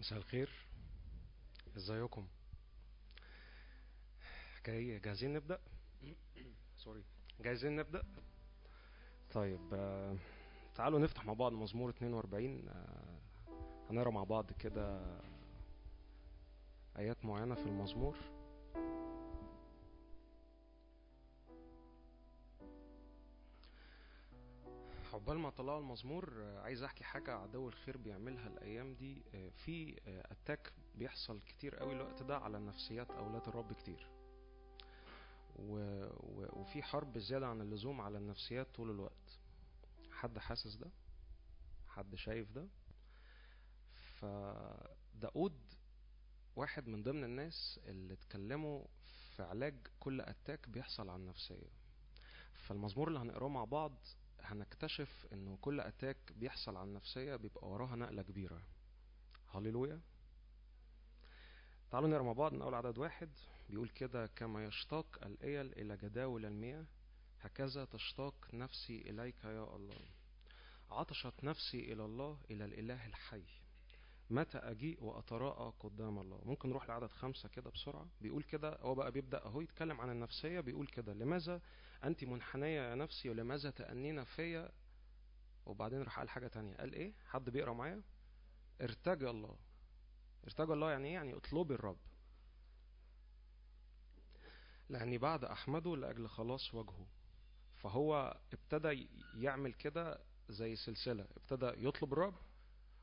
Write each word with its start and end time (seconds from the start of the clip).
مساء 0.00 0.18
الخير. 0.18 0.50
ازيكم؟ 1.76 2.26
جاي 4.66 4.98
جاهزين 4.98 5.32
نبدأ؟ 5.32 5.60
سوري. 6.84 7.04
جاهزين 7.40 7.76
نبدأ؟ 7.76 8.02
طيب 9.34 9.60
آه، 9.74 10.16
تعالوا 10.74 10.98
نفتح 10.98 11.24
مع 11.26 11.32
بعض 11.32 11.52
مزمور 11.52 11.90
42 11.90 12.68
آه، 12.68 13.18
هنقرأ 13.90 14.10
مع 14.10 14.24
بعض 14.24 14.52
كده 14.52 15.00
آيات 16.98 17.24
معينة 17.24 17.54
في 17.54 17.66
المزمور. 17.66 18.16
عقبال 25.18 25.38
ما 25.38 25.50
طلعوا 25.50 25.80
المزمور 25.80 26.32
آه، 26.42 26.60
عايز 26.60 26.82
احكي 26.82 27.04
حاجة 27.04 27.34
عدو 27.34 27.68
الخير 27.68 27.96
بيعملها 27.96 28.46
الأيام 28.46 28.94
دي 28.94 29.22
آه، 29.34 29.48
في 29.48 30.00
آه، 30.06 30.32
attack 30.32 30.72
بيحصل 30.94 31.40
كتير 31.40 31.76
قوي 31.76 31.92
الوقت 31.92 32.22
ده 32.22 32.38
على 32.38 32.58
نفسيات 32.58 33.10
أولاد 33.10 33.48
الرب 33.48 33.72
كتير. 33.72 34.10
وفي 35.56 36.82
حرب 36.82 37.18
زيادة 37.18 37.46
عن 37.46 37.60
اللزوم 37.60 38.00
على 38.00 38.18
النفسيات 38.18 38.74
طول 38.74 38.90
الوقت. 38.90 39.38
حد 40.10 40.38
حاسس 40.38 40.74
ده؟ 40.74 40.90
حد 41.88 42.14
شايف 42.14 42.50
ده؟ 42.52 42.68
فداود 44.20 45.58
واحد 46.56 46.88
من 46.88 47.02
ضمن 47.02 47.24
الناس 47.24 47.80
اللي 47.86 48.14
اتكلموا 48.14 48.84
في 49.36 49.42
علاج 49.42 49.74
كل 50.00 50.20
attack 50.20 50.68
بيحصل 50.68 51.08
على 51.10 51.20
النفسية. 51.22 51.70
فالمزمور 52.54 53.08
اللي 53.08 53.18
هنقراه 53.18 53.48
مع 53.48 53.64
بعض 53.64 53.92
هنكتشف 54.42 55.26
إنه 55.32 55.58
كل 55.60 55.80
اتاك 55.80 56.16
بيحصل 56.36 56.76
على 56.76 56.88
النفسية 56.88 57.36
بيبقى 57.36 57.68
وراها 57.68 57.96
نقلة 57.96 58.22
كبيرة. 58.22 58.62
هللويا. 59.54 60.00
تعالوا 61.90 62.08
نقرأ 62.08 62.22
مع 62.22 62.32
بعض 62.32 62.52
من 62.52 62.62
أول 62.62 62.74
عدد 62.74 62.98
واحد. 62.98 63.30
بيقول 63.70 63.88
كده 63.88 64.26
كما 64.26 64.64
يشتاق 64.64 65.18
الإيل 65.26 65.72
إلى 65.72 65.96
جداول 65.96 66.46
المياه 66.46 66.84
هكذا 67.40 67.84
تشتاق 67.84 68.34
نفسي 68.54 69.00
إليك 69.10 69.44
يا 69.44 69.76
الله. 69.76 70.00
عطشت 70.90 71.44
نفسي 71.44 71.92
إلى 71.92 72.04
الله 72.04 72.38
إلى 72.50 72.64
الإله 72.64 73.06
الحي. 73.06 73.42
متى 74.30 74.58
أجيء 74.58 75.04
وأتراءى 75.04 75.72
قدام 75.80 76.18
الله. 76.18 76.40
ممكن 76.44 76.68
نروح 76.68 76.88
لعدد 76.88 77.10
خمسة 77.10 77.48
كده 77.48 77.70
بسرعة. 77.70 78.06
بيقول 78.20 78.42
كده 78.42 78.76
هو 78.80 78.94
بقى 78.94 79.12
بيبدأ 79.12 79.44
أهو 79.46 79.60
يتكلم 79.60 80.00
عن 80.00 80.10
النفسية. 80.10 80.60
بيقول 80.60 80.86
كده 80.86 81.12
لماذا 81.12 81.60
أنت 82.04 82.24
منحنية 82.24 82.80
يا 82.90 82.94
نفسي 82.94 83.30
ولماذا 83.30 83.70
تأنين 83.70 84.24
فيا؟ 84.24 84.70
وبعدين 85.66 86.02
راح 86.02 86.18
قال 86.18 86.30
حاجة 86.30 86.48
تانية. 86.48 86.76
قال 86.76 86.92
إيه؟ 86.92 87.12
حد 87.26 87.50
بيقرأ 87.50 87.72
معايا؟ 87.72 88.02
ارتجى 88.80 89.30
الله. 89.30 89.56
ارتجى 90.44 90.72
الله 90.72 90.90
يعني 90.90 91.08
إيه؟ 91.08 91.14
يعني 91.14 91.36
اطلبي 91.36 91.74
الرب. 91.74 91.98
لأني 94.88 95.18
بعد 95.18 95.44
أحمده 95.44 95.96
لأجل 95.96 96.28
خلاص 96.28 96.74
وجهه. 96.74 97.06
فهو 97.76 98.40
ابتدى 98.52 99.08
يعمل 99.34 99.72
كده 99.72 100.20
زي 100.48 100.76
سلسلة. 100.76 101.26
ابتدى 101.36 101.86
يطلب 101.88 102.12
الرب 102.12 102.34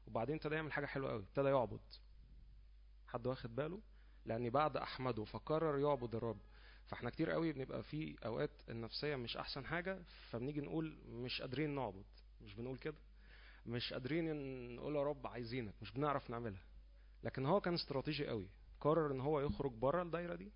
وبعدين 0.08 0.36
ابتدى 0.36 0.56
يعمل 0.56 0.74
حاجة 0.74 0.86
حلوة 0.86 1.12
قوي. 1.12 1.22
ابتدى 1.24 1.48
يعبد. 1.50 1.82
حد 3.08 3.28
واخد 3.28 3.56
باله؟ 3.56 3.82
لأني 4.26 4.50
بعد 4.50 4.78
أحمده 4.78 5.24
فقرر 5.24 5.78
يعبد 5.80 6.16
الرب. 6.16 6.40
فاحنا 6.88 7.10
كتير 7.10 7.32
قوي 7.32 7.52
بنبقى 7.54 7.84
في 7.84 8.16
أوقات 8.26 8.52
النفسية 8.70 9.16
مش 9.16 9.38
أحسن 9.38 9.66
حاجة 9.66 10.00
فبنيجي 10.30 10.62
نقول 10.62 10.98
مش 11.10 11.42
قادرين 11.42 11.76
نعبد. 11.76 12.06
مش 12.42 12.54
بنقول 12.54 12.78
كده. 12.78 12.98
مش 13.66 13.94
قادرين 13.94 14.26
نقول 14.76 14.96
يا 14.96 15.04
رب 15.04 15.28
عايزينك. 15.28 15.74
مش 15.82 15.92
بنعرف 15.92 16.30
نعملها. 16.30 16.64
لكن 17.24 17.46
هو 17.46 17.62
كان 17.62 17.74
استراتيجي 17.74 18.28
قوي. 18.28 18.50
قرر 18.82 19.12
إن 19.12 19.22
هو 19.22 19.40
يخرج 19.40 19.72
بره 19.72 20.02
الدايرة 20.02 20.36
دي. 20.36 20.52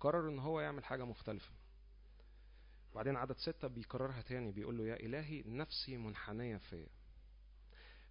قرر 0.00 0.28
إن 0.28 0.38
هو 0.38 0.60
يعمل 0.60 0.84
حاجة 0.84 1.04
مختلفة. 1.04 1.50
بعدين 2.94 3.16
عدد 3.16 3.36
ستة 3.36 3.68
بيكررها 3.68 4.22
تاني. 4.22 4.52
بيقول 4.52 4.78
له 4.78 4.86
يا 4.86 4.94
إلهي 4.96 5.42
نفسي 5.46 5.96
منحنية 5.96 6.56
فيا. 6.56 6.88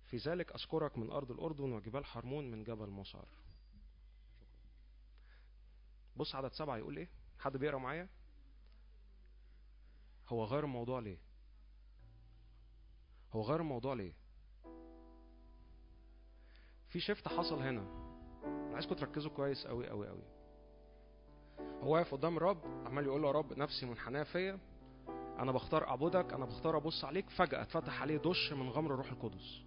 في 0.03 0.17
ذلك 0.17 0.51
أشكرك 0.51 0.97
من 0.97 1.09
أرض 1.12 1.31
الأردن 1.31 1.72
وجبال 1.72 2.06
حرمون 2.06 2.51
من 2.51 2.63
جبل 2.63 2.89
مصعر 2.89 3.28
بص 6.16 6.35
عدد 6.35 6.51
سبعة 6.51 6.78
يقول 6.78 6.97
إيه؟ 6.97 7.09
حد 7.44 7.58
بيقرأ 7.58 7.78
معايا؟ 7.78 8.09
هو 10.30 10.44
غير 10.44 10.64
الموضوع 10.64 11.00
ليه؟ 11.00 11.18
هو 13.34 13.42
غير 13.42 13.59
الموضوع 13.59 13.94
ليه؟ 13.94 14.14
في 16.90 17.00
شفت 17.00 17.28
حصل 17.28 17.62
هنا. 17.62 17.81
أنا 18.44 18.74
عايزكم 18.74 18.96
تركزوا 18.96 19.31
كويس 19.31 19.68
قوي 19.68 19.90
قوي 19.90 20.08
قوي 20.08 20.24
هو 21.81 21.94
واقف 21.94 22.14
قدام 22.14 22.38
الرب 22.38 22.66
عمال 22.86 23.06
يقول 23.06 23.22
له 23.22 23.28
يا 23.28 23.34
رب 23.34 23.54
نفسي 23.58 23.86
منحناه 23.86 24.24
فيا. 24.24 24.60
أنا 25.40 25.52
بختار 25.52 25.88
أعبدك 25.88 26.34
أنا 26.34 26.46
بختار 26.46 26.78
أبص 26.78 27.06
عليك 27.06 27.30
فجأة 27.30 27.62
اتفتح 27.62 28.02
عليه 28.02 28.18
دش 28.18 28.54
من 28.54 28.70
غمر 28.70 28.94
الروح 28.94 29.12
القدس. 29.12 29.64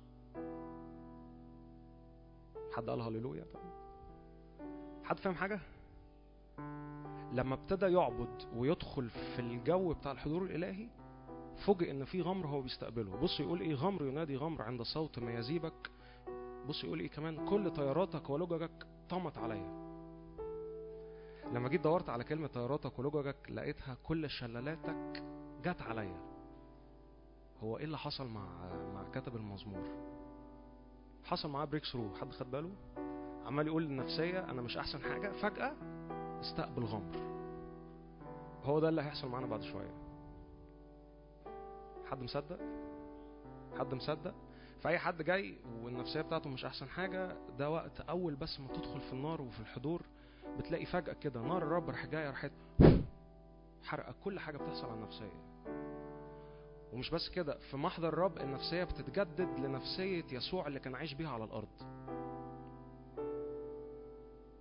حد 2.73 2.91
قال 2.91 3.01
هللويا؟ 3.01 3.47
حد 5.05 5.19
فاهم 5.19 5.35
حاجة؟ 5.35 5.61
لما 7.37 7.55
ابتدى 7.55 7.87
يعبد 7.87 8.43
ويدخل 8.55 9.11
في 9.11 9.39
الجو 9.39 9.93
بتاع 9.93 10.13
الحضور 10.13 10.43
الإلهي 10.43 10.89
فوجئ 11.67 11.91
إن 11.91 12.05
في 12.05 12.23
غمر 12.23 12.47
هو 12.47 12.61
بيستقبله. 12.61 13.17
بص 13.17 13.41
يقول 13.41 13.61
إيه 13.61 13.75
غمر 13.75 14.05
ينادي 14.07 14.37
غمر 14.37 14.63
عند 14.63 14.83
صوت 14.83 15.19
ما 15.19 15.35
يزيبك. 15.35 15.91
بص 16.69 16.85
يقول 16.85 17.01
إيه 17.01 17.09
كمان 17.09 17.49
كل 17.49 17.71
طياراتك 17.71 18.31
ولججك 18.31 18.87
طمت 19.09 19.39
عليا. 19.39 19.87
لما 21.53 21.69
جيت 21.69 21.81
دورت 21.81 22.09
على 22.09 22.25
كلمة 22.25 22.47
طياراتك 22.47 22.99
ولججك 22.99 23.37
لقيتها 23.51 23.97
كل 24.03 24.31
شلالاتك 24.31 25.23
جت 25.65 25.83
عليا. 25.83 26.21
هو 27.63 27.79
إيه 27.79 27.85
اللي 27.85 27.99
حصل 27.99 28.27
مع 28.27 28.47
مع 28.95 29.09
كاتب 29.15 29.37
المزمور؟ 29.37 29.89
حصل 31.25 31.49
معاه 31.51 31.65
بريك 31.65 31.85
ثرو 31.85 32.15
حد 32.15 32.33
خد 32.33 32.51
باله؟ 32.51 32.71
عمال 33.47 33.67
يقول 33.67 33.83
للنفسية 33.83 34.51
أنا 34.51 34.63
مش 34.63 34.77
أحسن 34.77 35.01
حاجة. 35.03 35.33
فجأة 35.33 35.96
استقبل 36.41 36.85
غمر 36.85 37.17
هو 38.65 38.81
ده 38.81 38.89
اللي 38.89 39.03
هيحصل 39.03 39.29
معانا 39.29 39.47
بعد 39.47 39.63
شوية. 39.63 39.91
حد 42.11 42.23
مصدق؟ 42.23 42.59
حد 43.79 43.95
مصدق؟ 43.95 44.35
فأي 44.81 44.99
حد 44.99 45.23
جاي 45.23 45.59
والنفسية 45.83 46.21
بتاعته 46.21 46.51
مش 46.51 46.65
أحسن 46.65 46.89
حاجة 46.89 47.37
ده 47.59 47.71
وقت 47.71 48.01
أول 48.01 48.35
بس 48.35 48.61
ما 48.61 48.69
تدخل 48.69 49.01
في 49.01 49.13
النار 49.13 49.43
وفي 49.43 49.61
الحضور 49.61 50.03
بتلاقي 50.59 50.87
فجأة 50.87 51.13
كده 51.13 51.41
نار 51.41 51.63
الرب 51.63 51.91
راح 51.91 52.07
جاية 52.07 52.31
راحت 52.31 52.53
حرقة 53.85 54.15
كل 54.25 54.39
حاجة 54.41 54.57
بتحصل 54.57 54.87
على 54.87 54.95
النفسية. 54.95 55.43
ومش 56.93 57.11
بس 57.11 57.29
كده 57.29 57.59
في 57.59 57.77
محضر 57.77 58.09
الرب 58.09 58.39
النفسية 58.39 58.85
بتتجدد 58.85 59.61
لنفسية 59.61 60.25
يسوع 60.33 60.67
اللي 60.67 60.81
كان 60.81 60.95
عايش 60.95 61.15
بيها 61.15 61.31
على 61.31 61.45
الأرض. 61.45 61.69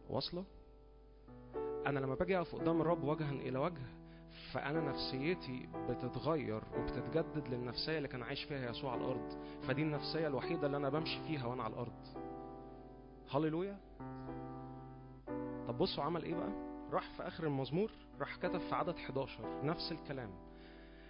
واصلة؟ 0.09 0.45
أنا 1.87 1.99
لما 1.99 2.15
باجي 2.15 2.37
أقف 2.37 2.55
قدام 2.55 2.81
الرب 2.81 3.03
وجها 3.03 3.31
إلى 3.31 3.59
وجه 3.59 3.81
فأنا 4.53 4.81
نفسيتي 4.81 5.69
بتتغير 5.89 6.61
وبتتجدد 6.77 7.47
للنفسية 7.47 7.97
اللي 7.97 8.07
كان 8.07 8.23
عايش 8.23 8.43
فيها 8.43 8.69
يسوع 8.69 8.91
على 8.91 9.01
الأرض. 9.01 9.37
فدي 9.67 9.81
النفسية 9.81 10.27
الوحيدة 10.27 10.65
اللي 10.67 10.77
أنا 10.77 10.89
بمشي 10.89 11.19
فيها 11.27 11.45
وأنا 11.45 11.63
على 11.63 11.73
الأرض. 11.73 11.93
هللويا. 13.31 13.77
طب 15.67 15.77
بصوا 15.77 16.03
عمل 16.03 16.23
إيه 16.23 16.35
بقى؟ 16.35 16.49
راح 16.91 17.09
في 17.17 17.27
آخر 17.27 17.43
المزمور 17.43 17.91
راح 18.19 18.35
كتب 18.35 18.59
في 18.59 18.75
عدد 18.75 18.95
11 18.95 19.63
نفس 19.63 19.91
الكلام. 19.91 20.29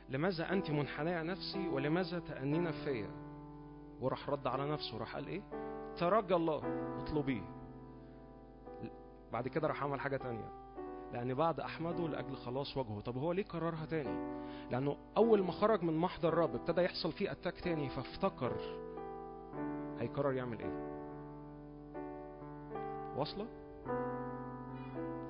لماذا 0.09 0.51
أنت 0.53 0.71
منحنية 0.71 1.21
نفسي 1.23 1.67
ولماذا 1.67 2.19
تانين 2.19 2.71
فيا؟ 2.71 3.09
وراح 4.01 4.29
رد 4.29 4.47
على 4.47 4.71
نفسه 4.71 4.97
راح 4.97 5.15
قال 5.15 5.27
إيه؟ 5.27 5.41
ترجى 5.97 6.35
الله 6.35 6.61
اطلبيه. 7.03 7.43
بعد 9.33 9.47
كده 9.47 9.67
راح 9.67 9.83
عمل 9.83 9.99
حاجة 9.99 10.17
تانية. 10.17 10.64
لأن 11.15 11.33
بعد 11.33 11.59
أحمده 11.59 12.07
لأجل 12.07 12.35
خلاص 12.35 12.77
وجهه. 12.77 12.99
طب 13.01 13.17
هو 13.17 13.31
ليه 13.31 13.43
كررها 13.43 13.85
تاني؟ 13.85 14.35
لأنه 14.71 14.97
أول 15.17 15.43
ما 15.43 15.51
خرج 15.51 15.83
من 15.83 15.97
محضر 15.97 16.29
الرب 16.29 16.55
ابتدى 16.55 16.81
يحصل 16.81 17.11
فيه 17.11 17.31
أتاك 17.31 17.59
تاني 17.59 17.89
فافتكر 17.89 18.53
هيقرر 19.99 20.33
يعمل 20.33 20.59
إيه؟ 20.59 20.95
واصلة؟ 23.17 23.45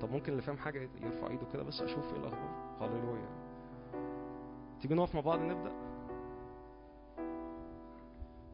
طب 0.00 0.10
ممكن 0.10 0.32
اللي 0.32 0.42
فاهم 0.42 0.56
حاجة 0.56 0.88
يرفع 1.00 1.26
إيده 1.26 1.46
كده 1.52 1.62
بس 1.62 1.80
أشوف 1.80 2.12
إيه 2.14 2.20
الأخبار؟ 2.20 2.76
هللويا. 2.80 3.28
تيجي 4.80 4.94
نقف 4.94 5.14
مع 5.14 5.20
بعض 5.20 5.38
نبدأ؟ 5.38 5.72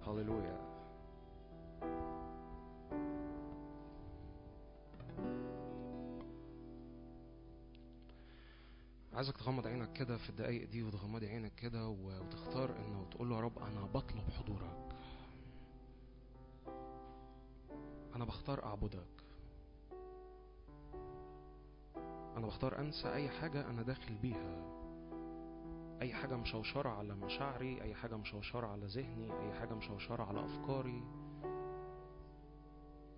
هللويا. 0.07 0.72
عايزك 9.15 9.37
تغمض 9.37 9.67
عينك 9.67 9.93
كده 9.93 10.17
في 10.17 10.31
الدقايق 10.31 10.69
دي 10.71 10.83
وتغمضي 10.83 11.29
عينك 11.29 11.55
كده 11.55 11.89
وتختار 11.89 12.77
انه 12.77 13.07
تقول 13.11 13.29
له 13.29 13.37
يا 13.37 13.41
رب 13.41 13.59
أنا 13.59 13.85
بطلب 13.95 14.31
حضورك. 14.31 14.95
أنا 18.17 18.25
بختار 18.25 18.65
أعبدك. 18.65 19.23
أنا 22.37 22.47
بختار 22.47 22.79
أنسى 22.79 23.13
أي 23.13 23.29
حاجة 23.29 23.71
أنا 23.71 23.83
داخل 23.83 24.15
بيها. 24.15 24.83
أي 26.03 26.13
حاجة 26.15 26.37
مشوشرة 26.37 26.89
على 26.89 27.15
مشاعري 27.15 27.83
أي 27.83 27.95
حاجة 27.95 28.17
مشوشرة 28.17 28.67
على 28.67 28.87
ذهني 28.87 29.41
أي 29.41 29.53
حاجة 29.53 29.75
مشوشرة 29.75 30.25
على 30.25 30.45
أفكاري. 30.45 31.03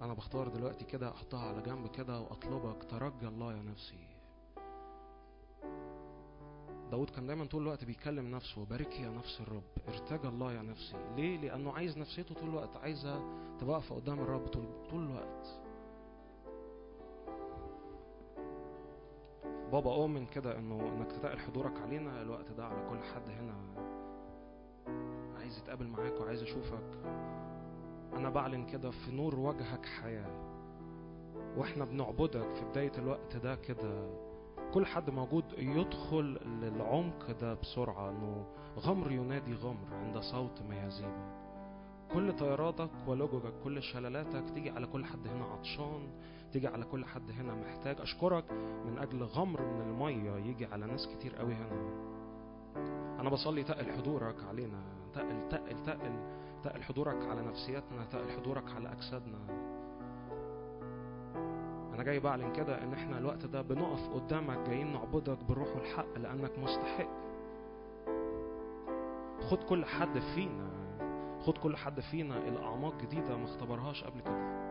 أنا 0.01 0.15
بختار 0.15 0.49
دلوقتي 0.49 0.85
كده 0.85 1.11
أحطها 1.11 1.49
على 1.49 1.63
جنب 1.63 1.91
كده 1.91 2.21
وأطلبك 2.21 2.85
ترجى 2.91 3.29
الله 3.29 3.57
يا 3.57 3.63
نفسي. 3.63 4.14
داود 6.91 7.11
كان 7.11 7.27
دايما 7.27 7.45
طول 7.45 7.63
الوقت 7.63 7.85
بيكلم 7.85 8.31
نفسه 8.31 8.65
باركي 8.65 9.03
يا 9.03 9.09
نفس 9.09 9.41
الرب 9.41 9.63
ارتجى 9.89 10.29
الله 10.29 10.53
يا 10.53 10.63
نفسي. 10.63 10.97
ليه؟ 11.17 11.37
لأنه 11.41 11.73
عايز 11.73 11.99
نفسيته 11.99 12.35
طول 12.35 12.49
الوقت 12.49 12.77
عايزة 12.77 13.19
تبقى 13.61 13.73
واقفه 13.75 13.95
قدام 13.95 14.21
الرب 14.21 14.47
طول, 14.47 14.65
طول 14.91 15.05
الوقت. 15.05 15.47
بابا 19.73 19.95
اؤمن 19.95 20.27
كده 20.27 20.59
إنه 20.59 20.89
إنك 20.89 21.13
تتقل 21.13 21.39
حضورك 21.39 21.79
علينا 21.83 22.23
الوقت 22.23 22.51
ده 22.53 22.65
على 22.67 22.89
كل 22.91 22.99
حد 23.15 23.29
هنا 23.29 23.55
عايز 25.39 25.59
يتقابل 25.59 25.87
معاك 25.87 26.21
وعايز 26.21 26.43
اشوفك 26.43 26.99
أنا 28.13 28.31
بعلن 28.31 28.67
كده 28.67 28.91
في 28.91 29.11
نور 29.13 29.35
وجهك 29.39 29.87
حياة 29.87 30.55
وإحنا 31.57 31.85
بنعبدك 31.85 32.55
في 32.55 32.65
بداية 32.65 32.93
الوقت 32.99 33.37
ده 33.37 33.55
كده. 33.55 34.24
كل 34.75 34.87
حد 34.87 35.11
موجود 35.11 35.45
يدخل 35.59 36.39
للعمق 36.63 37.31
ده 37.41 37.55
بسرعة 37.55 38.11
إنه 38.11 38.47
غمر 38.79 39.13
ينادي 39.13 39.55
غمر 39.55 39.95
عند 39.95 40.19
صوت 40.19 40.63
ميازيبه 40.63 41.45
كل 42.13 42.37
طياراتك 42.37 42.91
ولججك 43.07 43.53
كل 43.65 43.83
شلالاتك 43.83 44.51
تيجي 44.55 44.71
على 44.71 44.87
كل 44.87 45.05
حد 45.05 45.27
هنا 45.29 45.45
عطشان 45.45 46.09
تيجي 46.53 46.69
على 46.69 46.85
كل 46.85 47.05
حد 47.05 47.31
هنا 47.31 47.55
محتاج. 47.55 48.01
أشكرك 48.01 48.53
من 48.87 48.99
أجل 48.99 49.23
غمر 49.23 49.63
من 49.63 49.81
المية 49.81 50.33
يجي 50.37 50.67
على 50.67 50.87
ناس 50.87 51.09
كتير 51.09 51.37
قوي 51.37 51.55
هنا. 51.55 52.05
أنا 53.21 53.31
بصلي 53.31 53.63
تقل 53.63 53.93
حضورك 53.93 54.45
علينا 54.49 54.83
تقل 55.15 55.49
تقل 55.49 55.83
تقل 55.83 56.13
تقل 56.65 56.83
حضورك 56.83 57.27
على 57.31 57.43
نفسياتنا 57.43 58.05
تقل 58.05 58.31
حضورك 58.31 58.71
على 58.77 58.93
أجسادنا. 58.93 59.74
أنا 61.95 62.03
جاي 62.03 62.21
بعلن 62.21 62.53
كده 62.53 62.83
إن 62.83 62.93
إحنا 62.93 63.19
الوقت 63.19 63.47
ده 63.47 63.63
بنقف 63.63 64.09
قدامك 64.15 64.69
جايين 64.69 64.93
نعبدك 64.93 65.45
بالروح 65.45 65.69
والحق 65.77 66.19
لأنك 66.19 66.59
مستحق. 66.59 67.09
خد 69.51 69.63
كل 69.69 69.85
حد 69.85 70.19
فينا 70.19 70.71
خد 71.47 71.59
كل 71.59 71.77
حد 71.77 72.01
فينا 72.01 72.39
إلى 72.39 72.59
اعماق 72.65 72.95
جديدة 73.01 73.37
ما 73.37 73.45
اختبرهاش 73.45 74.05
قبل 74.05 74.21
كده. 74.21 74.65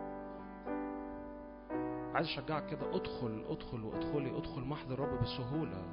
عايز 2.15 2.27
أشجعك 2.27 2.65
كده 2.65 2.95
ادخل 2.95 3.45
ادخل 3.49 3.83
وادخلي 3.83 4.37
ادخل 4.37 4.61
محضر 4.61 4.93
الرب 4.93 5.21
بسهولة. 5.21 5.83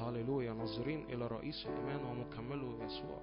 هاليلويا 0.00 0.52
ناظرين 0.52 1.04
إلى 1.08 1.26
رئيس 1.26 1.66
الإيمان 1.66 2.04
ومكمله 2.04 2.84
يسوع. 2.84 3.18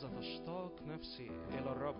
هكذا 0.00 0.20
تشتاق 0.20 0.72
نفسي 0.86 1.30
إلى 1.50 1.72
الرب. 1.72 1.96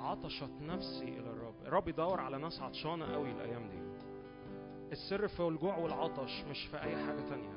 عطشت 0.00 0.50
نفسي 0.60 1.04
إلى 1.04 1.30
الرب. 1.30 1.54
الرب 1.66 1.88
يدور 1.88 2.20
على 2.20 2.38
ناس 2.38 2.60
عطشانة 2.60 3.12
قوي 3.14 3.30
الأيام 3.30 3.68
دي. 3.68 3.78
السر 4.92 5.28
في 5.28 5.40
الجوع 5.40 5.76
والعطش 5.76 6.44
مش 6.50 6.66
في 6.66 6.76
أي 6.82 6.96
حاجة 6.96 7.20
تانية. 7.28 7.56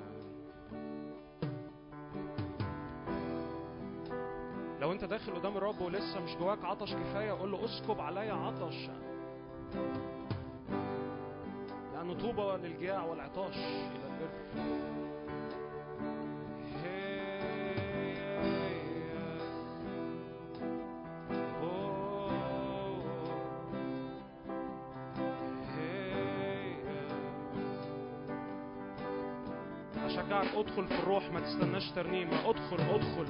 لو 4.79 4.91
أنت 4.91 5.03
داخل 5.03 5.35
قدام 5.35 5.57
الرب 5.57 5.81
ولسه 5.81 6.19
مش 6.23 6.35
جواك 6.35 6.65
عطش 6.65 6.93
كفاية 6.93 7.31
قول 7.31 7.51
له 7.51 7.65
اسكب 7.65 7.99
عليا 7.99 8.33
عطش. 8.33 8.89
لأنه 11.93 12.13
طوبى 12.13 12.67
للجاع 12.67 13.05
والعطاش 13.05 13.55
إلى 13.55 14.05
البر. 14.05 14.98
ادخل 30.59 30.87
في 30.87 30.99
الروح 30.99 31.23
ما 31.33 31.39
تستناش 31.39 31.91
ترنيمة 31.91 32.49
ادخل 32.49 32.77
ادخل. 32.79 33.25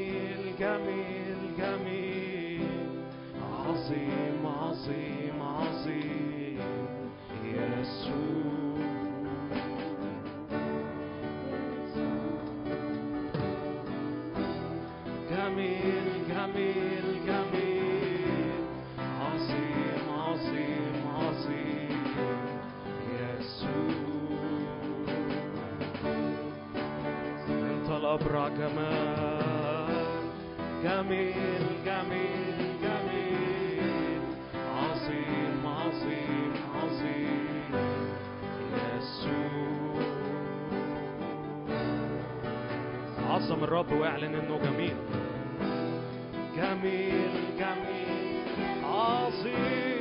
جميل 0.00 0.56
جميل 0.60 1.56
جميل. 1.58 2.68
عظيم 3.42 4.46
عظيم 4.46 5.42
عظيم. 5.42 6.58
يسوع. 7.44 8.69
جميل 31.00 31.64
جميل 31.86 32.80
عظيم 34.54 35.66
عظيم 35.66 36.52
عظيم. 36.76 37.60
عظم 43.30 43.64
الرب 43.64 43.92
واعلن 43.92 44.34
إنه 44.34 44.58
جميل. 44.58 44.96
جميل 46.56 47.32
جميل. 47.58 48.84
عظيم. 48.84 49.99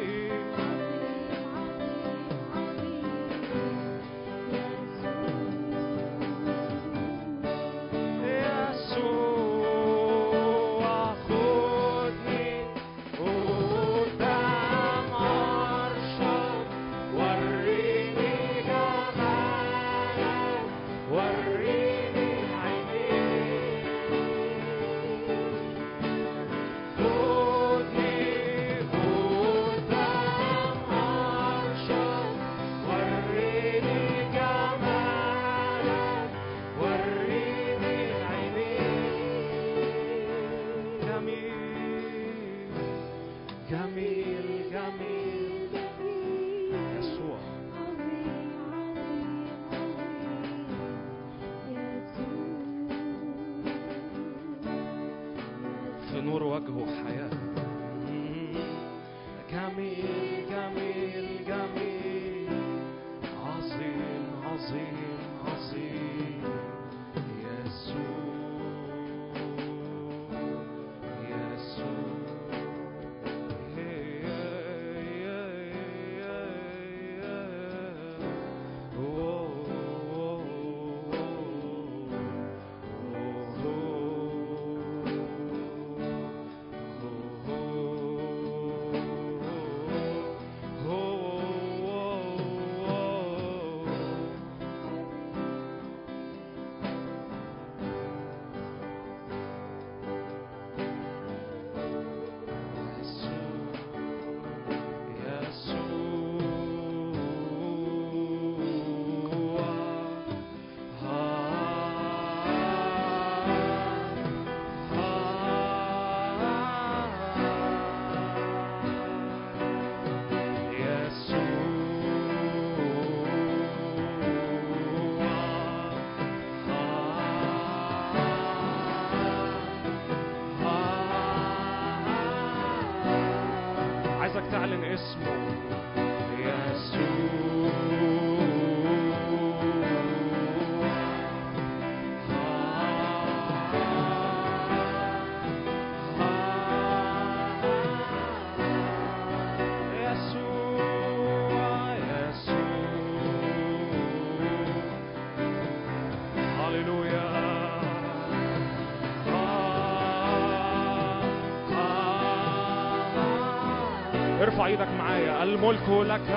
الملك 165.59 165.89
لك 165.89 166.29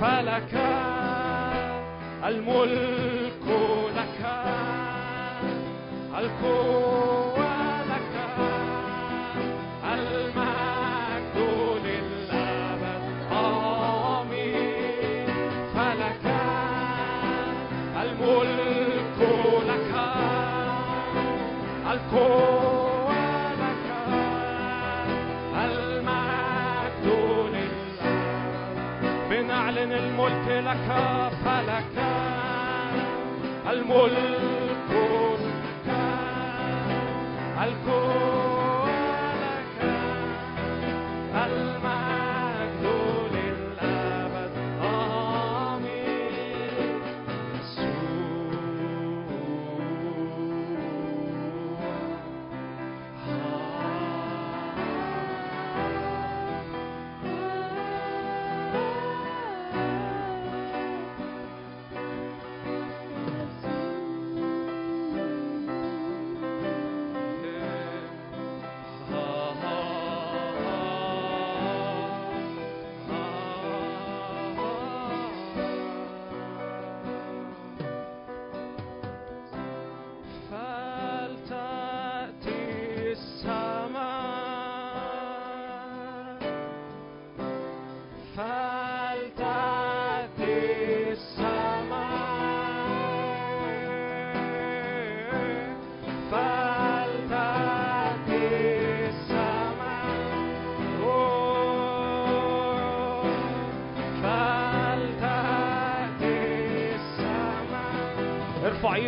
فلك 0.00 0.54
الملك 2.24 2.93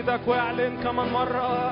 إيدك 0.07 0.27
واعلن 0.27 0.77
كمان 0.83 1.07
مرة. 1.13 1.66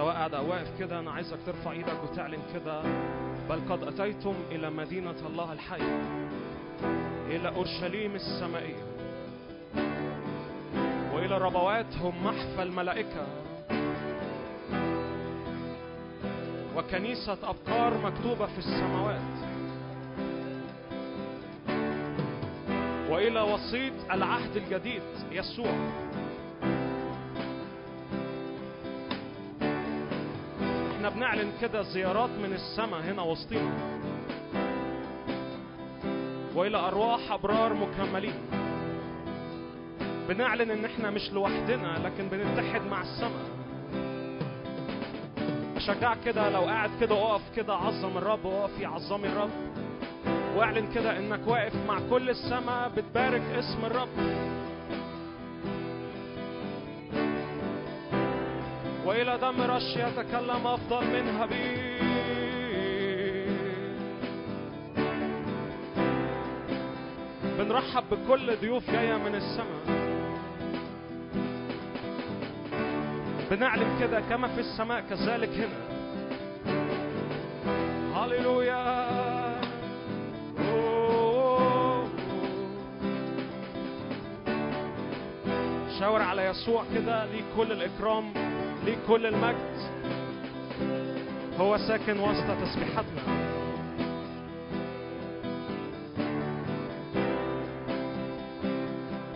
سواء 0.00 0.14
قاعد 0.14 0.34
أو 0.34 0.50
واقف 0.50 0.78
كده 0.78 1.00
أنا 1.00 1.10
عايزك 1.10 1.38
ترفع 1.46 1.72
إيدك 1.72 2.04
وتعلن 2.04 2.42
كده. 2.54 2.82
بل 3.48 3.60
قد 3.70 3.82
أتيتم 3.82 4.34
إلى 4.50 4.70
مدينة 4.70 5.14
الله 5.26 5.52
الحي 5.52 5.82
إلى 7.26 7.48
أورشليم 7.48 8.14
السمائية 8.14 8.84
وإلى 11.14 11.38
ربواتهم 11.38 12.24
محفى 12.24 12.62
الملائكة. 12.62 13.26
وكنيسة 16.76 17.38
ابكار 17.42 17.98
مكتوبة 17.98 18.46
في 18.46 18.58
السماوات. 18.58 19.30
وإلى 23.10 23.40
وسيط 23.40 23.92
العهد 24.12 24.56
الجديد 24.56 25.02
يسوع. 25.32 25.74
بنعلن 31.20 31.52
كده 31.60 31.82
زيارات 31.82 32.30
من 32.30 32.52
السماء 32.52 33.00
هنا 33.00 33.22
وسطينا. 33.22 33.72
وإلى 36.54 36.76
أرواح 36.76 37.32
أبرار 37.32 37.74
مكملين. 37.74 38.34
بنعلن 40.28 40.70
إن 40.70 40.84
إحنا 40.84 41.10
مش 41.10 41.32
لوحدنا 41.32 41.98
لكن 42.04 42.28
بنتحد 42.28 42.80
مع 42.90 43.00
السماء 43.00 43.46
أشجعك 45.76 46.18
كده 46.24 46.50
لو 46.50 46.60
قاعد 46.60 46.90
كده 47.00 47.14
أقف 47.14 47.42
كده 47.56 47.74
عظم 47.74 48.18
الرب 48.18 48.46
أقف 48.46 48.82
عظمي 48.82 49.28
الرب. 49.28 49.50
واعلن 50.56 50.92
كده 50.94 51.18
إنك 51.18 51.40
واقف 51.46 51.74
مع 51.88 51.98
كل 52.10 52.30
السماء 52.30 52.88
بتبارك 52.88 53.42
اسم 53.42 53.84
الرب. 53.84 54.08
والى 59.20 59.38
دم 59.38 59.62
رش 59.62 59.96
يتكلم 59.96 60.66
أفضل 60.66 61.06
من 61.06 61.28
هابيل 61.28 62.00
بنرحب 67.58 68.04
بكل 68.10 68.56
ضيوف 68.56 68.90
جاية 68.90 69.16
من 69.16 69.34
السماء. 69.34 70.00
بنعلن 73.50 74.00
كده 74.00 74.20
كما 74.20 74.48
في 74.48 74.60
السماء 74.60 75.00
كذلك 75.00 75.48
هنا. 75.48 75.80
هللويا. 78.16 79.10
شاور 86.00 86.22
على 86.22 86.44
يسوع 86.44 86.84
كده 86.94 87.24
ليه 87.24 87.42
كل 87.56 87.72
الإكرام. 87.72 88.49
ليك 88.90 88.98
كل 89.08 89.26
المجد. 89.26 89.76
هو 91.60 91.78
ساكن 91.78 92.20
وسط 92.20 92.46
تسبيحاتنا. 92.62 93.22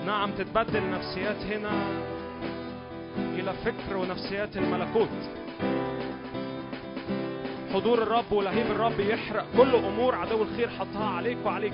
نعم 0.07 0.31
تتبدل 0.31 0.91
نفسيات 0.91 1.37
هنا 1.37 1.71
إلى 3.17 3.53
فكر 3.65 3.97
ونفسيات 3.97 4.57
الملكوت. 4.57 5.09
حضور 7.73 8.03
الرب 8.03 8.33
ولهيب 8.33 8.67
الرب 8.67 9.01
يحرق 9.01 9.47
كل 9.57 9.75
أمور 9.75 10.15
عدو 10.15 10.43
الخير 10.43 10.69
حطها 10.69 11.11
عليك 11.11 11.39
وعليك. 11.45 11.73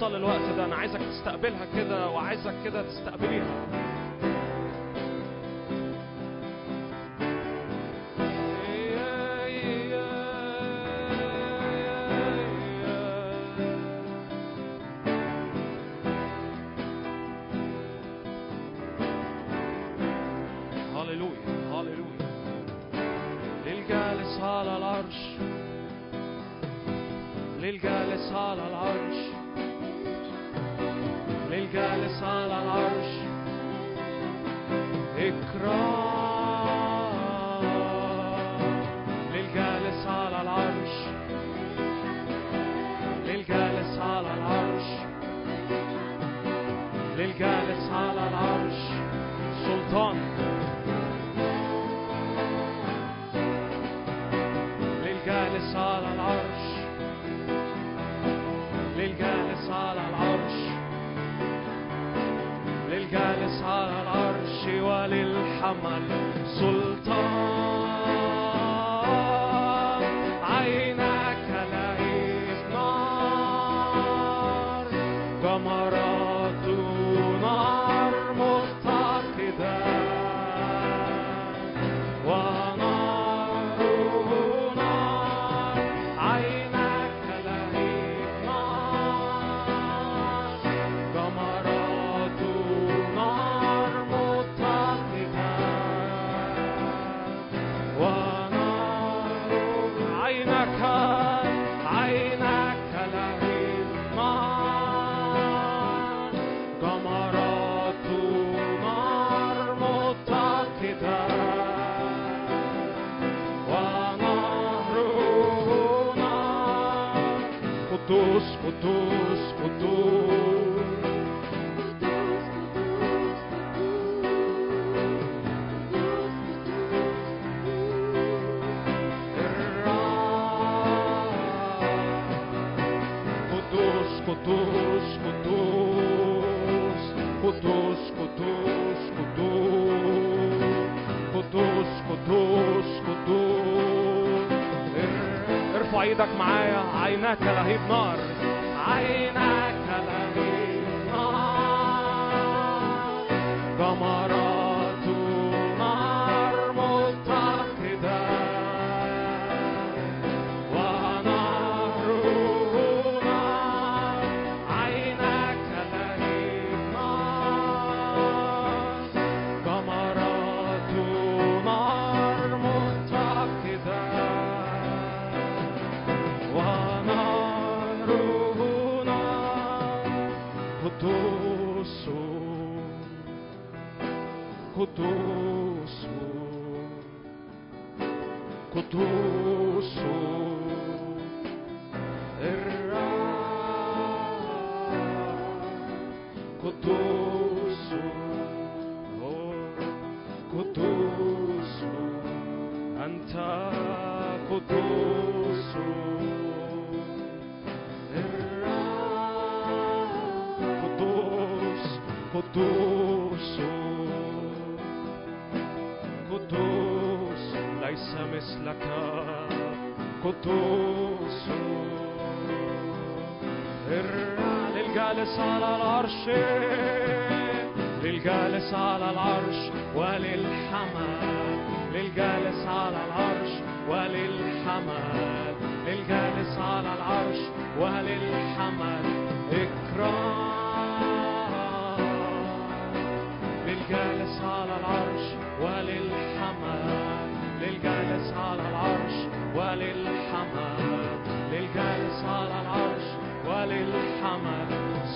بتحصل 0.00 0.16
الوقت 0.16 0.56
ده. 0.56 0.64
أنا 0.64 0.76
عايزك 0.76 1.00
تستقبلها 1.00 1.66
كده 1.76 2.08
وعايزك 2.10 2.54
كده 2.64 2.82
تستقبليها. 2.82 3.79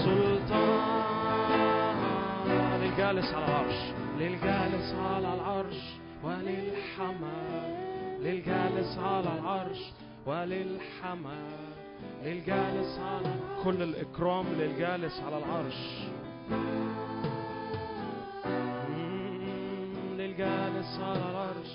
سلطان. 0.04 1.04
للجالس 2.82 3.34
على 3.34 3.44
العرش 3.44 3.80
للجالس 4.18 4.94
على 4.94 5.34
العرش 5.34 5.80
وللحمل 6.22 7.74
للجالس 8.20 8.98
على 8.98 9.28
العرش 9.38 9.78
وللحمل 10.26 11.50
للجالس 12.24 12.98
على 12.98 13.34
كل 13.64 13.82
الإكرام 13.82 14.46
للجالس 14.58 15.20
على 15.26 15.38
العرش. 15.38 15.80
للجالس 20.18 21.00
على 21.00 21.30
العرش 21.30 21.70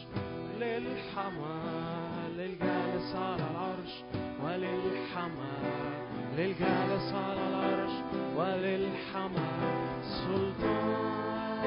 للحمل 0.59 2.37
للجالس 2.37 3.15
على 3.15 3.43
العرش 3.51 4.03
وللحمل 4.43 5.98
للجالس 6.39 7.13
على 7.13 7.47
العرش 7.49 7.91
وللحمل 8.37 9.39
سلطان. 10.03 11.59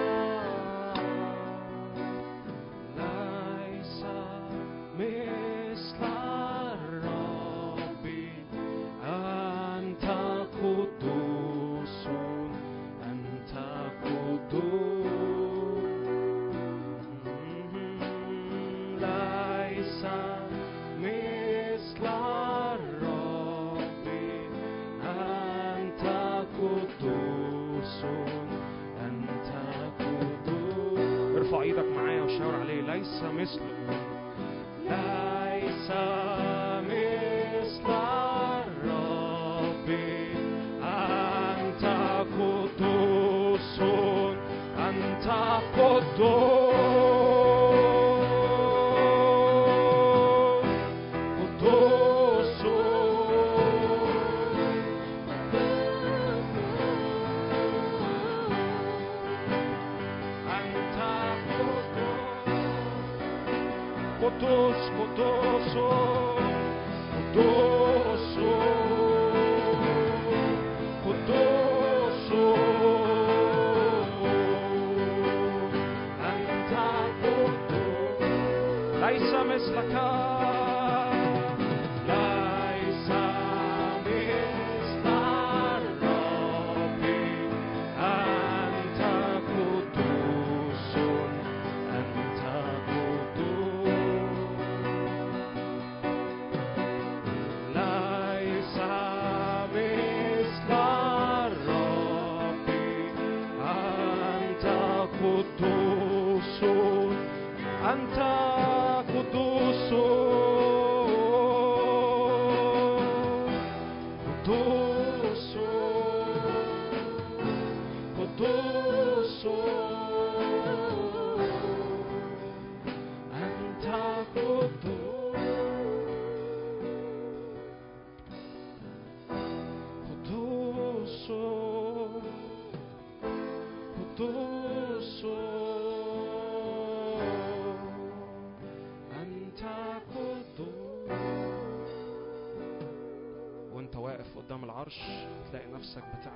ليس 2.96 4.04
مثل 4.98 5.31
ليس 33.42 33.59
مثله 46.02 46.51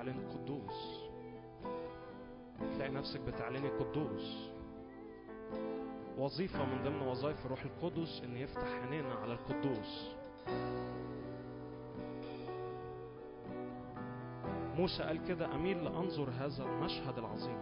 بتعلن 0.07 0.27
قدوس 0.29 0.99
تلاقي 2.73 2.91
نفسك 2.91 3.19
بتعلني 3.19 3.69
قدوس 3.69 4.49
وظيفة 6.17 6.65
من 6.65 6.83
ضمن 6.83 7.01
وظائف 7.01 7.45
الروح 7.45 7.63
القدس 7.63 8.21
إن 8.23 8.37
يفتح 8.37 8.67
عينينا 8.83 9.13
على 9.13 9.33
القدوس. 9.33 10.11
موسى 14.75 15.03
قال 15.03 15.27
كده 15.27 15.55
أميل 15.55 15.83
لأنظر 15.83 16.29
هذا 16.29 16.63
المشهد 16.63 17.17
العظيم. 17.17 17.59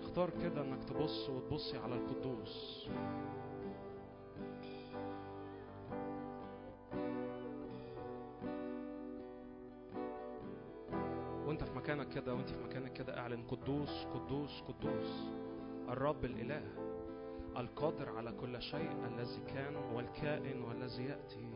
اختار 0.00 0.30
كده 0.30 0.62
إنك 0.62 0.84
تبص 0.84 1.28
وتبصي 1.28 1.78
على 1.78 1.94
القدوس. 1.94 2.86
مكانك 11.80 12.08
كده 12.08 12.34
وانت 12.34 12.48
في 12.48 12.64
مكانك 12.64 12.92
كده 12.92 13.18
أعلن 13.18 13.42
قدوس 13.42 14.06
قدوس 14.14 14.62
قدوس. 14.68 15.30
الرب 15.88 16.24
الإله 16.24 16.62
القادر 17.56 18.08
على 18.16 18.32
كل 18.32 18.62
شيء 18.62 18.90
الذي 19.06 19.40
كان 19.54 19.76
والكائن 19.76 20.62
والذي 20.62 21.04
يأتي. 21.04 21.48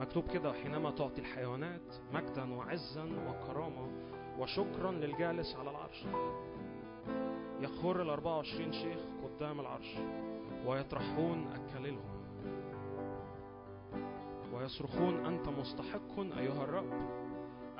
مكتوب 0.00 0.28
كده 0.28 0.52
حينما 0.52 0.90
تعطي 0.90 1.20
الحيوانات 1.20 1.94
مجدا 2.12 2.54
وعزا 2.54 3.04
وكرامة 3.04 3.88
وشكرا 4.38 4.92
للجالس 4.92 5.56
على 5.56 5.70
العرش. 5.70 6.04
يخر 7.60 8.02
ال 8.02 8.10
24 8.10 8.72
شيخ 8.72 9.00
قدام 9.24 9.60
العرش 9.60 9.96
ويطرحون 10.66 11.48
أكللهم 11.52 12.20
ويصرخون 14.52 15.26
أنت 15.26 15.48
مستحق 15.48 16.18
أيها 16.38 16.64
الرب. 16.64 17.29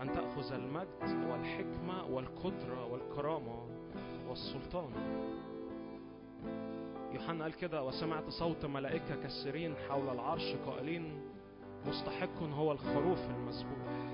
أن 0.02 0.12
تأخذ 0.12 0.52
المجد 0.52 1.30
والحكمة 1.30 2.04
والقدرة 2.10 2.86
والكرامة 2.92 3.66
والسلطان. 4.28 4.90
يوحنا 7.12 7.44
قال 7.44 7.54
كده 7.54 7.84
وسمعت 7.84 8.28
صوت 8.28 8.64
ملائكة 8.64 9.16
كثيرين 9.24 9.74
حول 9.88 10.08
العرش 10.08 10.54
قائلين 10.66 11.20
مستحق 11.86 12.42
هو 12.42 12.72
الخروف 12.72 13.18
المذبوح 13.30 14.10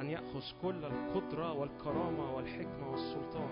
أن 0.00 0.10
يأخذ 0.10 0.42
كل 0.62 0.84
القدرة 0.84 1.52
والكرامة 1.52 2.36
والحكمة 2.36 2.90
والسلطان. 2.90 3.50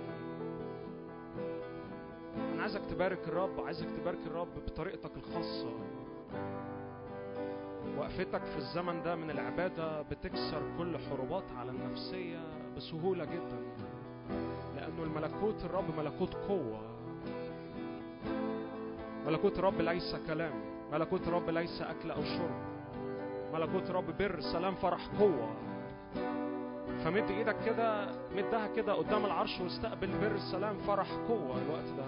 أنا 2.55 2.63
عايزك 2.63 2.81
تبارك 2.91 3.29
الرب 3.29 3.61
عايزك 3.61 3.87
تبارك 4.01 4.19
الرب 4.27 4.55
بطريقتك 4.67 5.17
الخاصة. 5.17 5.71
وقفتك 7.99 8.45
في 8.45 8.57
الزمن 8.57 9.03
ده 9.03 9.15
من 9.17 9.31
العبادة 9.31 10.03
بتكسر 10.03 10.63
كل 10.79 10.99
حروبات 10.99 11.45
على 11.59 11.71
النفسية 11.71 12.39
بسهولة 12.77 13.25
جدا 13.25 13.59
لأنه 14.77 15.03
الملكوت 15.03 15.65
الرب 15.65 15.85
ملكوت 15.99 16.35
قوة. 16.35 16.81
ملكوت 19.27 19.59
الرب 19.59 19.81
ليس 19.81 20.17
كلام 20.27 20.53
ملكوت 20.93 21.29
الرب 21.29 21.51
ليس 21.51 21.83
أكل 21.83 22.11
أو 22.11 22.23
شرب. 22.23 22.61
ملكوت 23.55 23.91
الرب 23.91 24.17
بر 24.19 24.41
سلام 24.41 24.75
فرح 24.75 25.07
قوة. 25.19 25.55
فمد 27.05 27.31
إيدك 27.31 27.57
كده 27.67 28.09
مدها 28.37 28.67
كده 28.67 28.93
قدام 28.93 29.25
العرش 29.25 29.61
واستقبل 29.61 30.09
بر 30.21 30.37
سلام 30.53 30.79
فرح 30.79 31.09
قوة 31.29 31.63
الوقت 31.63 31.89
ده. 31.99 32.05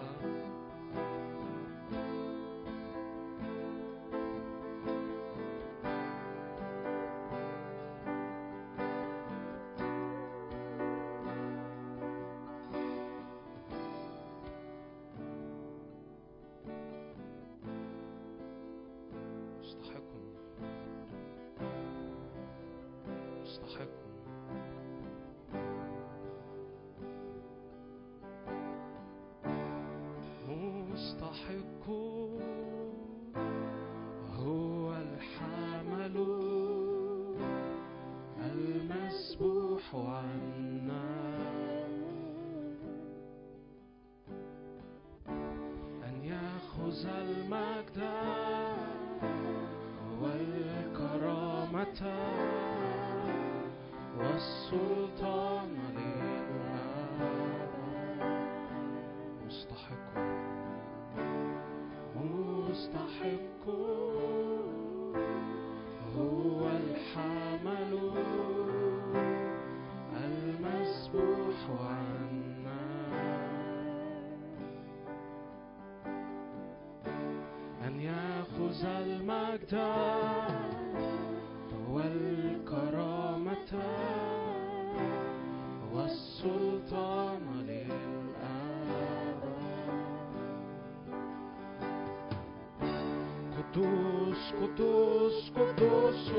قدوس 94.61 95.51
قدوس 95.57 96.31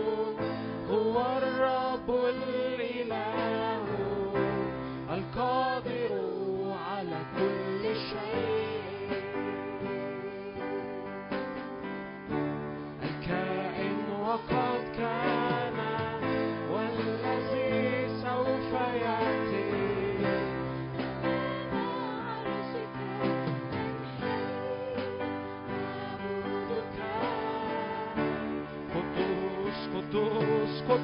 هو 0.89 1.15
الرب 1.37 2.09
الإله 2.09 3.83
القادر 5.09 6.11
على 6.89 7.19
كل 7.37 7.83
شيء. 7.95 8.48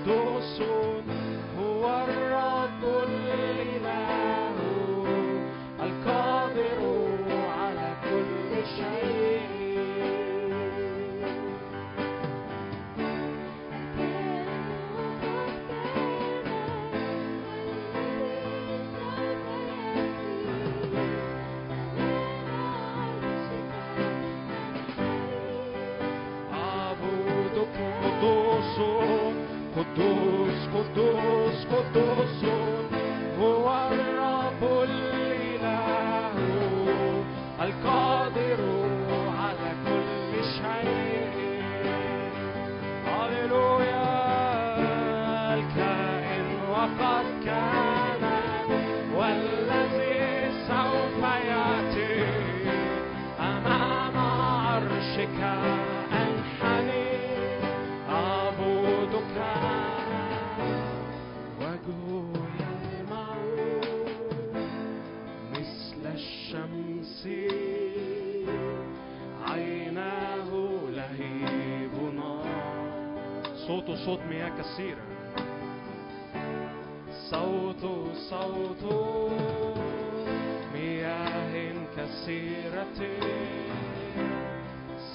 قدوس 0.06 0.60
قدوس 0.60 0.75
قدوس 29.96 30.68
قدوس 30.74 31.66
قدوس 31.72 32.44
صوت 74.06 74.20
مياه 74.30 74.50
كثيرة. 74.50 75.06
صوت 77.32 77.84
صوت 78.30 78.84
مياه 80.74 81.74
كثيرة. 81.98 83.00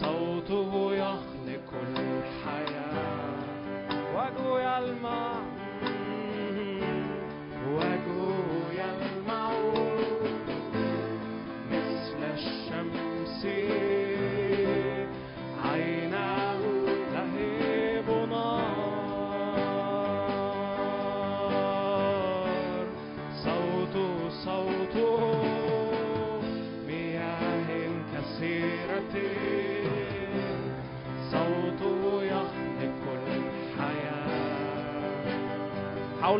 صوته 0.00 0.94
يخلق 0.94 1.68
الحياة. 1.96 3.40
وجهه 4.16 4.79
يلمع 4.79 5.50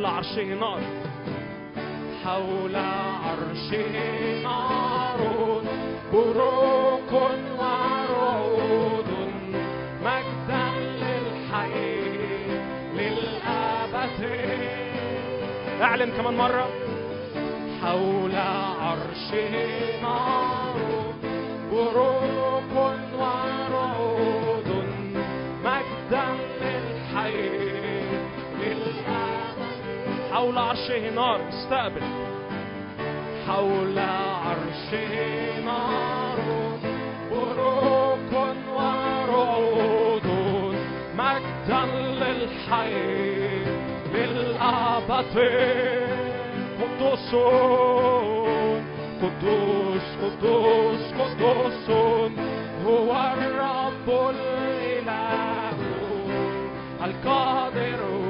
حول 0.01 0.07
عرشه 0.07 0.55
نار 0.55 0.81
حول 2.25 2.77
عرشه 2.77 4.43
نار 4.43 5.21
بروق 6.13 7.13
ورعود 7.59 9.11
مجدا 10.05 10.65
للحي 11.03 12.01
للأبد 12.97 14.21
أعلن 15.83 16.11
كمان 16.17 16.35
مرة. 16.37 16.69
حول 17.83 18.37
عرشه 18.37 19.53
نار 20.03 20.77
بروق 21.73 22.75
حول 30.41 30.59
عرشه 30.59 31.11
نار 31.11 31.41
استقبل. 31.49 32.03
حول 33.49 33.99
عرشه 33.99 35.61
نار 35.65 36.39
بروق 37.31 38.33
ورعود 38.77 40.27
مجدا 41.19 41.85
للحي 42.21 42.95
للأبد 44.15 45.37
قدوس 46.81 47.35
قدوس 49.23 50.07
قدوس 50.23 51.05
قدوس 51.21 51.91
هو 52.87 53.11
الرب 53.13 54.09
الإله 54.09 55.79
القادر. 57.05 58.30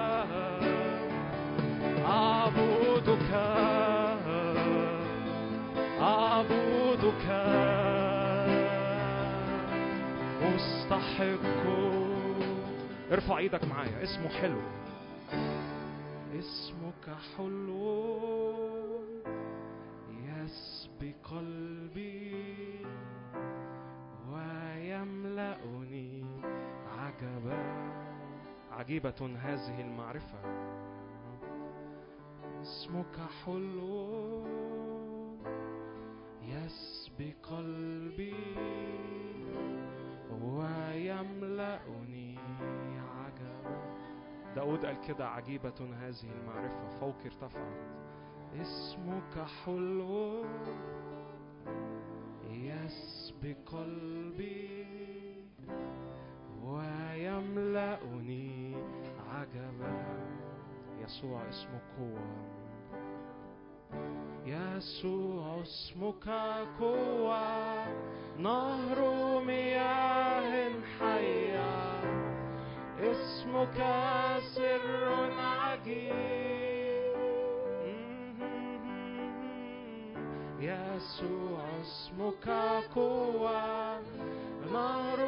أعبدك 2.11 3.31
أعبدك. 6.01 7.25
مستحق. 10.43 11.45
ارفع 13.11 13.37
إيدك 13.37 13.63
معايا 13.65 14.03
اسمه 14.03 14.29
حلو. 14.29 14.61
اسمك 16.39 17.15
حلو. 17.37 18.19
يسبي 20.11 21.15
قلبي 21.23 22.85
ويملأني 24.31 26.23
عجبا. 26.99 27.61
عجيبة 28.71 29.37
هذه 29.43 29.81
المعرفة. 29.81 30.39
اسمك 32.61 33.15
حلو. 33.45 34.45
يسبي 36.41 37.35
قلبي 37.43 38.35
ويملأني 40.41 42.37
عجبا 42.99 43.75
داود 44.55 44.85
قال 44.85 45.01
كده 45.01 45.27
عجيبة 45.27 45.73
هذه 45.79 46.31
المعرفة 46.41 46.89
فوق 46.99 47.15
ارتفعت. 47.25 47.77
اسمك 48.61 49.45
حلو. 49.65 50.45
يسبي 52.49 53.53
قلبي 53.65 54.85
ويملأني 56.63 58.51
عجبا 59.29 60.40
يسوع 61.11 61.41
اسمه 61.49 61.81
قوة 61.97 62.27
يسوع 64.45 65.61
اسمك 65.61 66.29
قوة 66.79 67.85
نهر 68.37 68.99
مياه 69.43 70.71
حية. 70.99 72.01
اسمك 72.99 73.77
سر 74.55 75.31
عجيب 75.39 77.15
يسوع 80.59 81.63
اسمك 81.81 82.47
قوة 82.95 84.01
نهر 84.73 85.19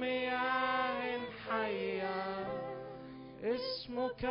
مياه 0.00 1.20
حية. 1.48 2.31
اسمك 3.42 4.30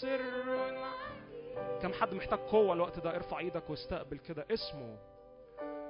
سر. 0.00 0.44
كم 1.82 1.92
حد 1.92 2.14
محتاج 2.14 2.38
قوة 2.38 2.72
الوقت 2.72 2.98
ده؟ 2.98 3.16
ارفع 3.16 3.38
إيدك 3.38 3.70
واستقبل 3.70 4.18
كده. 4.18 4.46
اسمه 4.50 4.98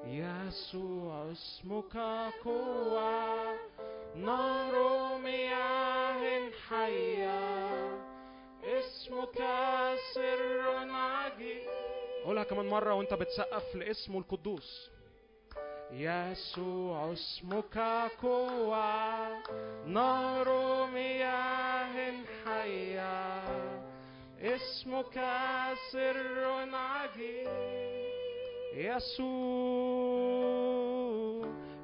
يسوع 0.04 1.32
اسمك 1.32 1.96
قوة. 2.44 3.54
نهر 4.16 4.74
مياه 5.18 6.50
حية. 6.68 7.40
اسمك 8.64 9.38
سر 10.14 10.60
عجيب 10.90 11.62
قولها 12.24 12.44
كمان 12.44 12.66
مرة 12.66 12.94
وانت 12.94 13.14
بتسقف 13.14 13.74
لاسمه 13.74 14.18
القدوس. 14.18 14.90
يسوع 15.90 17.12
اسمك 17.12 17.78
قوة. 18.22 19.28
نهر 19.86 20.48
مياه 20.86 21.63
حية 22.64 23.44
اسمك 24.42 25.20
سر 25.92 26.68
عجيب 26.72 27.48
يسوع 29.84 30.24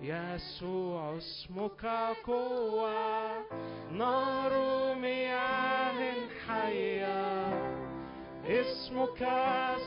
يسوع 0.02 1.16
اسمك 1.16 1.86
قوة 2.26 3.44
نار 3.92 4.52
مياه 4.94 6.14
حية 6.48 7.48
اسمك 8.46 9.28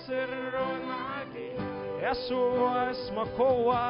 سر 0.07 0.55
عجيب 0.89 1.59
يسوع 2.01 2.91
اسمك 2.91 3.27
قوة 3.27 3.83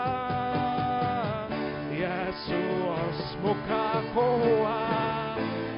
يسوع 1.91 2.97
اسمك 3.10 3.70
قوة 4.16 5.03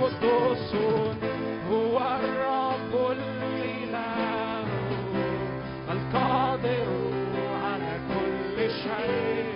قدوس 0.00 0.74
هو 1.70 1.98
الرب 1.98 3.10
الإله 3.10 4.64
القادر 5.92 6.86
على 7.64 7.98
كل 8.08 8.70
شيء 8.70 9.55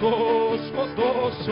قدوس 0.00 0.72
قدوس 0.72 1.48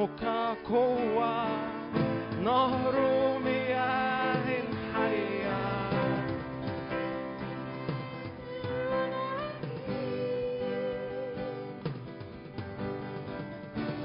اسمك 0.00 0.24
قوة 0.64 1.46
نهر 2.44 2.94
مياه 3.44 4.46
حية. 4.94 5.60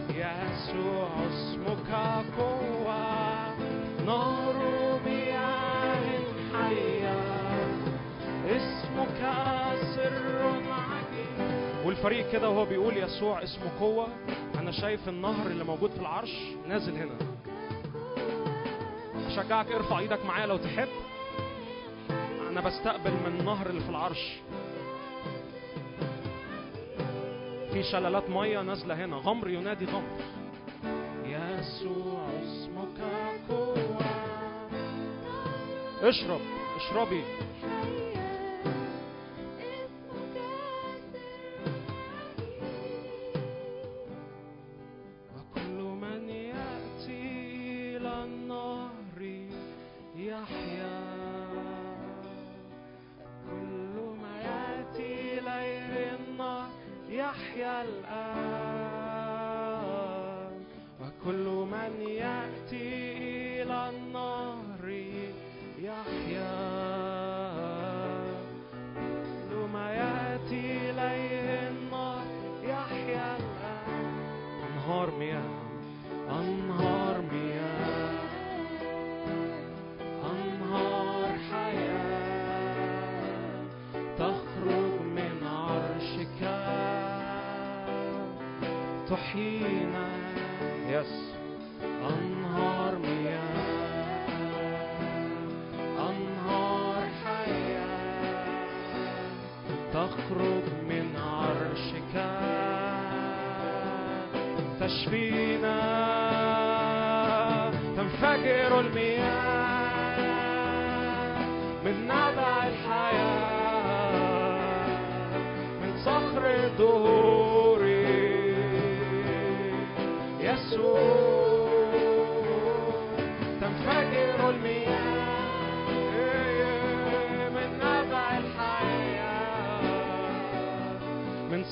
يسوع 0.09 1.09
اسمك 1.31 1.91
قوة 2.37 3.05
نهر 4.05 4.99
مياه 5.05 6.05
حية. 6.53 7.19
اسمك 8.45 9.21
سر 9.95 10.61
عجيب. 10.69 11.85
والفريق 11.85 12.31
كده 12.31 12.49
وهو 12.49 12.65
بيقول 12.65 12.97
يسوع 12.97 13.43
اسمه 13.43 13.71
قوة 13.79 14.07
أنا 14.65 14.71
شايف 14.73 15.09
النهر 15.09 15.47
اللي 15.47 15.63
موجود 15.63 15.91
في 15.91 15.99
العرش 15.99 16.31
نازل 16.67 16.95
هنا. 16.95 17.17
أشجعك 19.27 19.71
ارفع 19.71 19.99
إيدك 19.99 20.25
معايا 20.25 20.45
لو 20.45 20.57
تحب. 20.57 20.87
أنا 22.49 22.61
بستقبل 22.61 23.11
من 23.11 23.37
النهر 23.39 23.69
اللي 23.69 23.81
في 23.81 23.89
العرش. 23.89 24.33
في 27.73 27.83
شلالات 27.91 28.29
مية 28.29 28.61
نازلة 28.61 29.05
هنا. 29.05 29.15
غمر 29.15 29.49
ينادي 29.49 29.85
غمر. 29.85 30.19
يسوع 31.25 32.29
اسمك 32.43 33.01
قوة. 33.49 34.05
اشرب 36.01 36.41
اشربي. 36.77 37.23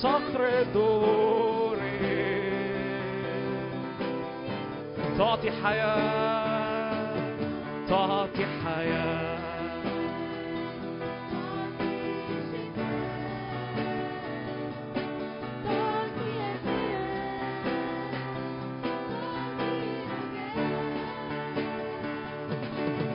صخر 0.04 0.48
الدهور 0.62 1.78
تعطي 5.18 5.52
حياة 5.52 7.04
تعطي 7.90 8.46
حياة. 8.66 9.34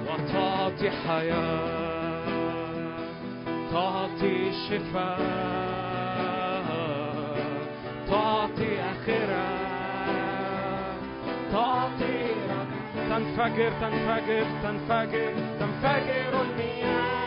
وتعطي 0.07 0.91
حياة 0.91 2.25
تعطي 3.73 4.53
شفاء. 4.69 5.48
tanfager, 13.39 13.71
tanfager, 13.79 14.45
tanfager, 14.63 15.33
tanfager 15.61 16.57
me. 16.57 17.18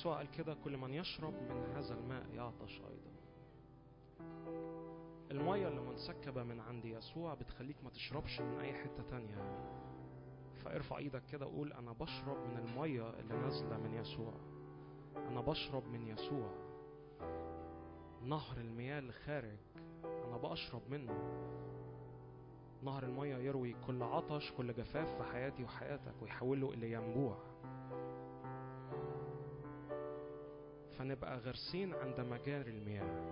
يسوع 0.00 0.16
قال 0.16 0.30
كده 0.30 0.54
كل 0.54 0.76
من 0.76 0.94
يشرب 0.94 1.32
من 1.34 1.76
هذا 1.76 1.94
الماء 1.94 2.26
يعطش 2.34 2.80
أيضا. 2.80 3.10
المية 5.30 5.68
اللي 5.68 5.80
منسكبة 5.80 6.42
من 6.42 6.60
عند 6.60 6.84
يسوع 6.84 7.34
بتخليك 7.34 7.76
ما 7.84 7.90
تشربش 7.90 8.40
من 8.40 8.60
أي 8.60 8.72
حتة 8.74 9.02
تانية. 9.10 9.66
فارفع 10.64 10.98
إيدك 10.98 11.22
كده 11.32 11.46
وقول 11.46 11.72
أنا 11.72 11.92
بشرب 11.92 12.36
من 12.48 12.58
المية 12.58 13.10
اللي 13.10 13.34
نازلة 13.36 13.78
من 13.78 13.94
يسوع. 13.94 14.32
أنا 15.16 15.40
بشرب 15.40 15.86
من 15.86 16.06
يسوع. 16.08 16.50
نهر 18.22 18.56
المياه 18.56 18.98
اللي 18.98 19.12
خارج 19.12 19.58
أنا 20.04 20.36
بشرب 20.36 20.82
منه. 20.90 21.14
نهر 22.82 23.02
المية 23.02 23.36
يروي 23.36 23.76
كل 23.86 24.02
عطش 24.02 24.52
كل 24.52 24.72
جفاف 24.72 25.22
في 25.22 25.32
حياتي 25.32 25.64
وحياتك 25.64 26.22
ويحوله 26.22 26.72
إلى 26.72 26.92
ينبوع. 26.92 27.36
فنبقى 31.00 31.38
غرسين 31.38 31.94
عند 31.94 32.20
مجاري 32.20 32.70
المياه. 32.70 33.30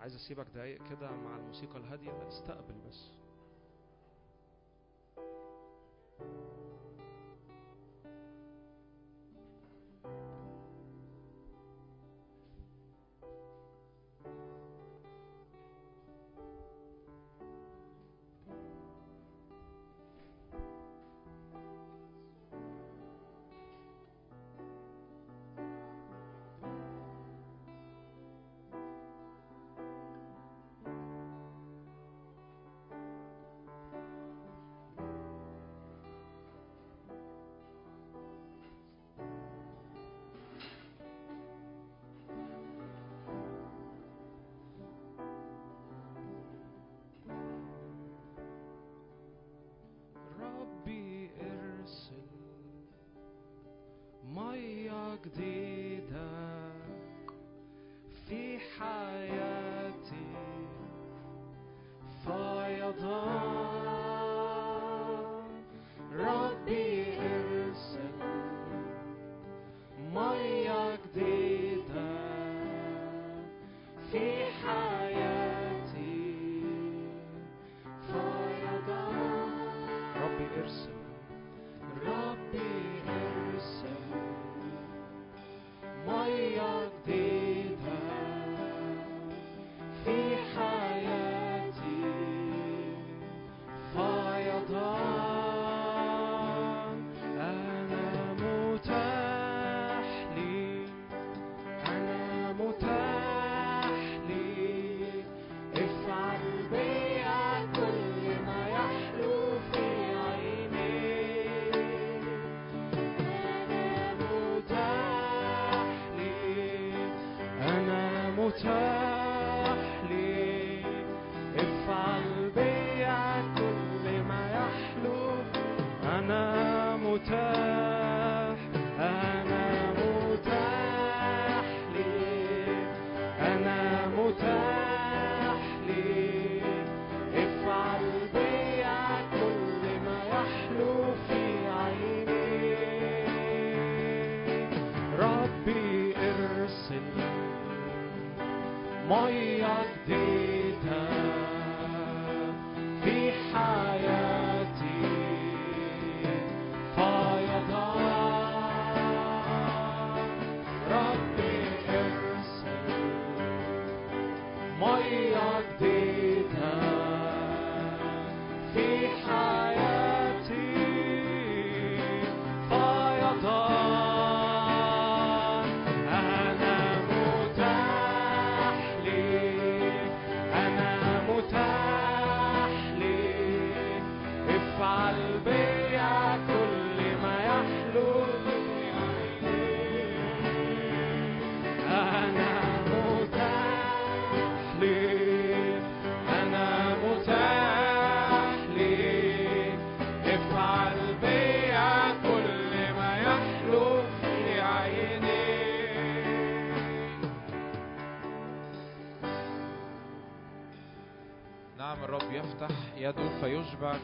عايز 0.00 0.14
أسيبك 0.14 0.46
دقايق 0.54 0.82
كده 0.90 1.10
مع 1.10 1.36
الموسيقى 1.36 1.76
الهادية 1.78 2.28
استقبل 2.28 2.74
بس. 2.88 3.10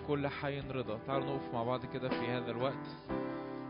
كل 0.08 0.28
حي 0.28 0.60
رضا. 0.60 0.98
تعالوا 1.06 1.26
نقف 1.26 1.54
مع 1.54 1.62
بعض 1.62 1.86
كده 1.86 2.08
في 2.08 2.26
هذا 2.26 2.50
الوقت. 2.50 2.86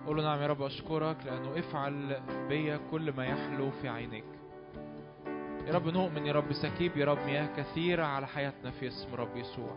قول 0.07 0.17
له 0.17 0.23
نعم 0.23 0.43
يا 0.43 0.47
رب 0.47 0.63
أشكرك 0.63 1.17
لأنه 1.27 1.59
افعل 1.59 2.21
بيا 2.49 2.81
كل 2.91 3.13
ما 3.13 3.27
يحلو 3.27 3.71
في 3.71 3.89
عينيك. 3.89 4.25
يا 5.67 5.75
رب 5.75 5.89
نؤمن 5.89 6.27
يا 6.27 6.33
رب 6.33 6.53
سكيب 6.53 6.97
يا 6.97 7.05
رب 7.05 7.19
مياه 7.27 7.49
كثيرة 7.57 8.05
على 8.05 8.27
حياتنا 8.27 8.71
في 8.71 8.89
اسم 8.89 9.15
رب 9.15 9.37
يسوع. 9.37 9.71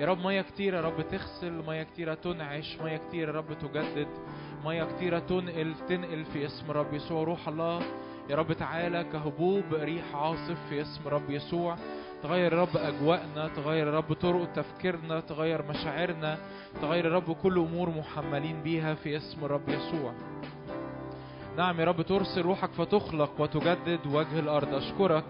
يا 0.00 0.06
رب 0.06 0.18
مياه 0.18 0.42
كتيرة 0.42 0.76
يا 0.76 0.82
رب 0.82 1.08
تغسل 1.08 1.52
مياه 1.66 1.82
كتيرة 1.82 2.14
تنعش 2.14 2.78
مياه 2.80 2.96
كتيرة 3.08 3.32
يا 3.32 3.36
رب 3.36 3.58
تجدد 3.58 4.08
مياه 4.64 4.84
كتيرة 4.96 5.18
تنقل 5.18 5.74
تنقل 5.88 6.24
في 6.24 6.46
اسم 6.46 6.70
رب 6.70 6.94
يسوع. 6.94 7.24
روح 7.24 7.48
الله 7.48 7.82
يا 8.30 8.36
رب 8.36 8.52
تعالى 8.52 9.04
كهبوب 9.04 9.64
ريح 9.72 10.14
عاصف 10.14 10.58
في 10.68 10.80
اسم 10.80 11.08
رب 11.08 11.30
يسوع. 11.30 11.76
تغير 12.24 12.52
يا 12.52 12.58
رب 12.58 12.76
أجواءنا 12.76 13.48
تغير 13.48 13.86
يا 13.86 13.92
رب 13.92 14.12
طرق 14.12 14.52
تفكيرنا 14.52 15.20
تغير 15.20 15.62
مشاعرنا 15.62 16.38
تغير 16.80 17.04
يا 17.04 17.10
رب 17.10 17.32
كل 17.32 17.58
أمور 17.58 17.90
محملين 17.90 18.62
بيها 18.62 18.94
في 18.94 19.16
اسم 19.16 19.44
الرب 19.44 19.68
يسوع. 19.68 20.12
نعم 21.56 21.80
يا 21.80 21.84
رب 21.84 22.02
ترسل 22.02 22.42
روحك 22.42 22.70
فتخلق 22.70 23.40
وتجدد 23.40 24.06
وجه 24.06 24.38
الأرض. 24.38 24.74
أشكرك 24.74 25.24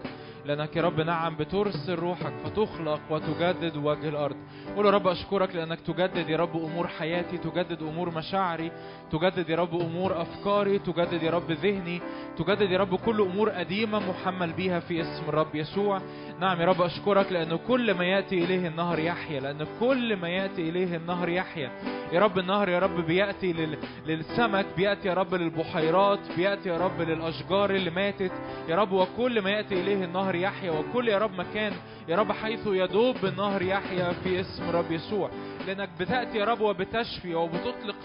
لأنك 0.45 0.75
يا 0.75 0.81
رب 0.81 1.01
نعم 1.01 1.35
بترسل 1.35 1.95
روحك 1.95 2.33
فتخلق 2.45 2.99
وتجدد 3.09 3.77
وجه 3.77 4.09
الأرض 4.09 4.35
قول 4.75 4.85
يا 4.85 4.91
رب 4.91 5.07
أشكرك 5.07 5.55
لأنك 5.55 5.79
تجدد 5.81 6.29
يا 6.29 6.37
رب 6.37 6.55
أمور 6.57 6.87
حياتي 6.87 7.37
تجدد 7.37 7.81
أمور 7.83 8.09
مشاعري 8.09 8.71
تجدد 9.11 9.49
يا 9.49 9.55
رب 9.55 9.75
أمور 9.81 10.21
أفكاري 10.21 10.79
تجدد 10.79 11.23
يا 11.23 11.31
رب 11.31 11.51
ذهني 11.51 12.01
تجدد 12.37 12.71
يا 12.71 12.77
رب 12.77 12.95
كل 12.95 13.21
أمور 13.21 13.49
قديمة 13.49 14.09
محمل 14.09 14.53
بيها 14.53 14.79
في 14.79 15.01
اسم 15.01 15.29
الرب 15.29 15.55
يسوع 15.55 16.01
نعم 16.39 16.61
يا 16.61 16.65
رب 16.65 16.81
أشكرك 16.81 17.31
لأن 17.31 17.55
كل 17.67 17.93
ما 17.93 18.05
يأتي 18.05 18.43
إليه 18.43 18.67
النهر 18.67 18.99
يحيا 18.99 19.39
لأن 19.39 19.65
كل 19.79 20.15
ما 20.15 20.29
يأتي 20.29 20.69
إليه 20.69 20.95
النهر 20.97 21.29
يحيا 21.29 21.71
يا 22.13 22.19
رب 22.19 22.39
النهر 22.39 22.69
يا 22.69 22.79
رب 22.79 23.05
بيأتي 23.05 23.53
لل... 23.53 23.77
للسمك 24.07 24.65
بيأتي 24.77 25.07
يا 25.07 25.13
رب 25.13 25.35
للبحيرات 25.35 26.19
بيأتي 26.37 26.69
يا 26.69 26.77
رب 26.77 27.01
للأشجار 27.01 27.69
اللي 27.69 27.89
ماتت 27.89 28.31
يا 28.69 28.75
رب 28.75 28.91
وكل 28.91 29.41
ما 29.41 29.49
يأتي 29.49 29.81
إليه 29.81 30.03
النهر 30.05 30.34
يحيا 30.35 30.71
وكل 30.71 31.07
يا 31.07 31.17
رب 31.17 31.31
مكان 31.39 31.73
يا 32.07 32.15
رب 32.15 32.31
حيث 32.31 32.67
يدوب 32.67 33.25
النهر 33.25 33.61
يحيا 33.61 34.13
في 34.23 34.39
اسم 34.39 34.69
رب 34.69 34.91
يسوع. 34.91 35.29
لأنك 35.67 35.89
بتأتي 35.99 36.37
يا 36.37 36.45
رب 36.45 36.61
وبتشفي 36.61 37.35
وبتطلق 37.35 37.95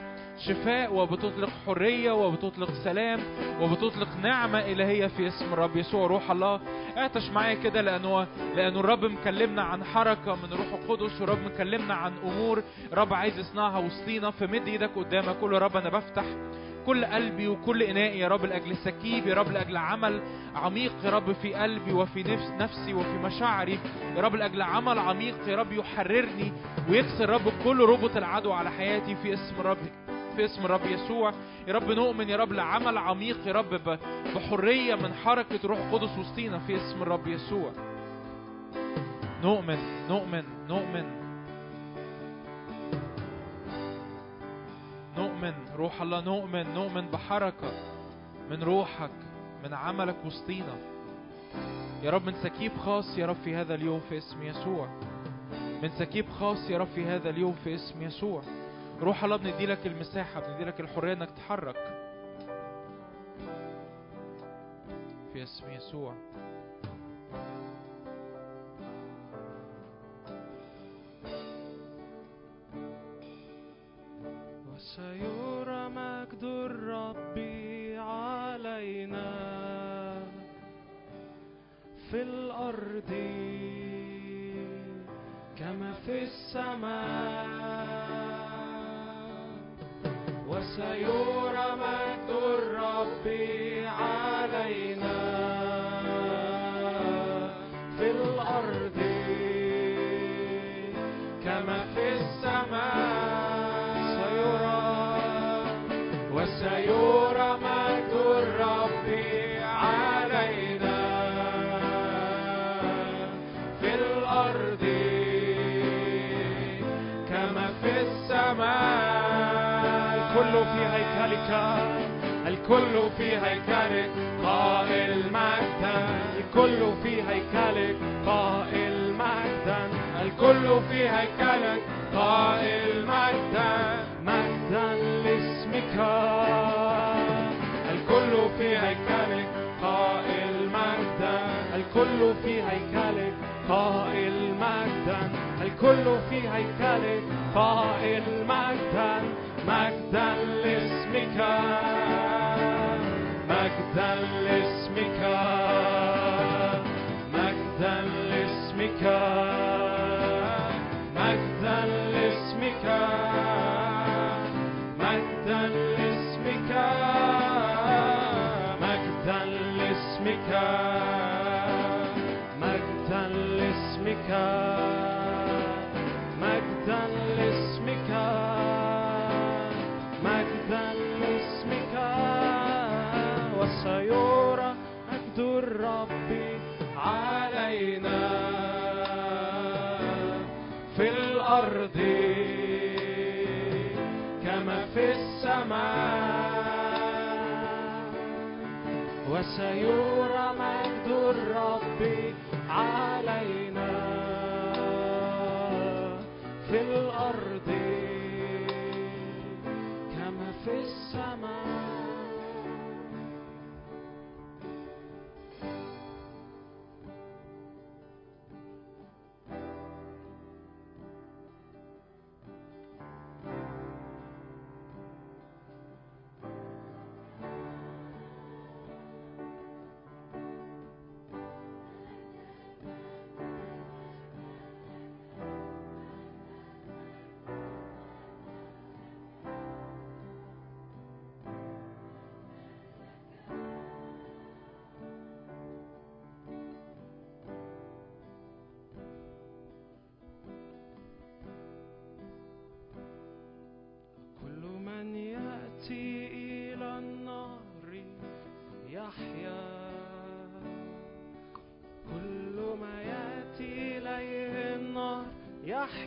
شفاء 0.46 0.94
وبتطلق 0.94 1.50
حرية 1.66 2.12
وبتطلق 2.12 2.70
سلام 2.84 3.20
وبتطلق 3.60 4.08
نعمة 4.22 4.58
إلهية 4.58 5.06
في 5.06 5.26
اسم 5.28 5.52
الرب 5.52 5.76
يسوع 5.76 6.06
روح 6.06 6.30
الله. 6.30 6.60
اعتش 6.98 7.30
معايا 7.30 7.54
كده 7.54 7.80
لأنه 7.80 8.26
لأنه 8.56 8.80
الرب 8.80 9.04
مكلمنا 9.04 9.62
عن 9.62 9.84
حركة 9.84 10.34
من 10.34 10.52
روح 10.52 10.66
القدس 10.72 11.20
والرب 11.20 11.38
مكلمنا 11.44 11.94
عن 11.94 12.12
أمور 12.24 12.62
رب 12.92 13.14
عايز 13.14 13.38
يصنعها 13.38 13.78
وسطينا 13.78 14.30
فمد 14.30 14.68
إيدك 14.68 14.90
قدامك 14.96 15.36
قول 15.40 15.54
يا 15.54 15.58
رب 15.58 15.76
أنا 15.76 15.88
بفتح 15.88 16.24
كل 16.86 17.04
قلبي 17.04 17.48
وكل 17.48 17.82
إنائي 17.82 18.18
يا 18.18 18.28
رب 18.28 18.44
لأجل 18.44 18.76
سكيب 18.76 19.26
يا 19.26 19.34
رب 19.34 19.52
لأجل 19.52 19.76
عمل 19.76 20.22
عميق 20.54 20.92
يا 21.04 21.10
رب 21.10 21.32
في 21.32 21.54
قلبي 21.54 21.92
وفي 21.92 22.22
نفس 22.22 22.48
نفسي 22.60 22.94
وفي 22.94 23.18
مشاعري. 23.18 23.78
يا 24.16 24.22
رب 24.22 24.34
لأجل 24.34 24.62
عمل 24.62 24.98
عميق 24.98 25.48
يا 25.48 25.56
رب 25.56 25.72
يحررني 25.72 26.52
ويكسر 26.90 27.30
رب 27.30 27.52
كل 27.64 27.80
ربط 27.84 28.16
العدو 28.16 28.52
على 28.52 28.70
حياتي 28.70 29.16
في 29.22 29.34
اسم 29.34 29.60
رب 29.60 29.78
في 30.36 30.44
اسم 30.44 30.64
الرب 30.64 30.86
يسوع. 30.86 31.32
يا 31.68 31.74
رب 31.74 31.90
نؤمن 31.90 32.28
يا 32.28 32.36
رب 32.36 32.52
لعمل 32.52 32.98
عميق 32.98 33.46
يا 33.46 33.52
رب 33.52 33.98
بحرية 34.34 34.94
من 34.94 35.14
حركة 35.14 35.60
روح 35.64 35.78
قدس 35.92 36.18
وسطينا 36.18 36.58
في 36.58 36.76
اسم 36.76 37.02
الرب 37.02 37.26
يسوع. 37.26 37.72
نؤمن 39.42 39.78
نؤمن 40.08 40.44
نؤمن. 40.68 41.20
نؤمن 45.16 45.54
روح 45.76 46.02
الله 46.02 46.20
نؤمن 46.20 46.74
نؤمن 46.74 47.06
بحركة 47.06 47.72
من 48.50 48.62
روحك 48.62 49.10
من 49.64 49.74
عملك 49.74 50.16
وسطينا. 50.26 50.76
يا 52.02 52.10
رب 52.10 52.26
من 52.26 52.34
سكيب 52.42 52.72
خاص 52.76 53.18
يا 53.18 53.26
رب 53.26 53.36
في 53.44 53.56
هذا 53.56 53.74
اليوم 53.74 54.00
في 54.08 54.18
اسم 54.18 54.42
يسوع. 54.42 54.88
من 55.82 55.90
سكيب 55.98 56.24
خاص 56.40 56.70
يا 56.70 56.78
رب 56.78 56.88
في 56.94 57.04
هذا 57.04 57.30
اليوم 57.30 57.54
في 57.64 57.74
اسم 57.74 58.02
يسوع. 58.02 58.42
روح 59.00 59.24
الله 59.24 59.36
بندي 59.36 59.66
لك 59.66 59.86
المساحة 59.86 60.40
بندي 60.40 60.64
لك 60.64 60.80
الحرية 60.80 61.12
إنك 61.12 61.30
تتحرك 61.30 61.76
في 65.32 65.42
اسم 65.42 65.70
يسوع. 65.70 66.14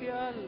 Gracias. 0.02 0.43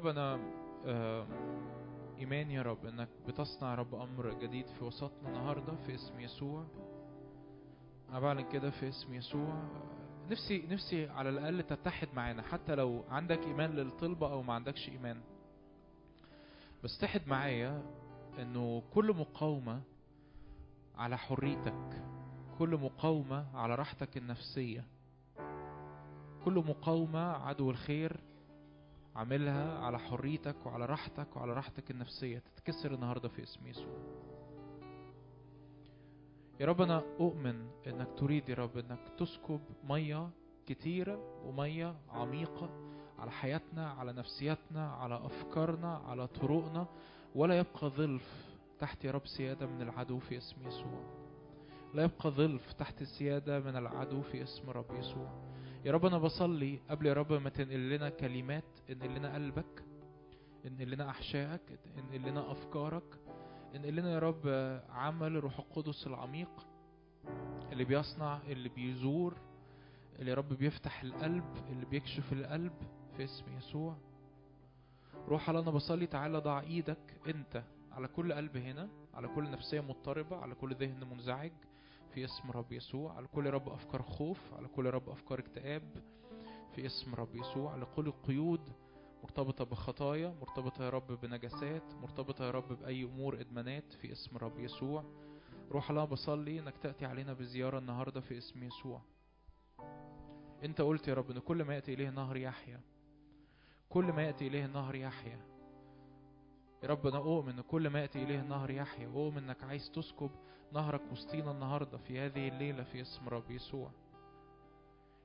رب 0.00 0.06
أنا 0.06 0.40
آه، 0.86 1.26
إيمان 2.18 2.50
يا 2.50 2.62
رب 2.62 2.86
إنك 2.86 3.08
بتصنع 3.28 3.74
رب 3.74 3.94
أمر 3.94 4.34
جديد 4.34 4.66
في 4.66 4.84
وسطنا 4.84 5.28
النهارده 5.28 5.74
في 5.86 5.94
اسم 5.94 6.20
يسوع. 6.20 6.64
أنا 8.10 8.20
بعلن 8.20 8.48
كده 8.52 8.70
في 8.70 8.88
اسم 8.88 9.14
يسوع. 9.14 9.62
نفسي 10.30 10.66
نفسي 10.70 11.08
على 11.08 11.28
الأقل 11.28 11.62
تتحد 11.62 12.08
معانا 12.14 12.42
حتى 12.42 12.74
لو 12.74 13.04
عندك 13.10 13.42
إيمان 13.42 13.70
للطلبة 13.70 14.32
أو 14.32 14.42
ما 14.42 14.54
عندكش 14.54 14.88
إيمان. 14.88 15.20
بس 16.84 16.98
تحد 16.98 17.22
معايا 17.26 17.82
إنه 18.42 18.82
كل 18.94 19.12
مقاومة 19.16 19.82
على 20.96 21.18
حريتك 21.18 22.02
كل 22.58 22.76
مقاومة 22.76 23.56
على 23.56 23.74
راحتك 23.74 24.16
النفسية 24.16 24.84
كل 26.44 26.54
مقاومة 26.54 27.32
عدو 27.32 27.70
الخير 27.70 28.20
عاملها 29.16 29.78
على 29.78 29.98
حريتك 29.98 30.66
وعلى 30.66 30.86
راحتك 30.86 31.36
وعلى 31.36 31.52
راحتك 31.52 31.90
النفسية. 31.90 32.38
تتكسر 32.38 32.94
النهاردة 32.94 33.28
في 33.28 33.42
اسم 33.42 33.66
يسوع. 33.66 33.98
يا 36.60 36.66
رب 36.66 36.80
أنا 36.80 37.02
أؤمن 37.20 37.68
إنك 37.86 38.08
تريد 38.18 38.48
يا 38.48 38.54
رب 38.54 38.78
إنك 38.78 39.08
تسكب 39.18 39.60
مية 39.84 40.30
كتيرة 40.66 41.44
ومية 41.44 41.94
عميقة 42.10 42.70
على 43.18 43.30
حياتنا 43.30 43.90
على 43.90 44.12
نفسياتنا 44.12 44.90
على 44.90 45.26
أفكارنا 45.26 45.96
على 45.96 46.26
طرقنا 46.26 46.86
ولا 47.34 47.58
يبقى 47.58 47.88
ظلف 47.88 48.50
تحت 48.78 49.04
يا 49.04 49.10
رب 49.10 49.26
سيادة 49.26 49.66
من 49.66 49.82
العدو 49.82 50.18
في 50.18 50.38
اسم 50.38 50.66
يسوع. 50.66 51.20
لا 51.94 52.02
يبقى 52.04 52.30
ظلف 52.30 52.72
تحت 52.72 53.02
السيادة 53.02 53.60
من 53.60 53.76
العدو 53.76 54.22
في 54.22 54.42
اسم 54.42 54.70
رب 54.70 54.94
يسوع. 54.98 55.50
يا 55.84 55.92
رب 55.92 56.06
أنا 56.06 56.18
بصلي 56.18 56.78
قبل 56.90 57.06
يا 57.06 57.12
رب 57.12 57.32
ما 57.32 57.50
تنقل 57.50 57.90
لنا 57.90 58.08
كلمات 58.08 58.64
انقل 58.90 59.14
لنا 59.14 59.34
قلبك 59.34 59.84
انقل 60.66 60.90
لنا 60.90 61.10
أحشائك 61.10 61.60
انقل 61.98 62.22
لنا 62.30 62.52
أفكارك 62.52 63.18
انقل 63.76 63.96
لنا 63.96 64.12
يا 64.12 64.18
رب 64.18 64.46
عمل 64.90 65.36
الروح 65.36 65.58
القدس 65.58 66.06
العميق 66.06 66.66
اللي 67.72 67.84
بيصنع 67.84 68.38
اللي 68.48 68.68
بيزور 68.68 69.34
اللي 70.18 70.30
يا 70.30 70.36
رب 70.36 70.48
بيفتح 70.48 71.02
القلب 71.02 71.44
اللي 71.70 71.86
بيكشف 71.86 72.32
القلب 72.32 72.72
في 73.16 73.24
اسم 73.24 73.44
يسوع. 73.58 73.96
روح 75.30 75.48
الله 75.48 75.60
أنا 75.60 75.70
بصلي 75.70 76.06
تعالى 76.06 76.38
ضع 76.38 76.60
إيدك 76.60 77.20
أنت 77.26 77.62
على 77.92 78.08
كل 78.08 78.32
قلب 78.32 78.56
هنا 78.56 78.88
على 79.14 79.28
كل 79.28 79.50
نفسية 79.50 79.80
مضطربة 79.80 80.36
على 80.36 80.54
كل 80.54 80.74
ذهن 80.74 81.08
منزعج. 81.10 81.52
في 82.14 82.24
اسم 82.24 82.50
رب 82.50 82.72
يسوع 82.72 83.12
على 83.12 83.26
كل 83.26 83.50
رب 83.50 83.68
أفكار 83.68 84.02
خوف 84.02 84.54
على 84.54 84.68
كل 84.68 84.86
رب 84.86 85.08
أفكار 85.08 85.38
اكتئاب. 85.38 86.02
في 86.74 86.86
اسم 86.86 87.14
رب 87.14 87.36
يسوع 87.36 87.72
على 87.72 87.86
كل 87.96 88.10
قيود 88.10 88.72
مرتبطة 89.22 89.64
بخطايا 89.64 90.34
مرتبطة 90.40 90.84
يا 90.84 90.90
رب 90.90 91.20
بنجاسات 91.20 91.94
مرتبطة 92.02 92.44
يا 92.44 92.50
رب 92.50 92.68
بأي 92.68 93.04
أمور 93.04 93.40
إدمانات. 93.40 93.92
في 93.92 94.12
اسم 94.12 94.36
رب 94.36 94.58
يسوع. 94.58 95.04
روح 95.70 95.90
الله 95.90 96.04
بصلي 96.04 96.58
إنك 96.60 96.78
تأتي 96.78 97.06
علينا 97.06 97.32
بزيارة 97.32 97.78
النهاردة 97.78 98.20
في 98.20 98.38
اسم 98.38 98.62
يسوع. 98.62 99.02
أنت 100.64 100.80
قلت 100.80 101.08
يا 101.08 101.14
رب 101.14 101.30
إن 101.30 101.38
كل 101.38 101.64
ما 101.64 101.74
يأتي 101.74 101.94
إليه 101.94 102.10
نهر 102.10 102.36
يحيا. 102.36 102.80
كل 103.90 104.04
ما 104.12 104.22
يأتي 104.22 104.46
إليه 104.46 104.64
النهر 104.64 104.94
يحيا. 104.94 105.38
يا 106.82 106.88
رب 106.88 107.06
أنا 107.06 107.18
أؤمن 107.18 107.52
إن 107.52 107.60
كل 107.60 107.90
ما 107.90 108.00
يأتي 108.00 108.22
إليه 108.22 108.40
النهر 108.40 108.70
يحيا 108.70 109.08
وأؤمن 109.08 109.38
إنك 109.38 109.64
عايز 109.64 109.90
تسكب 109.90 110.30
نهرك 110.72 111.00
وسطينا 111.12 111.50
النهاردة 111.50 111.98
في 111.98 112.18
هذه 112.20 112.48
الليلة 112.48 112.82
في 112.82 113.00
اسم 113.00 113.28
رب 113.28 113.50
يسوع. 113.50 113.90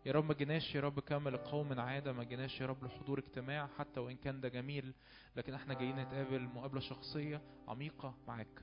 يا 0.06 0.12
رب 0.12 0.26
ما 0.26 0.34
جيناش 0.34 0.76
يا 0.76 0.82
رب 0.82 1.00
كامل 1.00 1.38
قوم 1.38 1.80
عادة 1.80 2.14
ما 2.14 2.24
جيناش 2.24 2.62
يا 2.62 2.66
رب 2.66 2.84
لحضور 2.84 3.20
اجتماع 3.20 3.68
حتى 3.78 4.00
وإن 4.00 4.16
كان 4.16 4.42
ده 4.42 4.50
جميل 4.50 4.94
لكن 5.36 5.54
إحنا 5.54 5.74
جايين 5.74 5.96
نتقابل 6.00 6.42
مقابلة 6.42 6.80
شخصية 6.80 7.42
عميقة 7.68 8.14
معاك. 8.28 8.62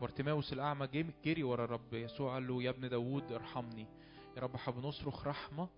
وارتماوس 0.00 0.52
الأعمى 0.52 0.86
جري 1.24 1.42
ورا 1.42 1.64
الرب 1.64 1.94
يسوع 1.94 2.34
قال 2.34 2.48
له 2.48 2.62
يا 2.62 2.70
ابن 2.70 2.88
داوود 2.88 3.32
ارحمني. 3.32 3.86
يا 4.36 4.42
رب 4.42 4.56
حب 4.56 4.86
نصرخ 4.86 5.26
رحمة 5.26 5.68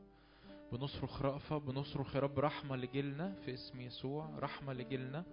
بنصرخ 0.73 1.23
رأفة 1.23 1.59
بنصرخ 1.59 2.15
يا 2.17 2.21
رب 2.21 2.39
رحمة 2.39 2.77
لجيلنا 2.77 3.35
في 3.45 3.55
اسم 3.55 3.81
يسوع 3.81 4.31
رحمة 4.39 4.73
لجيلنا 4.73 5.25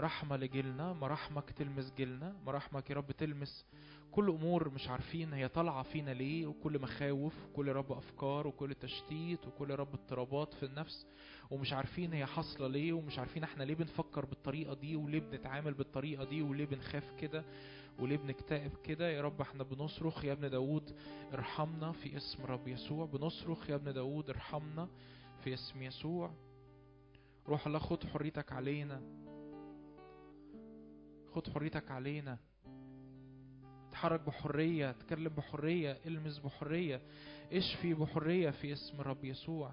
رحمة 0.00 0.36
لجيلنا 0.36 0.92
مراحمك 0.92 1.50
تلمس 1.50 1.92
جيلنا 1.96 2.36
مراحمك 2.46 2.90
يا 2.90 2.94
رب 2.96 3.12
تلمس 3.12 3.66
كل 4.12 4.28
أمور 4.30 4.68
مش 4.68 4.88
عارفين 4.88 5.32
هي 5.32 5.48
طالعة 5.48 5.82
فينا 5.82 6.10
ليه 6.10 6.46
وكل 6.46 6.78
مخاوف 6.78 7.34
وكل 7.46 7.68
رب 7.72 7.92
أفكار 7.92 8.46
وكل 8.46 8.74
تشتيت 8.74 9.46
وكل 9.46 9.70
رب 9.70 9.94
اضطرابات 9.94 10.54
في 10.54 10.66
النفس 10.66 11.06
ومش 11.50 11.72
عارفين 11.72 12.12
هي 12.12 12.26
حاصلة 12.26 12.68
ليه 12.68 12.92
ومش 12.92 13.18
عارفين 13.18 13.42
إحنا 13.44 13.64
ليه 13.64 13.74
بنفكر 13.74 14.24
بالطريقة 14.24 14.74
دي 14.74 14.96
وليه 14.96 15.20
بنتعامل 15.20 15.74
بالطريقة 15.74 16.24
دي 16.24 16.42
وليه 16.42 16.64
بنخاف 16.66 17.12
كده. 17.20 17.44
وليه 17.98 18.16
بنكتئب 18.16 18.72
كده 18.84 19.10
يا 19.10 19.22
رب 19.22 19.40
إحنا 19.40 19.64
بنصرخ 19.64 20.24
يا 20.24 20.32
ابن 20.32 20.50
داود 20.50 20.94
ارحمنا 21.34 21.92
في 21.92 22.16
اسم 22.16 22.44
رب 22.46 22.68
يسوع 22.68 23.06
بنصرخ 23.06 23.70
يا 23.70 23.74
ابن 23.74 23.92
داود 23.92 24.30
ارحمنا 24.30 24.88
في 25.44 25.54
اسم 25.54 25.82
يسوع. 25.82 26.30
روح 27.48 27.66
الله 27.66 27.78
خد 27.78 28.06
حريتك 28.06 28.52
علينا. 28.52 29.00
خد 31.34 31.48
حريتك 31.48 31.90
علينا. 31.90 32.38
اتحرك 33.88 34.20
بحرية 34.20 34.92
تكلم 34.92 35.28
بحرية 35.28 35.98
المس 36.06 36.38
بحرية 36.38 37.02
اشفي 37.52 37.94
بحرية 37.94 38.50
في 38.50 38.72
اسم 38.72 39.00
رب 39.00 39.24
يسوع. 39.24 39.72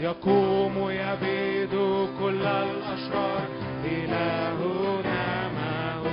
يقوم 0.00 0.90
يبيد 0.90 1.70
كل 2.20 2.42
الأشرار 2.46 3.42
إلهنا 3.84 5.48
معه 5.58 6.04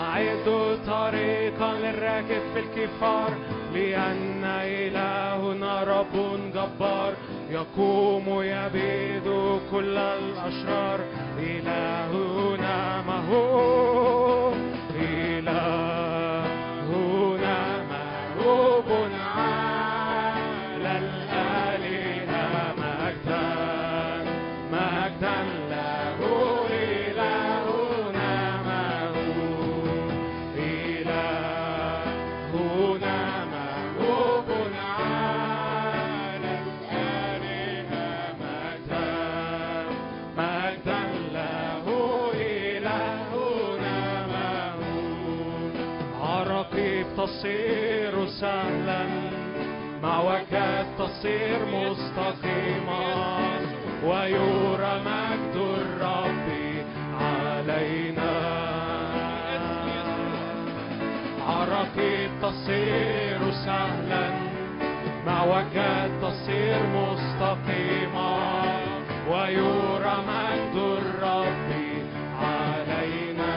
أعدوا 0.00 0.76
طريقا 0.86 1.72
للراكب 1.74 2.42
في 2.54 2.60
الكفار 2.60 3.30
لأن 3.74 4.44
إلهنا 4.44 5.84
رب 5.84 6.14
جبار. 6.54 7.12
يقوم 7.50 8.26
يبيد 8.42 9.28
كل 9.70 9.96
الأشرار 9.96 11.00
إلهنا 11.38 13.02
مهوب 13.02 14.54
إلهنا 15.00 15.99
تصير 51.20 51.58
مستقيمة 51.66 53.00
ويرى 54.04 55.00
مجد 55.06 55.56
الرب 55.56 56.48
علينا 57.20 58.32
عراقيب 61.48 62.30
تصير 62.42 63.50
سهلا 63.66 64.30
معوجات 65.26 66.10
تصير 66.22 66.78
مستقيمة 66.86 68.36
ويرى 69.30 70.16
مجد 70.28 70.76
الرب 70.76 71.70
علينا 72.42 73.52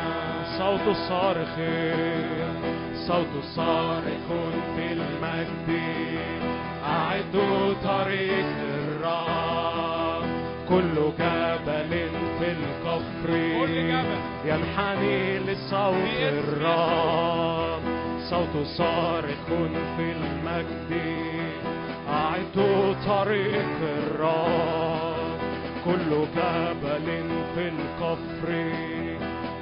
صوت 0.58 0.96
صارخ 1.10 1.56
صوت 3.08 3.44
صارخ 3.56 4.28
في 4.76 4.94
المجد 4.94 5.70
أعدوا 6.84 7.74
طريق 7.84 8.46
الرب 8.80 10.24
كل 10.70 10.96
جبل 11.20 12.10
في 12.40 12.52
الكفر. 12.52 13.30
ينحني 14.46 15.40
لصوت 15.40 16.20
الرب 16.20 17.82
صوت 18.30 18.66
صارخ 18.66 19.46
في 19.98 20.12
المجد. 20.12 20.92
أعدوا 22.10 22.94
طريق 23.08 23.78
الرب 23.82 25.40
كل 25.86 26.10
جبل 26.36 27.08
في 27.56 27.68
الكفر 27.68 28.50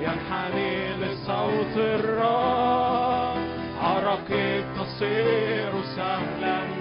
ينحني 0.01 0.93
لصوت 0.93 1.77
الرب 1.77 3.41
عراقيب 3.83 4.63
تصير 4.79 5.71
سهلا. 5.95 6.80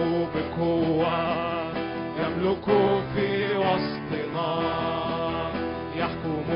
في 3.15 3.57
يحكم 5.95 6.47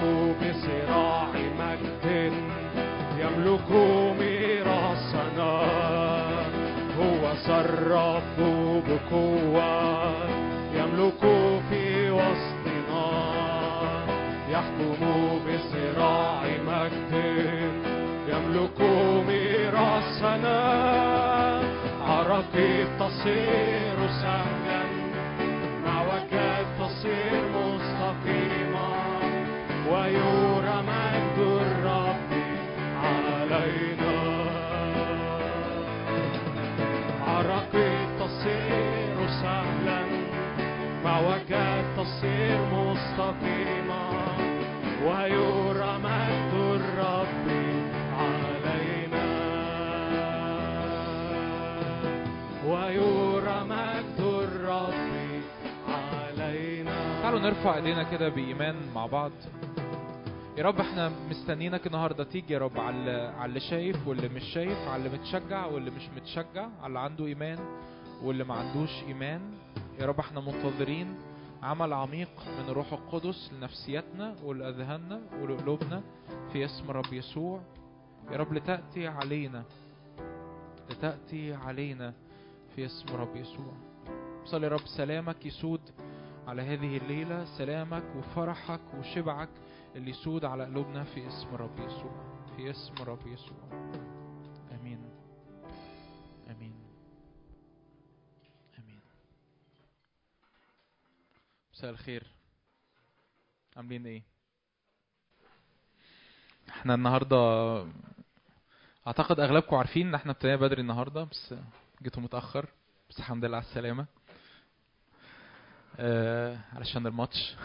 بصراع 0.41 1.27
مجد 1.59 2.33
يملك 3.19 3.71
ميراثنا. 4.19 5.53
هو 6.99 7.33
بقوة 8.87 10.13
في 11.69 12.09
يحكم 14.49 15.01
بصراع 15.45 16.41
مجد 16.67 17.13
يملك 18.29 18.81
ميراثنا. 19.27 20.59
تصير 22.99 23.97
سهلا 24.21 24.54
نرفع 57.45 57.75
ايدينا 57.75 58.03
كده 58.03 58.29
بإيمان 58.29 58.75
مع 58.95 59.05
بعض. 59.05 59.31
يا 60.57 60.63
رب 60.63 60.79
إحنا 60.79 61.11
مستنيينك 61.29 61.87
النهارده. 61.87 62.23
تيجي 62.23 62.53
يا 62.53 62.59
رب 62.59 62.79
على 62.79 63.11
على 63.11 63.45
اللي 63.45 63.59
شايف 63.59 64.07
واللي 64.07 64.29
مش 64.29 64.43
شايف 64.43 64.77
على 64.77 65.05
اللي 65.05 65.17
متشجع 65.17 65.65
واللي 65.65 65.91
مش 65.91 66.09
متشجع 66.15 66.67
على 66.79 66.87
اللي 66.87 66.99
عنده 66.99 67.25
إيمان 67.25 67.59
واللي 68.23 68.43
ما 68.43 68.53
عندوش 68.53 69.03
إيمان. 69.07 69.41
يا 69.99 70.05
رب 70.05 70.19
إحنا 70.19 70.39
منتظرين 70.39 71.15
عمل 71.63 71.93
عميق 71.93 72.29
من 72.59 72.69
الروح 72.69 72.93
القدس 72.93 73.51
لنفسياتنا 73.53 74.35
ولأذهاننا 74.43 75.21
ولقلوبنا 75.41 76.03
في 76.53 76.65
اسم 76.65 76.91
رب 76.91 77.13
يسوع. 77.13 77.61
يا 78.31 78.37
رب 78.37 78.53
لتأتي 78.53 79.07
علينا 79.07 79.63
لتأتي 80.89 81.53
علينا 81.53 82.13
في 82.75 82.85
اسم 82.85 83.15
رب 83.15 83.35
يسوع. 83.35 83.73
صلي 84.45 84.65
يا 84.67 84.71
رب. 84.71 84.87
سلامك 84.97 85.45
يسود 85.45 85.81
على 86.47 86.61
هذه 86.61 86.97
الليلة. 86.97 87.45
سلامك 87.45 88.03
وفرحك 88.17 88.81
وشبعك. 88.99 89.49
اللي 89.95 90.11
يسود 90.11 90.45
على 90.45 90.65
قلوبنا 90.65 91.03
في 91.03 91.27
اسم 91.27 91.55
رب 91.55 91.79
يسوع. 91.79 92.45
في 92.55 92.71
اسم 92.71 92.93
رب 93.03 93.27
يسوع. 93.27 93.57
آمين. 94.71 95.09
آمين. 96.49 96.75
آمين. 98.79 98.99
مساء 101.73 101.89
الخير. 101.91 102.23
عاملين 103.77 104.05
إيه؟ 104.05 104.23
إحنا 106.69 106.93
النهارده 106.95 107.37
اعتقد 109.07 109.39
اغلبكم 109.39 109.75
عارفين 109.75 110.07
ان 110.07 110.15
إحنا 110.15 110.31
ابتدينا 110.31 110.55
بدري 110.55 110.81
النهارده 110.81 111.23
بس 111.23 111.55
جيتوا 112.03 112.23
متأخر. 112.23 112.65
بس 113.09 113.19
الحمد 113.19 113.45
لله 113.45 113.57
على 113.57 113.65
السلامة. 113.65 114.05
آه 115.99 116.59
علشان 116.73 117.07
الماتش. 117.07 117.55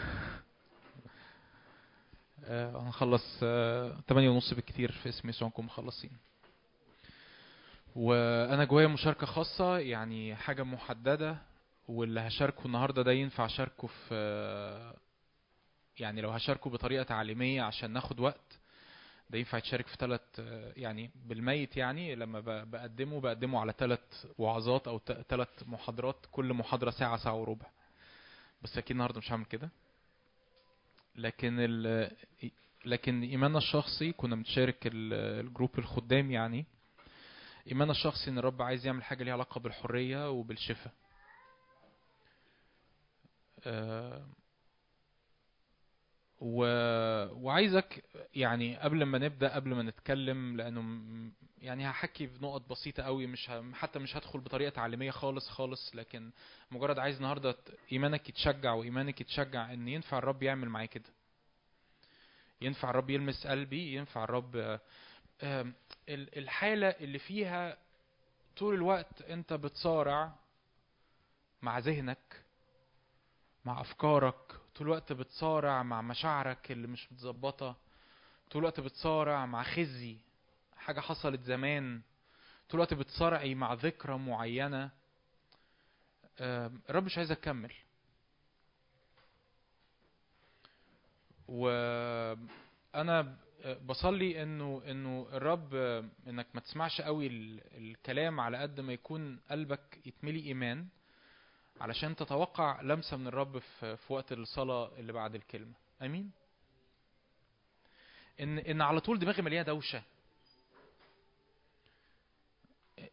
هنخلص 2.47 3.39
آه 3.43 3.97
8 4.09 4.29
ونص 4.29 4.53
بالكتير 4.53 4.91
في 4.91 5.09
اسم 5.09 5.29
يسوع 5.29 5.47
نكون 5.47 5.65
مخلصين. 5.65 6.11
وأنا 7.95 8.63
جوايا 8.65 8.87
مشاركة 8.87 9.25
خاصة 9.25 9.77
يعني 9.77 10.35
حاجة 10.35 10.63
محددة 10.63 11.37
واللي 11.87 12.19
هشاركه 12.19 12.65
النهارده 12.65 13.01
ده 13.01 13.11
ينفع 13.11 13.45
أشاركه 13.45 13.87
في 13.87 14.09
آه، 14.11 14.95
يعني 15.99 16.21
لو 16.21 16.29
هشاركه 16.29 16.69
بطريقة 16.69 17.03
تعليمية 17.03 17.61
عشان 17.61 17.91
ناخد 17.91 18.19
وقت 18.19 18.59
ده 19.29 19.37
ينفع 19.37 19.57
يتشارك 19.57 19.87
في 19.87 19.95
ثلاث 19.97 20.21
يعني 20.77 21.11
بالميت 21.15 21.77
يعني 21.77 22.15
لما 22.15 22.39
بقدمه 22.63 23.19
بقدمه 23.21 23.59
على 23.59 23.73
ثلاث 23.77 24.25
وعظات 24.37 24.87
أو 24.87 24.99
ثلاث 25.29 25.49
محاضرات 25.67 26.15
كل 26.31 26.53
محاضرة 26.53 26.91
ساعة 26.91 27.17
ساعة 27.17 27.35
وربع. 27.35 27.65
بس 28.61 28.77
أكيد 28.77 28.91
النهارده 28.91 29.17
مش 29.19 29.31
هعمل 29.31 29.45
كده. 29.45 29.69
لكن 31.15 31.55
ال 31.59 32.11
لكن 32.85 33.21
إيماننا 33.23 33.57
الشخصي 33.57 34.11
كنا 34.11 34.35
بنشارك 34.35 34.87
ال- 34.87 35.13
الجروب 35.45 35.79
الخدام 35.79 36.31
يعني. 36.31 36.65
إيماننا 37.67 37.91
الشخصي 37.91 38.29
إن 38.29 38.37
الرب 38.37 38.61
عايز 38.61 38.85
يعمل 38.85 39.03
حاجة 39.03 39.23
ليها 39.23 39.33
علاقة 39.33 39.59
بالحرية 39.59 40.29
وبالشفاء. 40.31 40.93
آه، 43.65 44.25
و... 46.41 46.63
وعايزك 47.45 48.03
يعني 48.35 48.77
قبل 48.77 49.03
ما 49.03 49.17
نبدأ 49.17 49.55
قبل 49.55 49.73
ما 49.75 49.83
نتكلم 49.83 50.57
لأنه 50.57 50.81
يعني 51.61 51.89
هحكي 51.89 52.27
في 52.27 52.43
نقط 52.43 52.69
بسيطة 52.69 53.03
قوي 53.03 53.27
مش 53.27 53.49
ه... 53.49 53.71
حتى 53.73 53.99
مش 53.99 54.17
هدخل 54.17 54.39
بطريقة 54.39 54.69
تعليمية 54.69 55.11
خالص 55.11 55.49
خالص 55.49 55.95
لكن 55.95 56.31
مجرد 56.71 56.99
عايز 56.99 57.15
النهارده 57.15 57.55
إيمانك 57.91 58.29
يتشجع 58.29 58.73
وإيمانك 58.73 59.21
يتشجع 59.21 59.73
إن 59.73 59.87
ينفع 59.87 60.17
الرب 60.17 60.43
يعمل 60.43 60.69
معايا 60.69 60.85
كده. 60.87 61.09
ينفع 62.61 62.89
الرب 62.89 63.09
يلمس 63.09 63.47
قلبي 63.47 63.93
ينفع 63.95 64.23
الرب 64.23 64.79
الحالة 66.09 66.87
اللي 66.87 67.19
فيها 67.19 67.77
طول 68.57 68.73
الوقت 68.75 69.21
أنت 69.21 69.53
بتصارع 69.53 70.35
مع 71.61 71.79
ذهنك 71.79 72.41
مع 73.65 73.81
أفكارك 73.81 74.60
طول 74.75 74.87
الوقت 74.87 75.13
بتصارع 75.13 75.83
مع 75.83 76.01
مشاعرك 76.01 76.71
اللي 76.71 76.87
مش 76.87 77.11
متظبطة. 77.11 77.75
طول 78.51 78.61
الوقت 78.61 78.79
بتصارع 78.79 79.45
مع 79.45 79.63
خزي 79.63 80.17
حاجة 80.77 80.99
حصلت 80.99 81.41
زمان. 81.41 82.01
طول 82.69 82.79
الوقت 82.79 82.93
بتصارعي 82.93 83.55
مع 83.55 83.73
ذكرى 83.73 84.17
معينة. 84.17 84.91
آه، 86.39 86.71
الرب 86.89 87.03
مش 87.03 87.17
عايزك 87.17 87.37
تكمل 87.37 87.73
وأنا 91.47 93.37
بصلي 93.85 94.43
إنه 94.43 94.81
إنه 94.87 95.27
الرب 95.33 95.75
إنك 96.27 96.47
ما 96.53 96.61
تسمعش 96.61 97.01
قوي 97.01 97.27
ال- 97.27 97.61
الكلام 97.77 98.39
على 98.39 98.57
قد 98.57 98.79
ما 98.79 98.93
يكون 98.93 99.39
قلبك 99.51 99.99
يتملي 100.05 100.39
إيمان. 100.45 100.87
علشان 101.81 102.15
تتوقع 102.15 102.81
لمسة 102.81 103.17
من 103.17 103.27
الرب 103.27 103.57
في 103.59 103.97
وقت 104.09 104.31
الصلاة 104.31 104.91
اللي 104.97 105.13
بعد 105.13 105.35
الكلمة. 105.35 105.73
آمين. 106.01 106.31
ان 108.39 108.57
إن 108.59 108.81
على 108.81 108.99
طول 109.01 109.19
دماغي 109.19 109.41
مليانة 109.41 109.67
دوشة. 109.67 110.03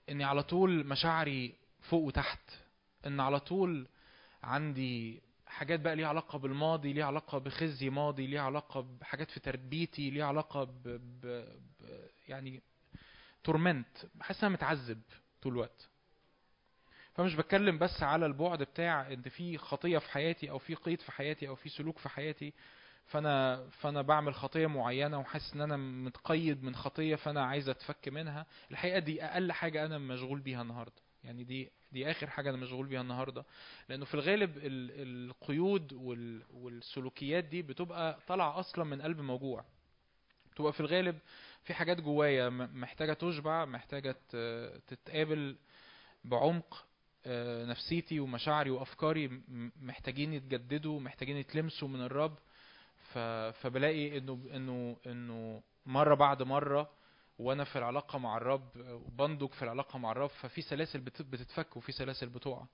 إني 0.09 0.25
على 0.25 0.43
طول 0.43 0.87
مشاعري 0.87 1.55
فوق 1.83 2.03
وتحت. 2.03 2.51
إن 3.07 3.21
على 3.21 3.41
طول 3.41 3.89
عندي 4.43 5.23
حاجات 5.47 5.81
بقى 5.81 5.97
ليها 5.97 6.09
علاقة 6.09 6.39
بالماضي 6.39 6.93
ليها 6.93 7.05
علاقة 7.05 7.39
بخزي 7.39 7.91
ماضي 7.91 8.27
ليها 8.27 8.43
علاقة 8.43 8.81
بحاجات 9.01 9.31
في 9.31 9.41
تربيتي 9.41 10.11
ليها 10.11 10.25
علاقة 10.27 10.65
ب... 10.65 10.83
ب... 10.85 11.27
ب... 11.81 12.09
يعني 12.29 12.63
تورمنت. 13.45 14.07
بحس 14.15 14.37
إن 14.37 14.45
أنا 14.47 14.55
متعذب 14.55 15.01
طول 15.43 15.53
الوقت. 15.53 15.89
فمش 17.19 17.35
بتكلم 17.35 17.79
بس 17.79 18.03
على 18.03 18.27
البعد 18.27 18.63
بتاع 18.63 19.13
إن 19.13 19.23
في 19.23 19.59
خطية 19.59 19.99
في 19.99 20.11
حياتي 20.11 20.51
أو 20.51 20.59
في 20.59 20.75
قيد 20.75 21.01
في 21.01 21.13
حياتي 21.13 21.49
أو 21.49 21.55
في 21.55 21.69
سلوك 21.69 21.99
في 21.99 22.09
حياتي 22.09 22.53
فأنا 23.07 23.67
فأنا 23.71 24.03
بعمل 24.03 24.35
خطية 24.35 24.67
معينة 24.67 25.19
وحاسس 25.19 25.55
إن 25.55 25.61
أنا 25.61 25.77
متقيد 25.77 26.63
من 26.65 26.75
خطية 26.75 27.15
فأنا 27.17 27.45
عايز 27.45 27.69
أتفك 27.69 28.09
منها. 28.09 28.47
الحقيقة 28.71 28.99
دي 28.99 29.25
أقل 29.25 29.53
حاجة 29.53 29.87
أنا 29.87 29.99
مشغول 29.99 30.41
بيها 30.41 30.63
النهاردة. 30.63 30.93
يعني 31.25 31.45
دي 31.45 31.71
دي 31.93 32.11
آخر 32.11 32.31
حاجة 32.31 32.51
أنا 32.51 32.57
مشغول 32.59 32.87
بيها 32.87 33.01
النهاردة. 33.01 33.45
لأنه 33.89 34.05
في 34.05 34.15
الغالب 34.15 34.57
ال- 34.59 35.29
القيود 35.31 35.93
وال- 35.93 36.43
والسلوكيات 36.55 37.45
دي 37.45 37.63
بتبقى 37.63 38.19
طالعة 38.29 38.59
أصلا 38.61 38.85
من 38.85 39.03
قلب 39.03 39.21
موجوع. 39.21 39.65
بتبقى 40.53 40.73
في 40.73 40.81
الغالب 40.81 41.19
في 41.65 41.75
حاجات 41.75 42.01
جوايا 42.01 42.49
محتاجة 42.49 43.13
تشبع 43.13 43.65
محتاجة 43.65 44.17
تتقابل 44.87 45.57
بعمق. 46.25 46.88
نفسيتي 47.67 48.21
ومشاعري 48.21 48.71
وأفكاري 48.71 49.41
محتاجين 49.83 50.33
يتجددوا 50.33 51.01
محتاجين 51.01 51.37
يتلمسوا 51.37 51.89
من 51.89 52.01
الرب. 52.03 52.39
فبلاقي 53.53 54.19
إنه 54.19 54.49
إنه 54.55 54.97
إنه 55.07 55.63
مرة 55.87 56.15
بعد 56.15 56.43
مرة 56.43 56.91
وأنا 57.39 57.65
في 57.65 57.79
العلاقة 57.79 58.19
مع 58.19 58.37
الرب 58.37 58.69
وبندق 58.77 59.53
في 59.53 59.63
العلاقة 59.63 59.99
مع 59.99 60.13
الرب 60.13 60.31
ففي 60.31 60.63
سلاسل 60.63 61.01
بت- 61.01 61.23
بتتفك 61.23 61.77
وفي 61.77 61.93
سلاسل 61.93 62.29
بتقع. 62.29 62.65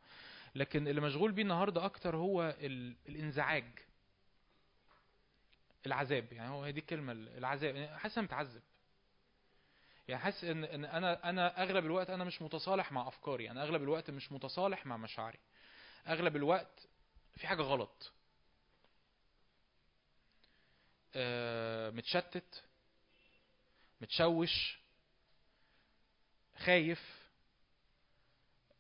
لكن 0.55 0.89
اللي 0.89 1.01
مشغول 1.01 1.33
بيه 1.33 1.43
النهارده 1.43 1.85
أكتر 1.85 2.17
هو 2.17 2.55
ال... 2.61 2.97
الإنزعاج. 3.09 3.65
العذاب 5.87 6.33
يعني 6.33 6.51
هو 6.51 6.65
هي 6.65 6.73
دي 6.73 6.81
الكلمة 6.81 7.13
العذاب. 7.13 7.77
يعني 7.77 7.99
حاسس 7.99 8.19
متعذب 8.19 8.63
يعني 10.09 10.23
حاسس 10.23 10.45
ان 10.45 10.65
إن 10.65 10.85
أنا 10.85 11.29
أنا 11.31 11.63
أغلب 11.63 11.85
الوقت 11.85 12.11
أنا 12.11 12.25
مش 12.25 12.43
متصالح 12.43 12.93
مع 12.93 13.09
أفكاري. 13.09 13.51
أنا 13.51 13.63
أغلب 13.63 13.83
الوقت 13.83 14.11
مش 14.11 14.33
متصالح 14.33 14.87
مع 14.87 14.97
مشاعري. 14.97 15.39
أغلب 16.09 16.37
الوقت 16.37 16.89
في 17.37 17.47
حاجة 17.47 17.63
غلط. 17.63 18.13
آه، 21.17 21.91
متشتت 21.91 22.65
متشوش 24.01 24.79
خايف 26.57 27.25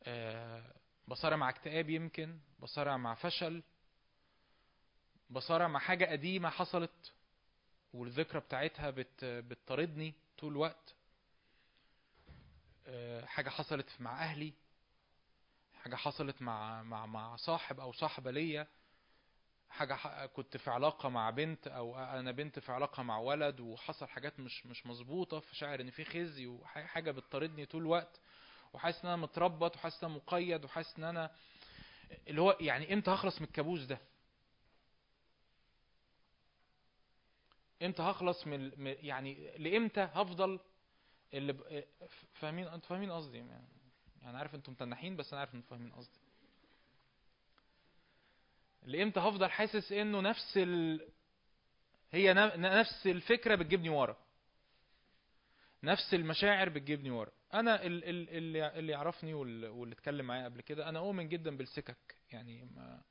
آه، 0.03 0.63
بصارع 1.09 1.37
مع 1.37 1.49
اكتئاب 1.49 1.91
يمكن 1.91 2.39
بصارع 2.59 2.97
مع 2.97 3.15
فشل 3.15 3.63
بصارع 5.31 5.69
مع 5.69 5.79
حاجة 5.81 6.05
قديمة 6.05 6.51
حصلت 6.51 7.13
والذكرى 7.95 8.41
بتاعتها 8.41 8.91
بت 8.91 9.25
بتطاردني 9.25 10.15
طول 10.39 10.53
الوقت. 10.53 10.94
آه، 12.87 13.25
حاجة 13.25 13.49
حصلت 13.51 13.87
مع 14.01 14.23
أهلي 14.25 14.53
حاجة 15.75 15.97
حصلت 15.97 16.43
مع 16.43 16.83
مع 16.83 17.07
مع 17.07 17.37
صاحب 17.37 17.81
أو 17.81 17.93
صاحبة 17.93 18.31
ليا 18.31 18.67
حاجة 19.71 19.95
ح- 19.95 20.25
كنت 20.25 20.57
في 20.57 20.71
علاقة 20.71 21.09
مع 21.09 21.31
بنت 21.31 21.67
أو 21.67 21.99
أنا 21.99 22.33
بنت 22.33 22.59
في 22.59 22.73
علاقة 22.73 23.03
مع 23.03 23.19
ولد 23.19 23.61
وحصل 23.61 24.07
حاجات 24.09 24.41
مش 24.41 24.67
مش 24.67 24.87
مظبوطة 24.87 25.41
فشاعر 25.41 25.81
إن 25.81 25.91
في 25.91 26.05
خزي 26.05 26.47
وحاجة 26.47 27.11
بتطاردني 27.11 27.67
طول 27.67 27.83
الوقت 27.83 28.21
وحاسس 28.73 29.01
إن 29.05 29.07
أنا 29.11 29.23
متربط 29.23 29.77
وحاسس 29.77 30.05
إن 30.05 30.09
أنا 30.11 30.17
مقيد 30.19 30.65
وحاسس 30.65 30.99
إن 30.99 31.05
أنا 31.05 31.31
اللي 32.29 32.41
هو 32.41 32.57
يعني 32.61 32.93
إمتى 32.95 33.11
هخلص 33.11 33.41
من 33.41 33.47
الكابوس 33.47 33.81
ده؟ 33.85 33.99
إمتى 37.83 38.03
هخلص 38.03 38.47
من- 38.47 38.73
يعني 39.03 39.51
لإمتى 39.59 40.01
هفضل 40.15 40.61
اللي 41.35 41.53
ب... 41.53 41.85
فاهمين 42.35 42.67
أنتوا 42.69 42.89
فاهمين 42.89 43.13
قصدي 43.13 43.37
يعني. 43.39 43.69
يعني 44.23 44.39
عارف 44.39 44.55
أنتوا 44.55 44.73
متنحين 44.73 45.17
بس 45.17 45.33
أنا 45.33 45.41
عارف 45.41 45.55
أنتوا 45.55 45.71
فاهمين 45.71 45.93
قصدي. 45.93 46.19
لإمتى 48.83 49.21
هفضل 49.21 49.51
حاسس 49.51 49.93
إنه 49.93 50.21
نفس 50.21 50.57
ال... 50.57 51.09
هي 52.13 52.33
نفس 52.57 53.07
الفكرة 53.07 53.55
بتجيبني 53.55 53.89
ورا. 53.89 54.17
نفس 55.83 56.15
المشاعر 56.15 56.69
بتجيبني 56.69 57.11
ورا. 57.11 57.31
أنا 57.55 57.83
ال- 57.87 58.05
ال- 58.05 58.29
اللي 58.31 58.79
اللي 58.79 58.93
يعرفني 58.93 59.35
وال- 59.35 59.67
واللي 59.69 59.93
اتكلم 59.95 60.27
معايا 60.27 60.45
قبل 60.45 60.61
كده 60.61 60.89
أنا 60.89 60.99
اؤمن 60.99 61.29
جدا 61.29 61.57
بالسكك. 61.57 62.17
يعني 62.33 62.65
ما 62.65 63.03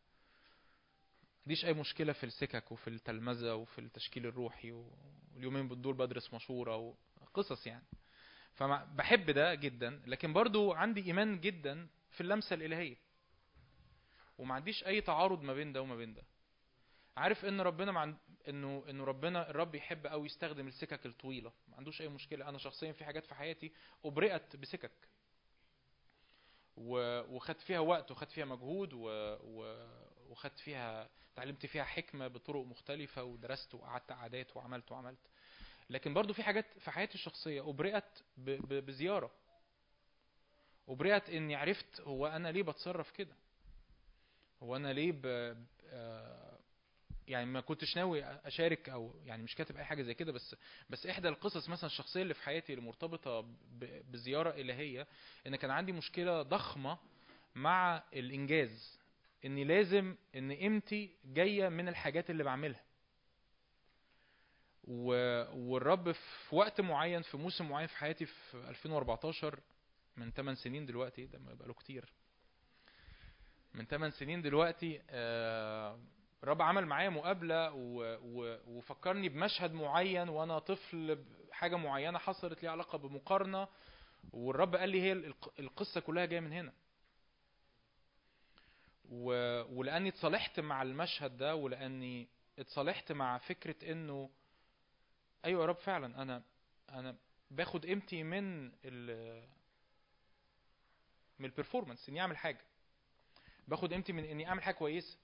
عنديش 1.42 1.66
أي 1.66 1.74
مشكلة 1.74 2.14
في 2.14 2.24
السكك 2.26 2.72
وفي 2.72 2.90
التلمذة 2.90 3.54
وفي 3.56 3.80
التشكيل 3.80 4.26
الروحي 4.26 4.72
واليومين 4.72 5.82
دول 5.82 5.94
بدرس 5.94 6.34
مشورة 6.34 6.96
وقصص 7.22 7.68
يعني. 7.68 7.86
فبحب 8.56 9.32
ده 9.32 9.54
جدا 9.56 10.02
لكن 10.08 10.34
برضو 10.34 10.74
عندي 10.74 11.02
إيمان 11.06 11.40
جدا 11.42 11.88
في 12.12 12.22
اللمسة 12.22 12.54
الإلهية. 12.54 12.96
وما 14.38 14.56
عنديش 14.56 14.84
أي 14.88 15.02
تعارض 15.02 15.42
ما 15.42 15.54
بين 15.54 15.74
ده 15.74 15.82
وما 15.82 15.96
بين 15.96 16.14
ده. 16.14 16.24
عارف 17.18 17.46
إن 17.46 17.62
ربنا 17.62 17.92
مع 17.92 18.14
انه 18.50 18.84
إنه 18.90 19.04
ربنا 19.04 19.50
الرب 19.50 19.76
يحب 19.76 20.08
قوي 20.08 20.26
يستخدم 20.26 20.68
السكك 20.68 21.06
الطويلة. 21.06 21.52
ما 21.68 21.78
عندوش 21.78 22.02
أي 22.02 22.08
مشكلة. 22.08 22.50
أنا 22.50 22.58
شخصيا 22.58 22.92
في 22.92 23.06
حاجات 23.06 23.26
في 23.26 23.36
حياتي 23.36 23.72
أبرئت 24.06 24.56
بسكك. 24.56 24.92
و- 26.78 27.22
وخدت 27.36 27.62
فيها 27.62 27.80
وقت 27.80 28.12
وخدت 28.12 28.32
فيها 28.32 28.46
مجهود 28.46 28.94
و... 28.94 29.00
و... 29.44 29.88
وخدت 30.30 30.60
فيها 30.60 31.10
اتعلمت 31.34 31.66
فيها 31.66 31.84
حكمة 31.84 32.28
بطرق 32.28 32.66
مختلفة 32.66 33.24
ودرست 33.24 33.76
وقعدت 33.76 34.12
قعدات 34.12 34.58
وعملت 34.58 34.92
وعملت. 34.92 35.20
لكن 35.94 36.14
برضو 36.14 36.34
في 36.34 36.44
حاجات 36.44 36.66
في 36.80 36.92
حياتي 36.92 37.16
الشخصية 37.16 37.70
أبرئت. 37.70 38.04
بزيارة 38.38 39.32
أبرئت 40.90 41.30
إني 41.30 41.56
عرفت 41.56 42.02
هو 42.02 42.28
أنا 42.28 42.52
ليه 42.52 42.64
بتصرف 42.64 43.12
كده 43.12 43.36
هو 44.64 44.76
أنا 44.76 44.94
ليه 44.94 45.12
ب... 45.12 45.22
آه، 45.88 46.60
يعني 47.28 47.46
ما 47.46 47.62
كنتش 47.62 47.98
ناوي 47.98 48.24
أشارك 48.24 48.90
أو 48.90 49.16
يعني 49.26 49.44
مش 49.44 49.56
كاتب 49.56 49.78
أي 49.78 49.84
حاجة 49.84 50.02
زي 50.02 50.14
كده 50.14 50.32
بس 50.32 50.56
بس 50.90 51.06
إحدى 51.08 51.28
القصص 51.30 51.70
مثلا 51.70 51.86
الشخصية 51.86 52.22
اللي 52.22 52.34
في 52.34 52.44
حياتي 52.44 52.74
اللي 52.74 52.86
مرتبطه 52.86 53.42
ب- 53.42 54.12
بزيارة 54.12 54.50
إلهية 54.50 55.08
إن 55.48 55.56
كان 55.56 55.72
عندي 55.72 55.92
مشكلة 55.92 56.42
ضخمة 56.42 56.98
مع 57.56 58.04
الإنجاز 58.14 59.00
إني 59.46 59.64
لازم 59.64 60.16
إن 60.36 60.52
قيمتي 60.52 61.16
جاية 61.26 61.70
من 61.70 61.88
الحاجات 61.88 62.30
اللي 62.30 62.44
بعملها. 62.44 62.82
والرب 64.84 66.12
في 66.12 66.56
وقت 66.56 66.82
معين 66.82 67.22
في 67.22 67.38
موسم 67.38 67.70
معين 67.70 67.88
في 67.88 67.98
حياتي 67.98 68.26
في 68.26 68.58
2014 68.70 69.60
من 70.18 70.32
8 70.32 70.56
سنين 70.60 70.86
دلوقتي 70.86 71.26
ده 71.26 71.40
ما 71.40 71.54
بقاله 71.54 71.74
كتير 71.74 72.14
من 73.74 73.86
8 73.86 74.14
سنين 74.14 74.42
دلوقتي 74.42 75.02
آه، 75.10 76.00
الرب 76.44 76.62
عمل 76.62 76.86
معايا 76.86 77.10
مقابلة. 77.10 77.72
وفكرني 78.68 79.30
بمشهد 79.30 79.74
معين 79.74 80.30
وأنا 80.30 80.60
طفل 80.60 81.26
حاجة 81.52 81.76
معينة 81.76 82.20
حصلت 82.20 82.64
لي 82.64 82.70
علاقة 82.70 82.98
بمقارنة 82.98 83.68
والرب 84.34 84.76
قال 84.76 84.90
لي 84.90 85.02
هي 85.02 85.12
الق- 85.12 85.54
القصة 85.60 86.02
كلها 86.02 86.26
جاية 86.26 86.40
من 86.40 86.54
هنا. 86.54 86.74
ولأني 89.70 90.10
اتصالحت 90.10 90.60
مع 90.60 90.82
المشهد 90.82 91.38
ده 91.38 91.56
ولأني 91.56 92.28
اتصالحت 92.60 93.12
مع 93.12 93.38
فكرة 93.38 93.92
إنه 93.92 94.30
أيوه 95.46 95.62
يا 95.62 95.66
رب 95.66 95.76
فعلا. 95.76 96.22
أنا 96.22 96.44
أنا 96.90 97.16
باخد 97.52 97.86
قيمتي 97.86 98.24
من 98.24 98.72
ال 98.86 99.48
من 101.40 101.46
البرفورمانس 101.46 102.10
إني 102.10 102.22
أعمل 102.22 102.38
حاجة. 102.38 102.62
باخد 103.68 103.94
قيمتي 103.94 104.14
من 104.14 104.24
إني 104.24 104.48
أعمل 104.48 104.64
حاجة 104.64 104.76
كويسة. 104.76 105.18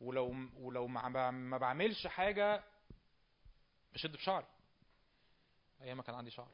ولو 0.00 0.36
ولو 0.56 0.86
ما 0.86 1.30
ما 1.30 1.58
بعملش 1.58 2.06
حاجة 2.06 2.64
بشد 3.94 4.16
في 4.16 4.22
شعري. 4.22 4.46
أيام 5.80 5.96
ما 5.96 6.02
كان 6.02 6.14
عندي 6.14 6.30
شعر. 6.30 6.48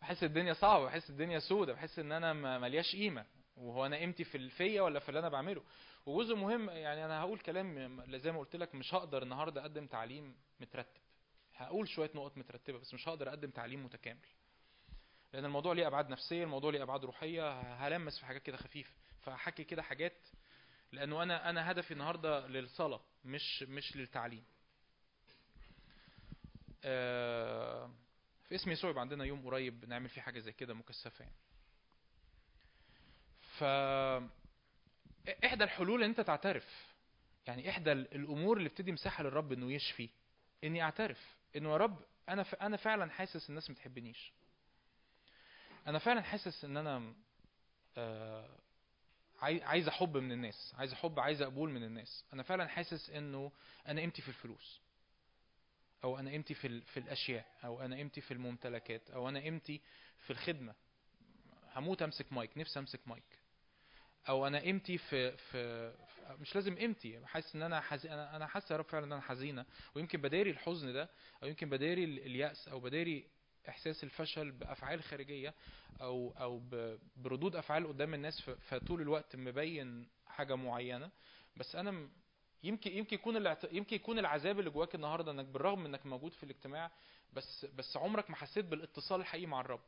بحس 0.00 0.24
الدنيا 0.24 0.52
صعبة 0.52 0.84
بحس 0.84 1.10
الدنيا 1.10 1.38
سودة 1.38 1.72
بحس 1.72 1.98
إن 1.98 2.12
أنا 2.12 2.58
ملياش 2.58 2.96
قيمة. 2.96 3.26
وهو 3.56 3.86
أنا 3.86 3.96
قيمتي 3.96 4.24
في 4.24 4.36
الفيا 4.36 4.82
ولا 4.82 5.00
في 5.00 5.08
اللي 5.08 5.20
أنا 5.20 5.28
بعمله. 5.28 5.62
وجزء 6.06 6.34
مهم 6.34 6.70
يعني 6.70 7.04
أنا 7.04 7.20
هقول 7.20 7.38
كلام 7.38 8.02
زي 8.16 8.32
ما 8.32 8.38
قلت 8.38 8.56
لك 8.56 8.74
مش 8.74 8.94
هقدر 8.94 9.22
النهارده 9.22 9.60
أقدم 9.60 9.86
تعليم 9.86 10.36
مترتب. 10.60 11.00
هقول 11.54 11.88
شوية 11.88 12.10
نقط 12.14 12.38
مترتبة 12.38 12.78
بس 12.78 12.94
مش 12.94 13.08
هقدر 13.08 13.28
أقدم 13.28 13.50
تعليم 13.50 13.84
متكامل. 13.84 14.26
لأن 15.32 15.44
الموضوع 15.44 15.72
ليه 15.72 15.86
أبعاد 15.86 16.08
نفسية 16.10 16.44
الموضوع 16.44 16.70
ليه 16.70 16.82
أبعاد 16.82 17.04
روحية 17.04 17.60
هلمس 17.60 18.18
في 18.18 18.26
حاجات 18.26 18.42
كده 18.42 18.56
خفيفة. 18.56 18.92
فهحكي 19.22 19.64
كده 19.64 19.82
حاجات 19.82 20.16
لأنه 20.92 21.22
أنا 21.22 21.50
أنا 21.50 21.70
هدفي 21.70 21.90
النهارده 21.90 22.46
للصلاة 22.46 23.00
مش 23.24 23.62
مش 23.62 23.96
للتعليم. 23.96 24.44
آه، 26.84 27.90
في 28.48 28.54
اسم 28.54 28.70
يسوع 28.70 29.00
عندنا 29.00 29.24
يوم 29.24 29.46
قريب 29.46 29.84
نعمل 29.88 30.08
فيه 30.08 30.20
حاجة 30.20 30.38
زي 30.38 30.52
كده 30.52 30.74
مكثفة 30.74 31.24
يعني. 31.24 31.36
إحدى 35.44 35.64
الحلول 35.64 36.02
إن 36.02 36.08
أنت 36.10 36.20
تعترف. 36.20 36.86
يعني 37.46 37.70
إحدى 37.70 37.92
الأمور 37.92 38.56
اللي 38.56 38.68
بتدي 38.68 38.92
مساحة 38.92 39.24
للرب 39.24 39.52
إنه 39.52 39.72
يشفي. 39.72 40.08
إني 40.64 40.82
أعترف 40.82 41.36
إنه 41.56 41.70
يا 41.72 41.76
رب 41.76 42.04
أنا 42.28 42.42
ف... 42.42 42.54
أنا 42.54 42.76
فعلا 42.76 43.10
حاسس 43.10 43.50
الناس 43.50 43.70
ما 43.70 43.74
بتحبنيش. 43.74 44.32
أنا 45.86 45.98
فعلا 45.98 46.22
حاسس 46.22 46.64
إن 46.64 46.76
أنا 46.76 47.14
آه، 47.96 48.48
عاي- 49.40 49.62
عايز 49.62 49.88
أحب 49.88 50.16
من 50.16 50.32
الناس 50.32 50.74
عايز 50.78 50.92
أحب 50.92 51.20
عايز 51.20 51.42
أقبول 51.42 51.70
من 51.70 51.84
الناس. 51.84 52.24
أنا 52.32 52.42
فعلا 52.42 52.68
حاسس 52.68 53.10
إنه 53.10 53.52
أنا 53.88 54.00
قيمتي 54.00 54.22
في 54.22 54.28
الفلوس. 54.28 54.80
أو 56.04 56.18
أنا 56.18 56.30
قيمتي 56.30 56.54
في 56.54 56.66
ال- 56.66 56.82
في 56.82 57.00
الأشياء. 57.00 57.46
أو 57.64 57.80
أنا 57.80 57.96
قيمتي 57.96 58.20
في 58.20 58.34
الممتلكات. 58.34 59.10
أو 59.10 59.28
أنا 59.28 59.40
قيمتي 59.40 59.80
في 60.18 60.30
الخدمة. 60.30 60.74
هموت 61.74 62.02
أمسك 62.02 62.32
مايك. 62.32 62.58
نفسي 62.58 62.78
أمسك 62.78 63.00
مايك. 63.08 63.38
أو 64.28 64.46
أنا 64.46 64.58
قيمتي 64.58 64.98
في, 64.98 65.36
في, 65.36 65.92
مش 66.40 66.54
لازم 66.54 66.76
قيمتي 66.76 67.26
حاسس 67.26 67.54
إن 67.56 67.62
أنا 67.62 67.80
حزين 67.80 68.12
أنا 68.12 68.46
حاسس 68.46 68.70
يا 68.70 68.76
رب 68.76 68.84
فعلا 68.84 69.04
إن 69.04 69.12
أنا 69.12 69.20
حزينة. 69.20 69.64
ويمكن 69.94 70.20
بداري 70.20 70.50
الحزن 70.50 70.92
ده 70.92 71.10
أو 71.42 71.48
يمكن 71.48 71.68
بداري 71.70 72.04
ال- 72.04 72.18
اليأس 72.18 72.68
أو 72.68 72.80
بداري 72.80 73.26
إحساس 73.68 74.04
الفشل 74.04 74.50
بأفعال 74.50 75.02
خارجية 75.02 75.54
أو 76.00 76.34
أو 76.40 76.62
بردود 77.16 77.56
أفعال 77.56 77.86
قدام 77.88 78.14
الناس 78.14 78.40
فطول 78.50 79.00
الوقت 79.00 79.36
مبين 79.36 80.08
حاجة 80.26 80.54
معينة. 80.54 81.10
بس 81.56 81.76
أنا 81.76 82.08
يمكن 82.62 82.90
يمكن 82.90 83.14
يكون 83.16 83.54
يمكن 83.72 83.96
يكون 83.96 84.18
العذاب 84.18 84.58
اللي 84.58 84.70
جواك 84.70 84.94
النهارده 84.94 85.32
إنك 85.32 85.44
بالرغم 85.46 85.84
إنك 85.86 86.06
موجود 86.06 86.32
في 86.32 86.42
الاجتماع 86.42 86.90
بس 87.32 87.66
بس 87.74 87.96
عمرك 87.96 88.30
ما 88.30 88.36
حسيت 88.36 88.64
بالإتصال 88.64 89.20
الحقيقي 89.20 89.46
مع 89.46 89.60
الرب. 89.60 89.80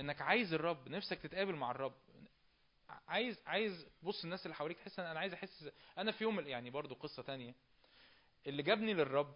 إنك 0.00 0.20
عايز 0.22 0.52
الرب 0.54 0.88
نفسك 0.88 1.18
تتقابل 1.20 1.54
مع 1.54 1.70
الرب. 1.70 1.94
عايز 3.08 3.38
عايز 3.46 3.86
بص 4.02 4.24
الناس 4.24 4.46
اللي 4.46 4.54
حواليك 4.54 4.78
تحس 4.78 4.98
إن 4.98 5.06
أنا 5.06 5.20
عايز 5.20 5.32
أحس 5.32 5.70
أنا 5.98 6.12
في 6.12 6.24
يوم 6.24 6.40
يعني 6.40 6.70
برضو 6.70 6.94
قصة 6.94 7.22
تانية. 7.22 7.54
اللي 8.46 8.62
جابني 8.62 8.94
للرب 8.94 9.34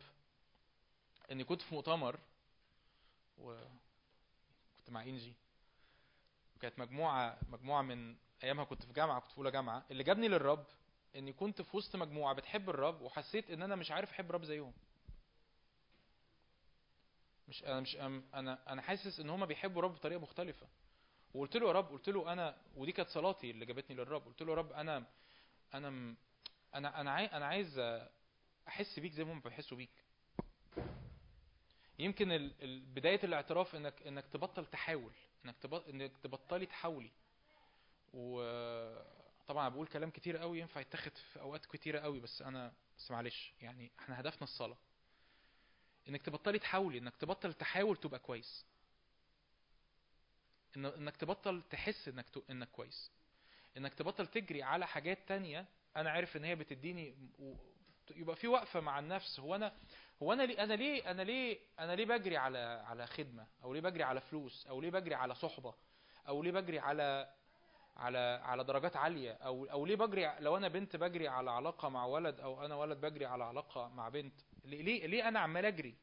إني 1.31 1.45
كنت 1.45 1.63
في 1.63 1.75
مؤتمر 1.75 2.21
وكنت 3.39 3.71
مع 4.91 5.03
إنجي. 5.03 5.35
كانت 6.61 6.79
مجموعة 6.79 7.39
مجموعة 7.49 7.83
من 7.83 8.17
أيامها 8.45 8.65
كنت 8.65 8.83
في 8.83 8.93
جامعة 8.93 9.21
كنت 9.21 9.33
في 9.33 9.39
أولى 9.39 9.51
جامعة. 9.51 9.85
اللي 9.91 10.05
جابني 10.05 10.29
للرب 10.29 10.67
إني 11.17 11.33
كنت 11.33 11.63
في 11.63 11.77
وسط 11.77 11.97
مجموعة 11.97 12.35
بتحب 12.35 12.71
الرب 12.71 13.01
وحسيت 13.03 13.51
إن 13.51 13.63
أنا 13.63 13.77
مش 13.77 13.91
عارف 13.91 14.11
أحب 14.11 14.31
الرب 14.31 14.45
زيهم. 14.45 14.73
مش 17.49 17.65
أنا 17.65 17.81
مش 17.81 17.97
أنا 17.97 18.59
أنا 18.69 18.83
حاسس 18.83 19.21
إن 19.21 19.31
هما 19.31 19.47
بيحبوا 19.47 19.79
الرب 19.79 19.95
بطريقة 19.95 20.21
مختلفة. 20.21 20.67
وقلت 21.35 21.57
له 21.57 21.67
يا 21.67 21.73
رب 21.73 21.89
قلت 21.89 22.09
له 22.09 22.33
أنا 22.33 22.57
ودي 22.77 22.93
كانت 22.93 23.09
صلاتي 23.09 23.51
اللي 23.51 23.67
جابتني 23.67 23.97
للرب. 23.97 24.25
قلت 24.27 24.43
له 24.43 24.51
يا 24.51 24.57
رب 24.57 24.73
أنا 24.73 25.05
أنا 25.75 26.15
أنا 26.75 27.01
أنا 27.01 27.37
أنا 27.37 27.47
عايز 27.47 27.79
أحس 28.69 28.99
بيك 28.99 29.13
زي 29.13 29.25
ما 29.25 29.33
هم 29.33 29.41
بيحسوا 29.41 29.77
بيك. 29.77 29.91
يمكن 31.99 32.51
بداية 32.95 33.21
الاعتراف 33.25 33.75
انك 33.77 34.03
إنك 34.07 34.25
تبطل 34.33 34.67
تحاول 34.67 35.13
إنك 35.45 35.57
إنك 35.89 36.13
تبطلي 36.23 36.67
تحاولي. 36.67 37.11
وطبعا 38.15 39.69
بقول 39.69 39.87
كلام 39.87 40.11
كتير 40.11 40.37
قوي 40.37 40.61
ينفع 40.61 40.81
يتاخد 40.81 41.13
في 41.17 41.41
أوقات 41.41 41.67
كتيرة 41.67 42.01
قوي 42.01 42.21
بس 42.21 42.43
أنا 42.43 42.73
بس 42.99 43.11
معلش 43.11 43.53
يعني 43.61 43.91
إحنا 43.99 44.21
هدفنا 44.21 44.43
الصلاة. 44.43 44.77
إنك 46.09 46.23
تبطلي 46.23 46.59
تحاولي 46.59 46.99
إنك 46.99 47.17
تبطل 47.17 47.55
تحاول 47.55 47.97
تبقى 47.97 48.19
كويس. 48.19 48.67
إن 50.77 50.87
إنك 50.87 51.17
تبطل 51.17 51.63
تحس 51.71 52.09
إنك 52.09 52.29
ت... 52.29 52.43
إنك 52.51 52.69
كويس. 52.69 53.11
إنك 53.77 53.95
تبطل 53.95 54.27
تجري 54.27 54.63
على 54.63 54.87
حاجات 54.87 55.19
تانية 55.29 55.67
أنا 55.97 56.11
عارف 56.11 56.37
إن 56.37 56.45
هي 56.45 56.55
بتديني 56.55 57.15
و... 57.39 57.55
يبقى 58.17 58.37
في 58.37 58.49
وقفة 58.49 58.81
مع 58.81 58.99
النفس. 58.99 59.41
هو 59.41 59.55
أنا 59.55 59.73
هو 60.23 60.33
أنا 60.33 60.43
ليه 60.43 60.63
أنا 60.65 60.75
ليه 60.75 61.11
أنا 61.11 61.23
ليه 61.23 61.59
أنا 61.79 61.93
ليه 61.93 62.05
بجري 62.05 62.37
على 62.37 62.59
على 62.59 63.07
خدمة؟ 63.07 63.47
أو 63.65 63.75
ليه 63.75 63.81
بجري 63.81 64.03
على 64.03 64.21
فلوس؟ 64.21 64.67
أو 64.67 64.81
ليه 64.81 64.91
بجري 64.91 65.15
على 65.15 65.35
صحبة؟ 65.35 65.75
أو 66.29 66.43
ليه 66.43 66.53
بجري 66.53 66.79
على 66.79 67.35
على 67.97 68.19
على 68.45 68.65
درجات 68.65 68.97
عالية؟ 68.97 69.33
أو 69.33 69.65
أو 69.65 69.87
ليه 69.87 69.97
بجري 69.97 70.37
لو 70.41 70.57
أنا 70.57 70.69
بنت 70.69 70.97
بجري 70.97 71.29
على 71.29 71.51
علاقة 71.51 71.89
مع 71.89 72.05
ولد 72.05 72.41
أو 72.41 72.65
أنا 72.65 72.75
ولد 72.75 73.01
بجري 73.01 73.27
على 73.27 73.45
علاقة 73.45 73.89
مع 73.89 74.09
بنت؟ 74.09 74.41
ليه 74.65 75.07
ليه, 75.07 75.29
أنا 75.29 75.41
عمال 75.41 75.65
أجري 75.67 75.95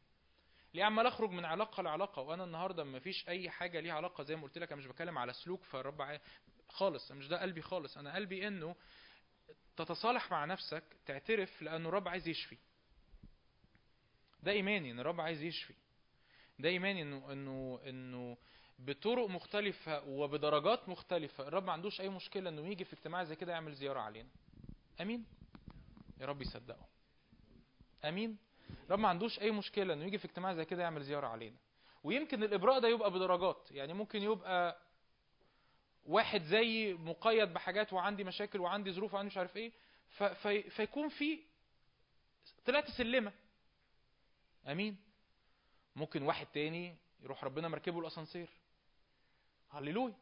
ليه 0.74 0.84
عمال 0.84 1.06
أخرج 1.08 1.30
من 1.30 1.46
علاقة 1.46 1.84
لعلاقة 1.84 2.22
وأنا 2.22 2.44
النهارده 2.44 2.84
ما 2.84 3.00
فيش 3.00 3.28
أي 3.30 3.50
حاجة 3.50 3.80
ليها 3.80 3.94
علاقة 3.94 4.24
زي 4.24 4.36
ما 4.36 4.44
قلت 4.44 4.58
لك 4.58 4.72
أنا 4.72 4.82
مش 4.82 4.88
بتكلم 4.88 5.18
على 5.18 5.34
سلوك 5.34 5.64
فالرب 5.64 6.20
خالص 6.70 7.12
مش 7.12 7.28
ده 7.28 7.42
قلبي 7.42 7.62
خالص 7.62 7.98
أنا 7.98 8.16
قلبي 8.16 8.48
إنه 8.48 8.76
تتصالح 9.78 10.32
مع 10.32 10.46
نفسك 10.46 10.84
تعترف 11.06 11.62
لأنه 11.62 11.90
الرب 11.90 12.08
عايز 12.08 12.28
يشفي 12.28 12.58
ده 14.44 14.52
إيماني 14.52 14.92
إن 14.92 15.00
الرب 15.00 15.22
عايز 15.22 15.42
يشفي 15.42 15.74
ده 16.60 16.70
إيماني 16.70 17.02
إنه 17.02 17.32
إنه 17.32 17.80
إنه 17.88 18.38
بطرق 18.80 19.28
مختلفة 19.30 20.04
وبدرجات 20.08 20.90
مختلفة 20.90 21.48
الرب 21.48 21.64
ما 21.66 21.72
عندوش 21.74 22.02
أي 22.02 22.10
مشكلة 22.10 22.50
إنه 22.50 22.68
يجي 22.68 22.86
في 22.86 22.94
اجتماع 22.94 23.24
زي 23.24 23.36
كده 23.36 23.52
يعمل 23.52 23.74
زيارة 23.74 24.00
علينا. 24.00 24.30
أمين؟ 25.02 25.26
يا 26.20 26.26
رب 26.26 26.42
يصدقه. 26.42 26.88
أمين؟ 28.06 28.38
الرب 28.86 29.00
ما 29.00 29.08
عندوش 29.08 29.40
أي 29.40 29.52
مشكلة 29.52 29.94
إنه 29.94 30.06
يجي 30.06 30.18
في 30.18 30.26
اجتماع 30.26 30.54
زي 30.54 30.66
كده 30.66 30.84
يعمل 30.84 31.04
زيارة 31.04 31.28
علينا. 31.28 31.56
ويمكن 32.04 32.44
الإبراء 32.44 32.80
ده 32.80 32.88
يبقى 32.88 33.12
بدرجات، 33.12 33.68
يعني 33.72 33.94
ممكن 33.94 34.24
يبقى 34.24 34.78
واحد 36.06 36.44
زيي 36.44 36.94
مقيد 36.94 37.54
بحاجات 37.54 37.94
وعندي 37.94 38.24
مشاكل 38.24 38.60
وعندي 38.60 38.92
ظروف 38.92 39.14
وعندي 39.14 39.28
مش 39.28 39.38
عارف 39.38 39.60
ف... 40.10 40.24
في... 40.24 40.70
فيكون 40.70 41.10
في 41.10 41.40
طلعت 42.66 42.92
سلمة. 42.92 43.32
أمين؟ 44.68 44.98
ممكن 45.96 46.22
واحد 46.24 46.46
تاني 46.46 46.96
يروح 47.24 47.44
ربنا 47.44 47.68
مركبه 47.68 48.00
الأسانسير. 48.00 48.50
هللويا 49.70 50.14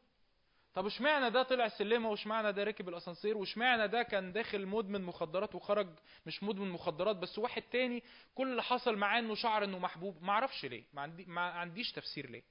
طب 0.74 0.86
اشمعنى 0.86 1.30
ده 1.30 1.42
طلع 1.42 1.68
سلمه 1.68 2.10
واشمعنى 2.10 2.52
ده 2.52 2.64
ركب 2.64 2.88
الأسانسير 2.88 3.36
واشمعنى 3.36 3.88
ده 3.88 4.02
كان 4.02 4.32
داخل 4.32 4.66
مدمن 4.66 5.02
مخدرات 5.02 5.54
وخرج 5.54 5.88
مش 6.26 6.42
مدمن 6.42 6.70
مخدرات 6.70 7.16
بس 7.16 7.38
واحد 7.38 7.62
تاني 7.62 8.02
كل 8.34 8.50
اللي 8.50 8.62
حصل 8.62 8.96
معاه 8.96 9.18
إنه 9.18 9.34
شعر 9.34 9.64
إنه 9.64 9.78
محبوب؟ 9.78 10.22
ما 10.22 10.30
أعرفش 10.32 10.64
ليه. 10.64 10.84
ما, 10.92 11.02
عندي 11.02 11.24
ما 11.24 11.40
عنديش 11.40 11.92
تفسير 11.92 12.30
ليه. 12.30 12.42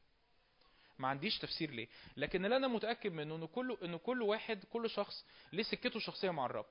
ما 0.99 1.07
عنديش 1.07 1.37
تفسير 1.39 1.71
ليه. 1.71 1.87
لكن 2.17 2.45
اللي 2.45 2.55
أنا 2.57 2.67
متأكد 2.67 3.11
منه 3.11 3.35
إنه 3.35 3.47
كل 3.47 3.77
إنه 3.83 3.97
كل 3.97 4.21
واحد 4.21 4.63
كل 4.63 4.89
شخص 4.89 5.25
ليه 5.53 5.63
سكته 5.63 5.97
الشخصية 5.97 6.31
مع 6.31 6.45
الرب. 6.45 6.65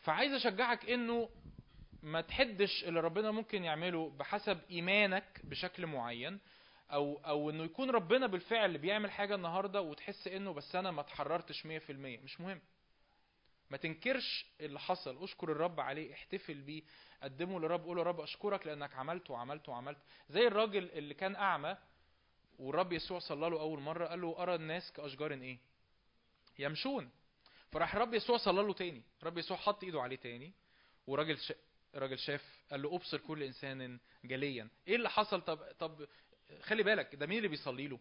فعايز 0.00 0.32
أشجعك 0.32 0.90
إنه 0.90 1.28
ما 2.02 2.20
تحدش 2.20 2.84
اللي 2.84 3.00
ربنا 3.00 3.30
ممكن 3.30 3.64
يعمله 3.64 4.10
بحسب 4.10 4.60
إيمانك 4.70 5.40
بشكل 5.44 5.86
معين. 5.86 6.38
أو 6.92 7.20
أو 7.26 7.50
إنه 7.50 7.64
يكون 7.64 7.90
ربنا 7.90 8.26
بالفعل 8.26 8.78
بيعمل 8.78 9.10
حاجة 9.10 9.34
النهارده 9.34 9.80
وتحس 9.82 10.28
إنه 10.28 10.52
بس 10.52 10.74
أنا 10.76 10.90
ما 10.90 11.00
اتحررتش 11.00 11.62
100% 11.66 11.66
مش 11.90 12.40
مهم. 12.40 12.60
ما 13.70 13.76
تنكرش 13.76 14.46
اللي 14.60 14.80
حصل. 14.80 15.22
أشكر 15.24 15.52
الرب 15.52 15.80
عليه. 15.80 16.12
احتفل 16.14 16.60
بيه. 16.60 16.82
قدمه 17.22 17.60
للرب 17.60 17.84
قول 17.84 17.98
يا 17.98 18.02
رب 18.02 18.20
أشكرك 18.20 18.66
لأنك 18.66 18.94
عملت 18.94 19.30
وعملت 19.30 19.68
وعملت. 19.68 19.98
زي 20.30 20.46
الراجل 20.46 20.90
اللي 20.90 21.14
كان 21.14 21.36
أعمى 21.36 21.76
والرب 22.58 22.92
يسوع 22.92 23.18
صلى 23.18 23.50
له 23.50 23.60
أول 23.60 23.80
مرة 23.80 24.06
قال 24.06 24.20
له 24.20 24.42
أرى 24.42 24.54
الناس 24.54 24.92
كأشجار 24.92 25.32
إيه؟ 25.32 25.58
يمشون. 26.58 27.10
فراح 27.72 27.94
الرب 27.94 28.14
يسوع 28.14 28.36
صلى 28.36 28.62
له 28.62 28.72
تاني. 28.72 29.02
الرب 29.22 29.38
يسوع 29.38 29.56
حط 29.56 29.84
إيده 29.84 30.02
عليه 30.02 30.16
تاني. 30.16 30.52
وراجل 31.06 31.38
ش... 31.38 31.52
راجل 31.94 32.18
شاف 32.18 32.58
قال 32.70 32.82
له 32.82 32.96
أبصر 32.96 33.18
كل 33.18 33.42
إنسان 33.42 33.98
جليا. 34.24 34.68
إيه 34.88 34.96
اللي 34.96 35.10
حصل؟ 35.10 35.40
طب 35.42 35.58
طب 35.78 36.08
خلي 36.62 36.82
بالك 36.82 37.14
ده 37.14 37.26
مين 37.26 37.36
اللي 37.38 37.48
بيصلي 37.48 37.88
له؟ 37.88 37.98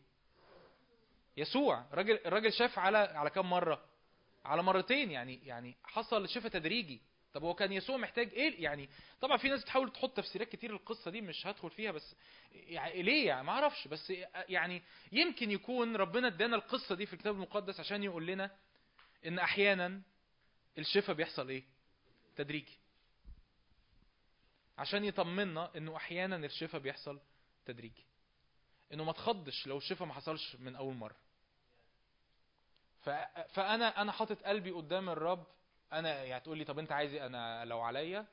يسوع. 1.37 1.85
راجل 1.91 2.19
الراجل 2.25 2.53
شاف 2.53 2.79
على 2.79 2.97
على 2.97 3.29
كام 3.29 3.49
مرة؟ 3.49 3.85
على 4.45 4.63
مرتين 4.63 5.11
يعني 5.11 5.39
يعني 5.45 5.75
حصل 5.83 6.29
شفاء 6.29 6.51
تدريجي. 6.51 7.01
طب 7.33 7.43
هو 7.43 7.53
كان 7.53 7.71
يسوع 7.73 7.97
محتاج 7.97 8.33
إيه؟ 8.33 8.63
يعني 8.63 8.89
طبعا 9.21 9.37
في 9.37 9.49
ناس 9.49 9.61
بتحاول 9.63 9.91
تحط 9.93 10.17
تفسيرات 10.17 10.49
كتير 10.49 10.71
للقصة 10.71 11.11
دي 11.11 11.21
مش 11.21 11.47
هدخل 11.47 11.69
فيها 11.69 11.91
بس 11.91 12.15
يعني 12.51 13.01
ليه؟ 13.01 13.27
يعني 13.27 13.43
ما 13.43 13.51
أعرفش 13.51 13.87
بس 13.87 14.13
يعني 14.49 14.81
يمكن 15.11 15.51
يكون 15.51 15.95
ربنا 15.95 16.27
ادانا 16.27 16.55
القصة 16.55 16.95
دي 16.95 17.05
في 17.05 17.13
الكتاب 17.13 17.35
المقدس 17.35 17.79
عشان 17.79 18.03
يقول 18.03 18.25
لنا 18.27 18.51
إن 19.25 19.39
أحيانا 19.39 20.01
الشفاء 20.77 21.15
بيحصل 21.15 21.49
إيه؟ 21.49 21.63
تدريجي. 22.35 22.77
عشان 24.77 25.05
يطمنا 25.05 25.71
إنه 25.77 25.95
أحيانا 25.95 26.35
الشفاء 26.35 26.81
بيحصل 26.81 27.19
تدريجي. 27.65 28.05
انه 28.93 29.03
ما 29.03 29.11
تخضش 29.11 29.67
لو 29.67 29.77
الشفاء 29.77 30.07
ما 30.07 30.13
حصلش 30.13 30.55
من 30.55 30.75
اول 30.75 30.95
مرة. 30.95 31.15
فانا 33.53 34.01
أنا 34.01 34.11
حاطط 34.11 34.43
قلبي 34.43 34.71
قدام 34.71 35.09
الرب 35.09 35.47
أنا 35.93 36.23
يعني 36.23 36.43
تقول 36.43 36.57
لي 36.57 36.63
طب 36.65 36.79
انت 36.79 36.91
عايز 36.91 37.13
إيه؟ 37.13 37.25
أنا 37.25 37.65
لو 37.65 37.81
عليا 37.81 38.25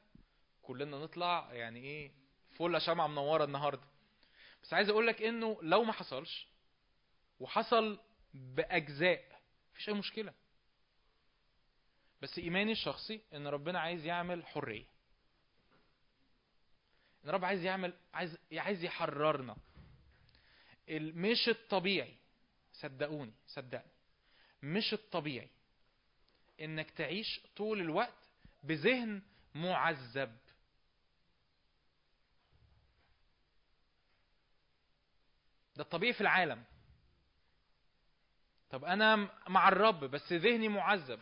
كلنا 0.63 0.97
نطلع 0.99 1.49
يعني 1.53 1.81
إيه 1.81 2.13
فل 2.59 2.81
شمعة 2.81 3.07
منورة 3.07 3.45
النهاردة 3.45 3.83
بس 4.63 4.75
عايز 4.75 4.89
أقول 4.89 5.07
لك 5.07 5.23
انه 5.23 5.59
لو 5.63 5.85
ما 5.85 5.93
حصلش 5.93 6.49
وحصل 7.41 8.01
بأجزاء 8.35 9.41
مفيش 9.73 9.89
أي 9.89 9.95
مشكلة 9.95 10.33
بس 12.23 12.39
إيماني 12.39 12.73
الشخصي 12.73 13.21
إن 13.35 13.47
ربنا 13.47 13.81
عايز 13.81 14.07
يعمل 14.07 14.47
حرية 14.47 14.85
إن 17.25 17.31
رب 17.31 17.45
عايز 17.45 17.65
يعمل 17.65 17.95
عايز 18.15 18.39
عايز 18.53 18.85
يحررنا 18.85 19.57
مش 20.91 21.49
الطبيعي. 21.49 22.15
صدقوني 22.73 23.33
صدقني. 23.47 23.93
مش 24.63 24.93
الطبيعي 24.93 25.49
إنك 26.61 26.91
تعيش 26.91 27.41
طول 27.57 27.81
الوقت 27.81 28.29
بذهن 28.63 29.23
معذب. 29.55 30.37
ده 35.77 35.83
الطبيعي 35.83 36.13
في 36.13 36.21
العالم. 36.21 36.65
طب 38.71 38.85
أنا 38.85 39.17
مع 39.49 39.69
الرب 39.69 40.05
بس 40.05 40.33
ذهني 40.33 40.69
معذب. 40.69 41.21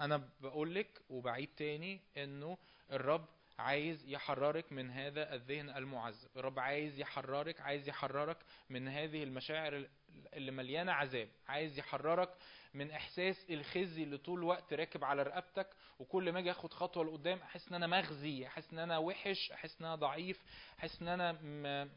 أنا 0.00 0.28
بقول 0.40 0.74
لك 0.74 1.00
وبعيد 1.08 1.48
تاني 1.56 2.00
إنه 2.16 2.58
الرب 2.90 3.28
عايز 3.60 4.04
يحررك 4.08 4.72
من 4.72 4.90
هذا 4.90 5.34
الذهن 5.34 5.70
المعذب 5.70 6.28
الرب 6.36 6.58
عايز 6.58 6.98
يحررك 6.98 7.60
عايز 7.60 7.88
يحررك 7.88 8.36
من 8.70 8.88
هذه 8.88 9.22
المشاعر 9.22 9.86
اللي 10.34 10.50
مليانة 10.50 10.92
عذاب 10.92 11.28
عايز 11.48 11.78
يحررك 11.78 12.34
من 12.74 12.90
إحساس 12.90 13.50
الخزي 13.50 14.02
اللي 14.02 14.18
طول 14.18 14.38
الوقت 14.38 14.72
راكب 14.72 15.04
على 15.04 15.22
رقبتك 15.22 15.66
وكل 15.98 16.32
ما 16.32 16.38
أجي 16.38 16.50
آخد 16.50 16.72
خطوة 16.72 17.04
لقدام 17.04 17.38
أحس 17.38 17.68
إن 17.68 17.74
أنا 17.74 17.86
مخزي 17.86 18.46
أحس 18.46 18.72
إن 18.72 18.78
أنا 18.78 18.98
وحش 18.98 19.52
أحس 19.52 19.80
إن 19.80 19.86
أنا 19.86 19.94
ضعيف 19.94 20.42
أحس 20.78 21.02
إن 21.02 21.08
أنا 21.08 21.32
م... 21.32 21.90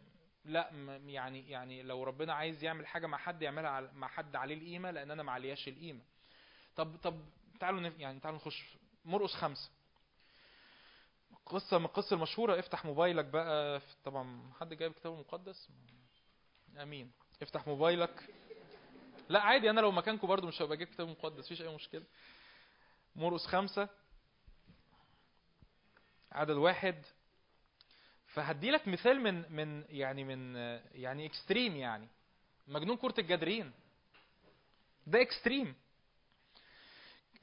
لا. 0.45 0.69
يعني 1.05 1.49
يعني 1.49 1.83
لو 1.83 2.03
ربنا 2.03 2.33
عايز 2.33 2.63
يعمل 2.63 2.87
حاجة 2.87 3.07
مع 3.07 3.17
حد 3.17 3.41
يعملها 3.41 3.81
مع 3.81 4.07
حد 4.07 4.35
عليه 4.35 4.55
القيمة 4.55 4.91
لأن 4.91 5.11
أنا 5.11 5.23
ما 5.23 5.31
علياش 5.31 5.67
القيمة 5.67 6.01
طب 6.75 6.95
طب 7.03 7.19
تعالوا. 7.59 7.81
يعني 7.81 8.19
تعالوا 8.19 8.39
نخش 8.39 8.61
في 8.61 8.77
مرقس 9.05 9.33
خمسة 9.33 9.71
قصة 11.45 11.77
من 11.77 11.85
القصة 11.85 12.13
المشهورة 12.15 12.59
افتح 12.59 12.85
موبايلك 12.85 13.25
بقى 13.25 13.81
طبعا 14.05 14.51
حد 14.59 14.73
جايب 14.73 14.91
كتاب 14.93 15.13
مقدس 15.19 15.69
أمين. 16.81 17.11
افتح 17.41 17.67
موبايلك. 17.67 18.29
لا 19.29 19.41
عادي 19.41 19.69
أنا 19.69 19.81
لو 19.81 19.91
مكانكم 19.91 20.27
برضو 20.27 20.47
مش 20.47 20.61
هبقى 20.61 20.77
جايب 20.77 20.89
كتاب 20.89 21.07
مقدس 21.07 21.45
مفيش 21.45 21.61
أي 21.61 21.75
مشكلة. 21.75 22.03
مرقس 23.15 23.45
خمسة. 23.45 23.89
عدد 26.31 26.55
واحد. 26.55 27.05
فهدي 28.27 28.71
لك 28.71 28.87
مثال 28.87 29.19
من 29.21 29.55
من 29.55 29.85
يعني 29.89 30.23
من 30.23 30.55
يعني 30.91 31.25
اكستريم 31.25 31.75
يعني. 31.75 32.07
مجنون 32.67 32.97
كرة 32.97 33.15
الجدرين. 33.19 33.71
ده 35.07 35.21
اكستريم 35.21 35.75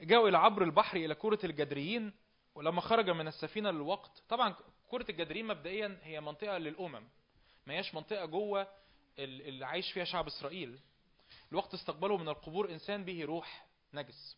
جاءوا 0.01 0.29
إلى 0.29 0.37
عبر 0.37 0.63
البحر 0.63 0.97
إلى 0.97 1.15
كرة 1.15 1.39
الجدريين. 1.43 2.13
ولما 2.55 2.81
خرج 2.81 3.09
من 3.09 3.27
السفينة 3.27 3.71
للوقت 3.71 4.23
طبعا 4.29 4.55
كرة 4.89 5.05
الجدرين 5.09 5.47
مبدئيا 5.47 5.99
هي 6.03 6.21
منطقة 6.21 6.57
للأمم 6.57 7.07
ما 7.67 7.73
هياش 7.73 7.95
منطقة 7.95 8.25
جوه 8.25 8.61
ال- 9.19 9.41
اللي 9.47 9.65
عايش 9.65 9.91
فيها 9.91 10.03
شعب 10.03 10.27
إسرائيل. 10.27 10.79
الوقت 11.51 11.73
استقبله 11.73 12.17
من 12.17 12.29
القبور 12.29 12.69
إنسان 12.71 13.05
به 13.05 13.25
روح 13.25 13.65
نجس. 13.93 14.37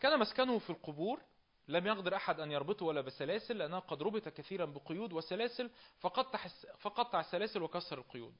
كان 0.00 0.18
مسكنه 0.18 0.58
في 0.58 0.70
القبور 0.70 1.20
لم 1.68 1.86
يقدر 1.86 2.16
أحد 2.16 2.40
أن 2.40 2.50
يربطه 2.52 2.86
ولا 2.86 3.00
بسلاسل 3.00 3.58
لأنه 3.58 3.78
قد 3.78 4.02
ربط 4.02 4.28
كثيرا 4.28 4.64
بقيود 4.64 5.12
وسلاسل 5.12 5.70
فقطع 6.00 6.38
فقطع 6.78 7.20
السلاسل 7.20 7.62
وكسر 7.62 7.98
القيود. 7.98 8.34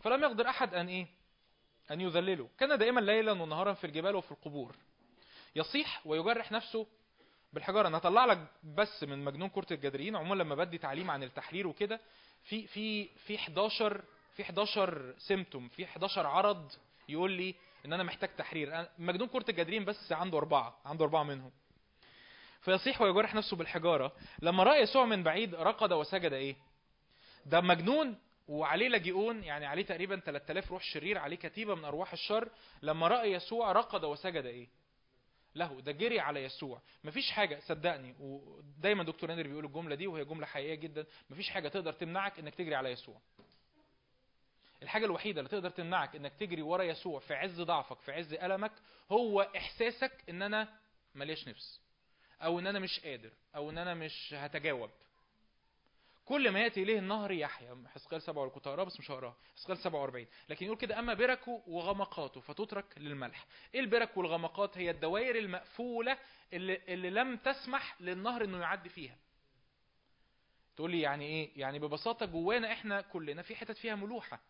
فلم 0.00 0.22
يقدر 0.22 0.48
أحد 0.48 0.74
أن 0.74 0.88
إيه؟ 0.88 1.06
أن 1.90 2.00
يذلله. 2.00 2.48
كان 2.58 2.78
دائما 2.78 3.00
ليلا 3.00 3.32
ونهارا 3.32 3.72
في 3.74 3.84
الجبال 3.86 4.16
وفي 4.16 4.32
القبور. 4.32 4.76
يصيح 5.56 6.06
ويجرح 6.06 6.52
نفسه 6.52 6.86
بالحجارة. 7.52 7.88
أنا 7.88 7.98
هطلع 7.98 8.24
لك 8.24 8.38
بس 8.64 9.04
من 9.04 9.24
مجنون 9.24 9.48
كرة 9.48 9.66
الجدريين 9.70 10.16
عموما 10.16 10.42
لما 10.42 10.54
بدي 10.54 10.78
تعليم 10.78 11.10
عن 11.10 11.22
التحرير 11.22 11.66
وكده 11.66 12.00
في 12.42 12.66
في 12.66 13.08
في 13.08 13.36
11 13.36 14.04
في 14.36 14.42
11 14.42 15.14
سيمتوم 15.18 15.68
في 15.68 15.84
11 15.84 16.26
عرض 16.26 16.72
يقول 17.08 17.30
لي 17.32 17.54
إن 17.86 17.92
أنا 17.92 18.02
محتاج 18.02 18.30
تحرير. 18.36 18.88
مجنون 18.98 19.28
كرة 19.28 19.44
الجدريين 19.48 19.84
بس 19.84 20.12
عنده 20.12 20.38
أربعة 20.38 20.78
عنده 20.84 21.04
أربعة 21.04 21.22
منهم. 21.22 21.50
فيصيح 22.60 23.02
ويجرح 23.02 23.34
نفسه 23.34 23.56
بالحجارة. 23.56 24.12
لما 24.42 24.62
رأى 24.64 24.80
يسوع 24.80 25.04
من 25.04 25.22
بعيد 25.22 25.54
رقد 25.54 25.92
وسجد 25.92 26.32
إيه؟ 26.32 26.56
ده 27.46 27.60
مجنون 27.60 28.18
وعليه 28.48 28.88
لاجئون 28.88 29.44
يعني 29.44 29.66
عليه 29.66 29.82
تقريبا 29.82 30.16
3000 30.16 30.70
روح 30.72 30.82
شرير 30.82 31.18
عليه 31.18 31.36
كتيبة 31.36 31.74
من 31.74 31.84
أرواح 31.84 32.12
الشر. 32.12 32.48
لما 32.82 33.08
رأى 33.08 33.32
يسوع 33.32 33.72
رقد 33.72 34.04
وسجد 34.04 34.44
إيه؟ 34.46 34.68
له 35.54 35.80
ده 35.80 35.92
جري 35.92 36.20
على 36.20 36.44
يسوع. 36.44 36.80
مفيش 37.04 37.30
حاجة 37.30 37.58
صدقني 37.60 38.14
ودايما 38.20 39.04
دكتور 39.04 39.28
نادر 39.30 39.48
بيقول 39.48 39.64
الجملة 39.64 39.94
دي 39.94 40.06
وهي 40.06 40.24
جملة 40.24 40.46
حقيقية 40.46 40.74
جدا 40.74 41.06
مفيش 41.30 41.50
حاجة 41.50 41.68
تقدر 41.68 41.92
تمنعك 41.92 42.38
إنك 42.38 42.54
تجري 42.54 42.74
على 42.74 42.88
يسوع. 42.90 43.20
الحاجة 44.82 45.04
الوحيدة 45.04 45.40
اللي 45.40 45.50
تقدر 45.50 45.70
تمنعك 45.70 46.16
إنك 46.16 46.32
تجري 46.34 46.62
ورا 46.62 46.82
يسوع 46.82 47.20
في 47.20 47.34
عز 47.34 47.60
ضعفك 47.60 48.00
في 48.00 48.12
عز 48.12 48.34
ألمك 48.34 48.72
هو 49.12 49.40
إحساسك 49.56 50.24
إن 50.28 50.42
أنا 50.42 50.68
ملياش 51.14 51.48
نفس 51.48 51.80
أو 52.42 52.58
إن 52.58 52.66
أنا 52.66 52.78
مش 52.78 53.00
قادر 53.00 53.30
أو 53.56 53.70
إن 53.70 53.78
أنا 53.78 53.94
مش 53.94 54.34
هتجاوب. 54.34 54.90
كل 56.24 56.50
ما 56.50 56.60
يأتي 56.60 56.82
إليه 56.82 56.98
النهر 56.98 57.32
يحيى 57.32 57.76
حسقال 57.94 58.22
7 58.22 58.48
كنت 58.48 58.68
هقراه 58.68 58.84
بس 58.84 59.00
مش 59.00 59.10
هقراه. 59.10 59.36
حسقال 59.56 59.78
47 59.78 60.26
لكن 60.48 60.66
يقول 60.66 60.78
كده 60.78 60.98
أما 60.98 61.14
بركه 61.14 61.62
وغمقاته 61.66 62.40
فتترك 62.40 62.98
للملح. 62.98 63.46
إيه 63.74 63.80
البرك 63.80 64.16
والغمقات؟ 64.16 64.78
هي 64.78 64.90
الدوائر 64.90 65.36
المقفولة 65.38 66.18
اللي, 66.52 66.80
اللي 66.88 67.10
لم 67.10 67.36
تسمح 67.36 68.00
للنهر 68.00 68.44
إنه 68.44 68.58
يعدي 68.60 68.88
فيها. 68.88 69.16
تقول 70.76 70.90
لي 70.90 71.00
يعني 71.00 71.24
إيه؟ 71.24 71.50
يعني 71.56 71.78
ببساطة 71.78 72.26
جوانا 72.26 72.72
إحنا 72.72 73.00
كلنا 73.00 73.42
في 73.42 73.56
حتت 73.56 73.76
فيها 73.76 73.94
ملوحة. 73.94 74.40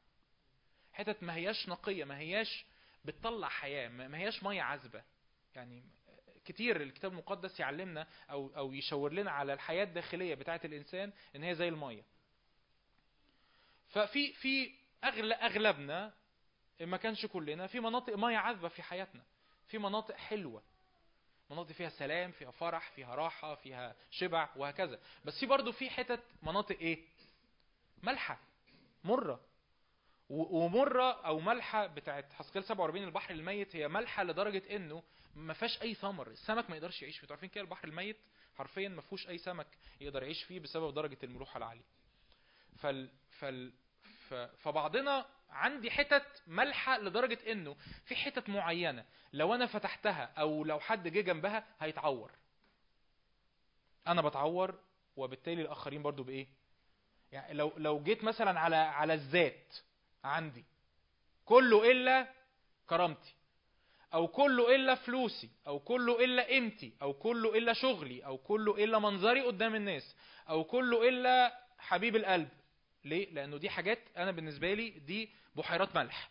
حتت 0.92 1.22
ما 1.22 1.34
هياش 1.34 1.68
نقية 1.68 2.04
ما 2.04 2.18
هياش 2.18 2.66
بتطلع 3.04 3.48
حياة 3.48 3.88
ما 3.88 4.18
هياش 4.18 4.42
مية 4.42 4.62
عذبة. 4.62 5.02
يعني 5.54 5.82
كتير 6.44 6.82
الكتاب 6.82 7.12
المقدس 7.12 7.60
يعلمنا 7.60 8.06
أو 8.30 8.50
أو 8.56 8.72
يشاور 8.72 9.12
لنا 9.12 9.30
على 9.30 9.52
الحياة 9.52 9.84
الداخلية 9.84 10.34
بتاعه 10.34 10.60
الإنسان 10.64 11.12
إن 11.36 11.42
هي 11.42 11.54
زي 11.54 11.68
المية. 11.68 12.04
ففي 13.88 14.32
في 14.32 14.74
اغلب 15.04 15.32
أغلبنا 15.32 16.12
ما 16.80 16.96
كانش 16.96 17.26
كلنا 17.26 17.66
في 17.66 17.80
مناطق 17.80 18.16
مية 18.16 18.36
عذبة 18.36 18.68
في 18.68 18.82
حياتنا 18.82 19.22
في 19.68 19.78
مناطق 19.78 20.14
حلوة. 20.14 20.62
مناطق 21.50 21.72
فيها 21.72 21.88
سلام 21.88 22.30
فيها 22.30 22.50
فرح 22.50 22.90
فيها 22.90 23.14
راحة 23.14 23.54
فيها 23.54 23.96
شبع 24.10 24.48
وهكذا. 24.56 25.00
بس 25.24 25.40
في 25.40 25.46
برضه 25.46 25.72
في 25.72 25.90
حتت 25.90 26.22
مناطق 26.42 26.78
إيه؟ 26.78 27.04
ملحه 28.02 28.40
مرة. 29.04 29.40
و- 30.32 30.58
ومرة 30.64 31.12
أو 31.26 31.40
ملحة 31.40 31.86
بتاعت 31.86 32.32
حسقيال 32.32 32.64
47 32.64 33.04
البحر 33.04 33.34
الميت 33.34 33.76
هي 33.76 33.88
ملحة 33.88 34.22
لدرجة 34.24 34.76
إنه 34.76 35.02
ما 35.34 35.52
فيهاش 35.54 35.82
أي 35.82 35.94
ثمر 35.94 36.26
السمك 36.28 36.70
ما 36.70 36.76
يقدرش 36.76 37.02
يعيش 37.02 37.18
فيه. 37.18 37.26
عارفين 37.30 37.48
كده 37.48 37.64
البحر 37.64 37.88
الميت 37.88 38.16
حرفيا 38.58 38.88
ما 38.88 39.00
فيهوش 39.00 39.28
أي 39.28 39.38
سمك 39.38 39.66
يقدر 40.00 40.22
يعيش 40.22 40.44
فيه 40.44 40.60
بسبب 40.60 40.94
درجة 40.94 41.18
الملوحة 41.22 41.58
العالية. 41.58 41.84
فال 42.78 43.10
فال 43.38 43.72
ف... 44.28 44.34
فبعضنا 44.34 45.26
عندي 45.50 45.90
حتت 45.90 46.42
ملحة 46.46 46.98
لدرجة 46.98 47.52
إنه 47.52 47.76
في 48.04 48.16
حتت 48.16 48.48
معينة 48.48 49.04
لو 49.32 49.54
أنا 49.54 49.66
فتحتها 49.66 50.24
أو 50.38 50.64
لو 50.64 50.80
حد 50.80 51.08
جه 51.08 51.20
جنبها 51.20 51.64
هيتعور. 51.80 52.30
أنا 54.06 54.22
بتعور 54.22 54.78
وبالتالي 55.16 55.62
الآخرين 55.62 56.02
برضو 56.02 56.22
بإيه؟ 56.22 56.46
يعني 57.32 57.54
لو 57.54 57.72
لو 57.76 58.02
جيت 58.02 58.24
مثلا 58.24 58.60
على 58.60 58.76
على 58.76 59.14
الذات 59.14 59.74
عندي. 60.24 60.64
كله 61.44 61.90
إلا 61.90 62.28
كرامتي. 62.88 63.34
أو 64.14 64.28
كله 64.28 64.74
إلا 64.74 64.94
فلوسي. 64.94 65.50
أو 65.66 65.78
كله 65.78 66.24
إلا 66.24 66.42
قيمتي. 66.42 66.92
أو 67.02 67.12
كله 67.12 67.58
إلا 67.58 67.72
شغلي. 67.72 68.24
أو 68.24 68.38
كله 68.38 68.84
إلا 68.84 68.98
منظري 68.98 69.40
قدام 69.40 69.74
الناس. 69.74 70.16
أو 70.48 70.64
كله 70.64 71.08
إلا 71.08 71.64
حبيب 71.78 72.16
القلب. 72.16 72.48
ليه؟ 73.04 73.30
لأنه 73.30 73.56
دي 73.56 73.70
حاجات 73.70 73.98
أنا 74.16 74.30
بالنسبة 74.30 74.74
لي 74.74 74.90
دي 74.90 75.30
بحيرات 75.56 75.96
ملح. 75.96 76.30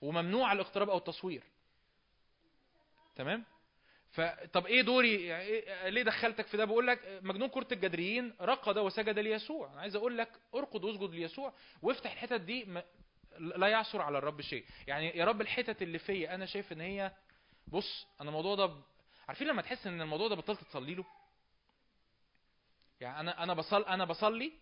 وممنوع 0.00 0.52
الاقتراب 0.52 0.90
أو 0.90 0.98
التصوير. 0.98 1.42
تمام؟ 3.16 3.44
فطب 4.12 4.66
إيه 4.66 4.82
دوري 4.82 5.26
يعني 5.26 5.42
إيه 5.44 5.88
ليه 5.88 6.02
دخلتك 6.02 6.46
في 6.46 6.56
ده؟ 6.56 6.64
بقول 6.64 6.86
لك 6.86 7.20
مجنون 7.22 7.48
كرة 7.48 7.66
الجدريين 7.72 8.34
رقد 8.40 8.78
وسجد 8.78 9.18
ليسوع. 9.18 9.72
أنا 9.72 9.80
عايز 9.80 9.96
أقول 9.96 10.18
لك 10.18 10.28
ارقد 10.54 10.84
واسجد 10.84 11.10
ليسوع 11.14 11.52
وافتح 11.82 12.12
الحتت 12.12 12.40
دي 12.40 12.82
لا 13.38 13.66
يعثر 13.66 14.02
على 14.02 14.18
الرب 14.18 14.40
شيء. 14.40 14.64
يعني 14.86 15.08
يا 15.16 15.24
رب 15.24 15.40
الحتت 15.40 15.82
اللي 15.82 15.98
فيا 15.98 16.34
أنا 16.34 16.46
شايف 16.46 16.72
إن 16.72 16.80
هي 16.80 17.12
بص 17.66 18.06
أنا 18.20 18.28
الموضوع 18.28 18.54
ده 18.54 18.66
ب... 18.66 18.82
عارفين 19.28 19.46
لما 19.48 19.62
تحس 19.62 19.86
إن 19.86 20.00
الموضوع 20.00 20.28
ده 20.28 20.34
بطلت 20.34 20.64
تصلي 20.64 20.94
له؟ 20.94 21.04
يعني 23.00 23.20
أنا 23.20 23.42
أنا 23.42 23.54
بصل 23.54 23.82
أنا 23.84 24.04
بصلي 24.04 24.52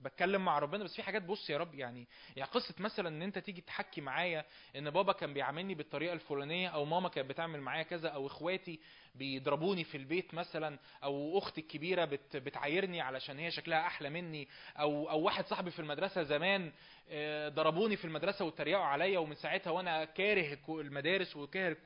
بتكلم 0.00 0.44
مع 0.44 0.58
ربنا 0.58 0.84
بس 0.84 0.96
في 0.96 1.02
حاجات 1.02 1.22
بص 1.22 1.50
يا 1.50 1.58
رب 1.58 1.74
يعني 1.74 2.08
يعني 2.36 2.50
قصة 2.50 2.74
مثلا 2.78 3.08
إن 3.08 3.22
أنت 3.22 3.38
تيجي 3.38 3.60
تحكي 3.60 4.00
معايا 4.00 4.44
إن 4.76 4.90
بابا 4.90 5.12
كان 5.12 5.34
بيعاملني 5.34 5.74
بالطريقة 5.74 6.12
الفلانية 6.12 6.68
أو 6.68 6.84
ماما 6.84 7.08
كانت 7.08 7.30
بتعمل 7.30 7.60
معايا 7.60 7.82
كذا 7.82 8.08
أو 8.08 8.26
إخواتي 8.26 8.80
بيضربوني 9.14 9.84
في 9.84 9.96
البيت 9.96 10.34
مثلا 10.34 10.78
أو 11.04 11.38
أختي 11.38 11.60
الكبيرة 11.60 12.04
بت 12.04 12.36
بتعايرني 12.36 13.00
علشان 13.00 13.38
هي 13.38 13.50
شكلها 13.50 13.86
أحلى 13.86 14.10
مني 14.10 14.48
أو 14.78 15.10
أو 15.10 15.20
واحد 15.20 15.46
صاحبي 15.46 15.70
في 15.70 15.78
المدرسة 15.78 16.22
زمان 16.22 16.72
آه، 17.08 17.48
ضربوني 17.48 17.96
في 17.96 18.04
المدرسة 18.04 18.44
واتريقوا 18.44 18.84
عليا 18.84 19.18
ومن 19.18 19.34
ساعتها 19.34 19.70
وأنا 19.70 20.04
كاره 20.04 20.58
المدارس 20.68 21.36
وكاره 21.36 21.76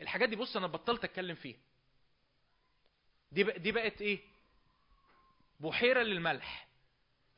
الحاجات 0.00 0.28
دي 0.28 0.36
بص 0.36 0.56
أنا 0.56 0.66
بطلت 0.66 1.04
أتكلم 1.04 1.34
فيها. 1.34 1.56
دي 3.32 3.42
دي 3.42 3.72
بقت 3.72 4.02
إيه؟ 4.02 4.18
بحيرة 5.60 6.02
للملح. 6.02 6.68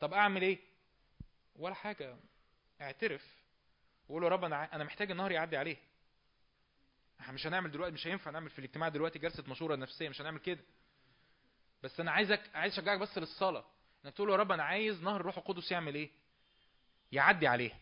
طب 0.00 0.14
أعمل 0.14 0.42
إيه؟ 0.42 0.58
ولا 1.56 1.74
حاجة. 1.74 2.16
اعترف. 2.80 3.36
وقول 4.08 4.22
له 4.22 4.28
يا 4.28 4.32
رب 4.32 4.44
أنا 4.44 4.74
أنا 4.74 4.84
محتاج 4.84 5.10
النهار 5.10 5.32
يعدي 5.32 5.56
عليه. 5.56 5.76
إحنا 7.20 7.32
مش 7.32 7.46
هنعمل 7.46 7.70
دلوقتي 7.70 7.94
مش 7.94 8.06
هينفع 8.06 8.30
نعمل 8.30 8.50
في 8.50 8.58
الاجتماع 8.58 8.88
دلوقتي 8.88 9.18
جلسة 9.18 9.44
مشورة 9.48 9.76
نفسية 9.76 10.08
مش 10.08 10.20
هنعمل 10.20 10.38
كده. 10.38 10.60
بس 11.82 12.00
أنا 12.00 12.10
عايزك 12.10 12.40
عايز 12.54 12.72
أشجعك 12.72 12.98
بس 12.98 13.18
للصلاة. 13.18 13.64
إنك 14.04 14.14
تقول 14.14 14.30
يا 14.30 14.36
رب 14.36 14.52
أنا 14.52 14.62
عايز 14.62 15.02
نهر 15.02 15.20
الروح 15.20 15.38
القدس 15.38 15.72
يعمل 15.72 15.94
إيه؟ 15.94 16.10
يعدي 17.12 17.46
عليه. 17.46 17.80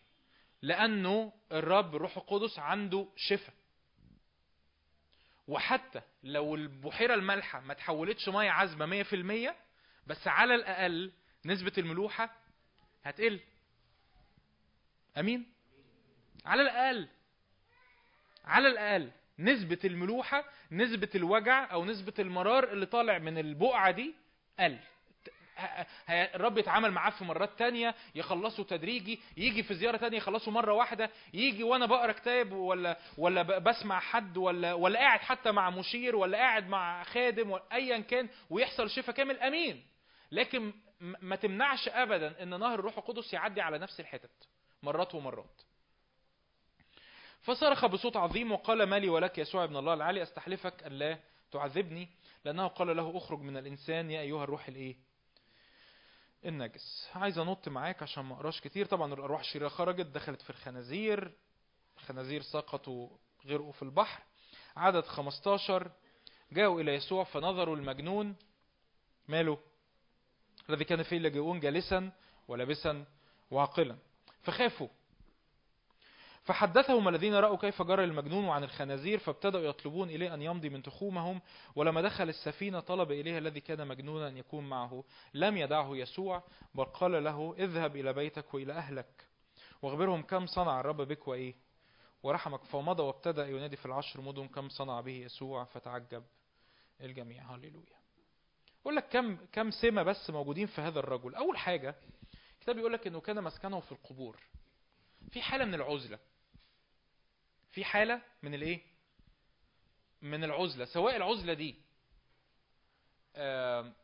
لأنه 0.61 1.33
الرب 1.51 1.95
الروح 1.95 2.17
القدس 2.17 2.59
عنده 2.59 3.07
شفاء. 3.15 3.55
وحتى 5.47 6.01
لو 6.23 6.55
البحيرة 6.55 7.13
المالحة 7.13 7.59
ما 7.59 7.73
تحولتش 7.73 8.29
مية 8.29 8.49
عذبة 8.49 9.03
100% 9.51 9.55
بس 10.07 10.27
على 10.27 10.55
الأقل 10.55 11.11
نسبة 11.45 11.71
الملوحة 11.77 12.29
هتقل. 13.03 13.39
أمين؟ 15.17 15.45
على 16.45 16.61
الأقل. 16.61 17.07
على 18.45 18.67
الأقل. 18.67 19.11
نسبة 19.39 19.79
الملوحة 19.85 20.45
نسبة 20.71 21.09
الوجع 21.15 21.71
أو 21.71 21.85
نسبة 21.85 22.13
المرار 22.19 22.63
اللي 22.71 22.85
طالع 22.85 23.17
من 23.17 23.37
البقعة 23.37 23.91
دي 23.91 24.13
قل. 24.59 24.77
الرب 26.09 26.57
يتعامل 26.57 26.91
معاه 26.91 27.09
في 27.09 27.23
مرات 27.23 27.59
تانية 27.59 27.95
يخلصه 28.15 28.63
تدريجي 28.63 29.19
يجي 29.37 29.63
في 29.63 29.73
زيارة 29.73 29.97
تانية 29.97 30.17
يخلصه 30.17 30.51
مرة 30.51 30.73
واحدة 30.73 31.09
يجي 31.33 31.63
وأنا 31.63 31.85
بقرأ 31.85 32.11
كتاب 32.11 32.51
ولا 32.51 32.97
ولا 33.17 33.41
بسمع 33.59 33.99
حد 33.99 34.37
ولا 34.37 34.73
ولا 34.73 34.99
قاعد 34.99 35.19
حتى 35.19 35.51
مع 35.51 35.69
مشير 35.69 36.15
ولا 36.15 36.37
قاعد 36.37 36.67
مع 36.67 37.03
خادم 37.03 37.59
ايا 37.71 37.99
كان 37.99 38.29
ويحصل 38.49 38.89
شفاء 38.89 39.15
كامل 39.15 39.39
أمين. 39.39 39.85
لكن 40.31 40.73
ما 40.99 41.35
تمنعش 41.35 41.87
ابدا 41.87 42.43
إن 42.43 42.59
نهر 42.59 42.73
الروح 42.79 42.97
القدس 42.97 43.33
يعدي 43.33 43.61
على 43.61 43.77
نفس 43.77 43.99
الحتت 43.99 44.47
مرات 44.83 45.15
ومرات. 45.15 45.61
فصرخ 47.41 47.85
بصوت 47.85 48.17
عظيم 48.17 48.51
وقال 48.51 48.83
ما 48.83 48.99
لي 48.99 49.09
ولك 49.09 49.37
يسوع 49.37 49.63
ابن 49.63 49.77
الله 49.77 49.93
العلي 49.93 50.23
أستحلفك 50.23 50.83
أن 50.83 50.91
لا 50.91 51.19
تعذبني 51.51 52.09
لأنه 52.45 52.67
قال 52.67 52.97
له 52.97 53.17
أخرج 53.17 53.39
من 53.39 53.57
الإنسان 53.57 54.11
يا 54.11 54.21
أيها 54.21 54.43
الروح 54.43 54.67
الإيه؟ 54.67 54.95
النجس. 56.45 57.09
عايز 57.15 57.37
أنط 57.37 57.69
معاك 57.69 58.03
عشان 58.03 58.25
ما 58.25 58.35
أقراش 58.35 58.61
كتير. 58.61 58.85
طبعا 58.85 59.13
الأرواح 59.13 59.39
الشريرة 59.39 59.67
خرجت 59.67 60.05
دخلت 60.05 60.41
في 60.41 60.49
الخنازير. 60.49 61.31
الخنازير 61.97 62.41
سقطوا 62.41 63.09
غرقوا 63.47 63.71
في 63.71 63.83
البحر. 63.83 64.23
عدد 64.75 65.05
15 65.05 65.91
جاءوا 66.51 66.81
إلى 66.81 66.93
يسوع 66.93 67.23
فنظروا 67.23 67.75
المجنون. 67.75 68.35
ماله؟ 69.27 69.59
الذي 70.69 70.83
كان 70.83 71.03
فيه 71.03 71.17
لاجئون 71.17 71.59
جالسا 71.59 72.11
ولابسا 72.47 73.05
وعاقلا 73.51 73.95
فخافوا. 74.43 74.87
فحدثهم 76.43 77.07
الذين 77.07 77.35
رأوا 77.35 77.57
كيف 77.57 77.81
جرى 77.81 78.03
المجنون 78.03 78.49
عن 78.49 78.63
الخنازير 78.63 79.19
فابتدأوا 79.19 79.63
يطلبون 79.63 80.09
إليه 80.09 80.33
أن 80.33 80.41
يمضي 80.41 80.69
من 80.69 80.83
تخومهم. 80.83 81.41
ولما 81.75 82.01
دخل 82.01 82.29
السفينة 82.29 82.79
طلب 82.79 83.11
إليه 83.11 83.37
الذي 83.37 83.59
كان 83.59 83.87
مجنونا 83.87 84.27
أن 84.27 84.37
يكون 84.37 84.69
معه. 84.69 85.03
لم 85.33 85.57
يدعه 85.57 85.95
يسوع 85.95 86.43
بل 86.75 86.85
قال 86.85 87.23
له 87.23 87.55
اذهب 87.59 87.95
إلى 87.95 88.13
بيتك 88.13 88.53
وإلى 88.53 88.73
أهلك 88.73 89.27
واخبرهم 89.81 90.21
كم 90.21 90.45
صنع 90.45 90.79
الرب 90.79 91.01
بك 91.01 91.27
وإيه. 91.27 91.55
ورحمك. 92.23 92.63
فمضى 92.63 93.03
وابتدأ 93.03 93.47
ينادي 93.47 93.75
في 93.75 93.85
العشر 93.85 94.21
مدن 94.21 94.47
كم 94.47 94.69
صنع 94.69 95.01
به 95.01 95.11
يسوع 95.11 95.63
فتعجب 95.63 96.23
الجميع. 97.01 97.43
هللويا. 97.55 98.04
أقول 98.85 98.95
لك 98.95 99.07
كم 99.09 99.37
كم 99.51 99.71
سمة 99.71 100.03
بس 100.03 100.29
موجودين 100.29 100.67
في 100.67 100.81
هذا 100.81 100.99
الرجل. 100.99 101.35
أول 101.35 101.57
حاجة 101.57 101.95
الكتاب 102.53 102.77
يقول 102.77 102.93
لك 102.93 103.07
إنه 103.07 103.21
كان 103.21 103.43
مسكنه 103.43 103.79
في 103.79 103.91
القبور. 103.91 104.39
في 105.31 105.41
حالة 105.41 105.65
من 105.65 105.73
العزلة. 105.73 106.19
في 107.71 107.85
حالة 107.85 108.21
من 108.43 108.53
الإيه؟ 108.53 108.81
من 110.21 110.43
العزلة. 110.43 110.85
سواء 110.85 111.15
العزلة 111.15 111.53
دي 111.53 111.75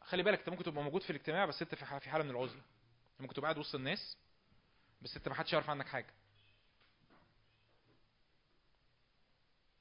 خلي 0.01 0.23
بالك 0.23 0.39
أنت 0.39 0.49
ممكن 0.49 0.63
تبقى 0.63 0.83
موجود 0.83 1.01
في 1.01 1.09
الاجتماع 1.09 1.45
بس 1.45 1.61
أنت 1.61 1.75
في 1.75 1.85
ح- 1.85 1.97
في 1.97 2.09
حالة 2.09 2.23
من 2.23 2.29
العزلة. 2.29 2.61
ممكن 3.19 3.33
تبقى 3.33 3.43
قاعد 3.51 3.57
وسط 3.57 3.75
الناس 3.75 4.17
بس 5.01 5.17
أنت 5.17 5.27
ما 5.27 5.35
حدش 5.35 5.53
يعرف 5.53 5.69
عنك 5.69 5.87
حاجة. 5.87 6.13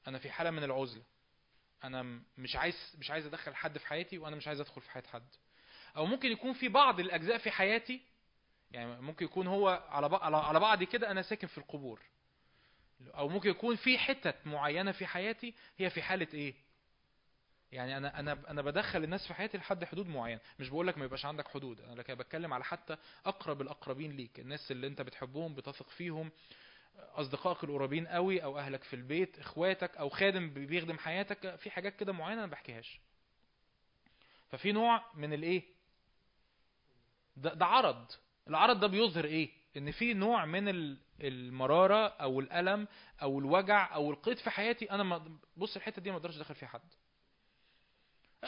أنا 0.08 0.18
في 0.18 0.30
حالة 0.30 0.50
من 0.50 0.64
العزلة. 0.64 1.02
أنا 1.84 2.20
مش 2.38 2.56
عايز 2.56 2.96
مش 2.98 3.10
عايز 3.10 3.26
أدخل 3.26 3.54
حد 3.54 3.78
في 3.78 3.86
حياتي 3.86 4.18
وأنا 4.18 4.36
مش 4.36 4.48
عايز 4.48 4.60
أدخل 4.60 4.80
في 4.80 4.90
حياة 4.90 5.04
حد. 5.12 5.28
أو 5.96 6.06
ممكن 6.06 6.28
يكون 6.32 6.52
في 6.52 6.68
بعض 6.68 7.00
الأجزاء 7.00 7.38
في 7.38 7.50
حياتي 7.50 8.00
يعني 8.70 9.00
ممكن 9.00 9.24
يكون 9.24 9.46
هو 9.46 9.68
على 9.88 10.18
على 10.22 10.60
بعض 10.60 10.82
كده 10.82 11.10
أنا 11.10 11.22
ساكن 11.22 11.46
في 11.46 11.58
القبور. 11.58 12.00
أو 13.14 13.28
ممكن 13.28 13.50
يكون 13.50 13.76
في 13.76 13.98
حتت 13.98 14.36
معينة 14.46 14.92
في 14.92 15.06
حياتي 15.06 15.54
هي 15.78 15.90
في 15.90 16.02
حالة 16.02 16.28
إيه؟ 16.34 16.54
يعني 17.72 17.96
أنا 17.96 18.18
أنا 18.20 18.32
أنا 18.48 18.62
بدخل 18.62 19.04
الناس 19.04 19.26
في 19.26 19.34
حياتي 19.34 19.58
لحد 19.58 19.84
حدود 19.84 20.06
معينة. 20.06 20.40
مش 20.58 20.68
بقول 20.68 20.86
لك 20.86 20.98
ما 20.98 21.04
يبقاش 21.04 21.26
عندك 21.26 21.48
حدود 21.48 21.80
أنا 21.80 21.94
لكن 21.94 22.14
بتكلم 22.14 22.54
على 22.54 22.64
حتى 22.64 22.96
أقرب 23.26 23.60
الأقربين 23.60 24.12
ليك 24.16 24.40
الناس 24.40 24.70
اللي 24.70 24.86
أنت 24.86 25.02
بتحبهم 25.02 25.54
بتثق 25.54 25.88
فيهم 25.88 26.30
أصدقائك 26.96 27.64
القريبين 27.64 28.06
قوي 28.06 28.44
أو 28.44 28.58
أهلك 28.58 28.82
في 28.84 28.96
البيت 28.96 29.38
إخواتك 29.38 29.96
أو 29.96 30.08
خادم 30.08 30.50
بيخدم 30.54 30.98
حياتك 30.98 31.56
في 31.56 31.70
حاجات 31.70 31.96
كده 31.96 32.12
معينة 32.12 32.44
أنا 32.44 32.50
بحكيهاش. 32.52 33.00
ففي 34.48 34.72
نوع 34.72 35.04
من 35.14 35.32
الإيه؟ 35.32 35.62
ده, 37.36 37.54
ده 37.54 37.66
عرض. 37.66 38.06
العرض 38.48 38.80
ده 38.80 38.86
بيظهر 38.86 39.24
إيه؟ 39.24 39.50
إن 39.76 39.90
في 39.90 40.14
نوع 40.14 40.44
من 40.44 40.68
ال- 40.68 40.98
المرارة 41.20 42.08
أو 42.08 42.40
الألم 42.40 42.88
أو 43.22 43.38
الوجع 43.38 43.94
أو 43.94 44.10
القيد 44.10 44.38
في 44.38 44.50
حياتي 44.50 44.90
أنا 44.90 45.02
ما 45.02 45.38
بص 45.56 45.76
الحتة 45.76 46.02
دي 46.02 46.10
ما 46.10 46.16
أقدرش 46.16 46.36
أدخل 46.36 46.54
فيها 46.54 46.68
حد. 46.68 46.82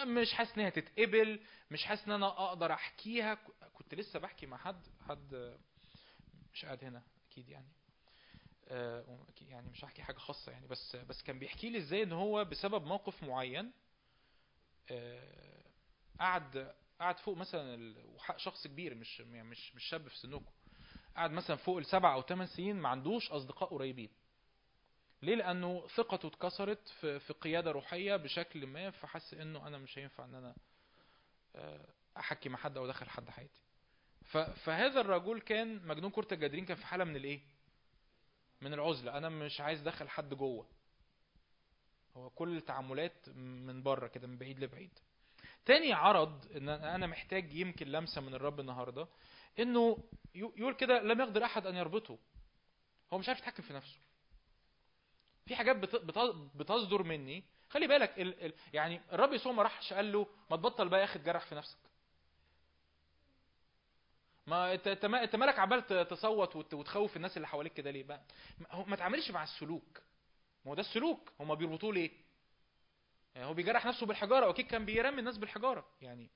مش 0.06 0.32
حاسس 0.32 0.54
ان 0.58 0.64
هي 0.64 0.70
تتقبل 0.70 1.40
مش 1.70 1.84
حاسس 1.84 2.04
إن 2.06 2.12
أنا 2.12 2.26
أقدر 2.26 2.72
أحكيها. 2.72 3.34
كنت 3.74 3.94
لسه 3.94 4.18
بحكي 4.18 4.46
مع 4.46 4.56
حد 4.56 4.86
حد 5.08 5.56
مش 6.54 6.64
قاعد 6.64 6.84
هنا 6.84 7.02
أكيد 7.30 7.48
يعني. 7.48 7.68
يعني 9.48 9.70
مش 9.70 9.84
هحكي 9.84 10.02
حاجة 10.02 10.18
خاصة 10.18 10.52
يعني 10.52 10.66
بس 10.66 10.96
بس 10.96 11.22
كان 11.22 11.38
بيحكي 11.38 11.70
لي 11.70 11.78
إزاي 11.78 12.02
إن 12.02 12.12
هو 12.12 12.44
بسبب 12.44 12.86
موقف 12.86 13.22
معين 13.22 13.72
آه، 14.90 15.62
قعد 16.20 16.72
قعد 17.00 17.18
فوق 17.18 17.36
مثلا 17.36 17.94
شخص 18.36 18.66
كبير 18.66 18.94
مش 18.94 19.20
يعني 19.20 19.42
مش 19.42 19.74
مش 19.74 19.84
شاب 19.84 20.08
في 20.08 20.18
سنكم 20.18 20.52
قعد 21.16 21.30
مثلا 21.30 21.56
فوق 21.56 21.78
السبع 21.78 22.14
أو 22.14 22.22
ثمان 22.22 22.46
سنين 22.46 22.76
ما 22.76 22.88
عندوش 22.88 23.30
أصدقاء 23.30 23.68
قريبين. 23.68 24.10
ليه؟ 25.22 25.34
لأنه 25.34 25.86
ثقته 25.96 26.26
اتكسرت 26.26 26.88
في 26.88 27.20
في 27.20 27.32
قيادة 27.32 27.70
روحية 27.70 28.16
بشكل 28.16 28.66
ما 28.66 28.90
فحس 28.90 29.34
إنه 29.34 29.66
أنا 29.66 29.78
مش 29.78 29.98
هينفع 29.98 30.24
إن 30.24 30.34
أنا 30.34 30.54
آه، 31.56 31.88
أحكي 32.16 32.48
مع 32.48 32.58
حد 32.58 32.76
أو 32.76 32.86
أدخل 32.86 33.08
حد 33.08 33.30
حياتي. 33.30 33.60
فهذا 34.64 35.00
الرجل 35.00 35.40
كان 35.40 35.86
مجنون 35.86 36.10
كرة 36.10 36.34
الجدرين 36.34 36.64
كان 36.64 36.76
في 36.76 36.86
حالة 36.86 37.04
من 37.04 37.16
الإيه؟ 37.16 37.40
من 38.62 38.74
العزلة. 38.74 39.18
أنا 39.18 39.28
مش 39.28 39.60
عايز 39.60 39.80
أدخل 39.80 40.08
حد 40.08 40.34
جوه. 40.34 40.66
هو 42.16 42.30
كل 42.30 42.56
التعاملات 42.56 43.28
من 43.28 43.82
بره 43.82 44.06
كده 44.06 44.26
من 44.26 44.38
بعيد 44.38 44.58
لبعيد. 44.60 44.98
تاني 45.64 45.92
عرض 45.92 46.46
إن 46.56 46.68
أنا 46.68 47.06
محتاج 47.06 47.52
يمكن 47.54 47.86
لمسة 47.86 48.20
من 48.20 48.34
الرب 48.34 48.60
النهارده 48.60 49.08
إنه 49.58 49.98
يقول 50.34 50.74
كده 50.74 51.02
لم 51.02 51.20
يقدر 51.20 51.44
أحد 51.44 51.66
أن 51.66 51.74
يربطه. 51.76 52.18
هو 53.12 53.18
مش 53.18 53.28
عارف 53.28 53.38
يتحكم 53.38 53.62
في 53.62 53.72
نفسه. 53.72 53.98
في 55.46 55.56
حاجات 55.56 55.76
بت- 55.76 55.96
بت- 55.96 56.50
بتصدر 56.56 57.02
مني. 57.02 57.44
خلي 57.70 57.86
بالك 57.86 58.18
ال 58.20 58.44
ال 58.44 58.54
يعني 58.72 59.00
الرب 59.12 59.32
يسوع 59.32 59.52
ما 59.52 59.62
راحش 59.62 59.92
قال 59.92 60.12
له 60.12 60.26
ما 60.50 60.56
تبطل 60.56 60.88
بقى 60.88 61.00
يا 61.00 61.04
أخي 61.04 61.18
في 61.48 61.54
نفسك. 61.54 61.78
ما 64.52 64.72
انت 64.74 64.86
انت 64.86 65.06
ما- 65.06 65.22
انت 65.22 65.36
مالك 65.36 65.58
عمال 65.58 66.08
تصوت 66.08 66.56
وت- 66.56 66.74
وتخوف 66.74 67.16
الناس 67.16 67.36
اللي 67.36 67.48
حواليك 67.48 67.72
كده 67.72 67.90
ليه 67.90 68.04
بقى؟ 68.04 68.20
ما 68.86 68.96
تعاملش 68.96 69.30
مع 69.30 69.42
السلوك. 69.42 70.00
ما 70.64 70.70
هو 70.70 70.74
ده 70.74 70.80
السلوك. 70.80 71.32
هما 71.40 71.54
بيربطوه 71.54 71.92
ليه؟ 71.94 72.10
يعني 73.34 73.46
هو 73.46 73.54
بيجرح 73.54 73.86
نفسه 73.86 74.06
بالحجارة 74.06 74.46
وأكيد 74.46 74.66
كان 74.66 74.84
بيرمي 74.84 75.18
الناس 75.18 75.38
بالحجارة. 75.38 75.86
يعني 76.02 76.30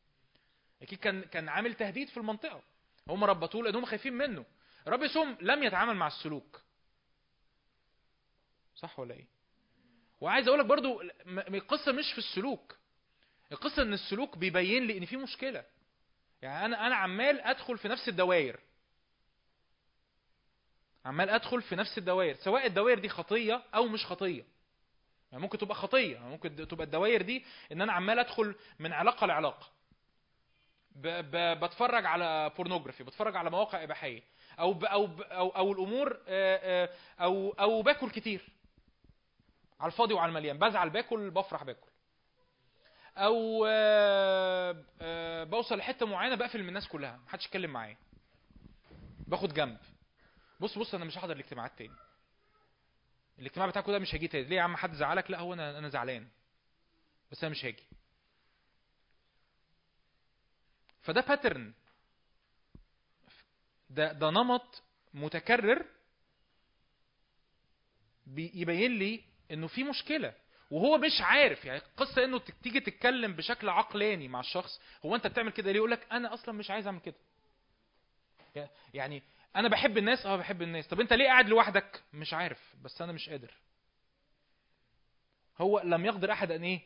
أكيد 0.83 0.99
كان 0.99 1.23
كان 1.23 1.49
عامل 1.49 1.75
تهديد 1.75 2.09
في 2.09 2.17
المنطقة. 2.17 2.63
هم 3.09 3.25
ربطوه 3.25 3.63
لأن 3.65 3.75
هم 3.75 3.85
خايفين 3.85 4.13
منه. 4.13 4.45
الرب 4.87 5.03
يسوع 5.03 5.37
لم 5.41 5.63
يتعامل 5.63 5.95
مع 5.97 6.07
السلوك. 6.07 6.61
صح 8.77 8.99
ولا 8.99 9.15
إيه؟ 9.15 9.27
وعايز 10.21 10.49
أقول 10.49 10.59
لك 10.61 10.67
م- 11.27 11.55
القصة 11.55 11.93
مش 11.93 12.13
في 12.13 12.19
السلوك. 12.19 12.77
القصة 13.53 13.83
إن 13.83 13.93
السلوك 13.93 14.39
بيبين 14.39 14.87
لي 14.87 14.99
إن 14.99 15.05
في 15.05 15.17
مشكلة. 15.17 15.65
يعني 16.43 16.65
أنا 16.65 16.87
أنا 16.87 16.97
عمال 16.97 17.41
أدخل 17.41 17.79
في 17.79 17.89
نفس 17.89 18.09
الدوائر. 18.09 18.61
عمال 21.05 21.31
أدخل 21.31 21.63
في 21.63 21.77
نفس 21.77 21.99
الدوائر 21.99 22.35
سواء 22.35 22.67
الدوائر 22.67 22.99
دي 22.99 23.09
خطية 23.09 23.63
أو 23.75 23.87
مش 23.89 24.07
خطية. 24.07 24.45
يعني 25.33 25.43
ممكن 25.43 25.59
تبقى 25.59 25.75
خطية 25.75 26.15
يعني 26.15 26.29
ممكن 26.31 26.69
تبقى 26.69 26.85
الدوائر 26.87 27.23
دي 27.23 27.45
إن 27.73 27.83
أنا 27.83 27.93
عمال 27.93 28.19
أدخل 28.19 28.55
من 28.79 28.93
علاقة 28.93 29.27
لعلاقة. 29.27 29.67
ب 30.91 31.07
ب 31.09 31.65
بتفرج 31.65 32.07
على 32.07 32.51
بورنوجرافي 32.57 33.05
بتفرج 33.05 33.37
على 33.37 33.51
مواقع 33.51 33.83
إباحية. 33.83 34.23
أو 34.59 34.73
ب 34.73 34.85
أو 34.85 35.07
ب 35.07 35.21
أو, 35.23 35.49
أو 35.49 35.73
الأمور 35.73 36.21
أو 37.21 37.51
أو 37.51 37.83
باكل 37.83 38.11
كتير. 38.11 38.49
على 39.81 39.93
الفاضي 39.93 40.15
وعلى 40.15 40.29
المليان 40.29 40.59
بزعل 40.59 40.91
باكل 40.91 41.31
بفرح 41.31 41.65
باكل. 41.65 41.86
أو 43.17 43.67
آه، 43.69 44.85
آه، 45.01 45.45
بوصل 45.45 45.79
لحتة 45.79 46.07
معينة 46.07 46.35
بقفل 46.35 46.63
من 46.63 46.69
الناس 46.69 46.89
كلها. 46.89 47.17
محدش 47.27 47.47
يتكلم 47.47 47.71
معايا. 47.71 47.97
باخد 49.27 49.55
جنب. 49.55 49.79
بص 50.61 50.79
بص 50.79 50.95
أنا 50.95 51.05
مش 51.05 51.19
هحضر 51.19 51.33
الاجتماعات 51.33 51.73
تاني. 51.79 51.95
الاجتماع 53.39 53.67
بتاعكم 53.67 53.93
ده 53.93 53.99
مش 53.99 54.15
هيجي 54.15 54.29
تاني. 54.29 54.45
ليه 54.45 54.57
يا 54.57 54.63
عم؟ 54.63 54.77
حد 54.77 54.93
زعلك؟ 54.93 55.31
لا 55.31 55.39
هو 55.41 55.55
أنا 55.55 55.79
أنا 55.79 55.89
زعلان. 55.89 56.29
بس 57.33 57.45
أنا 57.45 57.51
مش 57.51 57.65
هاجي. 57.65 57.85
فده 61.03 61.21
باترن 61.21 61.73
ده 63.91 64.13
ده 64.13 64.31
نمط 64.31 64.83
متكرر 65.15 65.87
بيبين 68.27 68.99
لي 68.99 69.25
إنه 69.51 69.67
في 69.67 69.85
مشكلة. 69.85 70.35
وهو 70.71 70.99
مش 70.99 71.21
عارف 71.21 71.65
يعني 71.65 71.79
القصة 71.79 72.25
إنه 72.25 72.39
تيجي 72.63 72.81
تتكلم 72.81 73.33
بشكل 73.33 73.69
عقلاني 73.69 74.29
مع 74.29 74.41
الشخص 74.41 74.81
هو 75.05 75.15
أنت 75.17 75.27
بتعمل 75.27 75.51
كده 75.53 75.71
ليه؟ 75.73 75.77
يقول 75.79 75.91
لك 75.91 76.07
أنا 76.13 76.35
أصلا 76.35 76.55
مش 76.55 76.71
عايز 76.71 76.87
أعمل 76.87 77.01
كده. 77.01 77.15
يعني 78.95 79.23
أنا 79.57 79.69
بحب 79.69 79.99
الناس 79.99 80.27
آه 80.27 80.37
بحب 80.37 80.63
الناس. 80.63 80.89
طب 80.89 81.01
أنت 81.01 81.13
ليه 81.13 81.27
قاعد 81.27 81.49
لوحدك؟ 81.49 82.03
مش 82.13 82.35
عارف 82.35 82.75
بس 82.83 83.03
أنا 83.03 83.13
مش 83.13 83.29
قادر. 83.29 83.55
هو 85.59 85.81
لم 85.85 86.07
يقدر 86.07 86.33
أحد 86.33 86.51
أن 86.53 86.63
إيه؟ 86.63 86.81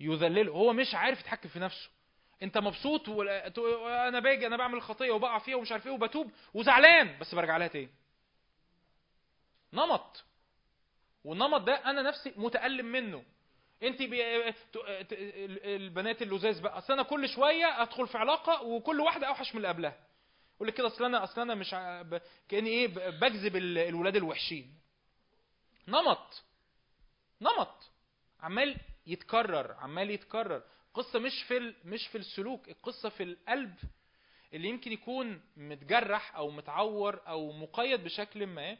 يذلله. 0.00 0.52
هو 0.52 0.72
مش 0.72 0.94
عارف 0.94 1.20
يتحكم 1.20 1.48
في 1.48 1.58
نفسه. 1.58 1.90
أنت 2.42 2.58
مبسوط 2.58 3.08
ولا- 3.08 3.48
ت- 3.48 3.58
أنا 4.08 4.20
باجي 4.20 4.46
أنا 4.46 4.56
بعمل 4.56 4.74
الخطيه 4.74 5.10
وبقع 5.10 5.38
فيها 5.38 5.56
ومش 5.56 5.72
عارف 5.72 5.86
إيه 5.86 5.92
وبتوب 5.92 6.30
وزعلان 6.54 7.18
بس 7.18 7.34
برجع 7.34 7.56
لها 7.56 7.66
تاني. 7.68 7.90
نمط. 9.72 10.24
والنمط 11.24 11.60
ده 11.60 11.74
أنا 11.74 12.02
نفسي 12.02 12.32
متألم 12.36 12.86
منه. 12.86 13.24
أنت 13.82 14.02
بي... 14.02 14.22
البنات 15.76 16.22
اللزاز 16.22 16.60
بقى 16.60 16.78
أصل 16.78 16.92
أنا 16.92 17.02
كل 17.02 17.28
شوية 17.28 17.82
أدخل 17.82 18.08
في 18.08 18.18
علاقة 18.18 18.62
وكل 18.62 19.00
واحدة 19.00 19.26
أوحش 19.26 19.50
من 19.50 19.56
اللي 19.56 19.68
قبلها. 19.68 19.96
يقول 20.56 20.68
لك 20.68 20.74
كده 20.74 20.86
أصل 20.86 21.04
أنا 21.04 21.24
أصل 21.24 21.40
أنا 21.40 21.54
مش. 21.54 21.70
كأني 22.48 22.70
إيه 22.70 22.86
بجذب 23.20 23.56
ال- 23.56 23.78
الولاد 23.78 24.16
الوحشين. 24.16 24.74
نمط. 25.88 26.42
نمط. 27.40 27.90
عمال 28.40 28.76
يتكرر 29.06 29.72
عمال 29.72 30.10
يتكرر. 30.10 30.62
القصة 30.88 31.18
مش 31.18 31.42
في 31.48 31.56
ال... 31.56 31.74
مش 31.84 32.06
في 32.06 32.18
السلوك 32.18 32.68
القصة 32.68 33.08
في 33.08 33.22
القلب 33.22 33.74
اللي 34.54 34.68
يمكن 34.68 34.92
يكون 34.92 35.42
متجرح 35.56 36.36
أو 36.36 36.50
متعور 36.50 37.20
أو 37.28 37.52
مقيد 37.52 38.04
بشكل 38.04 38.46
ما. 38.46 38.78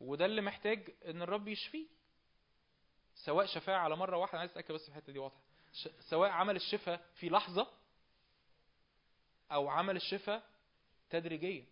وده 0.00 0.24
اللي 0.26 0.42
محتاج 0.42 0.90
إن 1.06 1.22
الرب 1.22 1.48
يشفيه. 1.48 1.86
سواء 3.14 3.46
شفاعة 3.46 3.78
على 3.78 3.96
مرة 3.96 4.16
واحدة 4.16 4.32
أنا 4.32 4.40
عايز 4.40 4.50
أتأكد 4.50 4.74
بس 4.74 4.88
الحتة 4.88 5.12
دي 5.12 5.18
واضحة. 5.18 5.40
ش- 5.72 5.88
سواء 6.10 6.30
عمل 6.30 6.56
الشفاء 6.56 7.06
في 7.14 7.28
لحظة 7.28 7.72
أو 9.52 9.68
عمل 9.68 9.96
الشفاء 9.96 10.50
تدريجيا. 11.10 11.66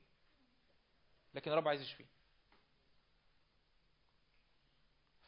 لكن 1.35 1.51
الرب 1.53 1.69
عايز 1.69 1.81
يشفيه. 1.81 2.07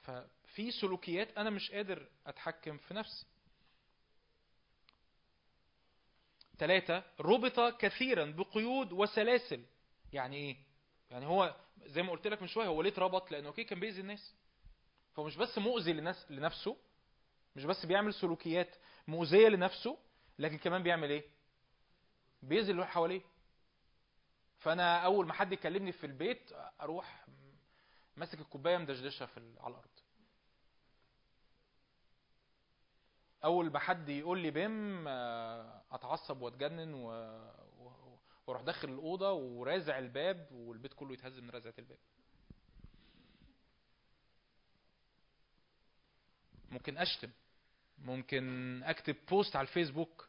ففي 0.02 0.70
سلوكيات 0.80 1.38
أنا 1.38 1.50
مش 1.50 1.70
قادر 1.70 2.08
أتحكم 2.26 2.78
في 2.78 2.94
نفسي. 2.94 3.26
ثلاثة 6.58 7.02
ربط 7.20 7.60
كثيرا 7.80 8.24
بقيود 8.24 8.92
وسلاسل. 8.92 9.64
يعني 10.12 10.36
إيه؟ 10.36 10.56
يعني 11.10 11.26
هو 11.26 11.56
زي 11.84 12.02
ما 12.02 12.10
قلت 12.10 12.26
لك 12.26 12.42
من 12.42 12.48
شوية 12.48 12.66
هو 12.66 12.82
ليه 12.82 12.90
اتربط؟ 12.90 13.30
لأنه 13.30 13.48
أوكي 13.48 13.64
كان 13.64 13.80
بيأذي 13.80 14.00
الناس. 14.00 14.34
فهو 15.14 15.24
مش 15.24 15.36
بس 15.36 15.58
مؤذي 15.58 15.92
لناس 15.92 16.26
لنفسه 16.30 16.76
مش 17.56 17.64
بس 17.64 17.86
بيعمل 17.86 18.14
سلوكيات 18.14 18.76
مؤذية 19.08 19.48
لنفسه 19.48 19.98
لكن 20.38 20.58
كمان 20.58 20.82
بيعمل 20.82 21.10
إيه؟ 21.10 21.24
بيأذي 22.42 22.70
اللي 22.72 22.86
حواليه. 22.86 23.20
فأنا 24.58 24.98
أول 25.04 25.26
ما 25.26 25.32
حد 25.32 25.52
يكلمني 25.52 25.92
في 25.92 26.06
البيت 26.06 26.52
أروح 26.80 27.26
ماسك 28.16 28.40
الكوباية 28.40 28.76
مدشدشها 28.78 29.26
في 29.26 29.40
على 29.60 29.70
الأرض. 29.74 29.88
أول 33.44 33.72
ما 33.72 33.78
حد 33.78 34.08
يقول 34.08 34.38
لي 34.38 34.50
بيم 34.50 35.08
آه، 35.08 35.82
أتعصب 35.92 36.42
وأتجنن 36.42 36.94
و... 36.94 37.10
وأروح 38.46 38.62
داخل 38.62 38.88
الأوضة 38.88 39.32
ورازع 39.32 39.98
الباب 39.98 40.48
والبيت 40.52 40.92
كله 40.92 41.12
يتهز 41.12 41.38
من 41.38 41.50
رزعه 41.50 41.74
الباب. 41.78 41.98
ممكن 46.70 46.98
أشتم. 46.98 47.30
ممكن 47.98 48.82
أكتب 48.84 49.16
post 49.30 49.56
على 49.56 49.68
الفيسبوك. 49.68 50.28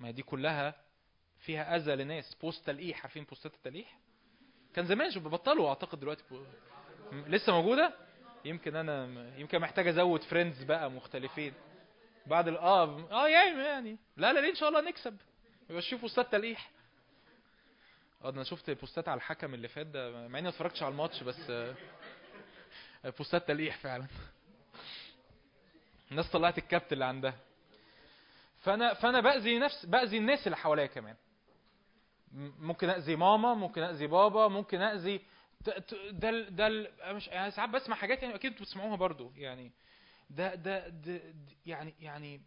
ما 0.00 0.10
دي 0.10 0.22
كلها 0.22 0.74
فيها 1.38 1.76
أذى 1.76 1.94
لناس. 1.96 2.34
post 2.34 2.66
تلقيح. 2.66 3.02
عارفين 3.02 3.24
بوستات 3.24 3.54
التلقيح؟ 3.54 3.98
كان 4.74 4.86
زمان 4.86 5.10
شو 5.10 5.20
ببطلوا 5.20 5.68
أعتقد 5.68 6.00
دلوقتي 6.00 6.24
بو... 6.30 6.44
لسه 7.12 7.52
موجودة؟ 7.52 7.94
يمكن 8.44 8.76
أنا 8.76 9.04
يمكن 9.38 9.58
محتاج 9.58 9.88
أزود 9.88 10.22
friends 10.22 10.62
بقى 10.62 10.90
مختلفين. 10.90 11.54
بعد 12.26 12.48
ال 12.48 12.56
آه 12.58 13.10
آه 13.10 13.28
يعني 13.28 13.62
يعني. 13.64 13.98
لا 14.16 14.32
لا 14.32 14.40
ليه 14.40 14.50
إن 14.50 14.54
شاء 14.54 14.68
الله 14.68 14.80
نكسب. 14.80 15.16
يبقى 15.70 15.82
شوف 15.82 16.00
بوستات 16.00 16.32
تلقيح. 16.32 16.70
أنا 18.24 18.44
شفت 18.44 18.70
بوستات 18.70 19.08
على 19.08 19.18
الحكم 19.18 19.54
اللي 19.54 19.68
فات 19.68 19.86
ده 19.86 20.10
مع 20.28 20.38
إني 20.38 20.42
ما 20.42 20.48
اتفرجتش 20.48 20.82
على 20.82 20.92
الماتش 20.92 21.22
بس 21.22 21.50
آه، 21.50 21.74
بوستات 23.18 23.48
تلقيح 23.48 23.78
فعلا. 23.78 24.06
الناس 26.10 26.30
طلعت 26.30 26.58
الكابت 26.58 26.92
اللي 26.92 27.04
عندها. 27.04 27.34
فأنا 28.60 28.94
فأنا 28.94 29.20
بأذي 29.20 29.58
نفس 29.58 29.86
بأذي 29.86 30.18
الناس 30.18 30.46
اللي 30.46 30.56
حواليا 30.56 30.86
كمان. 30.86 31.16
ممكن 32.58 32.88
أذي 32.90 33.16
ماما 33.16 33.54
ممكن 33.54 33.82
أذي 33.82 34.06
بابا 34.06 34.48
ممكن 34.48 34.80
أذي 34.80 35.20
ده 36.10 36.48
ده 36.48 36.68
مش 37.12 37.28
يعني 37.28 37.50
ساعات 37.50 37.70
بسمع 37.70 37.96
حاجات 37.96 38.22
يعني 38.22 38.34
أكيد 38.34 38.52
بتسمعوها 38.52 38.96
برضو. 38.96 39.32
يعني 39.36 39.72
ده, 40.30 40.54
ده, 40.54 40.88
ده 40.88 41.20
يعني 41.66 41.94
يعني 42.00 42.40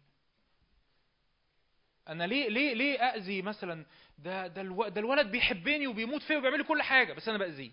أنا 2.08 2.24
ليه 2.26 2.48
ليه 2.48 2.74
ليه 2.74 2.98
اذي 3.00 3.42
مثلا؟ 3.42 3.86
ده 4.18 4.46
ده 4.46 4.62
ده 4.88 5.00
الولد 5.00 5.30
بيحبني 5.30 5.86
وبيموت 5.86 6.22
فيا 6.22 6.36
وبيعمل 6.38 6.58
لي 6.58 6.64
كل 6.64 6.82
حاجة 6.82 7.12
بس 7.12 7.28
أنا 7.28 7.38
بأذيه. 7.38 7.72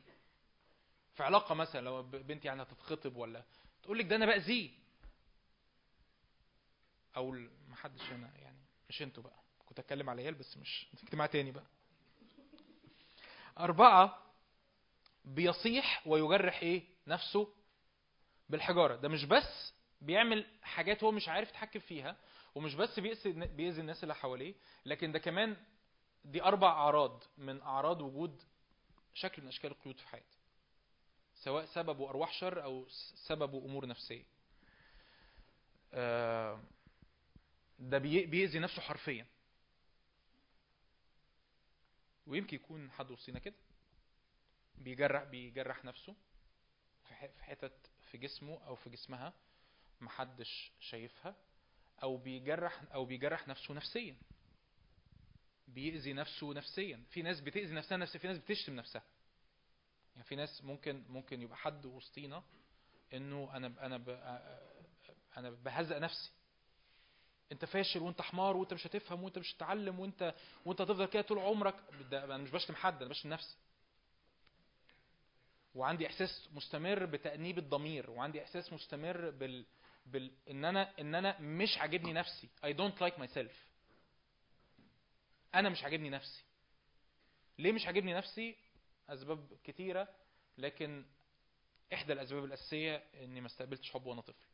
في 1.13 1.23
علاقة 1.23 1.55
مثلا 1.55 1.81
لو 1.81 2.03
بنتي 2.03 2.47
يعني 2.47 2.61
هتتخطب 2.61 3.15
ولا 3.15 3.43
تقول 3.83 3.97
لك 3.99 4.05
ده 4.05 4.15
أنا 4.15 4.25
بأذيه. 4.25 4.69
أو 7.17 7.31
ما 7.67 7.75
حدش 7.75 8.01
هنا 8.01 8.31
يعني 8.37 8.57
مش 8.89 9.01
أنتوا 9.01 9.23
بقى. 9.23 9.39
كنت 9.65 9.79
أتكلم 9.79 10.09
على 10.09 10.21
عيال 10.21 10.33
بس 10.33 10.57
مش 10.57 10.87
في 10.97 11.03
اجتماع 11.03 11.25
تاني 11.25 11.51
بقى. 11.51 11.65
أربعة 13.59 14.23
بيصيح 15.25 16.07
ويجرح 16.07 16.61
إيه؟ 16.61 16.83
نفسه 17.07 17.53
بالحجارة. 18.49 18.95
ده 18.95 19.09
مش 19.09 19.25
بس 19.25 19.73
بيعمل 20.01 20.45
حاجات 20.61 21.03
هو 21.03 21.11
مش 21.11 21.29
عارف 21.29 21.49
يتحكم 21.49 21.79
فيها 21.79 22.17
ومش 22.55 22.75
بس 22.75 22.99
بيأذي 22.99 23.81
الناس 23.81 24.03
اللي 24.03 24.15
حواليه 24.15 24.55
لكن 24.85 25.11
ده 25.11 25.19
كمان 25.19 25.57
دي 26.25 26.43
أربع 26.43 26.67
أعراض 26.71 27.23
من 27.37 27.61
أعراض 27.61 28.01
وجود 28.01 28.43
شكل 29.13 29.41
من 29.41 29.47
أشكال 29.47 29.71
القيود 29.71 29.99
في 29.99 30.07
حياتي. 30.07 30.37
سواء 31.35 31.65
سببه 31.65 32.09
ارواح 32.09 32.33
شر 32.33 32.63
أو 32.63 32.85
سببه 33.27 33.57
امور 33.65 33.85
نفسية. 33.85 34.23
آه، 35.93 36.59
ده 37.79 37.97
بي- 37.97 38.25
بيأذي 38.25 38.59
نفسه 38.59 38.81
حرفيا. 38.81 39.25
ويمكن 42.27 42.55
يكون 42.55 42.91
حد 42.91 43.11
وسطينا 43.11 43.39
كده. 43.39 43.55
بيجرح 44.77 45.23
بيجرح 45.23 45.85
نفسه 45.85 46.15
في 47.07 47.13
حتت 47.43 47.89
في 48.11 48.17
جسمه 48.17 48.65
أو 48.67 48.75
في 48.75 48.89
جسمها 48.89 49.33
محدش 50.01 50.71
شايفها. 50.79 51.35
أو 52.03 52.17
بيجرح 52.17 52.81
أو 52.93 53.05
بيجرح 53.05 53.47
نفسه 53.47 53.73
نفسيا. 53.73 54.15
بيأذي 55.67 56.13
نفسه 56.13 56.53
نفسيا. 56.53 57.03
في 57.11 57.21
ناس 57.21 57.39
بتأذي 57.41 57.73
نفسها 57.75 57.97
نفسيا 57.97 58.19
في 58.19 58.27
ناس 58.27 58.37
بتشتم 58.37 58.75
نفسها. 58.75 59.03
يعني 60.15 60.27
في 60.27 60.35
ناس 60.35 60.63
ممكن 60.63 61.03
ممكن 61.09 61.41
يبقى 61.41 61.57
حد 61.57 61.85
وسطينا 61.85 62.43
إنه 63.13 63.49
أنا 63.53 63.67
أنا 63.85 63.97
ب- 63.97 64.49
أنا 65.37 65.49
بهزق 65.49 65.97
نفسي. 65.97 66.31
أنت 67.51 67.65
فاشل 67.65 67.99
وأنت 67.99 68.21
حمار 68.21 68.57
وأنت 68.57 68.73
مش 68.73 68.87
هتفهم 68.87 69.23
وأنت 69.23 69.39
مش 69.39 69.53
هتتعلم 69.55 69.99
وانت 69.99 70.35
وأنت 70.65 70.81
هتفضل 70.81 71.05
كده 71.05 71.21
طول 71.21 71.39
عمرك. 71.39 71.75
ده 72.11 72.23
أنا 72.23 72.37
مش 72.37 72.49
بشتم 72.51 72.75
حد 72.75 73.01
أنا 73.01 73.09
بشتم 73.09 73.29
نفسي. 73.29 73.57
وعندي 75.75 76.07
إحساس 76.07 76.49
مستمر 76.53 77.05
بتأنيب 77.05 77.57
الضمير 77.57 78.09
وعندي 78.09 78.43
إحساس 78.43 78.73
مستمر 78.73 79.29
بال 79.29 79.65
بال 80.05 80.31
إن 80.49 80.65
أنا 80.65 80.99
إن 80.99 81.15
أنا 81.15 81.39
مش 81.39 81.77
عاجبني 81.77 82.13
نفسي. 82.13 82.49
I 82.65 82.69
don't 82.73 82.99
like 83.03 83.17
myself. 83.17 83.53
أنا 85.55 85.69
مش 85.69 85.83
عاجبني 85.83 86.09
نفسي. 86.09 86.43
ليه 87.59 87.71
مش 87.71 87.85
عاجبني 87.85 88.13
نفسي؟ 88.13 88.55
أسباب 89.09 89.57
كتيرة 89.63 90.07
لكن 90.57 91.05
إحدى 91.93 92.13
الأسباب 92.13 92.43
الأساسية 92.45 92.95
إني 92.95 93.41
ما 93.41 93.47
استقبلتش 93.47 93.91
حب 93.91 94.05
وأنا 94.05 94.21
طفل. 94.21 94.47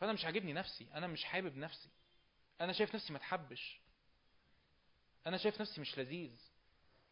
فأنا 0.00 0.12
مش 0.12 0.24
عاجبني 0.24 0.52
نفسي. 0.52 0.88
أنا 0.94 1.06
مش 1.06 1.24
حابب 1.24 1.56
نفسي. 1.56 1.88
أنا 2.60 2.72
شايف 2.72 2.94
نفسي 2.94 3.12
ما 3.12 3.18
اتحبش 3.18 3.80
أنا 5.26 5.36
شايف 5.36 5.60
نفسي 5.60 5.80
مش 5.80 5.98
لذيذ. 5.98 6.40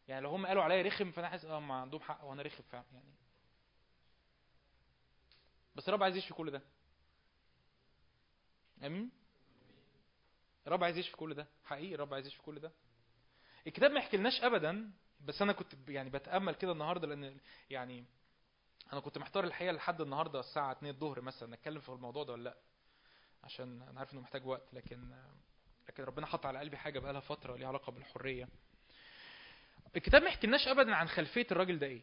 يعني 0.08 0.20
لو 0.20 0.30
هم 0.30 0.46
قالوا 0.46 0.62
عليا 0.62 0.82
رخم 0.82 1.12
فأنا 1.12 1.28
حاسس 1.28 1.44
آه 1.44 1.60
ما 1.60 1.74
عندهم 1.74 2.00
حق 2.00 2.24
وأنا 2.24 2.42
رخم 2.42 2.62
فعلا. 2.62 2.84
يعني 2.92 3.14
بس 5.76 5.88
الرب 5.88 6.02
عايز 6.02 6.16
يشفي 6.16 6.34
كل 6.34 6.50
ده. 6.50 6.62
آمين؟ 8.84 9.10
الرب 10.66 10.84
عايز 10.84 10.98
يشفي 10.98 11.16
كل 11.16 11.34
ده. 11.34 11.46
حقيقي 11.64 11.94
الرب 11.94 12.14
عايز 12.14 12.26
يشفي 12.26 12.42
كل 12.42 12.58
ده. 12.60 12.72
الكتاب 13.66 13.90
ما 13.90 13.98
يحكيلناش 14.00 14.40
ابدا 14.40 14.90
بس 15.20 15.42
أنا 15.42 15.52
كنت 15.52 15.72
يعني 15.88 16.10
بتأمل 16.10 16.54
كده 16.54 16.72
النهارده 16.72 17.06
لأن 17.06 17.36
يعني 17.70 18.04
أنا 18.92 19.00
كنت 19.00 19.18
محتار 19.18 19.44
الحقيقة 19.44 19.72
لحد 19.72 20.00
النهارده 20.00 20.40
الساعة 20.40 20.72
2 20.72 20.94
الظهر 20.94 21.20
مثلا 21.20 21.54
نتكلم 21.56 21.80
في 21.80 21.88
الموضوع 21.88 22.24
ده 22.24 22.32
ولا 22.32 22.42
لأ؟ 22.42 22.56
عشان 23.44 23.82
أنا 23.82 23.98
عارف 24.00 24.12
إنه 24.12 24.20
محتاج 24.20 24.46
وقت 24.46 24.74
لكن 24.74 25.14
لكن 25.88 26.02
ربنا 26.04 26.26
حط 26.26 26.46
على 26.46 26.58
قلبي 26.58 26.76
حاجة 26.76 26.98
بقالها 26.98 27.20
فترة 27.20 27.56
ليها 27.56 27.68
علاقة 27.68 27.92
بالحرية. 27.92 28.48
الكتاب 29.96 30.22
ما 30.22 30.28
يحكيلناش 30.28 30.68
ابدا 30.68 30.94
عن 30.94 31.08
خلفية 31.08 31.46
الراجل 31.52 31.78
ده 31.78 31.86
إيه؟ 31.86 32.02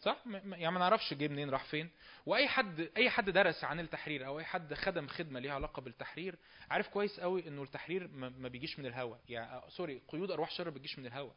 صح؟ 0.00 0.16
يعني 0.26 0.70
ما 0.70 0.78
نعرفش 0.78 1.14
جه 1.14 1.28
منين 1.28 1.50
راح 1.50 1.64
فين. 1.64 1.90
وأي 2.26 2.48
حد 2.48 2.90
أي 2.96 3.10
حد 3.10 3.30
درس 3.30 3.64
عن 3.64 3.80
التحرير 3.80 4.26
أو 4.26 4.38
أي 4.38 4.44
حد 4.44 4.74
خدم 4.74 5.06
خدمة 5.06 5.40
ليها 5.40 5.52
علاقة 5.54 5.80
بالتحرير 5.82 6.38
عارف 6.70 6.88
كويس 6.88 7.20
قوي 7.20 7.48
إنه 7.48 7.62
التحرير 7.62 8.08
ما 8.08 8.28
ما 8.28 8.48
بيجيش 8.48 8.78
من 8.78 8.86
الهوا. 8.86 9.16
يعني 9.28 9.52
آه، 9.52 9.68
sorry 9.68 10.02
قيود 10.08 10.30
أرواح 10.30 10.50
شر 10.50 10.64
ما 10.64 10.70
بتجيش 10.70 10.98
من 10.98 11.06
الهوا. 11.06 11.30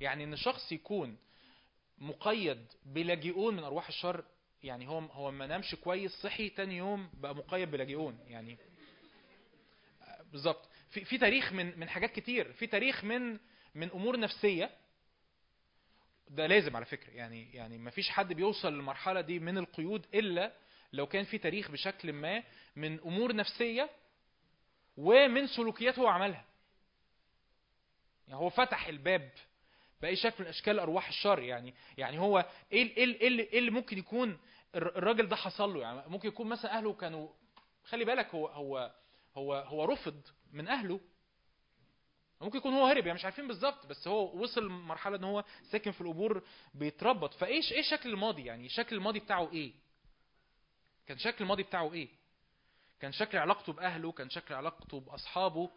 يعني 0.00 0.24
إن 0.24 0.36
شخص 0.36 0.72
يكون 0.72 1.16
مقيد 1.98 2.66
بلجئون 2.86 3.56
من 3.56 3.64
أرواح 3.64 3.88
الشر 3.88 4.24
يعني 4.62 4.88
هو 4.88 4.98
هو 4.98 5.30
ما 5.30 5.46
نامش 5.46 5.74
كويس 5.74 6.10
صحي 6.22 6.48
تاني 6.48 6.76
يوم 6.76 7.10
بقى 7.14 7.34
مقيد 7.34 7.70
بلجئون. 7.70 8.18
يعني 8.26 8.58
آه، 10.02 10.22
بالظبط. 10.32 10.68
في 10.90 11.04
في 11.04 11.18
تاريخ 11.18 11.52
من 11.52 11.78
من 11.80 11.88
حاجات 11.88 12.12
كتير. 12.12 12.52
في 12.52 12.66
تاريخ 12.66 13.04
من 13.04 13.38
من 13.74 13.90
أمور 13.90 14.20
نفسية 14.20 14.70
ده 16.28 16.46
لازم 16.46 16.76
على 16.76 16.84
فكرة. 16.84 17.10
يعني 17.10 17.52
يعني 17.54 17.78
ما 17.78 17.90
فيش 17.90 18.10
حد 18.10 18.32
بيوصل 18.32 18.72
للمرحلة 18.72 19.20
دي 19.20 19.38
من 19.38 19.58
القيود 19.58 20.06
إلا 20.14 20.52
لو 20.92 21.06
كان 21.06 21.24
في 21.24 21.38
تاريخ 21.38 21.70
بشكل 21.70 22.12
ما 22.12 22.42
من 22.76 23.00
أمور 23.00 23.34
نفسية 23.36 23.90
ومن 24.96 25.46
سلوكيات 25.46 25.98
هو 25.98 26.06
عملها 26.06 26.44
يعني 28.28 28.40
هو 28.40 28.48
فتح 28.50 28.86
الباب 28.86 29.30
بأي 30.02 30.16
شكل 30.16 30.44
من 30.44 30.48
أشكال 30.50 30.78
أرواح 30.78 31.08
الشر. 31.08 31.38
يعني 31.38 31.74
يعني 31.98 32.18
هو 32.18 32.46
إيه 32.72 32.96
إيه 32.96 33.04
ال- 33.04 33.20
إيه 33.20 33.58
اللي, 33.58 33.70
ممكن 33.70 33.98
يكون 33.98 34.38
الر- 34.74 34.98
الراجل 34.98 35.28
ده 35.28 35.36
حصل 35.36 35.74
له؟ 35.74 35.80
يعني 35.80 36.02
ممكن 36.08 36.28
يكون 36.28 36.46
مثلا 36.46 36.78
أهله 36.78 36.92
كانوا 36.92 37.28
خلي 37.84 38.04
بالك 38.04 38.34
هو 38.34 38.46
هو 38.46 38.94
هو 39.36 39.54
هو 39.54 39.84
رفض 39.84 40.20
من 40.52 40.68
أهله 40.68 41.00
ممكن 42.40 42.58
يكون 42.58 42.72
هو 42.74 42.86
هرب 42.86 43.06
يعني 43.06 43.18
مش 43.18 43.24
عارفين 43.24 43.48
بالظبط 43.48 43.86
بس 43.86 44.08
هو 44.08 44.42
وصل 44.42 44.66
لمرحلة 44.66 45.16
إن 45.16 45.24
هو 45.24 45.44
ساكن 45.70 45.90
في 45.90 46.00
القبور 46.00 46.42
بيتربط. 46.74 47.34
فإيش 47.34 47.72
إيه 47.72 47.82
شكل 47.82 48.08
الماضي؟ 48.12 48.44
يعني 48.44 48.68
شكل 48.68 48.96
الماضي 48.96 49.20
بتاعه 49.20 49.52
إيه؟ 49.52 49.72
كان 51.06 51.18
شكل 51.18 51.44
الماضي 51.44 51.62
بتاعه 51.62 51.92
إيه؟ 51.92 52.08
كان 53.00 53.12
شكل 53.12 53.38
علاقته 53.38 53.72
بأهله 53.72 54.12
كان 54.12 54.30
شكل 54.30 54.54
علاقته 54.54 55.00
بأصحابه. 55.00 55.70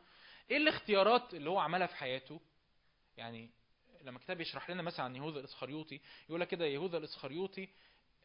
إيه 0.52 0.57
الاختيارات 0.57 1.34
اللي 1.34 1.49
هو 1.49 1.60
عملها 1.60 1.88
في 1.88 1.95
حياته؟ 1.95 2.41
يعني 3.18 3.49
لما 4.03 4.18
الكتاب 4.18 4.41
يشرح 4.41 4.69
لنا 4.69 4.81
مثلا 4.84 5.06
عن 5.06 5.15
يهوذا 5.15 5.40
الإسخريوطي 5.40 5.99
يقول 6.30 6.41
لك 6.41 6.48
كده 6.48 6.65
يهوذا 6.65 6.98
الإسخريوطي 6.98 7.69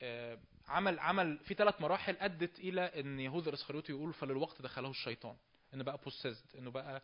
آه، 0.02 0.38
عمل 0.68 0.98
عمل 0.98 1.38
في 1.38 1.54
ثلاث 1.54 1.80
مراحل 1.80 2.16
أدت 2.20 2.58
إلى 2.58 2.80
إن 3.00 3.20
يهوذا 3.20 3.48
الإسخريوطي 3.48 3.92
يقول 3.92 4.12
فللوقت 4.12 4.62
دخله 4.62 4.90
الشيطان 4.90 5.36
إنه 5.74 5.84
بقى 5.84 5.98
possessed 6.04 6.56
إنه 6.58 6.70
بقى 6.70 7.02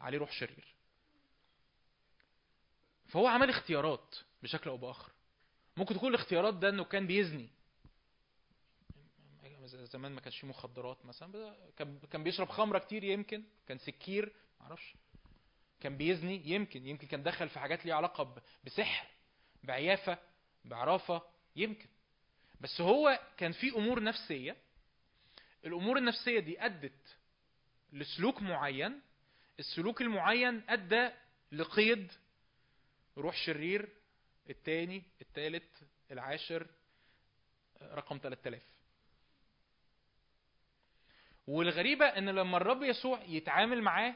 عليه 0.00 0.18
روح 0.18 0.32
شرير. 0.32 0.74
فهو 3.08 3.26
عمل 3.26 3.50
اختيارات 3.50 4.14
بشكل 4.42 4.70
أو 4.70 4.76
بآخر. 4.76 5.12
ممكن 5.76 5.94
تكون 5.94 6.08
الاختيارات 6.14 6.54
ده 6.54 6.68
إنه 6.68 6.84
كان 6.84 7.06
بيزني. 7.06 7.48
زمان 9.68 10.12
ما 10.12 10.20
كانش 10.20 10.38
فيه 10.40 10.48
مخدرات 10.48 11.06
مثلا 11.06 11.54
كان 12.10 12.24
بيشرب 12.24 12.48
خمرة 12.48 12.78
كتير 12.78 13.04
يمكن 13.04 13.44
كان 13.66 13.78
سكير 13.78 14.32
معرفش 14.60 14.94
كان 15.80 15.96
بيزني 15.96 16.42
يمكن 16.46 16.86
يمكن 16.86 17.06
كان 17.06 17.22
دخل 17.22 17.48
في 17.48 17.58
حاجات 17.58 17.86
ليها 17.86 17.94
علاقة 17.94 18.42
بسحر 18.64 19.06
بعيافة 19.64 20.18
بعرافة 20.64 21.22
يمكن. 21.56 21.88
بس 22.60 22.80
هو 22.80 23.20
كان 23.36 23.52
في 23.52 23.76
أمور 23.76 24.02
نفسية. 24.02 24.56
الأمور 25.64 25.98
النفسية 25.98 26.40
دي 26.40 26.64
أدت 26.64 27.16
لسلوك 27.92 28.42
معين 28.42 29.00
السلوك 29.58 30.02
المعين 30.02 30.62
أدى 30.68 31.10
لقيد 31.52 32.12
روح 33.18 33.36
شرير 33.36 33.88
التاني 34.50 35.02
التالت 35.20 35.70
العاشر 36.10 36.66
رقم 37.82 38.18
3000 38.22 38.62
والغريبة 41.46 42.06
إن 42.06 42.28
لما 42.28 42.56
الرب 42.56 42.82
يسوع 42.82 43.22
يتعامل 43.22 43.82
معاه 43.82 44.14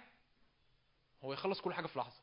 هو 1.24 1.32
يخلص 1.32 1.60
كل 1.60 1.74
حاجة 1.74 1.86
في 1.86 1.98
لحظة. 1.98 2.20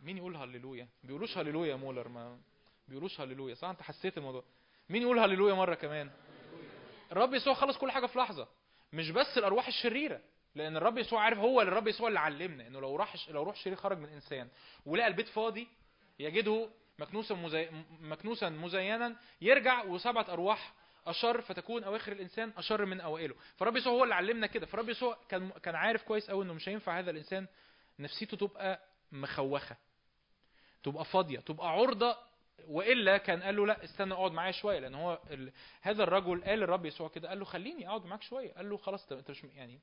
مين 0.00 0.16
يقول 0.16 0.36
هللويا؟ 0.36 0.88
بيقولوش 1.04 1.38
هللويا 1.38 1.70
يا 1.70 1.76
مولر 1.76 2.08
ما 2.08 2.40
بيقولوش 2.88 3.20
هللويا. 3.20 3.54
صح 3.54 3.68
أنت 3.68 3.82
حسيت 3.82 4.18
الموضوع. 4.18 4.44
مين 4.88 5.02
يقول 5.02 5.18
هللويا 5.18 5.54
مرة 5.54 5.74
كمان؟ 5.74 6.10
الرب 7.12 7.34
يسوع 7.34 7.54
خلص 7.54 7.78
كل 7.78 7.90
حاجة 7.90 8.06
في 8.06 8.18
لحظة. 8.18 8.48
مش 8.92 9.10
بس 9.10 9.38
الأرواح 9.38 9.66
الشريرة. 9.66 10.20
لأن 10.58 10.76
الرب 10.76 10.98
يسوع 10.98 11.22
عارف 11.22 11.38
هو 11.38 11.60
الرب 11.60 11.88
يسوع 11.88 12.08
اللي 12.08 12.20
علمنا 12.20 12.66
إنه 12.66 12.80
لو 12.80 12.96
راح 12.96 13.28
لو 13.28 13.42
روح 13.42 13.56
شرير 13.56 13.76
خرج 13.76 13.98
من 13.98 14.08
إنسان 14.08 14.48
ولقى 14.86 15.06
البيت 15.06 15.28
فاضي 15.28 15.68
يجده 16.18 16.68
مكنوسا 16.98 17.34
مزي... 17.34 17.68
مكنوسا 18.00 18.48
مزينا 18.48 19.16
يرجع 19.40 19.84
وسبعة 19.84 20.26
أرواح 20.32 20.72
أشر 21.06 21.40
فتكون 21.40 21.84
أواخر 21.84 22.12
الإنسان 22.12 22.52
أشر 22.56 22.84
من 22.84 23.00
أوائله. 23.00 23.34
فالرب 23.56 23.76
يسوع 23.76 23.92
هو 23.92 24.04
اللي 24.04 24.14
علمنا 24.14 24.46
كده. 24.46 24.66
فالرب 24.66 24.88
يسوع 24.88 25.18
كان 25.28 25.50
كان 25.50 25.74
عارف 25.74 26.02
كويس 26.02 26.30
قوي 26.30 26.44
إنه 26.44 26.52
مش 26.54 26.68
هينفع 26.68 26.98
هذا 26.98 27.10
الإنسان 27.10 27.46
نفسيته 27.98 28.36
تبقى 28.36 28.80
مخوخة 29.12 29.76
تبقى 30.82 31.04
فاضية 31.04 31.40
تبقى 31.40 31.68
عرضة 31.68 32.16
وإلا 32.68 33.16
كان 33.18 33.42
قال 33.42 33.56
له 33.56 33.66
لا 33.66 33.84
استنى 33.84 34.14
أقعد 34.14 34.32
معايا 34.32 34.52
شوية. 34.52 34.78
لأن 34.78 34.94
هو 34.94 35.18
ال... 35.30 35.52
هذا 35.82 36.02
الرجل 36.02 36.44
قال 36.44 36.58
للرب 36.58 36.86
يسوع 36.86 37.08
كده 37.08 37.28
قال 37.28 37.38
له 37.38 37.44
خليني 37.44 37.88
أقعد 37.88 38.06
معاك 38.06 38.22
شوية. 38.22 38.52
قال 38.52 38.70
له 38.70 38.76
خلاص 38.76 39.12
أنت 39.12 39.30
مش 39.30 39.44
يعني 39.44 39.80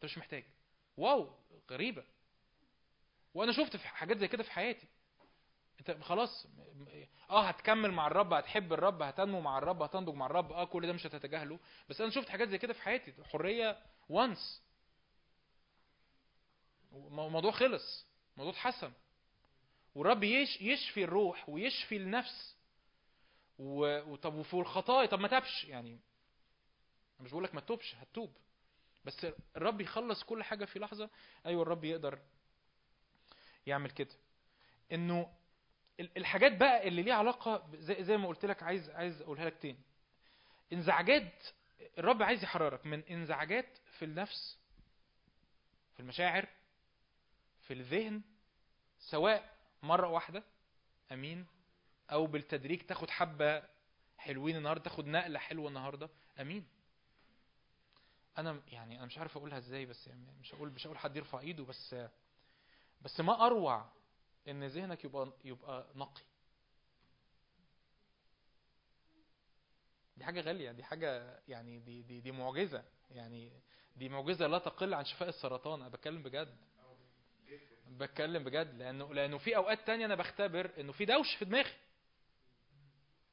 انت 0.00 0.04
مش 0.10 0.18
محتاج. 0.18 0.44
واو 0.96 1.30
غريبة. 1.70 2.04
وأنا 3.34 3.52
شفت 3.52 3.76
في 3.76 3.88
حاجات 3.88 4.18
زي 4.18 4.28
كده 4.28 4.42
في 4.42 4.50
حياتي. 4.50 4.86
انت 5.80 5.90
خلاص 6.02 6.46
آه 7.30 7.42
هتكمل 7.48 7.92
مع 7.92 8.06
الرب 8.06 8.32
هتحب 8.32 8.72
الرب 8.72 9.02
هتنمو 9.02 9.40
مع 9.40 9.58
الرب 9.58 9.82
هتنضج 9.82 10.14
مع 10.14 10.26
الرب 10.26 10.52
آه 10.52 10.64
كل 10.64 10.86
ده 10.86 10.92
مش 10.92 11.06
هتتجاهله. 11.06 11.58
بس 11.88 12.00
أنا 12.00 12.10
شفت 12.10 12.28
حاجات 12.28 12.48
زي 12.48 12.58
كده 12.58 12.72
في 12.72 12.82
حياتي. 12.82 13.14
حرية 13.24 13.78
وانس 14.08 14.62
الموضوع 16.92 17.50
خلص. 17.50 18.06
الموضوع 18.32 18.52
اتحسن. 18.52 18.92
والرب 19.94 20.22
يش 20.24 20.60
يشفي 20.60 21.04
الروح 21.04 21.48
ويشفي 21.48 21.96
النفس. 21.96 22.56
وطب 23.58 24.34
وفي 24.34 24.54
الخطايا. 24.54 25.06
طب 25.06 25.20
ما 25.20 25.28
تابش. 25.28 25.64
يعني 25.64 25.90
أنا 25.90 27.24
مش 27.24 27.30
بقول 27.30 27.44
لك 27.44 27.54
ما 27.54 27.60
تتوبش 27.60 27.94
هتتوب. 27.94 28.32
بس 29.04 29.26
الرب 29.56 29.80
يخلص 29.80 30.22
كل 30.24 30.42
حاجة 30.42 30.64
في 30.64 30.78
لحظة. 30.78 31.10
أيوه 31.46 31.62
الرب 31.62 31.84
يقدر 31.84 32.18
يعمل 33.66 33.90
كده. 33.90 34.14
إنه 34.92 35.32
ال- 36.00 36.10
الحاجات 36.18 36.56
بقى 36.56 36.88
اللي 36.88 37.02
ليها 37.02 37.14
علاقة 37.14 37.68
زي, 37.74 38.04
زي 38.04 38.16
ما 38.16 38.28
قلت 38.28 38.44
لك 38.44 38.62
عايز 38.62 38.90
عايز 38.90 39.22
أقولها 39.22 39.44
لك 39.44 39.56
تاني. 39.62 39.78
انزعاجات 40.72 41.44
الرب 41.98 42.22
عايز 42.22 42.42
يحررك 42.44 42.86
من 42.86 43.02
انزعاجات 43.04 43.78
في 43.98 44.04
النفس 44.04 44.58
في 45.94 46.00
المشاعر 46.00 46.48
في 47.60 47.74
الذهن 47.74 48.22
سواء 48.98 49.54
مرة 49.82 50.08
واحدة 50.08 50.42
آمين 51.12 51.46
أو 52.12 52.26
بالتدريج 52.26 52.80
تاخد 52.82 53.10
حبة 53.10 53.62
حلوين 54.18 54.56
النهارده 54.56 54.82
تاخد 54.84 55.06
نقلة 55.06 55.38
حلوة 55.38 55.68
النهارده 55.68 56.10
آمين. 56.40 56.66
أنا 58.38 58.62
يعني 58.68 58.96
أنا 58.98 59.06
مش 59.06 59.18
عارف 59.18 59.36
أقولها 59.36 59.58
إزاي 59.58 59.86
بس 59.86 60.06
يعني 60.06 60.26
مش 60.40 60.54
هقول 60.54 60.70
مش 60.70 60.86
هقول 60.86 60.98
حد 60.98 61.16
يرفع 61.16 61.40
إيده 61.40 61.64
بس 61.64 61.96
بس 63.00 63.20
ما 63.20 63.46
أروع 63.46 63.88
إن 64.48 64.64
ذهنك 64.64 65.04
يبقى 65.04 65.32
يبقى 65.44 65.86
نقي. 65.94 66.22
دي 70.16 70.24
حاجة 70.24 70.40
غالية 70.40 70.72
دي 70.72 70.84
حاجة 70.84 71.40
يعني 71.48 71.78
دي 71.78 72.02
دي 72.02 72.20
دي 72.20 72.32
معجزة. 72.32 72.84
يعني 73.10 73.52
دي 73.96 74.08
معجزة 74.08 74.46
لا 74.46 74.58
تقل 74.58 74.94
عن 74.94 75.04
شفاء 75.04 75.28
السرطان. 75.28 75.80
أنا 75.80 75.88
بتكلم 75.88 76.22
بجد. 76.22 76.56
بتكلم 77.88 78.44
بجد 78.44 78.74
لأنه 78.74 79.14
لأنه 79.14 79.38
في 79.38 79.56
أوقات 79.56 79.86
تانية 79.86 80.06
أنا 80.06 80.14
بختبر 80.14 80.70
إنه 80.80 80.92
في 80.92 81.04
دوش 81.04 81.34
في 81.38 81.44
دماغي. 81.44 81.72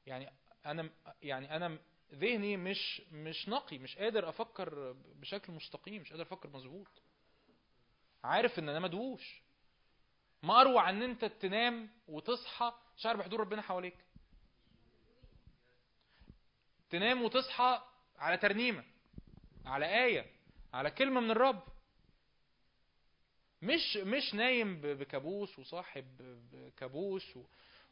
يعني 0.06 0.30
أنا 0.66 0.90
يعني 1.22 1.56
أنا 1.56 1.78
ذهني 2.14 2.56
مش 2.56 3.02
مش 3.12 3.48
نقي 3.48 3.78
مش 3.78 3.96
قادر 3.98 4.28
أفكر 4.28 4.92
بشكل 4.92 5.52
مستقيم 5.52 6.02
مش 6.02 6.10
قادر 6.10 6.22
أفكر 6.22 6.48
مظبوط. 6.50 6.88
عارف 8.24 8.58
إن 8.58 8.68
أنا 8.68 8.80
مدووش 8.80 9.42
ما 10.42 10.60
أروع 10.60 10.90
إن 10.90 11.02
أنت 11.02 11.24
تنام 11.24 11.88
وتصحى 12.08 12.72
شعر 12.96 13.16
بحضور 13.16 13.40
ربنا 13.40 13.62
حواليك. 13.62 13.96
تنام 16.90 17.22
وتصحى 17.22 17.82
على 18.18 18.36
ترنيمة 18.36 18.84
على 19.66 20.04
آية 20.04 20.26
على 20.74 20.90
كلمة 20.90 21.20
من 21.20 21.30
الرب. 21.30 21.62
مش 23.62 23.96
مش 23.96 24.34
نايم 24.34 24.80
بكابوس 24.80 25.58
وصاحب 25.58 26.16
بكابوس 26.52 27.36
و 27.36 27.42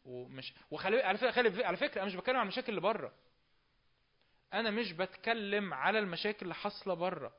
ومش 0.05 0.53
وخلي 0.71 1.03
على 1.03 1.19
فكرة 1.19 1.67
على 1.67 1.77
فكرة 1.77 1.97
أنا 2.01 2.05
مش 2.05 2.15
بتكلم 2.17 2.37
عن 2.37 2.43
المشاكل 2.43 2.69
اللي 2.69 2.81
بره. 2.81 3.13
أنا 4.57 4.71
مش 4.71 4.93
بتكلم 4.93 5.75
على 5.75 5.99
المشاكل 5.99 6.39
اللي 6.43 6.55
حاصلة 6.55 6.95
بره 6.95 7.33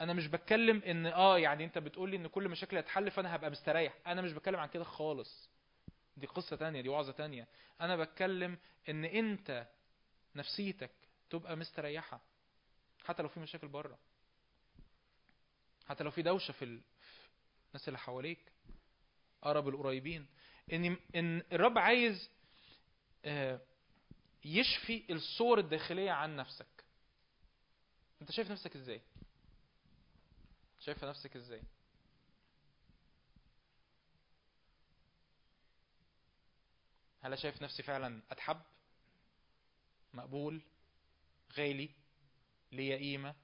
أنا 0.00 0.12
مش 0.12 0.26
بتكلم 0.26 0.82
إن 0.82 1.06
آه 1.06 1.38
يعني 1.38 1.64
أنت 1.64 1.78
بتقول 1.78 2.10
لي 2.10 2.16
إن 2.16 2.26
كل 2.26 2.48
مشاكل 2.48 2.76
هتحل 2.78 3.10
فأنا 3.10 3.34
هبقى 3.36 3.50
مستريح. 3.50 3.94
أنا 4.06 4.22
مش 4.22 4.32
بتكلم 4.32 4.60
عن 4.60 4.68
كده 4.68 4.84
خالص. 4.84 5.50
دي 6.16 6.26
قصة 6.26 6.56
تانية 6.56 6.80
دي 6.80 6.88
وعظة 6.88 7.12
تانية. 7.12 7.48
أنا 7.80 7.96
بتكلم 7.96 8.58
إن 8.88 9.04
أنت 9.04 9.66
نفسيتك 10.34 10.90
تبقى 11.30 11.56
مستريحة 11.56 12.20
حتى 13.04 13.22
لو 13.22 13.28
في 13.28 13.40
مشاكل 13.40 13.68
بره 13.68 13.98
حتى 15.88 16.04
لو 16.04 16.10
في 16.10 16.22
دوشة 16.22 16.52
في 16.52 16.64
ال- 16.64 16.80
في 17.60 17.68
الناس 17.74 17.88
اللي 17.88 17.98
حواليك 17.98 18.52
أقرب 19.42 19.68
القريبين. 19.68 20.26
ان 20.72 20.96
إن 21.16 21.42
الرب 21.52 21.78
عايز 21.78 22.30
آه، 23.24 23.60
يشفي 24.44 25.12
الصور 25.12 25.58
الداخلية 25.58 26.10
عن 26.10 26.36
نفسك. 26.36 26.84
انت 28.22 28.30
شايف 28.30 28.50
نفسك 28.50 28.76
إزاي؟ 28.76 29.00
شايفة 30.80 31.08
نفسك 31.08 31.36
إزاي؟ 31.36 31.62
هل 37.20 37.38
شايف 37.38 37.62
نفسي 37.62 37.82
فعلا 37.82 38.22
أتحب؟ 38.30 38.60
مقبول؟ 40.14 40.62
غالي؟ 41.58 41.90
ليا 42.72 42.96
قيمة؟ 42.96 43.34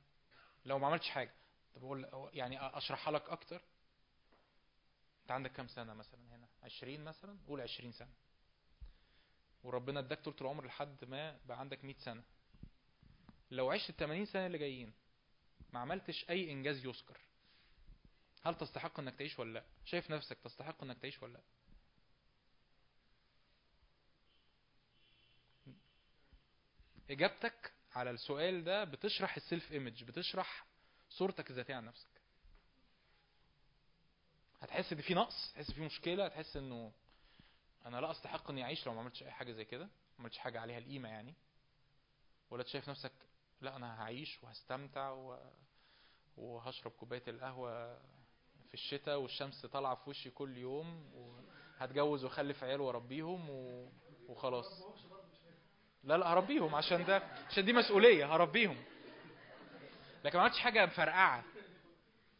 لو 0.65 0.79
ما 0.79 0.87
عملتش 0.87 1.09
حاجة 1.09 1.35
طب 1.75 1.85
أقول 1.85 2.31
يعني 2.33 2.59
اشرحها 2.61 3.13
لك 3.13 3.29
أكتر؟ 3.29 3.63
أنت 5.23 5.31
عندك 5.31 5.53
كام 5.53 5.69
سنة 5.69 5.95
مثلا 5.95 6.21
هنا؟ 6.31 6.49
20 6.63 7.05
مثلا؟ 7.05 7.39
قول 7.49 7.61
20 7.61 7.93
سنة. 7.93 8.13
وربنا 9.65 10.01
اداك 10.01 10.21
طول 10.25 10.35
العمر 10.41 10.67
لحد 10.67 11.05
ما 11.05 11.39
بقى 11.47 11.61
عندك 11.61 11.85
100 11.85 11.95
سنة. 11.99 12.23
لو 13.51 13.71
عشت 13.71 13.91
ال 13.91 13.97
80 13.97 14.25
سنة 14.27 14.47
اللي 14.47 14.59
جايين 14.59 14.93
ما 15.73 15.81
عملتش 15.81 16.31
أي 16.31 16.53
إنجاز 16.53 16.85
يذكر 16.85 17.19
هل 18.43 18.55
تستحق 18.59 19.01
إنك 19.01 19.15
تعيش 19.17 19.39
ولا 19.39 19.53
لأ؟ 19.53 19.65
شايف 19.85 20.11
نفسك 20.11 20.39
تستحق 20.45 20.83
إنك 20.83 20.99
تعيش 20.99 21.23
ولا 21.23 21.33
لأ؟ 21.33 21.41
إجابتك 27.11 27.73
على 27.95 28.11
السؤال 28.11 28.65
ده 28.65 28.85
بتشرح 28.85 29.37
السيلف 29.37 29.73
ايمج 29.73 30.05
بتشرح 30.05 30.67
صورتك 31.11 31.51
الذاتية 31.51 31.75
عن 31.75 31.85
نفسك. 31.85 32.09
هتحس 34.61 34.93
إن 34.93 35.01
في 35.01 35.15
نقص 35.15 35.51
هتحس 35.51 35.71
في 35.73 35.81
مشكلة 35.81 36.25
هتحس 36.27 36.57
إنه 36.57 36.93
أنا 37.87 38.01
لا 38.01 38.11
أستحق 38.11 38.51
إني 38.51 38.63
أعيش 38.65 38.87
لو 38.87 38.95
ما 38.95 39.01
عملتش 39.01 39.23
أي 39.23 39.31
حاجة 39.31 39.53
زي 39.53 39.65
كده 39.65 39.85
ما 39.85 39.91
عملتش 40.21 40.39
حاجة 40.39 40.61
عليها 40.61 40.79
القيمة 40.79 41.09
يعني. 41.09 41.35
ولا 42.51 42.65
شايف 42.65 42.89
نفسك 42.89 43.13
لا 43.61 43.77
أنا 43.77 44.03
هعيش 44.03 44.39
وهستمتع 44.43 45.11
و... 45.11 45.39
وهشرب 46.37 46.93
كوباية 46.93 47.23
القهوة 47.29 47.95
في 48.69 48.75
الشتاء 48.75 49.21
والشمس 49.21 49.67
طالعة 49.67 49.95
في 49.95 50.11
وشي 50.11 50.31
كل 50.31 50.57
يوم 50.57 51.11
وهتجوز 51.15 52.25
وأخلف 52.25 52.65
عيال 52.65 52.81
وأربيهم 52.81 53.51
و... 53.51 53.89
وخلاص. 54.29 54.83
لا 56.05 56.17
لا 56.19 56.27
هربيهم 56.33 56.75
عشان 56.75 57.05
ده 57.05 57.23
عشان 57.51 57.65
دي 57.65 57.73
مسؤولية 57.73 58.35
هربيهم. 58.35 58.77
لكن 60.25 60.39
ما 60.39 60.45
عملتش 60.45 60.59
حاجة 60.59 60.87
مفرقعة 60.87 61.41
ما 61.41 61.45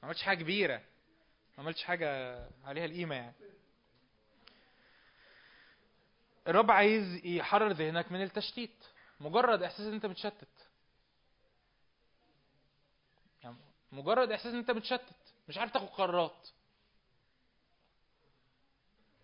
عملتش 0.03 0.23
حاجة 0.23 0.39
كبيرة 0.39 0.77
ما 1.59 1.65
عملتش 1.65 1.85
حاجة 1.85 2.39
عليها 2.65 2.85
القيمة 2.85 3.15
يعني. 3.15 3.35
الرب 6.49 6.71
عايز 6.71 7.25
يحرر 7.25 7.73
ذهنك 7.73 8.13
من 8.13 8.23
التشتيت. 8.23 8.85
مجرد 9.21 9.63
إحساس 9.63 9.81
إن 9.81 9.93
أنت 9.93 10.07
متشتت. 10.07 10.49
يعني 13.43 13.57
مجرد 13.93 14.33
إحساس 14.33 14.47
إن 14.53 14.59
أنت 14.59 14.71
متشتت. 14.71 15.35
مش 15.49 15.59
عارف 15.59 15.73
تاخد 15.73 15.87
قرارات. 15.89 16.49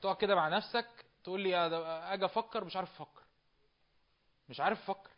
تقعد 0.03 0.17
كده 0.17 0.35
مع 0.35 0.49
نفسك 0.49 1.05
تقول 1.25 1.41
لي 1.41 1.57
أجي 2.15 2.25
أفكر 2.25 2.65
مش 2.65 2.77
عارف 2.77 2.91
أفكر. 2.91 3.23
مش 4.49 4.61
عارف 4.61 4.79
أفكر. 4.91 5.11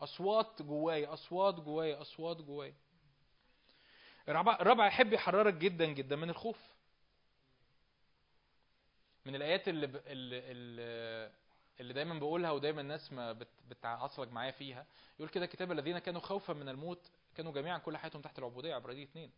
أصوات 0.00 0.62
جوايا 0.62 1.12
أصوات 1.12 1.54
جوايا 1.54 2.00
أصوات 2.00 2.36
جوايا. 2.36 2.74
الرابع 4.28 4.86
يحب 4.86 5.12
يحررك 5.12 5.54
جدا 5.54 5.84
جدا 5.86 6.16
من 6.16 6.30
الخوف. 6.30 6.58
من 9.28 9.34
الآيات 9.34 9.68
اللي 9.68 9.86
ب... 9.86 9.96
اللي, 10.06 11.32
اللي 11.80 11.92
دايما 11.92 12.18
بقولها 12.18 12.50
ودايما 12.50 12.80
الناس 12.80 13.12
ما 13.12 13.32
بت... 13.32 13.48
بتعصلك 13.68 14.32
معايا 14.32 14.50
فيها. 14.50 14.86
يقول 15.18 15.28
كده 15.28 15.46
كتاب 15.46 15.72
الذين 15.72 15.98
كانوا 15.98 16.20
خوفا 16.20 16.52
من 16.52 16.68
الموت 16.68 17.10
كانوا 17.36 17.52
جميعا 17.52 17.78
كل 17.78 17.96
حياتهم 17.96 18.22
تحت 18.22 18.38
العبودية. 18.38 18.74
عبرانية 18.74 19.04
اتنين. 19.04 19.30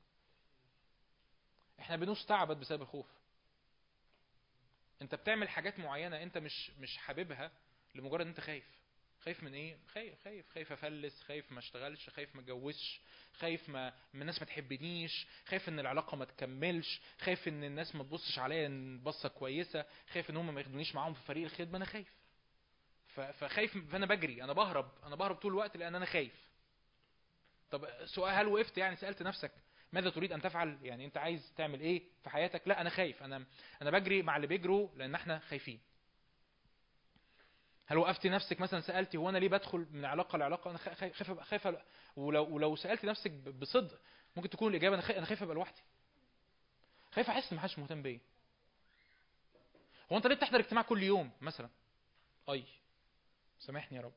إحنا 1.80 1.96
بنستعبد 1.96 2.60
بسبب 2.60 2.82
الخوف. 2.82 3.06
أنت 5.02 5.14
بتعمل 5.14 5.48
حاجات 5.48 5.78
معينة 5.78 6.22
أنت 6.22 6.38
مش 6.38 6.70
مش 6.70 6.96
حاببها 6.96 7.50
لمجرد 7.94 8.20
إن 8.20 8.28
أنت 8.28 8.40
خايف. 8.40 8.79
خايف 9.24 9.42
من 9.42 9.54
إيه؟ 9.54 9.76
خايف 9.94 10.14
خايف 10.24 10.48
خايف 10.54 10.72
أفلس 10.72 11.22
خايف 11.22 11.52
ما 11.52 11.58
أشتغلش 11.58 12.10
خايف 12.10 12.34
ما 12.36 12.40
أتجوزش 12.40 13.00
خايف 13.38 13.68
ما 13.68 13.92
من 14.14 14.20
الناس 14.20 14.38
ما 14.40 14.46
تحبنيش 14.46 15.26
خايف 15.46 15.68
إن 15.68 15.78
العلاقة 15.78 16.16
ما 16.16 16.24
تكملش 16.24 17.00
خايف 17.20 17.48
إن 17.48 17.64
الناس 17.64 17.94
ما 17.94 18.04
تبصش 18.04 18.38
عليا 18.38 19.00
بصة 19.02 19.28
كويسة 19.28 19.84
خايف 20.12 20.30
إن 20.30 20.36
هم 20.36 20.54
ما 20.54 20.60
ياخدونيش 20.60 20.94
معاهم 20.94 21.14
في 21.14 21.22
فريق 21.22 21.44
الخدمة 21.44 21.76
أنا 21.76 21.84
خايف. 21.84 22.08
فخايف 23.14 23.78
فأنا 23.92 24.06
بجري 24.06 24.44
أنا 24.44 24.52
بهرب 24.52 24.90
أنا 25.04 25.16
بهرب 25.16 25.36
طول 25.36 25.52
الوقت 25.52 25.76
لأن 25.76 25.94
أنا 25.94 26.04
خايف. 26.06 26.48
طب 27.70 27.88
سؤال 28.04 28.34
هل 28.34 28.46
وقفت؟ 28.46 28.78
يعني 28.78 28.96
سألت 28.96 29.22
نفسك 29.22 29.52
ماذا 29.92 30.10
تريد 30.10 30.32
أن 30.32 30.40
تفعل؟ 30.42 30.78
يعني 30.82 31.04
أنت 31.04 31.16
عايز 31.16 31.52
تعمل 31.56 31.80
إيه 31.80 32.02
في 32.22 32.30
حياتك؟ 32.30 32.68
لا 32.68 32.80
أنا 32.80 32.90
خايف 32.90 33.22
أنا 33.22 33.44
أنا 33.82 33.90
بجري 33.90 34.22
مع 34.22 34.36
اللي 34.36 34.46
بيجروا 34.46 34.88
لأن 34.96 35.14
إحنا 35.14 35.38
خايفين. 35.38 35.80
هل 37.90 37.98
وقفتي 37.98 38.28
نفسك 38.28 38.60
مثلا 38.60 38.80
سالتي 38.80 39.16
هو 39.16 39.28
أنا 39.28 39.38
ليه 39.38 39.48
بدخل 39.48 39.86
من 39.90 40.04
علاقة 40.04 40.38
لعلاقة؟ 40.38 40.70
أنا 40.70 40.78
خا- 40.78 40.94
خا- 40.94 41.12
خايف 41.12 41.32
خايف 41.40 41.68
ولو 42.16 42.44
ولو 42.54 42.76
سالتي 42.76 43.06
نفسك 43.06 43.30
بصدق 43.30 44.00
ممكن 44.36 44.50
تكون 44.50 44.70
الإجابة 44.70 44.94
أنا 44.96 45.18
أنا 45.18 45.26
خايف 45.26 45.42
أبقى 45.42 45.54
لوحدي. 45.54 45.80
خايف 47.12 47.30
أحس 47.30 47.52
إن 47.52 47.56
محدش 47.56 47.78
مهتم 47.78 48.02
بيا. 48.02 48.20
هو 50.12 50.16
أنت 50.16 50.26
ليه 50.26 50.34
بتحضر 50.34 50.60
اجتماع 50.60 50.82
كل 50.82 51.02
يوم 51.02 51.30
مثلا؟ 51.40 51.68
أي. 52.50 52.64
سامحني 53.58 53.96
يا 53.98 54.02
رب. 54.02 54.12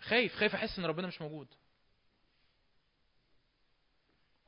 خايف 0.00 0.34
خايف 0.36 0.54
أحس 0.54 0.78
إن 0.78 0.84
ربنا 0.84 1.06
مش 1.06 1.20
موجود. 1.22 1.48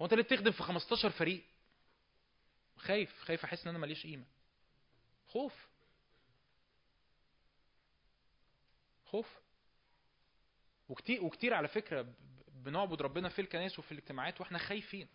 هو 0.00 0.04
أنت 0.04 0.14
ليه 0.14 0.22
بتخدم 0.22 0.50
في 0.50 0.62
15 0.62 1.10
فريق؟ 1.10 1.44
خايف 2.76 3.22
خايف 3.22 3.44
أحس 3.44 3.62
إن 3.62 3.68
أنا 3.68 3.78
ماليش 3.78 4.02
قيمة. 4.06 4.24
خوف. 5.28 5.69
خوف. 9.10 9.40
وكتير 10.88 11.24
وكتير 11.24 11.54
على 11.54 11.68
فكرة 11.68 12.14
بنعبد 12.48 13.02
ربنا 13.02 13.28
في 13.28 13.40
الكنائس 13.40 13.78
وفي 13.78 13.92
الاجتماعات 13.92 14.40
وإحنا 14.40 14.58
خايفين. 14.58 15.08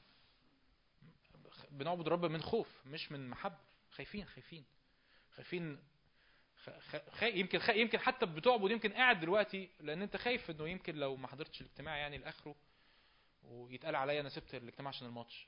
بنعبد 1.71 2.07
رب 2.07 2.25
من 2.25 2.41
خوف 2.41 2.81
مش 2.85 3.11
من 3.11 3.29
محبة. 3.29 3.57
خايفين 3.91 4.25
خايفين. 4.25 4.65
خايفين. 5.35 5.79
خ... 6.63 6.69
خ... 7.11 7.23
يمكن 7.23 7.59
خ... 7.59 7.69
يمكن 7.69 7.97
حتى 7.99 8.25
بتعبد 8.25 8.71
يمكن 8.71 8.93
قاعد 8.93 9.19
دلوقتي 9.19 9.69
لأن 9.79 10.01
أنت 10.01 10.17
خايف 10.17 10.49
إنه 10.51 10.69
يمكن 10.69 10.95
لو 10.95 11.15
ما 11.15 11.27
حضرتش 11.27 11.61
الاجتماع 11.61 11.97
يعني 11.97 12.17
لآخره 12.17 12.55
ويتقال 13.43 13.95
عليا 13.95 14.21
أنا 14.21 14.29
سبت 14.29 14.55
الاجتماع 14.55 14.89
عشان 14.89 15.07
الماتش. 15.07 15.47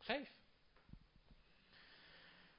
خايف. 0.00 0.28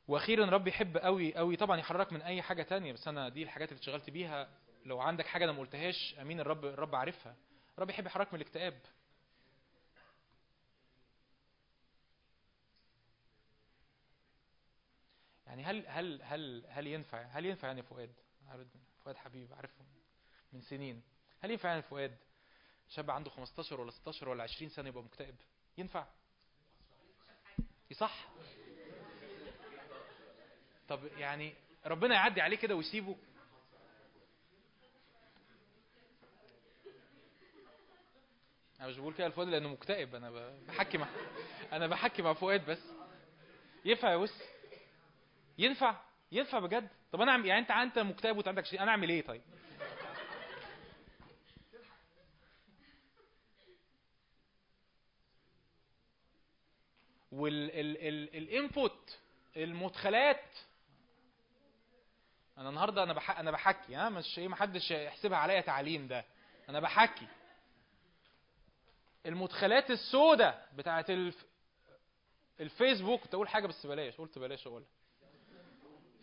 وأخيرا 0.07 0.45
رب 0.45 0.67
يحب 0.67 0.97
قوي 0.97 1.35
قوي. 1.35 1.55
طبعا 1.55 1.77
يحررك 1.77 2.13
من 2.13 2.21
أي 2.21 2.41
حاجة 2.41 2.63
تانية 2.63 2.93
بس 2.93 3.07
أنا 3.07 3.29
دي 3.29 3.43
الحاجات 3.43 3.69
اللي 3.69 3.79
اشتغلت 3.79 4.09
بيها. 4.09 4.49
لو 4.85 4.99
عندك 4.99 5.25
حاجة 5.25 5.43
أنا 5.43 5.51
ما 5.51 5.59
قلتهاش 5.59 6.15
أمين 6.21 6.39
الرب 6.39 6.65
الرب 6.65 6.95
عارفها. 6.95 7.35
رب 7.79 7.89
يحب 7.89 8.05
يحررك 8.05 8.33
من 8.33 8.41
الاكتئاب. 8.41 8.79
يعني 15.47 15.63
هل 15.63 15.87
هل 15.87 16.21
هل 16.23 16.65
هل 16.69 16.87
ينفع 16.87 17.21
هل 17.21 17.45
ينفع 17.45 17.67
يعني 17.67 17.83
فؤاد؟ 17.83 18.13
فؤاد 19.03 19.17
حبيب 19.17 19.53
عارفه 19.53 19.85
من 20.53 20.61
سنين. 20.61 21.01
هل 21.41 21.51
ينفع 21.51 21.69
يعني 21.69 21.81
فؤاد؟ 21.81 22.17
شاب 22.89 23.11
عنده 23.11 23.29
15 23.29 23.81
ولا 23.81 23.91
16 23.91 24.29
ولا 24.29 24.43
20 24.43 24.69
سنة 24.69 24.89
يبقى 24.89 25.03
مكتئب؟ 25.03 25.35
ينفع؟ 25.77 26.05
يصح؟ 27.91 28.27
طب 30.89 30.99
يعني 31.17 31.53
ربنا 31.85 32.15
يعدي 32.15 32.41
عليه 32.41 32.57
كده 32.57 32.75
ويسيبه؟ 32.75 33.15
أنا 38.79 38.87
مش 38.87 38.97
بقول 38.97 39.13
كده 39.13 39.27
لفؤاد 39.27 39.47
لأنه 39.47 39.69
مكتئب. 39.69 40.15
أنا 40.15 40.53
بحكي 40.67 40.97
مع 40.97 41.07
أنا 41.71 41.87
بحكي 41.87 42.21
مع 42.21 42.33
فؤاد 42.33 42.65
بس. 42.65 42.79
ينفع 43.85 44.11
يا 44.11 44.15
وس 44.15 44.33
ينفع؟ 45.57 45.95
ينفع 46.31 46.59
بجد؟ 46.59 46.89
طب 47.11 47.21
أنا 47.21 47.37
أعمل- 47.37 47.45
يعني 47.45 47.61
انت 47.61 47.71
أنت 47.71 47.99
مكتئب 47.99 48.35
وأنت 48.37 48.47
عندك 48.47 48.65
شيء 48.65 48.81
أنا 48.83 48.91
أعمل 48.91 49.09
إيه 49.09 49.21
طيب؟ 49.21 49.41
والانبوت 57.85 59.17
المدخلات 59.57 60.43
أنا 62.57 62.69
النهارده 62.69 63.03
أنا 63.03 63.13
بح... 63.13 63.39
أنا 63.39 63.51
بحكي 63.51 63.95
ها 63.95 64.09
مش 64.09 64.39
إيه 64.39 64.47
محدش 64.47 64.91
يحسبها 64.91 65.37
عليا 65.37 65.61
تعليم 65.61 66.07
ده. 66.07 66.25
أنا 66.69 66.79
بحكي. 66.79 67.27
المدخلات 69.25 69.91
السوداء 69.91 70.69
بتاعت 70.75 71.09
الف... 71.09 71.45
الفيسبوك 72.59 73.21
كنت 73.21 73.33
أقول 73.33 73.47
حاجة 73.49 73.67
بس 73.67 73.85
بلاش 73.85 74.17
قلت 74.17 74.39
بلاش 74.39 74.67
أقولها. 74.67 74.87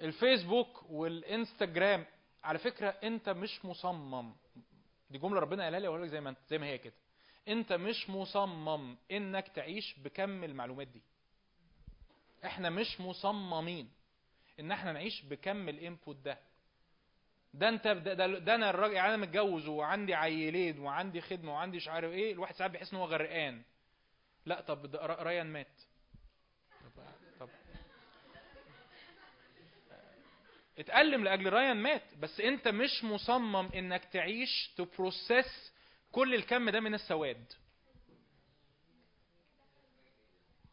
الفيسبوك 0.00 0.90
والإنستجرام 0.90 2.06
على 2.44 2.58
فكرة 2.58 2.88
أنت 2.88 3.28
مش 3.28 3.64
مصمم. 3.64 4.32
دي 5.10 5.18
جملة 5.18 5.40
ربنا 5.40 5.64
قالها 5.64 5.80
لي 5.80 5.88
لك 5.88 6.08
زي 6.08 6.20
ما 6.20 6.34
زي 6.48 6.58
ما 6.58 6.66
هي 6.66 6.78
كده. 6.78 6.94
أنت 7.48 7.72
مش 7.72 8.10
مصمم 8.10 8.96
إنك 9.10 9.48
تعيش 9.48 9.94
بكم 9.98 10.44
المعلومات 10.44 10.86
دي. 10.88 11.02
إحنا 12.44 12.70
مش 12.70 13.00
مصممين. 13.00 13.90
إن 14.62 14.72
إحنا 14.72 14.92
نعيش 14.92 15.22
بكم 15.22 15.68
الإنبوت 15.68 16.16
ده. 16.16 16.38
ده 17.54 17.68
أنت 17.68 17.88
ده, 17.88 18.14
ده, 18.14 18.26
ده 18.38 18.54
أنا 18.54 18.70
الراجل 18.70 18.94
يعني 18.94 19.08
أنا 19.08 19.16
متجوز 19.16 19.68
وعندي 19.68 20.14
عيلين 20.14 20.78
وعندي 20.78 21.20
خدمة 21.20 21.52
وعندي 21.52 21.76
مش 21.76 21.88
عارف 21.88 22.12
إيه 22.12 22.32
الواحد 22.32 22.54
ساعات 22.54 22.70
بيحس 22.70 22.92
إن 22.92 22.98
هو 22.98 23.04
غرقان. 23.04 23.62
لا 24.46 24.60
طب 24.60 24.90
ده 24.90 25.06
ريان 25.22 25.46
مات. 25.46 25.80
طب, 26.82 27.02
طب. 27.40 27.48
اتألم 30.78 31.24
لأجل 31.24 31.52
ريان 31.52 31.76
مات. 31.76 32.14
بس 32.20 32.40
أنت 32.40 32.68
مش 32.68 33.04
مصمم 33.04 33.68
إنك 33.74 34.04
تعيش 34.04 34.74
تبروسيس 34.76 35.72
كل 36.12 36.34
الكم 36.34 36.70
ده 36.70 36.80
من 36.80 36.94
السواد. 36.94 37.52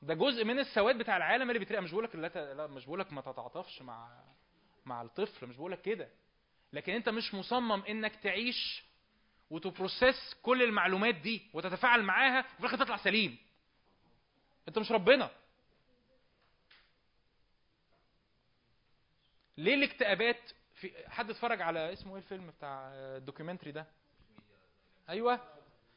ده 0.02 0.14
جزء 0.14 0.44
من 0.46 0.60
السواد 0.60 0.98
بتاع 0.98 1.18
العالم 1.18 1.50
اللي 1.50 1.60
بيترقى 1.60 1.82
مش 1.82 1.92
بقولك 1.92 2.16
لا 2.16 2.54
لا 2.54 2.68
مش 2.68 2.86
بقولك 2.86 3.14
ما 3.14 3.22
تتعاطفش 3.22 3.82
مع 3.82 4.24
مع 4.86 5.02
الطفل 5.02 5.48
مش 5.48 5.56
بقولك 5.56 5.82
كده. 5.82 6.10
لكن 6.74 6.94
أنت 6.94 7.10
مش 7.10 7.34
مصمم 7.34 7.84
إنك 7.84 8.16
تعيش 8.16 8.84
وت 9.50 9.69
process 9.69 10.36
كل 10.44 10.64
المعلومات 10.64 11.16
دي 11.16 11.42
وتتفاعل 11.54 12.04
معاها 12.04 12.40
وفي 12.40 12.60
الآخر 12.60 12.78
تطلع 12.78 12.98
سليم. 12.98 13.38
أنت 14.68 14.80
مش 14.80 14.92
ربنا. 14.92 15.30
ليه 19.58 19.74
الاكتئابات 19.76 20.52
في 20.76 21.10
حد 21.10 21.30
اتفرج 21.30 21.62
على 21.62 21.94
اسمه 21.94 22.12
إيه 22.12 22.18
الفيلم 22.22 22.48
بتاع 22.58 22.92
ال 22.94 23.00
documentary 23.00 23.72
ده؟ 23.72 23.86
أيوه. 25.10 25.40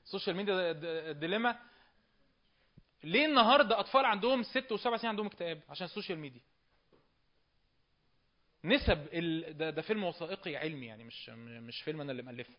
social 0.05 0.37
media 0.37 0.73
dilemma. 1.13 1.59
ليه 3.05 3.27
النهارده 3.27 3.81
أطفال 3.81 4.05
عندهم 4.05 4.43
ست 4.43 4.73
وسبع 4.73 4.97
سنين 4.97 5.09
عندهم 5.09 5.27
اكتئاب؟ 5.27 5.61
عشان 5.69 5.85
ال 5.85 5.90
social 5.90 6.19
media. 6.19 6.41
نسب 8.65 9.09
ال... 9.13 9.57
ده, 9.59 9.71
ده 9.71 9.83
فيلم 9.83 10.05
وثائقي 10.05 10.57
علمي 10.57 10.87
يعني 10.87 11.05
مش 11.05 11.29
مش 11.39 11.83
فيلم 11.83 12.01
أنا 12.01 12.13
اللي 12.13 12.23
مألفه. 12.23 12.55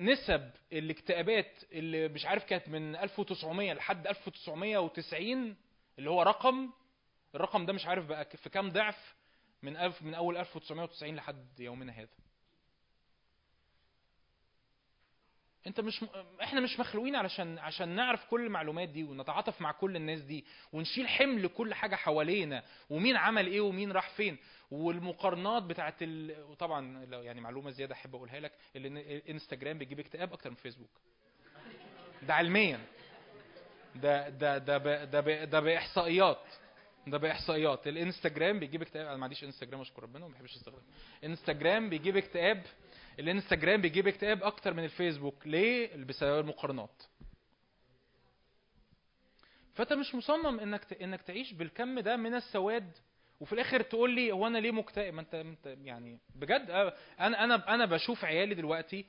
نسب 0.00 0.50
الاكتئابات 0.72 1.64
اللي 1.72 2.08
مش 2.08 2.26
عارف 2.26 2.44
كانت 2.44 2.68
من 2.68 2.96
1900 2.96 3.72
لحد 3.72 4.06
1990 4.06 5.56
اللي 5.98 6.10
هو 6.10 6.22
رقم 6.22 6.70
الرقم 7.34 7.66
ده 7.66 7.72
مش 7.72 7.86
عارف 7.86 8.06
بقى 8.06 8.24
في 8.24 8.50
كام 8.50 8.70
ضعف 8.70 9.14
من 9.62 9.72
من 10.00 10.14
أول 10.14 10.36
1990 10.36 11.14
لحد 11.16 11.60
يومنا 11.60 11.92
هذا. 11.92 12.08
انت 15.66 15.80
مش 15.80 16.02
م... 16.02 16.06
إحنا 16.42 16.60
مش 16.60 16.80
مخلوقين 16.80 17.16
علشان 17.16 17.58
عشان 17.58 17.88
نعرف 17.88 18.24
كل 18.24 18.46
المعلومات 18.46 18.88
دي 18.88 19.04
ونتعاطف 19.04 19.60
مع 19.60 19.72
كل 19.72 19.96
الناس 19.96 20.20
دي 20.20 20.44
ونشيل 20.72 21.08
حمل 21.08 21.46
كل 21.48 21.74
حاجة 21.74 21.96
حوالينا 21.96 22.62
ومين 22.90 23.16
عمل 23.16 23.46
إيه 23.46 23.60
ومين 23.60 23.92
راح 23.92 24.10
فين. 24.10 24.36
والمقارنات 24.70 25.62
بتاعت 25.62 25.94
ال... 26.02 26.42
وطبعا 26.42 27.04
لو 27.06 27.20
يعني 27.22 27.40
معلومة 27.40 27.70
زيادة 27.70 27.94
أحب 27.94 28.14
أقولها 28.14 28.40
لك 28.40 28.52
اللي 28.76 28.88
الانستجرام 28.88 29.78
بيجيب 29.78 30.00
اكتئاب 30.00 30.32
أكتر 30.32 30.50
من 30.50 30.56
فيسبوك. 30.56 30.90
ده 32.22 32.34
علميا. 32.34 32.80
ده 33.94 34.28
ده 34.28 34.58
ده 34.58 34.78
ب... 34.78 34.82
ده 35.10 35.20
ب... 35.20 35.28
ده 35.50 35.60
بإحصائيات. 35.60 36.42
ده 37.06 37.18
بإحصائيات. 37.18 37.88
الإنستجرام 37.88 38.58
بيجيب 38.58 38.82
اكتئاب. 38.82 39.06
أنا 39.06 39.16
ما 39.16 39.24
عنديش 39.24 39.44
إنستجرام 39.44 39.80
أشكر 39.80 40.02
ربنا 40.02 40.24
وما 40.24 40.34
بحبش 40.34 40.56
استخدمه 40.56 40.82
إنستجرام 41.24 41.90
بيجيب 41.90 42.16
اكتئاب 42.16 42.62
الانستجرام 43.18 43.80
بيجيب 43.80 44.08
اكتئاب 44.08 44.42
أكتر 44.42 44.74
من 44.74 44.84
الفيسبوك. 44.84 45.46
ليه؟ 45.46 45.96
بسبب 46.04 46.40
المقارنات. 46.40 47.02
فأنت 49.74 49.92
مش 49.92 50.14
مصمم 50.14 50.60
إنك. 50.60 51.02
إنك 51.02 51.22
تعيش 51.22 51.52
بالكم 51.52 52.00
ده 52.00 52.16
من 52.16 52.34
السواد 52.34 52.90
وفي 53.40 53.52
الآخر 53.52 53.82
تقول 53.82 54.10
لي 54.14 54.32
هو 54.32 54.46
أنا 54.46 54.58
ليه 54.58 54.70
مكتئب؟ 54.70 55.14
ما 55.14 55.20
أنت 55.20 55.34
أنت 55.34 55.66
يعني 55.66 56.18
بجد 56.34 56.70
أنا 57.20 57.44
أنا 57.44 57.74
أنا 57.74 57.84
بشوف 57.86 58.24
عيالي 58.24 58.54
دلوقتي 58.54 59.06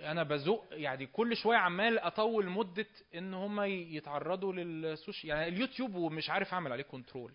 أنا 0.00 0.22
بزق 0.22 0.64
يعني 0.70 1.06
كل 1.06 1.36
شوية 1.36 1.56
عمال 1.56 1.98
أطول 1.98 2.48
مدة 2.48 2.86
إن 3.14 3.34
هم 3.34 3.60
يتعرضوا 3.62 4.52
لل 4.52 4.71
social 4.71 5.30
يعني 5.36 5.48
اليوتيوب 5.48 5.94
ومش 5.94 6.30
عارف 6.30 6.54
أعمل 6.54 6.72
عليه 6.72 6.82
control 6.82 7.32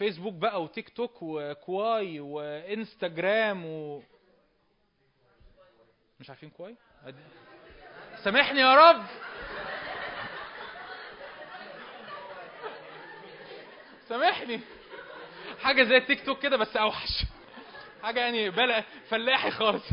فيسبوك 0.00 0.34
بقى 0.34 0.62
وتيك 0.62 0.88
توك 0.88 1.18
وكواي 1.22 2.20
وإنستجرام 2.20 3.66
و... 3.66 4.02
مش 6.20 6.30
عارفين 6.30 6.50
كواي؟ 6.50 6.74
سامحني 8.24 8.60
يا 8.60 8.74
رب. 8.74 9.04
سامحني. 14.08 14.60
حاجة 15.60 15.82
زي 15.82 15.96
التيك 15.96 16.26
توك 16.26 16.38
كده 16.42 16.56
بس 16.56 16.76
أوحش. 16.76 17.24
حاجة 18.02 18.20
يعني 18.20 18.50
بلا 18.50 18.80
فلاحي 19.08 19.50
خالص. 19.50 19.84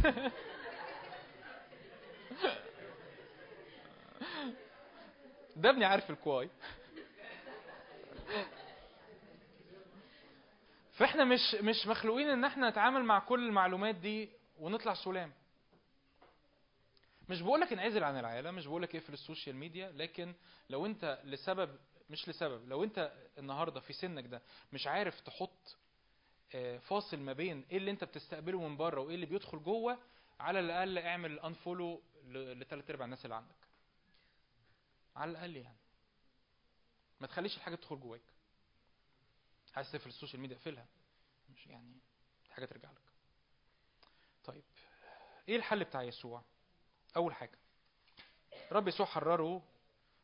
ده 5.56 5.70
ابني 5.70 5.86
عارف 5.86 6.10
الكواي. 6.10 6.50
فاحنا 10.98 11.24
مش 11.24 11.56
مش 11.62 11.88
مخلوقين 11.88 12.30
ان 12.30 12.44
إحنا 12.46 12.70
نتعامل 12.70 13.04
مع 13.04 13.20
كل 13.20 13.48
المعلومات 13.48 13.96
دي 13.96 14.30
ونطلع 14.60 14.94
سلام. 14.94 15.34
مش 17.30 17.42
بقولك 17.42 17.74
انعزل 17.74 18.04
عن 18.04 18.20
العالم 18.20 18.56
مش 18.56 18.66
بقولك 18.68 18.96
اقفل 18.96 19.14
ال 19.14 19.20
social 19.20 19.56
media 19.56 19.92
لكن 19.92 20.34
لو 20.70 20.86
انت 20.86 21.22
لسبب 21.24 21.78
مش 22.10 22.30
لسبب 22.30 22.70
لو 22.70 22.84
انت 22.84 23.14
النهارده 23.38 23.80
في 23.80 23.94
سنك 23.94 24.26
ده 24.26 24.42
مش 24.74 24.88
عارف 24.88 25.20
تحط 25.22 25.78
آه، 26.56 26.78
فاصل 26.78 27.18
ما 27.20 27.34
بين 27.34 27.66
إيه 27.72 27.78
اللي 27.78 27.92
انت 27.92 28.04
بتستقبله 28.04 28.68
من 28.68 28.78
بره 28.78 29.02
وايه 29.02 29.16
اللي 29.16 29.26
بيدخل 29.26 29.64
جوه 29.64 29.98
على 30.40 30.60
الأقل 30.60 30.98
اعمل 30.98 31.40
unfollow 31.40 32.02
لثلاث 32.28 32.90
أرباع 32.90 33.06
الناس 33.06 33.26
اللي 33.26 33.36
عندك. 33.36 33.56
على 35.16 35.32
الأقل 35.32 35.56
يعني. 35.58 35.78
ما 37.22 37.28
تخليش 37.28 37.58
الحاجة 37.58 37.76
تدخل 37.76 38.00
جواك. 38.00 38.22
عايز 39.78 39.92
تقفل 39.92 40.10
ال 40.10 40.14
social 40.14 40.42
media 40.42 40.56
اقفلها. 40.58 40.86
مش 41.56 41.68
يعني 41.68 41.98
حاجة 42.52 42.66
ترجع 42.66 42.92
لك. 42.92 43.02
طيب 44.46 44.64
إيه 45.50 45.56
الحل 45.56 45.84
بتاع 45.84 46.04
يسوع؟ 46.04 46.44
أول 47.16 47.34
حاجة 47.34 47.58
رب 48.72 48.88
يسوع 48.88 49.06
حرره 49.06 49.64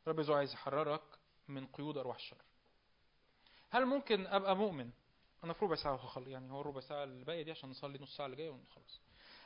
رب 0.07 0.19
يسوع 0.19 0.38
عايز 0.38 0.53
يحررك 0.53 1.01
من 1.47 1.67
قيود 1.67 1.97
أرواح 1.97 2.15
الشر. 2.15 2.38
هل 3.69 3.85
ممكن 3.85 4.27
أبقى 4.27 4.55
مؤمن؟ 4.55 4.91
أنا 5.43 5.53
في 5.53 5.65
ربع 5.65 5.75
ساعة 5.75 5.93
وهخلص 5.93 6.27
يعني 6.27 6.51
هو 6.51 6.61
الربع 6.61 6.80
ساعة 6.81 7.03
اللي 7.03 7.25
باقيه 7.25 7.41
دي 7.43 7.51
عشان 7.51 7.69
نصلي 7.69 7.99
نص 7.99 8.17
ساعة 8.17 8.25
اللي 8.25 8.38
جاية 8.38 8.49
ونخلص 8.49 9.01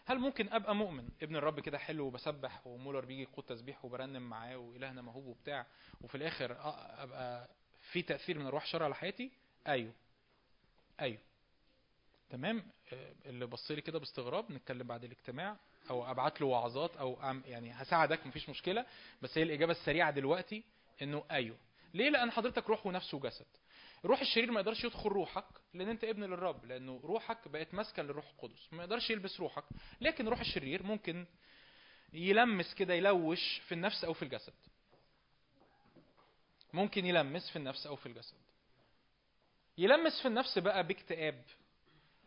هل 0.05 0.19
ممكن 0.19 0.53
أبقى 0.53 0.75
مؤمن؟ 0.75 1.09
ابن 1.21 1.35
الرب 1.35 1.59
كده 1.59 1.77
حلو 1.77 2.05
وبسبح 2.05 2.67
ومولر 2.67 3.05
بيجي 3.05 3.21
يقود 3.21 3.45
تسبيح 3.45 3.85
وبرنم 3.85 4.29
معاه 4.29 4.57
وإلهنا 4.57 5.01
موهوب 5.01 5.25
وبتاع 5.25 5.67
وفي 6.01 6.15
الآخر 6.15 6.57
أبقى 7.03 7.49
في 7.91 8.01
تأثير 8.01 8.39
من 8.39 8.45
أرواح 8.45 8.63
الشر 8.63 8.83
على 8.83 8.95
حياتي؟ 8.95 9.31
أيوه. 9.67 9.93
أيوه. 10.99 11.19
تمام. 12.29 12.63
آه، 12.93 13.13
اللي 13.25 13.45
بص 13.45 13.71
لي 13.71 13.81
كده 13.81 13.99
باستغراب 13.99 14.51
نتكلم 14.51 14.87
بعد 14.87 15.03
الاجتماع 15.03 15.57
أو 15.89 16.11
أبعت 16.11 16.41
له 16.41 16.47
وعظات 16.47 16.97
أو 16.97 17.19
يعني 17.45 17.71
هساعدك 17.71 18.27
مفيش 18.27 18.49
مشكلة. 18.49 18.85
بس 19.21 19.37
هي 19.37 19.43
الإجابة 19.43 19.71
السريعة 19.71 20.11
دلوقتي 20.11 20.63
إنه 21.01 21.23
أيوه. 21.31 21.57
ليه؟ 21.93 22.09
لأن 22.09 22.31
حضرتك 22.31 22.69
روح 22.69 22.85
ونفس 22.85 23.13
وجسد 23.13 23.45
روح 24.05 24.21
الشرير 24.21 24.51
ما 24.51 24.59
يقدرش 24.59 24.83
يدخل 24.83 25.09
روحك 25.09 25.45
لأن 25.73 25.89
أنت 25.89 26.03
ابن 26.03 26.23
للرب 26.23 26.65
لأنه 26.65 26.99
روحك 27.03 27.47
بقت 27.47 27.73
ماسكة 27.73 28.03
للروح 28.03 28.25
القدس. 28.29 28.73
ما 28.73 28.83
يقدرش 28.83 29.09
يلبس 29.09 29.39
روحك. 29.39 29.63
لكن 30.01 30.27
روح 30.27 30.39
الشرير 30.39 30.83
ممكن 30.83 31.25
يلمس 32.13 32.73
كده 32.73 32.93
يلوش 32.93 33.59
في 33.67 33.71
النفس 33.71 34.03
أو 34.03 34.13
في 34.13 34.23
الجسد. 34.23 34.53
ممكن 36.73 37.05
يلمس 37.05 37.49
في 37.49 37.55
النفس 37.55 37.87
أو 37.87 37.95
في 37.95 38.05
الجسد. 38.05 38.37
يلمس 39.77 40.21
في 40.21 40.27
النفس 40.27 40.59
بقى 40.59 40.87
باكتئاب. 40.87 41.43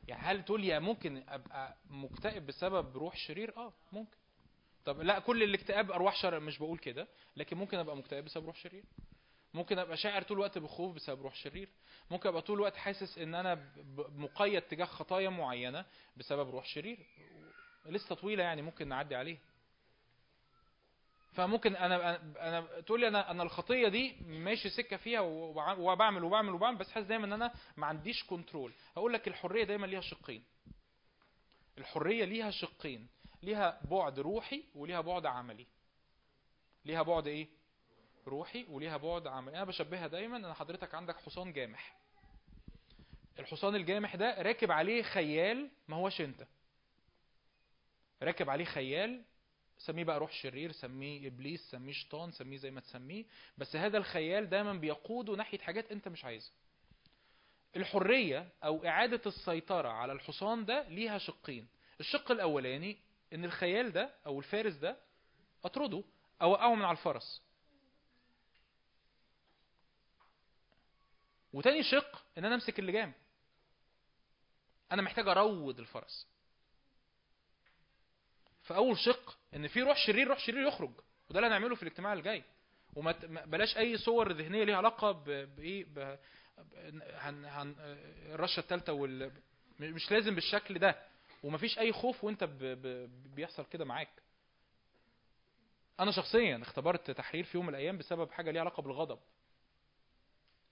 يعني 0.09 0.23
هل 0.23 0.45
تقول 0.45 0.61
لي 0.61 0.81
ممكن 0.81 1.25
أبقى 1.29 1.77
مكتئب 1.91 2.47
بسبب 2.47 2.97
روح 2.97 3.17
شرير؟ 3.17 3.57
آه 3.57 3.73
ممكن. 3.93 4.17
طب 4.85 5.01
لا 5.01 5.19
كل 5.19 5.43
الاكتئاب 5.43 5.91
أرواح 5.93 6.17
شر 6.17 6.41
مش 6.41 6.59
بقول 6.59 6.79
كده 6.79 7.09
لكن 7.37 7.57
ممكن 7.57 7.79
أبقى 7.79 7.97
مكتئب 7.97 8.25
بسبب 8.25 8.47
روح 8.47 8.57
شرير. 8.57 8.85
ممكن 9.55 9.79
أبقى 9.79 9.97
شاعر 9.97 10.23
طول 10.23 10.37
الوقت 10.37 10.59
بخوف 10.59 10.95
بسبب 10.95 11.23
روح 11.23 11.35
شرير. 11.35 11.69
ممكن 12.11 12.29
أبقى 12.29 12.43
طول 12.43 12.57
الوقت 12.57 12.77
حاسس 12.77 13.19
إن 13.19 13.35
أنا 13.35 13.73
مقيد 14.17 14.63
تجاه 14.63 14.85
خطايا 14.85 15.29
معينة 15.29 15.85
بسبب 16.17 16.51
روح 16.51 16.67
شرير. 16.67 16.99
لسه 17.87 18.15
طويلة 18.15 18.43
يعني 18.45 18.63
ممكن 18.63 18.89
نعدي 18.89 19.15
عليها. 19.15 19.39
فممكن 21.33 21.77
أنا 21.77 22.17
أنا 22.49 22.81
تقول 22.81 23.01
لي 23.01 23.09
أنا 23.09 23.31
أنا 23.31 23.43
الخطية 23.43 23.89
دي 23.89 24.17
ماشي 24.27 24.71
سكة 24.71 24.97
فيها 24.97 25.21
وبع- 25.21 25.79
وبعمل 25.79 26.25
وبعمل 26.25 26.53
وبعمل 26.53 26.77
بس 26.79 26.91
حاسس 26.91 27.07
دايما 27.07 27.25
إن 27.27 27.33
أنا 27.33 27.53
ما 27.77 27.87
عنديش 27.87 28.25
كنترول 28.25 28.73
هقول 28.97 29.13
لك 29.13 29.29
الحرية 29.29 29.65
دايما 29.65 29.87
ليها 29.87 30.01
شقين. 30.01 30.45
الحرية 31.79 32.25
ليها 32.25 32.51
شقين 32.51 33.09
ليها 33.43 33.81
بعد 33.91 34.19
روحي 34.19 34.65
وليها 34.75 35.01
بعد 35.01 35.27
عملي. 35.27 35.67
ليها 36.85 37.03
بعد 37.03 37.27
إيه؟ 37.27 37.49
روحي 38.27 38.67
وليها 38.69 38.97
بعد 38.97 39.27
عملي. 39.27 39.57
أنا 39.57 39.65
بشبهها 39.65 40.07
دايما 40.07 40.37
إن 40.37 40.55
حضرتك 40.55 40.95
عندك 40.95 41.17
حصان 41.17 41.53
جامح. 41.53 41.97
الحصان 43.39 43.75
الجامح 43.75 44.17
ده 44.17 44.43
راكب 44.43 44.71
عليه 44.73 45.03
خيال 45.03 45.71
ما 45.89 45.97
هوش 45.97 46.21
أنت. 46.21 46.47
راكب 48.23 48.51
عليه 48.51 48.65
خيال 48.65 49.25
سميه 49.81 50.05
بقى 50.05 50.19
روح 50.19 50.33
شرير 50.33 50.73
سميه 50.73 51.27
إبليس 51.29 51.71
سميه 51.71 51.93
شيطان 51.93 52.33
سميه 52.33 52.57
زي 52.57 52.71
ما 52.71 52.81
تسميه. 52.81 53.25
بس 53.59 53.77
هذا 53.77 53.99
الخيال 53.99 54.49
دايما 54.49 54.73
بيقوده 54.73 55.33
ناحية 55.37 55.59
حاجات 55.59 55.93
أنت 55.93 56.09
مش 56.09 56.25
عايزها. 56.25 56.53
الحرية 57.77 58.49
أو 58.65 58.87
إعادة 58.87 59.21
السيطرة 59.27 59.89
على 59.89 60.13
الحصان 60.13 60.65
ده 60.65 60.89
ليها 60.89 61.19
شقين. 61.19 61.69
الشق 62.01 62.31
الأولاني 62.31 62.99
إن 63.33 63.45
الخيال 63.45 63.93
ده 63.93 64.15
أو 64.27 64.39
الفارس 64.39 64.75
ده 64.75 64.97
أطرده 65.65 66.05
أوقعه 66.43 66.75
من 66.75 66.83
على 66.85 66.99
الفرس. 66.99 67.43
وتاني 71.53 71.83
شق 71.83 72.23
إن 72.39 72.45
أنا 72.45 72.55
أمسك 72.55 72.79
اللجام 72.79 73.13
أنا 74.93 75.03
محتاج 75.03 75.29
أروض 75.29 75.79
الفرس. 75.81 76.27
فاول 78.71 78.99
شق 78.99 79.39
إن 79.55 79.69
في 79.69 79.83
روح 79.83 79.99
شرير 80.07 80.29
روح 80.29 80.39
شرير 80.39 80.67
يخرج. 80.67 80.91
وده 81.31 81.39
اللي 81.39 81.49
هنعمله 81.51 81.75
في 81.75 81.83
الاجتماع 81.83 82.13
الجاي. 82.13 82.43
وما 82.95 83.13
بلاش 83.45 83.77
أي 83.77 83.97
صور 83.97 84.33
ذهنية 84.33 84.65
ليها 84.65 84.77
علاقة 84.77 85.13
بايه 85.45 85.87
هن 87.15 87.45
هن 87.45 87.75
الرشة 88.33 88.61
الثالثه 88.61 88.93
وال 88.93 89.33
مش 89.81 90.11
لازم 90.11 90.35
بالشكل 90.35 90.79
ده. 90.79 91.03
ومفيش 91.43 91.79
أي 91.79 91.93
خوف 91.93 92.25
وأنت 92.25 92.45
ب... 92.45 92.59
ب... 92.59 93.11
بيحصل 93.35 93.67
كده 93.67 93.85
معاك. 93.85 94.23
أنا 96.01 96.11
شخصيا 96.11 96.63
اختبرت 96.63 97.11
تحرير 97.11 97.45
في 97.45 97.57
يوم 97.57 97.67
من 97.67 97.75
الأيام 97.75 97.99
بسبب 97.99 98.31
حاجة 98.31 98.51
ليها 98.51 98.61
علاقة 98.61 98.83
بالغضب. 98.83 99.19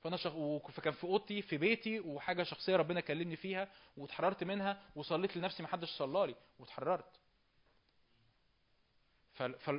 فأنا 0.00 0.16
شخ... 0.16 0.32
فكان 0.72 0.92
في 0.92 1.04
أوضتي 1.04 1.42
في 1.42 1.56
بيتي 1.56 2.00
وحاجة 2.00 2.42
شخصية 2.42 2.76
ربنا 2.76 3.00
كلمني 3.00 3.36
فيها 3.36 3.68
واتحررت 3.96 4.44
منها 4.44 4.82
وصليت 4.96 5.36
لنفسي 5.36 5.62
ما 5.62 5.68
حدش 5.68 5.88
صلى 5.88 6.26
لي 6.26 6.34
واتحررت. 6.58 7.20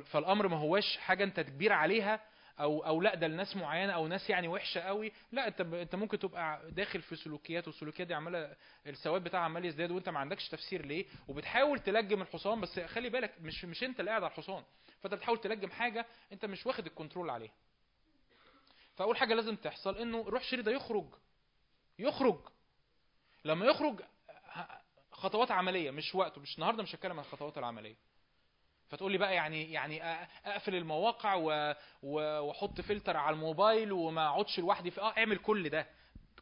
فالأمر 0.04 0.48
ما 0.48 0.56
هواش 0.56 0.96
حاجة 0.96 1.24
أنت 1.24 1.40
كبير 1.40 1.72
عليها 1.72 2.20
أو 2.60 2.86
أو 2.86 3.00
لأ 3.00 3.14
ده 3.14 3.26
لناس 3.26 3.56
معينة 3.56 3.92
أو 3.92 4.06
ناس 4.06 4.30
يعني 4.30 4.48
وحشة 4.48 4.80
قوي. 4.80 5.12
لأ 5.32 5.48
أنت. 5.48 5.60
أنت 5.60 5.94
ممكن 5.94 6.18
تبقى 6.18 6.70
داخل 6.70 7.02
في 7.02 7.16
سلوكيات 7.16 7.66
والسلوكيات 7.66 8.08
دي 8.08 8.14
عمالة 8.14 8.56
الثواب 8.86 9.24
بتاعها 9.24 9.44
عمال 9.44 9.64
يزداد 9.64 9.90
وأنت 9.90 10.08
ما 10.08 10.18
عندكش 10.20 10.48
تفسير 10.48 10.86
ليه. 10.86 11.04
وبتحاول 11.28 11.78
تلجم 11.78 12.22
الحصان 12.22 12.60
بس 12.60 12.80
خلي 12.80 13.08
بالك 13.08 13.32
مش 13.40 13.64
مش 13.64 13.84
أنت 13.84 14.00
اللي 14.00 14.10
قاعد 14.10 14.22
على 14.22 14.30
الحصان. 14.32 14.64
فأنت 15.00 15.14
بتحاول 15.14 15.38
تلجم 15.40 15.70
حاجة 15.70 16.06
أنت 16.32 16.44
مش 16.44 16.66
واخد 16.66 16.86
ال 16.86 16.91
control 16.91 17.30
عليها. 17.30 17.52
فأول 18.96 19.16
حاجة 19.16 19.34
لازم 19.34 19.56
تحصل 19.56 19.98
إنه 19.98 20.22
روح 20.28 20.42
شرير 20.42 20.64
ده 20.64 20.72
يخرج. 20.72 21.06
يخرج. 21.98 22.38
لما 23.44 23.66
يخرج 23.66 24.00
خطوات 25.12 25.50
عملية 25.50 25.90
مش 25.90 26.14
وقته. 26.14 26.40
مش 26.40 26.54
النهارده 26.54 26.82
مش 26.82 26.94
هتكلم 26.94 27.12
عن 27.12 27.18
الخطوات 27.24 27.58
العملية. 27.58 27.96
فتقول 28.90 29.12
لي 29.12 29.18
بقى 29.18 29.34
يعني 29.34 29.72
يعني 29.72 30.02
أقفل 30.44 30.74
المواقع 30.74 31.34
وأحط 32.02 32.80
فلتر 32.80 33.16
على 33.16 33.34
الموبايل 33.34 33.92
وما 33.92 34.28
أقعدش 34.28 34.58
لوحدي 34.58 34.90
في 34.90 35.00
آه 35.00 35.18
اعمل 35.18 35.38
كل 35.38 35.68
ده. 35.68 35.86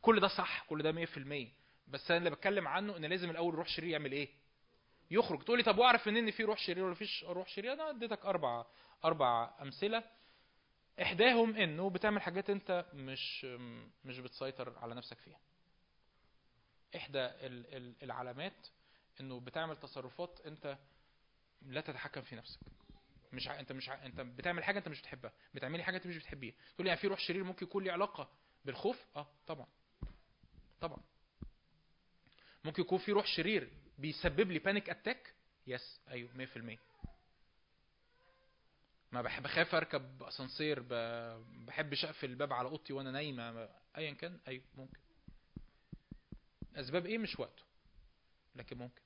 كل 0.02 0.20
ده 0.20 0.28
صح 0.28 0.64
كل 0.64 0.82
ده 0.82 1.06
100% 1.06 1.48
بس 1.88 2.10
أنا 2.10 2.18
اللي 2.18 2.30
بتكلم 2.30 2.68
عنه 2.68 2.96
إن 2.96 3.04
لازم 3.04 3.30
الأول 3.30 3.54
روح 3.54 3.68
شرير 3.68 3.90
يعمل 3.90 4.12
إيه؟ 4.12 4.28
يخرج. 5.10 5.42
تقول 5.44 5.58
لي 5.58 5.64
طب 5.64 5.78
واعرف 5.78 6.06
منين 6.08 6.24
إن 6.24 6.30
في 6.30 6.44
روح 6.44 6.58
شرير 6.58 6.84
ولا 6.84 6.94
فيش 6.94 7.24
روح 7.24 7.48
شرير؟ 7.48 7.72
أنا 7.72 7.90
اديتك 7.90 8.24
أربع 8.26 8.64
أربع 9.04 9.50
أمثلة. 9.62 10.04
إحداهم 11.02 11.56
إنه 11.56 11.90
بتعمل 11.90 12.22
حاجات 12.22 12.50
أنت 12.50 12.84
مش 12.94 13.44
مش 14.04 14.18
بتسيطر 14.18 14.78
على 14.78 14.94
نفسك 14.94 15.18
فيها. 15.18 15.38
إحدى 16.96 17.18
ال- 17.18 17.74
ال- 17.76 17.94
العلامات 18.02 18.66
إنه 19.20 19.40
بتعمل 19.40 19.76
تصرفات 19.76 20.40
أنت 20.46 20.78
لا 21.62 21.80
تتحكم 21.80 22.22
في 22.22 22.36
نفسك. 22.36 22.60
مش 23.32 23.48
ع... 23.48 23.60
انت 23.60 23.72
مش 23.72 23.88
ع... 23.88 24.04
انت 24.06 24.20
بتعمل 24.20 24.64
حاجة 24.64 24.78
انت 24.78 24.88
مش 24.88 25.00
بتحبها. 25.00 25.32
بتعملي 25.54 25.82
حاجة 25.82 25.96
انت 25.96 26.06
مش 26.06 26.16
بتحبيها. 26.16 26.54
تقول 26.74 26.84
لي 26.84 26.88
يعني 26.88 27.00
في 27.00 27.06
روح 27.06 27.18
شرير 27.20 27.44
ممكن 27.44 27.66
يكون 27.66 27.84
ليه 27.84 27.92
علاقة 27.92 28.30
بالخوف؟ 28.64 29.04
آه 29.16 29.28
طبعا. 29.46 29.66
طبعا. 30.80 30.98
ممكن 32.64 32.82
يكون 32.82 32.98
في 32.98 33.12
روح 33.12 33.26
شرير 33.26 33.70
بيسبب 33.98 34.50
لي 34.50 34.58
panic 34.58 34.90
attack 34.90 35.34
yes 35.66 36.00
أيوه 36.08 36.46
100% 36.46 36.78
ما 39.12 39.22
بحب 39.22 39.42
بخاف 39.42 39.74
أركب 39.74 40.22
أسانسير 40.22 40.80
ب- 40.80 41.66
بحبش 41.66 42.04
اقفل 42.04 42.30
الباب 42.30 42.52
على 42.52 42.68
أوضتي 42.68 42.92
وأنا 42.92 43.10
نايمة 43.10 43.68
ايا 43.96 44.12
كان 44.14 44.40
أيوه 44.48 44.64
ممكن. 44.76 44.98
أسباب 46.76 47.06
إيه؟ 47.06 47.18
مش 47.18 47.38
وقته. 47.40 47.62
لكن 48.54 48.78
ممكن. 48.78 49.02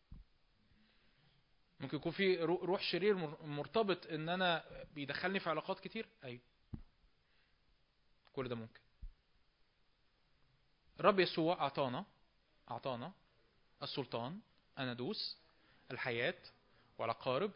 ممكن 1.82 1.96
يكون 1.96 2.12
في 2.12 2.36
رو- 2.36 2.64
روح 2.64 2.82
شرير 2.82 3.14
مر- 3.14 3.42
مرتبط 3.42 4.06
إن 4.06 4.28
أنا 4.28 4.64
بيدخلني 4.94 5.40
في 5.40 5.50
علاقات 5.50 5.80
كتير؟ 5.80 6.08
أيوه. 6.24 6.40
كل 8.32 8.48
ده 8.48 8.54
ممكن. 8.54 8.80
الرب 11.00 11.20
يسوع 11.20 11.60
أعطانا 11.60 12.04
أعطانا 12.70 13.12
السلطان 13.82 14.40
ان 14.78 14.92
ندوس 14.92 15.38
الحياة 15.90 16.38
والعقارب 16.98 17.50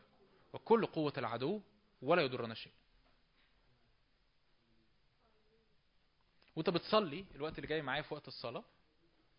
وكل 0.53 0.87
قوة 0.87 1.13
العدو 1.19 1.61
ولا 2.03 2.23
يضرنا 2.23 2.55
شيء. 2.55 2.73
وأنت 6.57 6.71
بتصلي 6.71 7.25
الوقت 7.35 7.57
اللي 7.57 7.67
جاي 7.67 7.83
معايا 7.83 8.03
في 8.03 8.15
وقت 8.15 8.29
الصلاة 8.29 8.65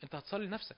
أنت 0.04 0.16
هتصلي 0.16 0.46
لنفسك 0.46 0.78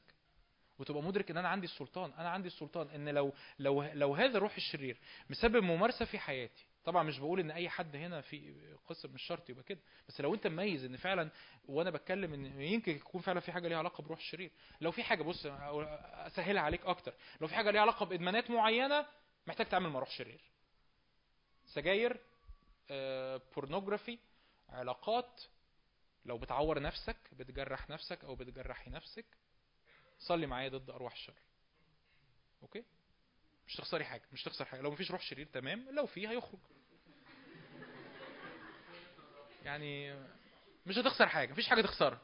وتبقى 0.80 1.04
مدرك 1.04 1.32
إن 1.32 1.38
أنا 1.38 1.48
عندي 1.50 1.66
السلطان. 1.66 2.12
أنا 2.14 2.30
عندي 2.30 2.48
السلطان 2.48 2.90
إن 2.90 3.10
لو 3.10 3.34
لو 3.60 3.84
لو 3.84 4.16
هذا 4.16 4.38
الروح 4.38 4.56
الشرير 4.56 4.98
مسبب 5.30 5.64
ممارسة 5.64 6.06
في 6.06 6.20
حياتي 6.20 6.66
طبعا 6.86 7.04
مش 7.04 7.20
بقول 7.20 7.40
إن 7.40 7.52
أي 7.52 7.70
حد 7.70 7.96
هنا 7.96 8.22
في 8.22 8.56
قصه 8.88 9.10
مش 9.10 9.22
شرط 9.24 9.50
يبقى 9.50 9.64
كده 9.64 9.80
بس 10.08 10.22
لو 10.22 10.34
أنت 10.34 10.48
مميز 10.48 10.86
إن 10.86 10.98
فعلا 10.98 11.30
وأنا 11.68 11.90
بتكلم 11.90 12.34
إن 12.34 12.62
يمكن 12.62 12.92
يكون 12.92 13.22
فعلا 13.22 13.40
في 13.40 13.52
حاجة 13.52 13.68
ليها 13.68 13.78
علاقة 13.78 14.02
بروح 14.04 14.20
الشرير. 14.20 14.52
لو 14.82 14.92
في 14.92 15.04
حاجة 15.04 15.24
بص 15.24 15.46
أسهلها 15.46 16.62
عليك 16.64 16.86
أكتر. 16.86 17.14
لو 17.42 17.48
في 17.48 17.56
حاجة 17.56 17.72
ليها 17.72 17.82
علاقة 17.82 18.06
بإدمانات 18.06 18.50
معينة 18.52 19.06
محتاج 19.48 19.68
تعمل 19.68 19.90
مع 19.90 20.00
روح 20.00 20.10
شرير. 20.12 20.42
سجاير 21.66 22.20
آه، 22.92 23.42
pornography 23.56 24.18
علاقات 24.70 25.42
لو 26.26 26.38
بتعور 26.38 26.82
نفسك 26.82 27.18
بتجرح 27.32 27.90
نفسك 27.90 28.24
أو 28.24 28.36
بتجرحي 28.36 28.92
نفسك 28.92 29.26
صلي 30.20 30.48
معايا 30.48 30.70
ضد 30.70 30.90
أرواح 30.90 31.14
الشر. 31.14 31.34
okay؟ 32.62 32.84
مش 33.68 33.76
تخسري 33.76 34.06
حاجة 34.06 34.24
مش 34.34 34.44
تخسر 34.44 34.66
حاجة. 34.66 34.82
لو 34.82 34.92
مفيش 34.92 35.12
روح 35.12 35.22
شرير 35.22 35.48
تمام. 35.54 35.90
لو 35.92 36.06
في 36.06 36.28
هيخرج. 36.28 36.60
يعني 39.66 40.14
مش 40.86 40.98
هتخسر 40.98 41.28
حاجة 41.28 41.52
مفيش 41.52 41.68
حاجة 41.68 41.82
تخسرها. 41.82 42.22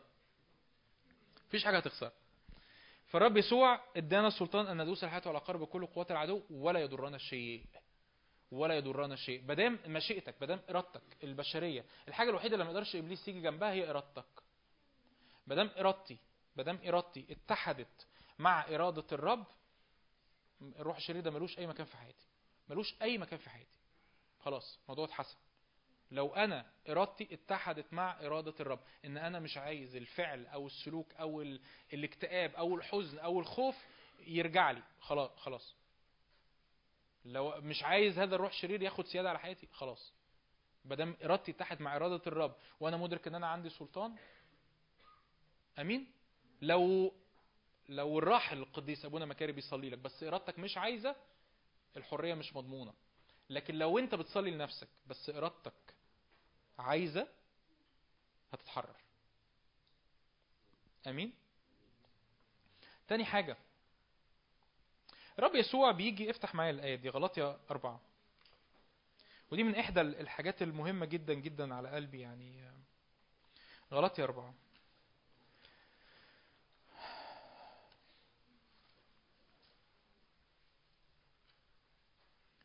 مفيش 1.47 1.65
حاجة 1.65 1.77
هتخسرها. 1.77 2.13
فالرب 3.07 3.37
يسوع 3.37 3.83
ادانا 3.97 4.27
السلطان 4.27 4.67
أن 4.67 4.81
ندوس 4.81 5.03
الحياة 5.03 5.21
والعقارب 5.25 5.59
بكل 5.59 5.85
قوات 5.85 6.11
العدو 6.11 6.43
ولا 6.49 6.79
يضرنا 6.79 7.17
شيء. 7.17 7.65
ولا 8.51 8.77
يضرنا 8.77 9.15
شيء. 9.15 9.43
مادام 9.43 9.79
مشيئتك 9.87 10.35
مادام 10.41 10.61
إرادتك 10.69 11.01
البشرية 11.23 11.85
الحاجة 12.07 12.29
الوحيدة 12.29 12.53
اللي 12.53 12.65
ما 12.65 12.71
يقدرش 12.71 12.95
إبليس 12.95 13.27
يجي 13.27 13.41
جنبها 13.41 13.71
هي 13.71 13.89
إرادتك. 13.89 14.25
مادام 15.47 15.69
إرادتي 15.77 16.17
مادام 16.55 16.79
إرادتي 16.87 17.25
اتحدت 17.29 18.07
مع 18.39 18.61
إرادة 18.67 19.05
الرب 19.11 19.45
الروح 20.61 20.97
الشرير 20.97 21.21
ده 21.21 21.31
ملوش 21.31 21.57
أي 21.59 21.67
مكان 21.67 21.85
في 21.85 21.97
حياتي. 21.97 22.25
ملوش 22.69 22.95
أي 23.01 23.17
مكان 23.17 23.39
في 23.39 23.49
حياتي. 23.49 23.77
خلاص 24.39 24.79
الموضوع 24.83 25.05
اتحسن. 25.05 25.37
لو 26.11 26.33
أنا 26.35 26.65
إرادتي 26.89 27.33
اتحدت 27.33 27.93
مع 27.93 28.19
إرادة 28.21 28.53
الرب 28.59 28.79
إن 29.05 29.17
أنا 29.17 29.39
مش 29.39 29.57
عايز 29.57 29.95
الفعل 29.95 30.45
أو 30.47 30.67
السلوك 30.67 31.13
أو 31.13 31.41
ال... 31.41 31.61
الاكتئاب 31.93 32.55
أو 32.55 32.75
الحزن 32.75 33.19
أو 33.19 33.39
الخوف 33.39 33.75
يرجع 34.19 34.71
لي 34.71 34.83
خلاص 34.99 35.31
خلاص. 35.37 35.75
لو 37.25 37.61
مش 37.61 37.83
عايز 37.83 38.19
هذا 38.19 38.35
الروح 38.35 38.51
الشرير 38.51 38.81
ياخد 38.81 39.05
سيادة 39.05 39.29
على 39.29 39.39
حياتي 39.39 39.67
خلاص. 39.73 40.13
ما 40.85 40.95
دام 40.95 41.17
إرادتي 41.23 41.51
اتحد 41.51 41.81
مع 41.81 41.95
إرادة 41.95 42.21
الرب 42.27 42.55
وأنا 42.79 42.97
مدرك 42.97 43.27
إن 43.27 43.35
أنا 43.35 43.47
عندي 43.47 43.69
سلطان 43.69 44.15
أمين؟ 45.79 46.11
لو 46.65 47.13
لو 47.89 48.19
الراحل 48.19 48.57
القديس 48.57 49.05
أبونا 49.05 49.25
مكاري 49.25 49.51
بيصلي 49.51 49.89
لك 49.89 49.97
بس 49.97 50.23
إرادتك 50.23 50.59
مش 50.59 50.77
عايزة 50.77 51.15
الحرية 51.97 52.33
مش 52.33 52.55
مضمونة. 52.55 52.93
لكن 53.49 53.75
لو 53.75 53.99
أنت 53.99 54.15
بتصلي 54.15 54.51
لنفسك 54.51 54.87
بس 55.07 55.29
إرادتك 55.29 55.73
عايزة 56.79 57.27
هتتحرر. 58.53 58.95
آمين؟ 61.07 61.33
تاني 63.07 63.25
حاجة. 63.25 63.57
الرب 65.39 65.55
يسوع 65.55 65.91
بيجي 65.91 66.29
افتح 66.31 66.55
معايا 66.55 66.71
الآية 66.71 66.95
دي 66.95 67.09
غلطيا 67.09 67.59
أربعة. 67.71 68.01
ودي 69.51 69.63
من 69.63 69.75
إحدى 69.75 70.01
الحاجات 70.01 70.61
المهمة 70.61 71.05
جدا 71.05 71.33
جدا 71.33 71.75
على 71.75 71.89
قلبي 71.89 72.19
يعني 72.19 72.71
غلطيا 73.91 74.23
أربعة. 74.23 74.53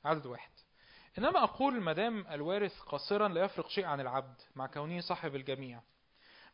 عدد 0.05 0.27
واحد. 0.27 0.51
إنما 1.18 1.44
أقول 1.44 1.82
مدام 1.82 2.27
الوارث 2.31 2.81
قاصرا 2.81 3.28
لا 3.28 3.44
يفرق 3.44 3.68
شيء 3.68 3.85
عن 3.85 4.01
العبد 4.01 4.40
مع 4.56 4.66
كونه 4.66 5.01
صاحب 5.01 5.35
الجميع 5.36 5.81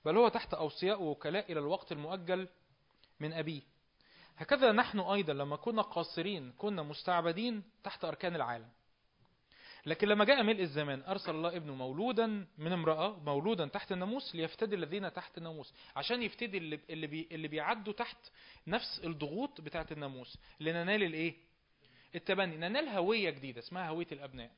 بل 0.05 0.16
هو 0.16 0.28
تحت 0.28 0.55
أوصياء 0.55 1.02
ووكلاء 1.02 1.52
إلى 1.52 1.60
الوقت 1.60 1.93
المؤجل 1.93 2.48
من 3.20 3.32
أبيه. 3.32 3.62
هكذا 4.36 4.73
نحن 4.73 5.01
أيضا 5.01 5.32
لما 5.32 5.56
كنا 5.56 5.82
قاصرين 5.82 6.52
كنا 6.52 6.82
مستعبدين 6.82 7.62
تحت 7.85 8.05
أركان 8.05 8.35
العالم. 8.35 8.68
لكن 9.86 10.09
لما 10.09 10.24
جاء 10.24 10.43
ملء 10.43 10.62
الزمان 10.62 11.02
أرسل 11.02 11.31
الله 11.31 11.56
ابنه 11.56 11.74
مولودا 11.74 12.47
من 12.59 12.73
امرأة 12.73 13.18
مولودا 13.18 13.66
تحت 13.66 13.93
الناموس 13.93 14.35
ليفتدي 14.35 14.77
الذين 14.77 15.12
تحت 15.12 15.39
الناموس 15.39 15.74
عشان 15.97 16.23
يفتدي 16.23 16.59
اللي, 16.59 16.81
اللي, 16.90 17.06
بي 17.06 17.28
اللي 17.32 17.48
بيعدوا 17.48 17.93
تحت 17.93 18.16
نفس 18.66 19.01
الضغوط 19.05 19.60
بتاعت 19.60 19.93
الناموس 19.93 20.39
لننال 20.60 21.02
الإيه؟ 21.02 21.35
التبني 22.16 22.56
ننال 22.56 22.88
هوية 22.88 23.30
جديدة 23.30 23.59
اسمها 23.59 23.88
هوية 23.88 24.06
الأبناء. 24.12 24.51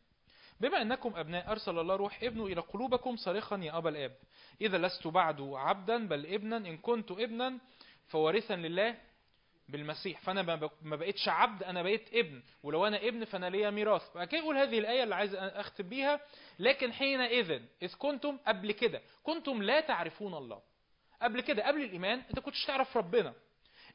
بما 0.61 0.83
أنكم 0.83 1.17
أبناء 1.17 1.51
أرسل 1.51 1.79
الله 1.79 1.97
روح 1.97 2.23
ابنه 2.23 2.47
إلى 2.47 2.61
قلوبكم 2.61 3.17
صارخا 3.17 3.57
يا 3.57 3.79
أبا 3.79 3.91
الآب. 3.91 4.17
إذا 4.61 4.79
لست 4.79 5.07
بعد 5.07 5.41
عبدا 5.41 6.09
بل 6.09 6.27
ابنا 6.27 6.57
إن 6.57 6.77
كنت 6.77 7.11
ابنا 7.11 7.59
فوارثا 8.07 8.57
لله 8.57 8.97
بالمسيح. 9.69 10.21
فأنا 10.21 10.43
ما 10.83 10.97
بقيتش 10.97 11.29
عبد 11.29 11.63
أنا 11.63 11.83
بقيت 11.83 12.15
ابن. 12.15 12.43
ولو 12.63 12.87
أنا 12.87 12.97
ابن 12.97 13.25
فأنا 13.25 13.51
ليا 13.51 13.71
ميراث. 13.71 14.03
فكي 14.13 14.37
يقول 14.37 14.57
هذه 14.57 14.79
الآية 14.79 15.03
اللي 15.03 15.15
عايز 15.15 15.35
أختم 15.35 15.89
بيها. 15.89 16.21
لكن 16.59 16.93
حينئذ 16.93 17.63
إذ 17.83 17.95
كنتم 17.99 18.39
قبل 18.47 18.73
كده 18.73 19.03
كنتم 19.23 19.63
لا 19.63 19.81
تعرفون 19.81 20.35
الله. 20.35 20.61
قبل 21.23 21.41
كده 21.41 21.67
قبل 21.67 21.83
الإيمان 21.83 22.23
أنت 22.31 22.39
كنتش 22.39 22.65
تعرف 22.65 22.97
ربنا. 22.97 23.35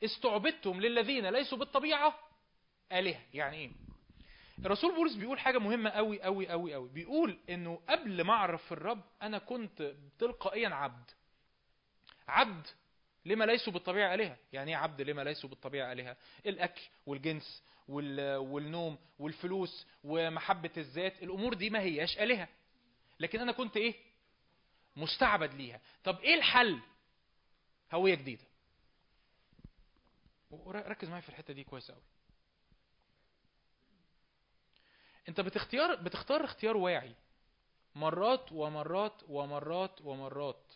استعبدتم 0.03 0.81
للذين 0.81 1.29
ليسوا 1.29 1.57
بالطبيعة. 1.57 2.15
آلهة. 2.91 3.21
يعني 3.33 3.57
إيه؟ 3.57 3.71
الرسول 4.65 4.95
بولس 4.95 5.15
بيقول 5.15 5.39
حاجة 5.39 5.57
مهمة 5.57 5.89
قوي 5.89 6.21
قوي 6.21 6.47
قوي 6.49 6.73
قوي 6.73 6.89
بيقول 6.89 7.39
إنه 7.49 7.81
قبل 7.89 8.21
ما 8.21 8.33
أعرف 8.33 8.73
الرب 8.73 9.01
أنا 9.21 9.37
كنت 9.37 9.93
تلقائيا 10.19 10.69
عبد. 10.69 11.11
عبد 12.27 12.67
لما 13.25 13.43
ليسوا 13.45 13.73
بالطبيعة 13.73 14.13
آلهة. 14.13 14.37
يعني 14.53 14.71
إيه 14.71 14.77
عبد 14.77 15.01
لما 15.01 15.21
ليسوا 15.21 15.49
بالطبيعة 15.49 15.91
آلهة؟ 15.91 16.17
الأكل 16.45 16.81
والجنس 17.05 17.63
والنوم 17.87 18.97
والفلوس 19.19 19.87
ومحبة 20.03 20.71
الذات. 20.77 21.23
الأمور 21.23 21.53
دي 21.53 21.69
ما 21.69 21.79
هياش 21.79 22.17
آلهة. 22.17 22.47
لكن 23.19 23.39
أنا 23.39 23.51
كنت 23.51 23.77
إيه؟ 23.77 23.93
مستعبد 24.95 25.53
ليها. 25.53 25.81
طب 26.03 26.19
إيه 26.19 26.35
الحل؟ 26.35 26.79
هوية 27.93 28.15
جديدة. 28.15 28.43
ركز 30.67 31.09
معايا 31.09 31.21
في 31.21 31.29
الحتة 31.29 31.53
دي 31.53 31.63
كويس 31.63 31.91
قوي 31.91 32.01
انت 35.29 35.41
بتختار 35.41 35.95
بتختار 35.95 36.43
اختيار 36.45 36.77
واعي. 36.77 37.15
مرات 37.95 38.51
ومرات 38.51 39.23
ومرات 39.29 40.01
ومرات. 40.01 40.73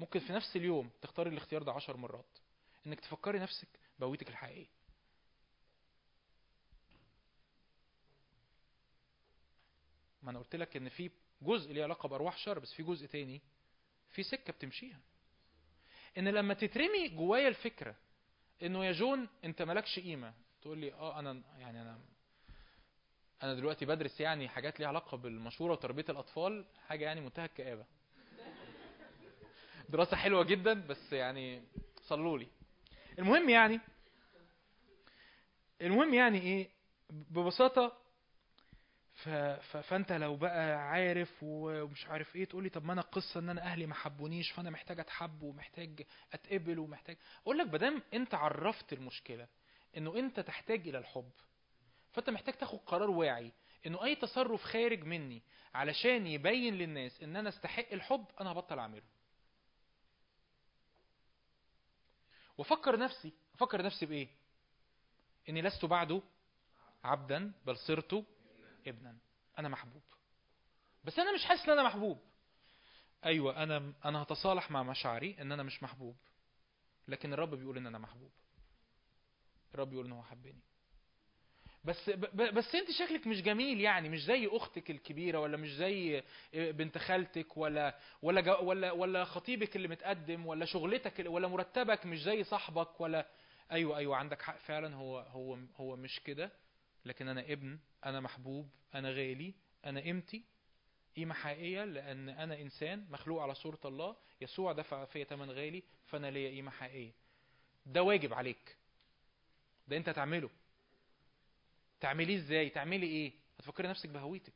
ممكن 0.00 0.20
في 0.20 0.32
نفس 0.32 0.56
اليوم 0.56 0.90
تختار 1.02 1.26
الاختيار 1.26 1.62
ده 1.62 1.72
عشر 1.72 1.96
مرات. 1.96 2.38
انك 2.86 3.00
تفكري 3.00 3.38
نفسك 3.38 3.68
بهويتك 3.98 4.28
الحقيقيه 4.28 4.66
ما 10.22 10.30
أنا 10.30 10.38
قلت 10.38 10.56
لك 10.56 10.76
ان 10.76 10.88
في 10.88 11.10
جزء 11.42 11.72
ليه 11.72 11.82
علاقة 11.84 12.08
بأرواح 12.08 12.36
شر 12.38 12.58
بس 12.58 12.72
في 12.72 12.82
جزء 12.82 13.06
تاني 13.06 13.40
في 14.10 14.22
سكة 14.22 14.52
بتمشيها. 14.52 15.00
ان 16.18 16.28
لما 16.28 16.54
تترمي 16.54 17.08
جوايا 17.08 17.48
الفكرة 17.48 17.96
انه 18.62 18.84
يا 18.84 18.92
جون 18.92 19.28
انت 19.44 19.62
مالكش 19.62 19.98
قيمة 20.00 20.34
تقول 20.62 20.78
لي 20.78 20.92
آه 20.92 21.18
أنا 21.18 21.42
يعني 21.58 21.82
أنا 21.82 22.00
أنا 23.42 23.54
دلوقتي 23.54 23.84
بدرس 23.86 24.20
يعني 24.20 24.48
حاجات 24.48 24.80
ليها 24.80 24.88
علاقة 24.88 25.16
بالمشورة 25.16 25.72
وتربية 25.72 26.04
الأطفال 26.08 26.64
حاجة 26.88 27.04
يعني 27.04 27.20
منتهى 27.20 27.44
الكآبة. 27.44 27.84
دراسة 29.88 30.16
حلوة 30.16 30.44
جدا 30.44 30.86
بس 30.86 31.12
يعني 31.12 31.62
صلوا 32.02 32.38
لي. 32.38 32.46
المهم 33.18 33.48
يعني 33.48 33.80
المهم 35.82 36.14
يعني 36.14 36.40
إيه؟ 36.40 36.68
ببساطة. 37.10 38.02
فأنت 39.82 40.12
لو 40.12 40.36
بقى 40.36 40.88
عارف 40.88 41.32
ومش 41.42 42.06
عارف 42.06 42.36
إيه 42.36 42.44
تقول 42.44 42.62
لي 42.62 42.68
طب 42.68 42.84
ما 42.84 42.92
أنا 42.92 43.00
القصة 43.00 43.40
إن 43.40 43.48
أنا 43.48 43.62
أهلي 43.62 43.86
ما 43.86 43.94
حبونيش 43.94 44.50
فأنا 44.50 44.70
محتاج 44.70 45.00
أتحب 45.00 45.42
ومحتاج 45.42 46.02
أتقبل 46.32 46.78
ومحتاج. 46.78 47.16
أقول 47.42 47.58
لك 47.58 47.66
بدام 47.66 48.02
أنت 48.14 48.34
عرفت 48.34 48.92
المشكلة 48.92 49.46
إنه 49.96 50.18
أنت 50.18 50.40
تحتاج 50.40 50.88
إلى 50.88 50.98
الحب. 50.98 51.30
فانت 52.12 52.30
محتاج 52.30 52.54
تاخد 52.54 52.78
قرار 52.78 53.10
واعي 53.10 53.52
انه 53.86 54.04
اي 54.04 54.14
تصرف 54.16 54.62
خارج 54.62 55.04
مني 55.04 55.42
علشان 55.74 56.26
يبين 56.26 56.74
للناس 56.74 57.22
ان 57.22 57.36
أنا 57.36 57.48
استحق 57.48 57.92
الحب 57.92 58.24
أنا 58.40 58.52
هبطل 58.52 58.78
اعمله. 58.78 59.02
وافكر 62.58 62.98
نفسي 62.98 63.32
أفكر 63.54 63.82
نفسي 63.82 64.06
بايه؟ 64.06 64.28
اني 65.48 65.62
لست 65.62 65.84
بعده 65.84 66.22
عبدا 67.04 67.52
بل 67.66 67.76
صرت 67.76 68.24
ابنا. 68.86 69.16
أنا 69.58 69.68
محبوب. 69.68 70.02
بس 71.04 71.18
أنا 71.18 71.34
مش 71.34 71.44
حاسس 71.44 71.64
ان 71.64 71.70
أنا 71.70 71.82
محبوب. 71.82 72.18
أيوه 73.24 73.62
أنا 73.62 73.92
أنا 74.04 74.22
هتصالح 74.22 74.70
مع 74.70 74.82
مشاعري 74.82 75.36
ان 75.40 75.52
أنا 75.52 75.62
مش 75.62 75.82
محبوب 75.82 76.16
لكن 77.08 77.32
الرب 77.32 77.54
بيقول 77.54 77.76
ان 77.76 77.86
أنا 77.86 77.98
محبوب. 77.98 78.30
الرب 79.74 79.90
بيقول 79.90 80.06
ان 80.06 80.12
هو 80.12 80.22
حبني. 80.22 80.60
بس 81.84 82.10
بس 82.34 82.74
انت 82.74 82.90
شكلك 82.90 83.26
مش 83.26 83.42
جميل 83.42 83.80
يعني 83.80 84.08
مش 84.08 84.24
زي 84.24 84.46
أختك 84.52 84.90
الكبيرة 84.90 85.38
ولا 85.40 85.56
مش 85.56 85.68
زي 85.74 86.22
بنت 86.54 86.98
خالتك 86.98 87.56
ولا 87.56 87.98
ولا 88.22 88.58
ولا 88.58 88.92
ولا 88.92 89.24
خطيبك 89.24 89.76
اللي 89.76 89.88
متقدم 89.88 90.46
ولا 90.46 90.64
شغلتك 90.64 91.24
ولا 91.26 91.48
مرتبك 91.48 92.06
مش 92.06 92.22
زي 92.22 92.44
صاحبك 92.44 93.00
ولا 93.00 93.26
أيوه 93.72 93.98
أيوه 93.98 94.16
عندك 94.16 94.42
حق 94.42 94.58
فعلا. 94.58 94.94
هو 94.96 95.18
هو 95.18 95.58
هو 95.76 95.96
مش 95.96 96.20
كده. 96.20 96.52
لكن 97.04 97.28
أنا 97.28 97.40
ابن 97.40 97.78
أنا 98.04 98.20
محبوب 98.20 98.68
أنا 98.94 99.10
غالي 99.10 99.54
أنا 99.84 100.00
قيمتي 100.00 100.44
قيمة 101.16 101.34
حقيقية 101.34 101.84
لأن 101.84 102.28
أنا 102.28 102.60
إنسان 102.60 103.06
مخلوق 103.10 103.42
على 103.42 103.54
صورة 103.54 103.80
الله. 103.84 104.16
يسوع 104.40 104.72
دفع 104.72 105.04
فيا 105.04 105.24
ثمن 105.24 105.50
غالي 105.50 105.82
فأنا 106.06 106.30
ليا 106.30 106.50
قيمة 106.50 106.70
حقيقية. 106.70 107.12
ده 107.86 108.02
واجب 108.02 108.34
عليك. 108.34 108.76
ده 109.88 109.96
أنت 109.96 110.10
تعمله 110.10 110.50
تعمليه 112.02 112.36
إزاي؟ 112.36 112.70
تعملي 112.70 113.06
إيه؟ 113.06 113.32
هتفكري 113.58 113.88
نفسك 113.88 114.08
بهويتك. 114.08 114.52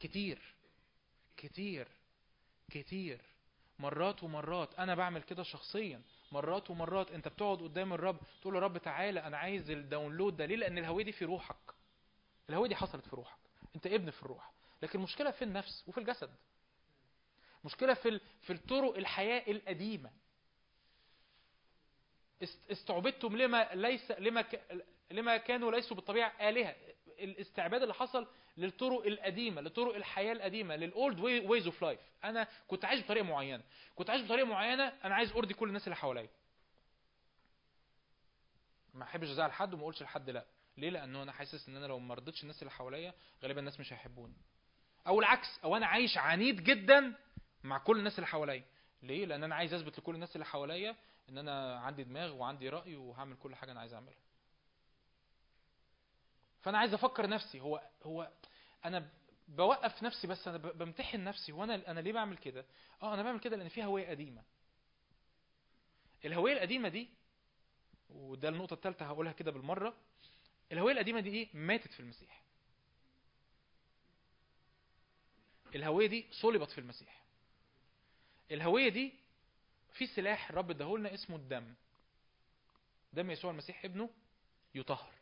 كتير. 0.00 0.54
كتير. 1.36 1.88
كتير. 2.70 3.20
مرات 3.78 4.22
ومرات. 4.22 4.74
أنا 4.74 4.94
بعمل 4.94 5.22
كده 5.22 5.42
شخصيا. 5.42 6.02
مرات 6.32 6.70
ومرات. 6.70 7.10
أنت 7.10 7.28
بتقعد 7.28 7.58
قدام 7.62 7.92
الرب 7.92 8.20
تقول 8.40 8.54
له 8.54 8.60
رب 8.60 8.78
تعالى 8.78 9.20
أنا 9.20 9.36
عايز 9.38 9.70
الداونلود 9.70 10.36
ده. 10.36 10.46
ليه؟ 10.46 10.56
لأن 10.56 10.78
الهوية 10.78 11.04
دي 11.04 11.12
في 11.12 11.24
روحك. 11.24 11.74
الهوية 12.50 12.68
دي 12.68 12.76
حصلت 12.76 13.06
في 13.08 13.16
روحك. 13.16 13.38
أنت 13.76 13.86
ابن 13.86 14.10
في 14.10 14.22
الروح. 14.22 14.52
لكن 14.82 14.98
المشكلة 14.98 15.30
في 15.30 15.42
النفس 15.44 15.84
وفي 15.88 15.98
الجسد. 15.98 16.34
مشكله 17.64 17.94
في 17.94 18.20
في 18.42 18.52
الطرق 18.52 18.96
الحياة 18.96 19.50
القديمة. 19.52 20.10
است- 22.42 22.70
استعبدتم 22.70 23.36
لما 23.36 23.74
ليس 23.74 24.10
لما 24.10 24.44
لما 25.10 25.36
كانوا 25.36 25.72
ليسوا 25.72 25.96
بالطبيعة 25.96 26.48
آلهة. 26.48 26.76
الاستعباد 27.20 27.82
اللي 27.82 27.94
حصل 27.94 28.28
للطرق 28.56 29.06
القديمة 29.06 29.60
لطرق 29.62 29.94
الحياة 29.94 30.32
القديمة 30.32 30.76
لل 30.76 30.94
old 30.94 31.20
ways 31.20 31.66
of 31.66 31.82
life 31.82 32.00
أنا 32.24 32.48
كنت 32.68 32.84
عايش 32.84 33.04
بطريقة 33.04 33.24
معينة. 33.24 33.62
كنت 33.94 34.10
عايش 34.10 34.22
بطريقة 34.22 34.46
معينة 34.46 34.84
أنا 35.04 35.14
عايز 35.14 35.32
أرضي 35.32 35.54
كل 35.54 35.68
الناس 35.68 35.84
اللي 35.84 35.96
حواليا. 35.96 36.28
ما 38.94 39.04
أحبش 39.04 39.28
أزعل 39.28 39.52
حد 39.52 39.74
وما 39.74 39.82
أقولش 39.82 40.02
لحد 40.02 40.30
لأ. 40.30 40.44
ليه؟ 40.76 40.90
لأنه 40.90 41.22
أنا 41.22 41.32
حاسس 41.32 41.68
إن 41.68 41.76
أنا 41.76 41.86
لو 41.86 41.98
ما 41.98 42.14
رضيتش 42.14 42.42
الناس 42.42 42.62
اللي 42.62 42.70
حواليا 42.70 43.14
غالبا 43.42 43.60
الناس 43.60 43.80
مش 43.80 43.92
هيحبوني. 43.92 44.34
أو 45.06 45.20
العكس 45.20 45.58
أو 45.64 45.76
أنا 45.76 45.86
عايش 45.86 46.18
عنيد 46.18 46.64
جدا 46.64 47.14
مع 47.64 47.78
كل 47.78 47.98
الناس 47.98 48.14
اللي 48.14 48.26
حواليا. 48.26 48.64
ليه؟ 49.02 49.26
لأن 49.26 49.44
أنا 49.44 49.54
عايز 49.54 49.74
أثبت 49.74 49.98
لكل 49.98 50.14
الناس 50.14 50.36
اللي 50.36 50.44
حواليا 50.46 50.96
إن 51.28 51.38
أنا 51.38 51.78
عندي 51.78 52.04
دماغ 52.04 52.32
وعندي 52.34 52.68
رأي 52.68 52.96
وهعمل 52.96 53.36
كل 53.36 53.54
حاجة 53.54 53.72
أنا 53.72 53.80
عايز 53.80 53.94
أعملها. 53.94 54.23
فأنا 56.64 56.78
عايز 56.78 56.94
أفكر 56.94 57.26
نفسي 57.28 57.60
هو 57.60 57.82
هو 58.02 58.30
أنا 58.84 59.08
بوقف 59.48 60.02
نفسي 60.02 60.26
بس 60.26 60.48
أنا 60.48 60.58
بمتحن 60.58 61.24
نفسي 61.24 61.52
وأنا 61.52 61.90
أنا 61.90 62.00
ليه 62.00 62.12
بعمل 62.12 62.36
كده؟ 62.36 62.64
آه 63.02 63.14
أنا 63.14 63.22
بعمل 63.22 63.40
كده 63.40 63.56
لأن 63.56 63.68
في 63.68 63.84
هوية 63.84 64.08
قديمة. 64.10 64.42
الهوية 66.24 66.52
القديمة 66.52 66.88
دي 66.88 67.08
وده 68.10 68.48
النقطة 68.48 68.74
الثالثه 68.74 69.06
هقولها 69.06 69.32
كده 69.32 69.50
بالمرة 69.50 69.94
الهوية 70.72 70.92
القديمة 70.92 71.20
دي 71.20 71.30
إيه؟ 71.30 71.48
ماتت 71.54 71.92
في 71.92 72.00
المسيح. 72.00 72.42
الهوية 75.74 76.06
دي 76.06 76.26
صلبت 76.30 76.70
في 76.70 76.78
المسيح. 76.78 77.22
الهوية 78.50 78.88
دي 78.88 79.12
في 79.92 80.06
سلاح 80.06 80.50
الرب 80.50 80.70
اداهولنا 80.70 81.14
اسمه 81.14 81.36
الدم. 81.36 81.74
دم 83.12 83.30
يسوع 83.30 83.50
المسيح 83.50 83.84
ابنه 83.84 84.10
يطهر. 84.74 85.12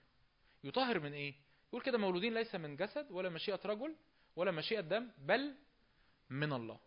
يطهر 0.64 1.00
من 1.00 1.12
إيه؟ 1.12 1.34
يقول 1.68 1.82
كده 1.82 1.98
مولودين 1.98 2.34
ليس 2.34 2.54
من 2.54 2.76
جسد 2.76 3.06
ولا 3.10 3.28
مشيئة 3.28 3.60
رجل 3.64 3.94
ولا 4.36 4.50
مشيئة 4.50 4.80
دم 4.80 5.08
بل 5.18 5.54
من 6.30 6.52
الله. 6.52 6.78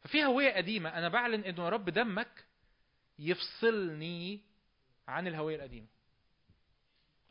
ففي 0.00 0.24
هوية 0.24 0.52
قديمة. 0.52 0.98
أنا 0.98 1.08
بعلن 1.08 1.44
إنه 1.44 1.64
يا 1.64 1.68
رب 1.68 1.90
دمك 1.90 2.44
يفصلني 3.18 4.40
عن 5.08 5.26
الهوية 5.26 5.56
القديمة. 5.56 5.86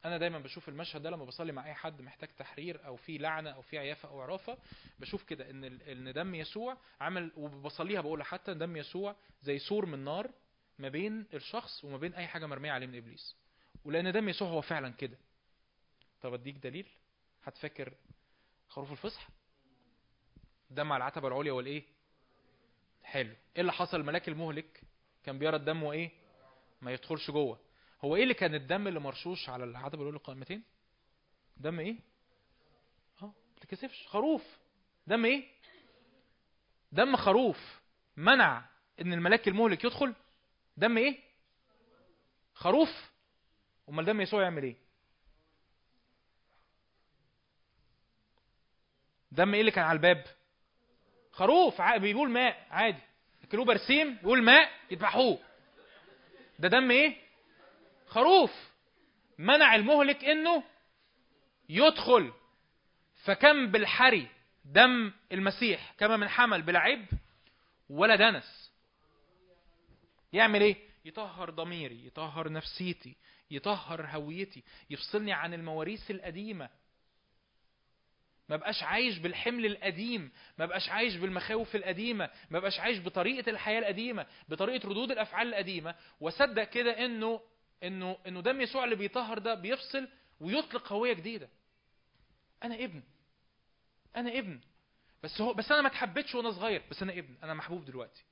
أنا 0.06 0.18
دايما 0.18 0.40
بشوف 0.40 0.70
المشهد 0.70 1.02
ده 1.02 1.10
لما 1.10 1.26
بصلي 1.26 1.52
مع 1.52 1.66
أي 1.66 1.74
حد 1.74 2.02
محتاج 2.02 2.30
تحرير 2.38 2.86
أو 2.86 2.96
في 2.96 3.18
لعنة 3.18 3.50
أو 3.50 3.62
في 3.62 3.78
عيافة 3.78 4.10
أو 4.10 4.22
عرافة 4.22 4.58
بشوف 5.00 5.24
كده 5.24 5.50
ال- 5.50 5.82
إن 5.84 6.14
دم 6.14 6.36
يسوع 6.36 6.78
عمل 7.02 7.32
وبصليها 7.38 8.02
بقول 8.02 8.24
حتى 8.24 8.54
دم 8.54 8.78
يسوع 8.78 9.16
زي 9.42 9.60
سور 9.60 9.86
من 9.86 10.00
نار 10.00 10.32
ما 10.80 10.90
بين 10.90 11.26
الشخص 11.34 11.84
وما 11.86 11.98
بين 11.98 12.14
أي 12.14 12.28
حاجة 12.28 12.46
مرمية 12.46 12.72
عليه 12.72 12.88
من 12.88 12.96
إبليس. 12.96 13.36
ولأن 13.86 14.12
دم 14.12 14.30
يسوع 14.30 14.48
هو 14.48 14.62
فعلا 14.62 14.90
كده. 14.90 15.18
طب 16.22 16.34
أديك 16.34 16.56
دليل؟ 16.56 16.88
هتفكر 17.44 17.94
خروف 18.68 18.92
الفصح؟ 18.92 19.28
دم 20.70 20.92
على 20.92 21.02
العتبة 21.02 21.28
العليا 21.28 21.52
والإيه؟ 21.52 21.84
حلو. 23.04 23.30
إيه 23.56 23.62
اللي 23.62 23.72
حصل؟ 23.72 24.00
الملاك 24.00 24.28
المهلك 24.30 24.82
كان 25.24 25.40
بيرى 25.40 25.56
الدم 25.56 25.84
وإيه؟ 25.84 26.12
ما 26.82 26.92
يدخلش 26.94 27.32
جوه. 27.32 27.60
هو 28.02 28.16
إيه 28.16 28.24
اللي 28.24 28.34
كان 28.34 28.56
الدم 28.56 28.88
اللي 28.88 29.00
مرشوش 29.00 29.50
على 29.50 29.64
العتبة 29.64 30.02
العليا 30.02 30.18
القائمتين 30.18 30.64
دم 31.58 31.80
إيه؟ 31.80 31.96
آه 33.22 33.26
ما 33.26 33.60
تكسفش 33.62 34.08
خروف. 34.08 34.58
دم 35.08 35.26
إيه؟ 35.26 35.44
دم 36.92 37.16
خروف. 37.16 37.80
منع 38.18 38.66
إن 39.02 39.14
الملاك 39.14 39.48
المهلك 39.48 39.84
يدخل؟ 39.84 40.16
دم 40.78 40.98
إيه؟ 40.98 41.20
خروف. 42.54 43.12
أمال 43.90 44.06
دم 44.06 44.22
يسوع 44.22 44.44
يعمل 44.44 44.64
إيه؟ 44.64 44.76
دم 49.32 49.54
إيه 49.54 49.60
اللي 49.60 49.72
كان 49.72 49.86
على 49.86 49.96
الباب؟ 49.98 50.24
خروف. 51.32 51.82
بيقول 51.82 52.30
ماء. 52.30 52.68
عادي. 52.72 53.02
ياكلوه 53.42 53.66
برسيم 53.66 54.18
يقول 54.24 54.42
ماء 54.42 54.72
يذبحوه. 54.92 55.40
ده 56.60 56.68
دم 56.68 56.92
إيه؟ 56.92 57.16
خروف. 58.08 58.70
منع 59.38 59.76
المهلك 59.76 60.26
انه 60.26 60.64
يدخل. 61.70 62.34
فكم 63.24 63.72
بالحري 63.72 64.28
دم 64.66 65.12
المسيح 65.32 65.94
كما 65.98 66.18
من 66.18 66.30
حمل 66.30 66.62
بلا 66.62 66.80
عيب 66.80 67.06
ولا 67.90 68.16
دنس. 68.16 68.72
يعمل 70.34 70.62
إيه؟ 70.62 70.76
يطهر 71.06 71.50
ضميري 71.50 72.06
يطهر 72.06 72.52
نفسيتي 72.52 73.16
يطهر 73.52 74.06
هويتي 74.06 74.64
يفصلني 74.90 75.34
عن 75.34 75.54
المواريث 75.54 76.12
القديمة. 76.12 76.70
ما 78.50 78.56
بقاش 78.56 78.84
عايش 78.84 79.18
بالحمل 79.18 79.66
القديم 79.66 80.32
ما 80.58 80.66
بقاش 80.66 80.90
عايش 80.90 81.16
بالمخاوف 81.16 81.76
القديمة 81.76 82.30
ما 82.50 82.60
بقاش 82.60 82.80
عايش 82.80 83.00
بطريقة 83.00 83.50
الحياة 83.50 83.80
القديمة 83.80 84.26
بطريقة 84.50 84.90
ردود 84.90 85.12
الأفعال 85.12 85.48
القديمة. 85.48 85.96
واصدق 86.20 86.64
كده 86.64 87.06
إنه 87.06 87.42
إنه 87.84 88.18
إنه 88.28 88.42
دم 88.42 88.62
يسوع 88.62 88.84
اللي 88.84 88.96
بيطهر 88.96 89.38
ده 89.40 89.54
بيفصل 89.54 90.08
ويطلق 90.40 90.94
هويه 90.94 91.14
جديدة. 91.14 91.50
أنا 92.64 92.76
ابن. 92.76 93.04
أنا 94.16 94.38
ابن. 94.40 94.60
بس 95.24 95.42
هو 95.42 95.54
بس 95.54 95.72
أنا 95.72 95.82
ما 95.82 95.88
اتحبيتش 95.88 96.36
وأنا 96.36 96.52
صغير. 96.52 96.82
بس 96.92 97.04
أنا 97.04 97.12
ابن. 97.14 97.36
أنا 97.44 97.54
محبوب 97.54 97.86
دلوقتي. 97.86 98.24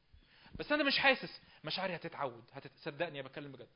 بس 0.60 0.72
أنا 0.72 0.84
مش 0.84 0.98
حاسس. 0.98 1.42
مشاعري 1.64 1.96
هتتعود. 1.96 2.44
هتصدقني 2.54 3.20
أنا 3.20 3.28
بتكلم 3.28 3.52
بجد. 3.52 3.68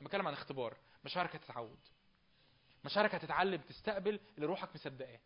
أنا 0.00 0.08
بتكلم 0.08 0.26
عن 0.26 0.32
اختبار. 0.32 0.76
مشاعرك 1.04 1.36
هتتعود. 1.36 1.78
مشاعرك 2.84 3.14
هتتعلم 3.14 3.60
تستقبل 3.60 4.20
اللي 4.36 4.46
روحك 4.46 4.68
مصدقاه. 4.74 5.18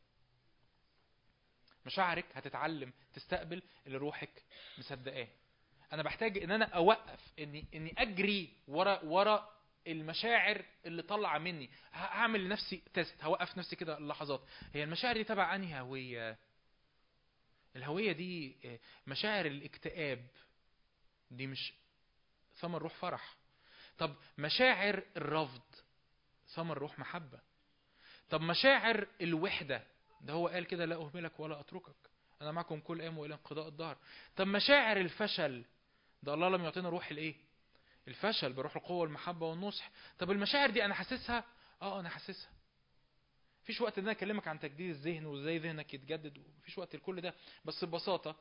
مشاعرك 1.87 2.25
هتتعلم 2.35 2.93
تستقبل 3.15 3.63
اللي 3.87 3.99
روحك 3.99 4.43
مصدقاه. 4.79 5.29
أنا 5.93 6.03
بحتاج 6.03 6.39
إن 6.39 6.51
أنا 6.51 6.65
أوقف 6.65 7.21
إني 7.39 7.65
إني 7.75 7.95
أجري 7.99 8.53
ورا 8.69 9.01
ورا 9.05 9.55
المشاعر 9.87 10.65
اللي 10.87 11.03
طالعة 11.03 11.39
مني. 11.39 11.71
هعمل 11.93 12.45
لنفسي 12.45 12.83
تيست 12.95 13.25
هوقف 13.25 13.59
نفسي 13.59 13.77
كده 13.77 13.99
لحظات. 13.99 14.43
هي 14.75 14.85
المشاعر 14.85 15.15
دي 15.15 15.25
تبع 15.25 15.55
أنهي 15.55 15.81
هوية؟ 15.81 16.39
الهوية 17.77 18.13
دي 18.13 18.57
آه، 18.65 18.79
مشاعر 19.07 19.47
الاكتئاب. 19.47 20.27
دي 21.31 21.47
مش 21.47 21.73
ثمر 22.61 22.83
روح 22.83 22.95
فرح. 22.95 23.37
طب 23.99 24.15
مشاعر 24.39 25.03
الرفض 25.17 25.63
ثمر 26.55 26.79
روح 26.79 26.99
محبة. 26.99 27.41
طب 28.31 28.41
مشاعر 28.41 29.07
الوحدة 29.21 29.87
ده 30.21 30.33
هو 30.33 30.49
قال 30.49 30.65
كده 30.67 30.85
لا 30.85 30.97
أهملك 30.97 31.41
ولا 31.41 31.61
أتركك. 31.61 31.95
أنا 32.43 32.53
معكم 32.53 32.81
كل 32.81 33.01
أيام 33.01 33.19
وإلى 33.19 33.35
انقضاء 33.35 33.69
الدهر. 33.69 33.97
طب 34.37 34.47
مشاعر 34.47 34.97
الفشل 34.97 35.65
ده 36.23 36.35
الله 36.35 36.49
لم 36.49 36.65
يعطينا 36.65 36.89
روح 36.89 37.11
الإيه؟ 37.11 37.35
الفشل 38.09 38.53
بروح 38.53 38.77
القوة 38.77 38.97
والمحبة 38.99 39.47
والنصح. 39.47 39.91
طب 40.19 40.31
المشاعر 40.31 40.71
دي 40.71 40.85
أنا 40.85 40.95
حاسسها؟ 40.95 41.45
آه 41.83 42.01
أنا 42.01 42.09
حاسسها. 42.09 42.51
مفيش 43.63 43.81
وقت 43.81 43.99
إن 43.99 44.05
أنا 44.05 44.13
أكلمك 44.13 44.49
عن 44.49 44.61
تجديد 44.61 44.91
الذهن 44.91 45.27
وإزاي 45.27 45.59
ذهنك 45.59 45.95
يتجدد 45.95 46.43
مفيش 46.59 46.79
وقت 46.79 46.97
لكل 46.97 47.21
ده. 47.21 47.35
بس 47.65 47.85
ببساطة 47.85 48.37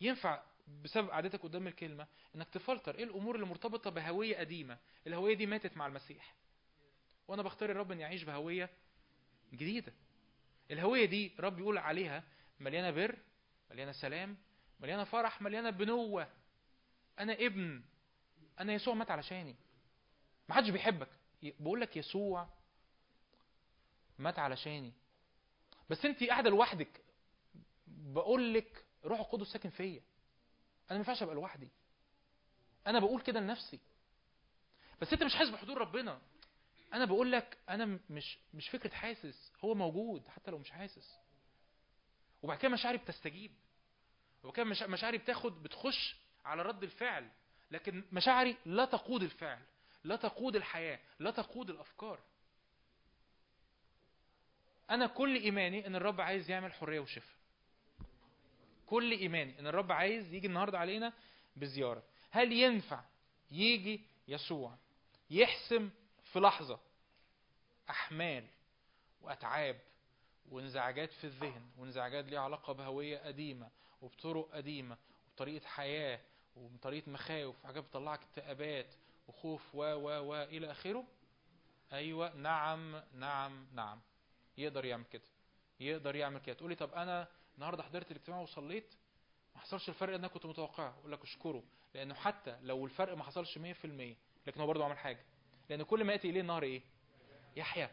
ينفع 0.00 0.42
بسبب 0.82 1.10
قعدتك 1.10 1.42
قدام 1.42 1.66
الكلمة 1.66 2.06
إنك 2.34 2.48
تفلتر 2.48 2.94
إيه 2.94 3.04
الأمور 3.04 3.34
اللي 3.34 3.46
مرتبطة 3.46 3.90
بهوية 3.90 4.36
قديمة؟ 4.36 4.78
الهوية 5.06 5.34
دي 5.34 5.46
ماتت 5.46 5.76
مع 5.76 5.86
المسيح. 5.86 6.34
وأنا 7.28 7.42
بختار 7.42 7.70
الرب 7.70 7.92
إني 7.92 8.04
أعيش 8.04 8.22
بهوية 8.24 8.70
جديدة. 9.52 9.92
الهوية 10.70 11.04
دي 11.04 11.32
رب 11.40 11.58
يقول 11.58 11.78
عليها 11.78 12.24
مليانة 12.60 12.90
بر 12.90 13.18
مليانة 13.70 13.92
سلام 13.92 14.36
مليانة 14.80 15.04
فرح 15.04 15.42
مليانة 15.42 15.70
بنوة. 15.70 16.28
أنا 17.18 17.32
ابن 17.32 17.82
أنا 18.60 18.72
يسوع 18.72 18.94
مات 18.94 19.10
علشاني. 19.10 19.56
ما 20.48 20.54
حدش 20.54 20.70
بيحبك. 20.70 21.08
بقول 21.42 21.80
لك 21.80 21.96
يسوع 21.96 22.48
مات 24.18 24.38
علشاني. 24.38 24.92
بس 25.90 26.04
انت 26.04 26.24
قاعدة 26.24 26.50
لوحدك. 26.50 27.00
بقول 27.86 28.54
لك 28.54 28.84
روح 29.04 29.20
القدس 29.20 29.46
ساكن 29.46 29.70
فيا. 29.70 30.00
أنا 30.90 30.90
ما 30.90 30.96
ينفعش 30.96 31.22
أبقى 31.22 31.34
لوحدي. 31.34 31.68
أنا 32.86 32.98
بقول 32.98 33.20
كده 33.22 33.40
لنفسي. 33.40 33.78
بس 35.00 35.12
أنت 35.12 35.22
مش 35.22 35.34
حاسس 35.34 35.50
بحضور 35.50 35.78
ربنا. 35.78 36.20
أنا 36.92 37.04
بقول 37.04 37.32
لك 37.32 37.58
أنا 37.68 37.98
مش 38.10 38.38
مش 38.54 38.68
فكرة 38.68 38.94
حاسس 38.94 39.52
هو 39.64 39.74
موجود 39.74 40.28
حتى 40.28 40.50
لو 40.50 40.58
مش 40.58 40.70
حاسس. 40.70 41.16
وبعد 42.42 42.58
كده 42.58 42.68
مشاعري 42.70 42.98
بتستجيب. 42.98 43.50
وبعد 44.42 44.54
كده 44.56 44.64
مشا- 44.64 44.86
مشاعري 44.86 45.18
بتاخد 45.18 45.62
بتخش 45.62 46.16
على 46.44 46.62
رد 46.62 46.82
الفعل. 46.82 47.28
لكن 47.70 48.04
مشاعري 48.12 48.56
لا 48.66 48.84
تقود 48.84 49.22
الفعل 49.22 49.62
لا 50.04 50.16
تقود 50.16 50.56
الحياة 50.56 50.98
لا 51.18 51.30
تقود 51.30 51.70
الأفكار. 51.70 52.20
أنا 54.90 55.06
كل 55.06 55.36
إيماني 55.36 55.86
إن 55.86 55.96
الرب 55.96 56.20
عايز 56.20 56.50
يعمل 56.50 56.72
حرية 56.72 57.00
وشفاء. 57.00 57.38
كل 58.86 59.12
إيماني 59.12 59.58
إن 59.58 59.66
الرب 59.66 59.92
عايز 59.92 60.32
يجي 60.34 60.46
النهارده 60.46 60.78
علينا 60.78 61.12
بزيارة. 61.56 62.02
هل 62.30 62.52
ينفع 62.52 63.04
يجي 63.50 64.00
يسوع 64.28 64.76
يحسم 65.30 65.90
في 66.32 66.40
لحظة 66.40 66.80
أحمال 67.90 68.44
وأتعاب 69.20 69.80
وانزعاجات 70.50 71.12
في 71.12 71.24
الذهن 71.24 71.70
وانزعاجات 71.78 72.24
ليها 72.24 72.40
علاقة 72.40 72.72
بهوية 72.72 73.18
قديمة 73.18 73.70
وبطرق 74.02 74.50
قديمة 74.52 74.96
وبطريقة 75.28 75.66
حياة 75.66 76.20
وبطريقة 76.56 77.10
مخاوف 77.10 77.64
وحاجات 77.64 77.84
بتطلعك 77.84 78.22
اكتئابات 78.22 78.94
وخوف 79.28 79.74
و 79.74 79.82
و 79.82 80.08
و 80.28 80.34
إلى 80.42 80.70
آخره. 80.70 81.04
أيوه 81.92 82.34
نعم 82.34 83.02
نعم 83.14 83.66
نعم. 83.72 84.00
يقدر 84.58 84.84
يعمل 84.84 85.04
كده. 85.04 85.22
يقدر 85.80 86.16
يعمل 86.16 86.40
كده. 86.40 86.54
تقولي 86.54 86.74
طب 86.74 86.92
أنا 86.94 87.28
النهارده 87.54 87.82
حضرت 87.82 88.10
الاجتماع 88.10 88.40
وصليت 88.40 88.94
ما 89.54 89.60
حصلش 89.60 89.88
الفرق 89.88 90.08
اللي 90.14 90.18
أنا 90.26 90.28
كنت 90.28 90.46
متوقعه. 90.46 90.98
أقول 91.00 91.12
لك 91.12 91.22
اشكره 91.22 91.62
لأنه 91.94 92.14
حتى 92.14 92.58
لو 92.62 92.84
الفرق 92.84 93.16
ما 93.16 93.24
حصلش 93.24 93.58
100% 93.58 93.60
لكن 94.46 94.60
هو 94.60 94.66
برضه 94.66 94.84
عمل 94.84 94.98
حاجة. 94.98 95.24
لأن 95.68 95.82
كل 95.82 96.04
ما 96.04 96.12
يأتي 96.12 96.30
إليه 96.30 96.40
النهر 96.40 96.62
إيه؟ 96.62 96.82
يحيى 97.56 97.90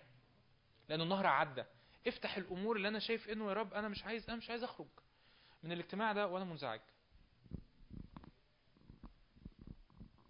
لأن 0.89 1.01
النهر 1.01 1.27
عدى. 1.27 1.63
افتح 2.07 2.37
الأمور 2.37 2.75
اللي 2.75 2.87
أنا 2.87 2.99
شايف 2.99 3.29
إنه 3.29 3.49
يا 3.49 3.53
رب 3.53 3.73
أنا 3.73 3.87
مش 3.87 4.03
عايز 4.03 4.29
أنا 4.29 4.35
مش 4.37 4.49
عايز 4.49 4.63
أخرج 4.63 4.87
من 5.63 5.71
الاجتماع 5.71 6.13
ده 6.13 6.27
وأنا 6.27 6.45
منزعج. 6.45 6.81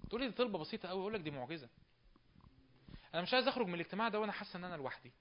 تقولي 0.10 0.28
دي 0.28 0.34
طلبة 0.34 0.60
بسيطة 0.60 0.90
قوي 0.90 1.02
أقول 1.02 1.14
لك 1.14 1.22
دي 1.22 1.32
معجزة. 1.32 1.70
أنا 3.14 3.22
مش 3.22 3.34
عايز 3.34 3.48
أخرج 3.48 3.68
من 3.68 3.74
الاجتماع 3.74 4.10
ده 4.10 4.20
وأنا 4.20 4.32
حاسه 4.32 4.58
إن 4.58 4.64
أنا 4.64 4.76
لوحدي. 4.76 5.12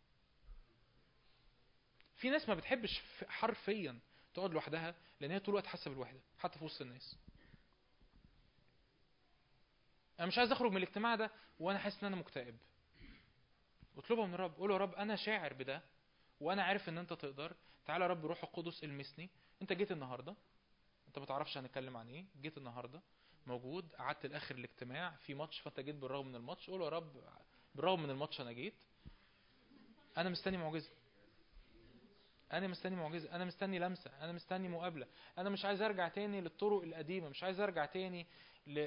في 2.16 2.30
ناس 2.30 2.48
ما 2.48 2.54
بتحبش 2.54 3.02
حرفيا 3.28 3.98
تقعد 4.34 4.50
لوحدها 4.52 4.94
لأن 5.20 5.30
هي 5.30 5.38
طول 5.40 5.54
الوقت 5.54 5.66
حاسة 5.66 5.90
بالوحدة 5.90 6.20
حتى 6.38 6.58
في 6.58 6.64
وسط 6.64 6.80
الناس. 6.80 7.16
أنا 10.18 10.26
مش 10.26 10.38
عايز 10.38 10.52
أخرج 10.52 10.70
من 10.70 10.76
الاجتماع 10.76 11.14
ده 11.14 11.30
وأنا 11.60 11.78
حاسس 11.78 12.00
إن 12.00 12.06
أنا 12.06 12.16
مكتئب. 12.16 12.56
اطلبها 13.98 14.26
من 14.26 14.34
الرب 14.34 14.54
قول 14.54 14.68
له 14.68 14.74
يا 14.74 14.80
رب 14.80 14.94
أنا 14.94 15.16
شاعر 15.16 15.52
بده 15.52 15.82
وأنا 16.40 16.62
عارف 16.62 16.88
إن 16.88 16.98
أنت 16.98 17.12
تقدر. 17.12 17.56
تعالى 17.86 18.04
يا 18.04 18.10
رب 18.10 18.26
روح 18.26 18.44
القدس 18.44 18.84
المسني. 18.84 19.30
أنت 19.62 19.72
جيت 19.72 19.92
النهارده. 19.92 20.34
أنت 21.08 21.18
ما 21.18 21.26
تعرفش 21.26 21.58
هنتكلم 21.58 21.96
عن 21.96 22.08
إيه. 22.08 22.24
جيت 22.40 22.58
النهارده. 22.58 23.00
موجود. 23.46 23.94
قعدت 23.94 24.26
لآخر 24.26 24.54
الاجتماع. 24.54 25.10
في 25.10 25.34
ماتش 25.34 25.60
فأنت 25.60 25.80
جيت 25.80 25.94
بالرغم 25.94 26.26
من 26.28 26.34
الماتش. 26.36 26.70
قول 26.70 26.82
يا 26.82 26.88
رب 26.88 27.12
بالرغم 27.74 28.02
من 28.02 28.10
الماتش 28.10 28.40
أنا 28.40 28.52
جيت. 28.52 28.74
أنا 30.18 30.28
مستني 30.28 30.56
معجزة. 30.56 30.90
أنا 32.52 32.66
مستني 32.66 32.96
معجزة. 32.96 33.36
أنا 33.36 33.44
مستني 33.44 33.78
لمسة. 33.78 34.10
أنا 34.24 34.32
مستني 34.32 34.68
مقابلة. 34.68 35.06
أنا 35.38 35.50
مش 35.50 35.64
عايز 35.64 35.82
أرجع 35.82 36.08
تاني 36.08 36.40
للطرق 36.40 36.82
القديمة. 36.82 37.28
مش 37.28 37.42
عايز 37.44 37.60
أرجع 37.60 37.86
تاني 37.86 38.26
ل... 38.66 38.78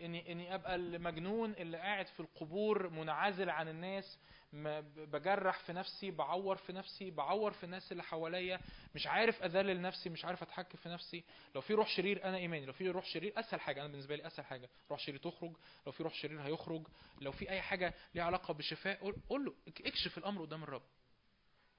إني 0.00 0.32
إني 0.32 0.54
أبقى 0.54 0.74
المجنون 0.74 1.52
اللي 1.52 1.76
قاعد 1.78 2.06
في 2.06 2.20
القبور 2.20 2.88
منعزل 2.88 3.50
عن 3.50 3.68
الناس 3.68 4.18
ما 4.52 4.80
بجرح 4.96 5.58
في 5.58 5.72
نفسي 5.72 6.10
بعور 6.10 6.56
في 6.56 6.72
نفسي 6.72 7.10
بعور 7.10 7.52
في 7.52 7.64
الناس 7.64 7.92
اللي 7.92 8.02
حواليا 8.02 8.60
مش 8.94 9.06
عارف 9.06 9.42
أذلل 9.42 9.80
نفسي 9.82 10.10
مش 10.10 10.24
عارف 10.24 10.42
أتحكم 10.42 10.78
في 10.78 10.88
نفسي. 10.88 11.24
لو 11.54 11.60
في 11.60 11.74
روح 11.74 11.88
شرير 11.88 12.24
أنا 12.24 12.36
إيماني 12.36 12.66
لو 12.66 12.72
في 12.72 12.88
روح 12.88 13.04
شرير 13.06 13.32
أسهل 13.40 13.60
حاجة 13.60 13.80
أنا 13.80 13.88
بالنسبة 13.88 14.16
لي 14.16 14.26
أسهل 14.26 14.46
حاجة. 14.46 14.68
روح 14.90 15.00
شرير 15.00 15.18
تخرج 15.18 15.56
لو 15.86 15.92
في 15.92 16.02
روح 16.02 16.14
شرير 16.14 16.40
هيخرج 16.42 16.86
لو 17.20 17.32
في 17.32 17.50
أي 17.50 17.62
حاجة 17.62 17.94
ليها 18.14 18.24
علاقة 18.24 18.54
بالشفاء 18.54 19.12
قول 19.28 19.44
له 19.44 19.54
اكشف 19.86 20.18
الأمر 20.18 20.42
قدام 20.42 20.62
الرب. 20.62 20.82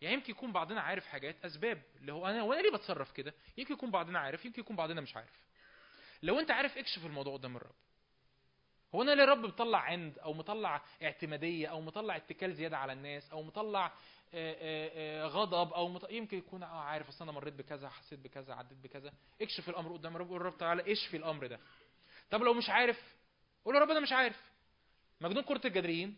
يعني 0.02 0.14
يمكن 0.16 0.32
يكون 0.32 0.52
بعضنا 0.52 0.82
عارف 0.82 1.06
حاجات 1.08 1.46
أسباب 1.46 1.82
اللي 2.02 2.14
هو 2.14 2.28
أنا 2.28 2.44
وأنا 2.44 2.62
ليه 2.62 2.72
بتصرف 2.72 3.12
كده؟ 3.12 3.34
يمكن 3.58 3.74
يكون 3.74 3.92
بعضنا 3.92 4.20
عارف 4.20 4.46
يمكن 4.46 4.60
يكون 4.62 4.76
بعضنا 4.76 5.02
مش 5.02 5.16
عارف. 5.16 5.46
لو 6.24 6.40
انت 6.40 6.52
عارف 6.52 6.78
اكشف 6.78 7.06
الموضوع 7.06 7.34
قدام 7.34 7.58
الرب. 7.58 7.76
هو 8.96 9.02
أنا 9.02 9.12
ليه 9.16 9.24
الرب 9.24 9.46
مطلع 9.46 9.80
عند 9.80 10.20
أو 10.20 10.34
مطلع 10.34 10.82
اعتمادية 11.04 11.68
أو 11.68 11.82
مطلع 11.82 12.16
اتكال 12.16 12.54
زيادة 12.56 12.78
على 12.78 12.94
الناس 12.94 13.32
أو 13.32 13.44
مطلع 13.44 13.86
آه، 13.86 13.92
آه، 14.34 15.24
آه، 15.24 15.28
غضب 15.28 15.74
أو 15.74 15.88
مط... 15.88 16.10
يمكن 16.12 16.38
يكون 16.38 16.64
آه 16.64 16.80
عارف 16.84 17.08
أصل 17.08 17.24
أنا 17.24 17.32
مريت 17.32 17.54
بكذا 17.54 17.90
حسيت 17.90 18.20
بكذا 18.20 18.54
عديت 18.54 18.78
بكذا. 18.78 19.14
اكشف 19.42 19.70
الأمر 19.70 19.94
قدام 19.94 20.16
الرب 20.16 20.28
قول 20.28 20.38
الرب 20.42 20.58
تعالى 20.58 20.92
اشفي 20.92 21.18
الأمر 21.18 21.48
ده. 21.48 21.60
طب 22.32 22.42
لو 22.42 22.54
مش 22.54 22.70
عارف 22.70 23.16
قول 23.66 23.76
يا 23.76 23.80
رب 23.80 23.92
أنا 23.92 24.00
مش 24.00 24.12
عارف. 24.12 24.42
مجنون 25.22 25.44
كرة 25.44 25.62
الجدريين 25.68 26.16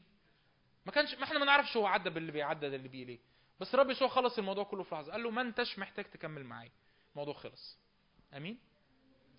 ما 0.86 0.91
كانش 0.91 1.15
ما 1.15 1.24
إحنا 1.24 1.40
ما 1.40 1.45
نعرفش 1.45 1.78
هو 1.78 1.86
عدى 1.86 2.10
باللي 2.10 2.32
بيعدى 2.32 2.68
اللي 2.68 2.88
بيه 2.88 3.06
ليه 3.06 3.19
بس 3.60 3.74
الرب 3.74 3.90
يسوع 3.90 4.07
خلص 4.07 4.38
الموضوع 4.38 4.64
كله 4.64 4.84
في 4.84 4.95
لحظة 4.95 5.11
قال 5.11 5.24
له 5.24 5.32
ما 5.32 5.41
انتش 5.41 5.80
محتاج 5.80 6.06
تكمل 6.06 6.44
معايا 6.44 6.72
الموضوع 7.11 7.34
خلص. 7.34 7.78
آمين؟ 8.34 8.60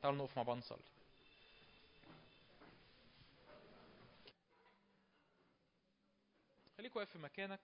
تعالوا 0.03 0.19
نقف 0.19 0.37
مع 0.37 0.43
بعض 0.43 0.57
نصلي. 0.57 0.83
خليك 6.79 6.97
واقف 6.97 7.11
في 7.11 7.19
مكانك. 7.19 7.61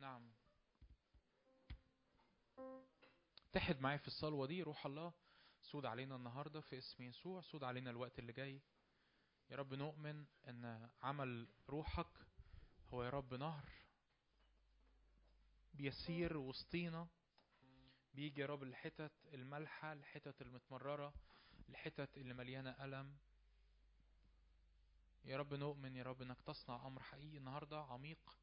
نعم. 0.00 0.30
اتحد 3.50 3.80
معايا 3.80 3.96
في 3.96 4.06
الصلوة 4.06 4.46
دي 4.46 4.62
روح 4.62 4.86
الله 4.86 5.12
سود 5.62 5.86
علينا 5.86 6.16
النهاردة 6.16 6.60
في 6.60 6.78
اسم 6.78 7.02
يسوع 7.02 7.40
سود 7.40 7.64
علينا 7.64 7.90
الوقت 7.90 8.18
اللي 8.18 8.32
جاي. 8.32 8.60
يا 9.50 9.56
رب 9.56 9.74
نؤمن 9.74 10.24
إن 10.48 10.88
عمل 11.02 11.48
روحك 11.68 12.06
هو 12.92 13.04
يا 13.04 13.10
رب 13.10 13.34
نهر. 13.34 13.79
بيسير 15.74 16.36
وسطينا 16.36 17.08
بيجي 18.14 18.40
يا 18.40 18.46
رب 18.46 18.62
الحتت 18.62 19.12
المالحة 19.34 19.92
الحتت 19.92 20.42
المتمررة 20.42 21.14
الحتت 21.68 22.16
اللي 22.18 22.34
مليانة 22.34 22.84
ألم. 22.84 23.16
يا 25.24 25.36
رب 25.36 25.54
نؤمن 25.54 25.96
يا 25.96 26.02
رب 26.02 26.22
إنك 26.22 26.40
تصنع 26.40 26.86
أمر 26.86 27.02
حقيقي 27.02 27.36
النهارده 27.36 27.80
عميق 27.80 28.36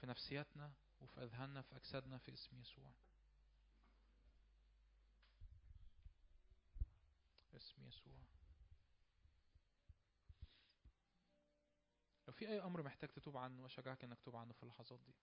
في 0.00 0.06
نفسياتنا 0.06 0.72
وفي 1.00 1.22
أذهاننا 1.24 1.62
في 1.62 1.76
أجسادنا 1.76 2.18
في 2.18 2.32
اسم 2.34 2.58
يسوع. 2.60 2.92
اسم 7.56 7.86
يسوع. 7.86 8.12
لو 12.26 12.32
في 12.32 12.48
أي 12.48 12.60
أمر 12.62 12.82
محتاج 12.82 13.10
تتوب 13.10 13.36
عنه 13.36 13.66
أشجعك 13.66 14.04
إنك 14.04 14.18
تتوب 14.18 14.36
عنه 14.36 14.52
في 14.52 14.62
اللحظات 14.62 15.00
دي. 15.00 15.14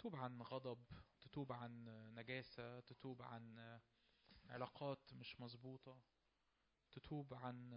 تتوب 0.00 0.16
عن 0.16 0.42
غضب 0.42 0.78
تتوب 1.20 1.52
عن 1.52 1.84
نجاسة 2.14 2.80
تتوب 2.80 3.22
عن 3.22 3.78
علاقات 4.46 5.14
مش 5.14 5.40
مظبوطة 5.40 6.00
تتوب 6.92 7.34
عن 7.34 7.72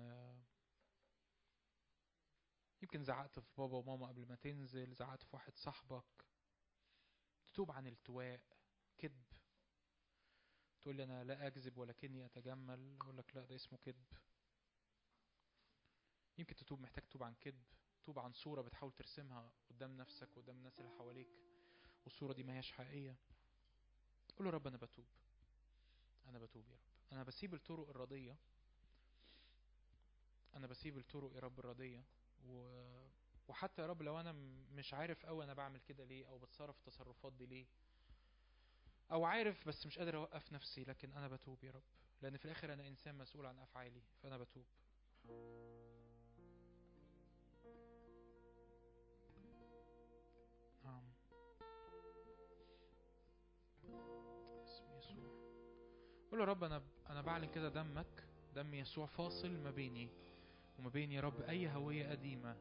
يمكن 2.81 3.03
زعقت 3.03 3.39
في 3.39 3.51
بابا 3.57 3.77
وماما 3.77 4.07
قبل 4.07 4.25
ما 4.27 4.35
تنزل 4.35 4.93
زعقت 4.93 5.23
في 5.23 5.29
واحد 5.33 5.55
صاحبك. 5.57 6.25
تتوب 7.47 7.71
عن 7.71 7.87
التواء 7.87 8.41
كذب. 8.97 9.23
تقول 10.81 11.01
أنا 11.01 11.23
لا 11.23 11.47
أكذب 11.47 11.77
ولكني 11.77 12.25
أتجمل 12.25 12.97
أقول 13.01 13.17
لك 13.17 13.35
لا 13.35 13.45
ده 13.45 13.55
اسمه 13.55 13.77
كذب. 13.77 14.13
يمكن 16.37 16.55
تتوب 16.55 16.79
محتاج 16.81 17.03
تتوب 17.03 17.23
عن 17.23 17.35
كذب. 17.35 17.63
تتوب 17.97 18.19
عن 18.19 18.33
صورة 18.33 18.61
بتحاول 18.61 18.91
ترسمها 18.91 19.51
قدام 19.69 19.97
نفسك 19.97 20.29
قدام 20.35 20.57
الناس 20.57 20.79
اللي 20.79 20.91
حواليك. 20.91 21.52
والصورة 22.05 22.33
دي 22.33 22.43
ما 22.43 22.53
هياش 22.53 22.71
حقيقية. 22.71 23.15
قول 24.37 24.45
له 24.47 24.51
رب 24.53 24.67
أنا 24.67 24.77
بتوب. 24.77 25.05
أنا 26.25 26.39
بتوب 26.39 26.67
يا 26.69 26.75
رب. 26.75 26.81
أنا 27.11 27.23
بسيب 27.23 27.53
الطرق 27.53 27.89
الردية 27.89 28.37
أنا 30.55 30.67
بسيب 30.67 30.97
الطرق 30.97 31.35
يا 31.35 31.39
رب 31.39 31.59
الردية 31.59 32.03
و... 32.45 32.67
وحتى 33.47 33.81
يا 33.81 33.87
رب 33.87 34.01
لو 34.01 34.19
أنا 34.19 34.31
م- 34.31 34.65
مش 34.75 34.93
عارف 34.93 35.25
قوي 35.25 35.43
أنا 35.43 35.53
بعمل 35.53 35.79
كده 35.79 36.03
ليه 36.03 36.27
أو 36.27 36.37
بتصرف 36.39 36.77
التصرفات 36.77 37.33
دي 37.33 37.45
ليه. 37.45 37.65
أو 39.11 39.25
عارف 39.25 39.67
بس 39.67 39.85
مش 39.85 39.99
قادر 39.99 40.15
أوقف 40.17 40.53
نفسي 40.53 40.83
لكن 40.83 41.13
أنا 41.13 41.27
بتوب 41.27 41.63
يا 41.63 41.71
رب. 41.71 41.83
لأن 42.21 42.37
في 42.37 42.45
الآخر 42.45 42.73
أنا 42.73 42.87
إنسان 42.87 43.17
مسؤول 43.17 43.45
عن 43.45 43.59
أفعالي 43.59 44.01
فأنا 44.23 44.37
بتوب. 44.37 44.65
قول 56.33 56.39
له 56.39 56.45
رب 56.45 56.63
أنا 56.63 56.81
أنا 57.09 57.21
بعلن 57.21 57.45
كده 57.45 57.69
دمك 57.69 58.23
دم 58.55 58.73
يسوع 58.73 59.05
فاصل 59.05 59.51
ما 59.51 59.71
بيني 59.71 60.09
وما 60.79 60.89
بين 60.89 61.11
يا 61.11 61.21
رب 61.21 61.41
أي 61.41 61.69
هوية 61.69 62.09
قديمة. 62.09 62.55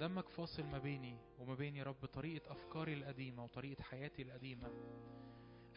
دمك 0.00 0.28
فاصل 0.28 0.62
ما 0.62 0.78
بيني 0.78 1.16
وما 1.38 1.54
بين 1.54 1.76
يا 1.76 1.84
رب 1.84 2.06
طريقة 2.06 2.52
أفكاري 2.52 2.94
القديمة 2.94 3.44
وطريقة 3.44 3.82
حياتي 3.82 4.22
القديمة. 4.22 4.70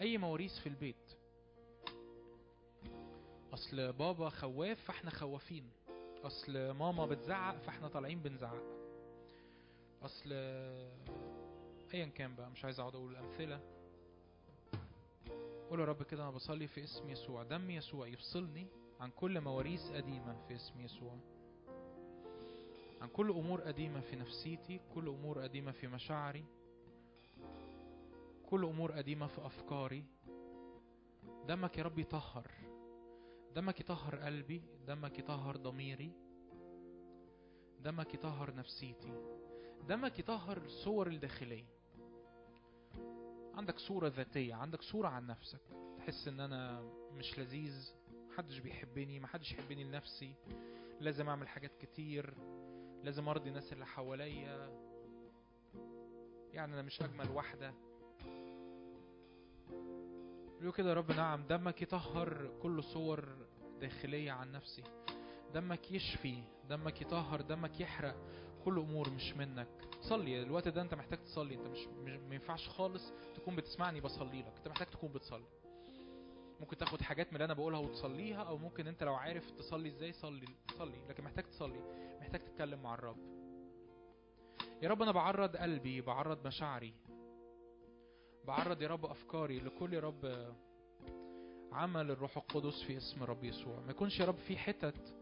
أي 0.02 0.18
مواريث 0.18 0.60
في 0.60 0.70
البيت. 0.70 1.18
أصل 3.54 3.94
بابا 3.94 4.30
خواف 4.30 4.80
فإحنا 4.84 5.10
خوافين. 5.10 5.70
أصل 6.24 6.72
ماما 6.72 7.06
بتزعق 7.06 7.58
فإحنا 7.58 7.88
طالعين 7.88 8.20
بنزعق. 8.20 8.64
أصل 10.02 10.32
ايا 11.94 12.06
كان 12.06 12.36
بقى 12.36 12.50
مش 12.50 12.66
عايز 12.66 12.80
أقعد 12.80 12.96
أقول 12.96 13.12
الامثله 13.12 13.79
قول 15.70 15.80
يا 15.80 15.86
رب 15.86 16.04
كده 16.04 16.24
أنا 16.24 16.32
بصلي 16.32 16.68
في 16.68 16.84
اسم 16.84 17.10
يسوع. 17.10 17.44
دم 17.44 17.70
يسوع 17.70 18.08
يفصلني 18.08 18.68
عن 19.00 19.10
كل 19.12 19.42
مواريث 19.42 19.92
قديمة 19.92 20.46
في 20.48 20.56
اسم 20.56 20.82
يسوع. 20.82 21.18
عن 23.02 23.08
كل 23.08 23.30
أمور 23.30 23.62
قديمة 23.62 24.00
في 24.02 24.16
نفسيتي 24.16 24.80
كل 24.94 25.08
أمور 25.08 25.42
قديمة 25.42 25.72
في 25.72 25.88
مشاعري 25.88 26.46
كل 28.50 28.66
أمور 28.66 28.92
قديمة 28.92 29.28
في 29.28 29.46
أفكاري. 29.46 30.04
دمك 31.48 31.78
يا 31.78 31.84
رب 31.84 32.00
يطهر. 32.00 32.52
دمك 33.56 33.80
يطهر 33.80 34.16
قلبي 34.16 34.62
دمك 34.88 35.20
يطهر 35.20 35.58
ضميري. 35.58 36.12
دمك 37.80 38.14
يطهر 38.14 38.56
نفسيتي. 38.56 39.14
دمك 39.88 40.20
يطهر 40.20 40.58
الصور 40.58 41.08
الداخلية. 41.08 41.79
عندك 43.60 43.80
صورة 43.80 44.08
ذاتية 44.08 44.56
عندك 44.56 44.82
صورة 44.82 45.08
عن 45.08 45.28
نفسك. 45.28 45.60
تحس 45.98 46.28
إن 46.28 46.40
أنا 46.40 46.82
مش 47.18 47.40
لذيذ 47.40 47.94
محدش 48.30 48.60
بيحبني 48.60 49.20
محدش 49.20 49.52
يحبني 49.52 49.84
لنفسي. 49.84 50.34
لازم 51.00 51.30
أعمل 51.30 51.48
حاجات 51.48 51.72
كتير 51.82 52.34
لازم 53.04 53.30
أرضي 53.30 53.50
الناس 53.50 53.74
اللي 53.74 53.86
حواليا. 53.86 54.80
يعني 56.54 56.74
أنا 56.74 56.82
مش 56.82 57.02
أجمل 57.02 57.30
واحدة. 57.30 57.74
يقول 60.62 60.74
كده 60.74 60.90
يا 60.90 60.94
رب 60.94 61.12
نعم. 61.12 61.48
دمك 61.48 61.82
يطهر 61.82 62.52
كل 62.62 62.84
صور 62.84 63.26
داخلية 63.82 64.32
عن 64.32 64.52
نفسي. 64.52 64.84
دمك 65.54 65.92
يشفي 65.92 66.44
دمك 66.70 67.02
يطهر 67.02 67.42
دمك 67.42 67.80
يحرق. 67.80 68.16
كل 68.70 68.80
أمور 68.80 69.10
مش 69.10 69.34
منك. 69.34 69.68
صلي 70.02 70.44
الوقت 70.44 70.68
ده 70.68 70.82
أنت 70.82 70.94
محتاج 70.94 71.20
تصلي. 71.24 71.56
أنت 71.56 71.68
مش, 71.68 71.88
ما 72.30 72.36
ينفعش 72.36 72.70
خالص 72.70 73.12
تكون 73.36 73.56
بتسمعني 73.56 74.02
بصلي 74.02 74.40
لك. 74.40 74.54
أنت 74.58 74.68
محتاج 74.68 74.88
تكون 74.88 75.12
بتصلي. 75.12 75.46
ممكن 76.60 76.78
تاخد 76.78 77.02
حاجات 77.02 77.28
من 77.28 77.34
اللي 77.34 77.46
أنا 77.46 77.54
بقولها 77.54 77.80
وتصليها 77.80 78.44
أو 78.44 78.58
ممكن 78.58 78.88
أنت 78.88 79.04
لو 79.04 79.16
عارف 79.16 79.52
تصلي 79.52 79.90
إزاي 79.90 80.14
صلي 80.14 80.48
صلي. 80.78 81.06
لكن 81.10 81.24
محتاج 81.24 81.44
تصلي. 81.46 81.80
محتاج 82.22 82.42
تتكلم 82.42 82.84
مع 82.84 82.94
الرب. 82.94 83.18
يا 84.82 84.90
رب 84.90 85.02
أنا 85.02 85.12
بعرض 85.12 85.56
قلبي 85.56 86.02
بعرض 86.02 86.48
مشاعري. 86.48 86.94
بعرض 88.48 88.82
يا 88.82 88.88
رب 88.88 89.06
أفكاري 89.06 89.60
لكل 89.60 89.94
يا 89.94 90.00
رب 90.00 90.54
عمل 91.72 92.12
الروح 92.12 92.38
القدس 92.38 92.84
في 92.84 92.98
اسم 92.98 93.24
رب 93.24 93.44
يسوع. 93.44 93.80
ما 93.80 93.92
يكونش 93.92 94.20
يا 94.20 94.26
رب 94.26 94.38
في 94.38 94.58
حتت 94.58 95.16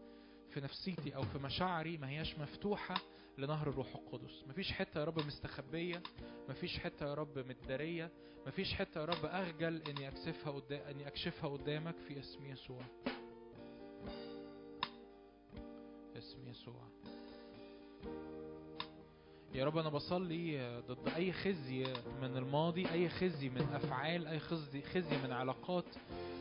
في 0.50 0.60
نفسيتي 0.60 1.16
أو 1.16 1.22
في 1.22 1.38
مشاعري 1.38 1.98
ما 1.98 2.08
هياش 2.08 2.38
مفتوحة 2.38 2.94
لنهر 3.38 3.68
الروح 3.68 3.94
القدس. 3.94 4.44
مفيش 4.48 4.72
حتة 4.72 5.00
يا 5.00 5.04
رب 5.04 5.26
مستخبية 5.26 6.02
مفيش 6.48 6.78
حتة 6.78 7.06
يا 7.06 7.14
رب 7.14 7.38
متدارية 7.38 8.10
مفيش 8.46 8.74
حتة 8.74 9.00
يا 9.00 9.04
رب 9.04 9.24
أخجل 9.24 9.82
إني 9.88 10.08
اكشفها 10.08 10.52
قدام 10.52 10.80
إني 10.90 11.06
أكشفها 11.08 11.50
قدامك 11.50 11.94
في 12.08 12.18
اسم 12.20 12.46
يسوع. 12.46 12.82
اسم 16.18 16.48
يسوع. 16.48 16.82
يا 19.54 19.64
رب 19.64 19.76
أنا 19.78 19.88
بصلي 19.88 20.80
ضد 20.88 21.08
أي 21.16 21.32
خزي 21.32 21.84
من 22.22 22.36
الماضي 22.36 22.90
أي 22.92 23.08
خزي 23.08 23.48
من 23.48 23.68
أفعال 23.72 24.26
أي 24.26 24.38
خزي 24.38 24.82
خزي 24.82 25.16
من 25.24 25.32
علاقات. 25.32 25.84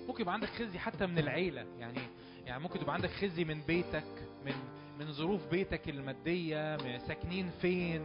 ممكن 0.08 0.22
يبقى 0.22 0.34
عندك 0.34 0.48
خزي 0.50 0.80
حتى 0.80 1.06
من 1.06 1.18
العيلة 1.20 1.62
يعني 1.80 2.00
يعني 2.46 2.64
ممكن 2.64 2.80
تبقى 2.80 2.94
عندك 2.94 3.10
خزي 3.10 3.44
من 3.46 3.62
بيتك 3.62 4.28
من 4.46 4.54
من 5.00 5.12
ظروف 5.14 5.48
بيتك 5.48 5.90
المادية 5.90 6.78
من 6.86 7.00
ساكنين 7.00 7.50
فين 7.62 8.02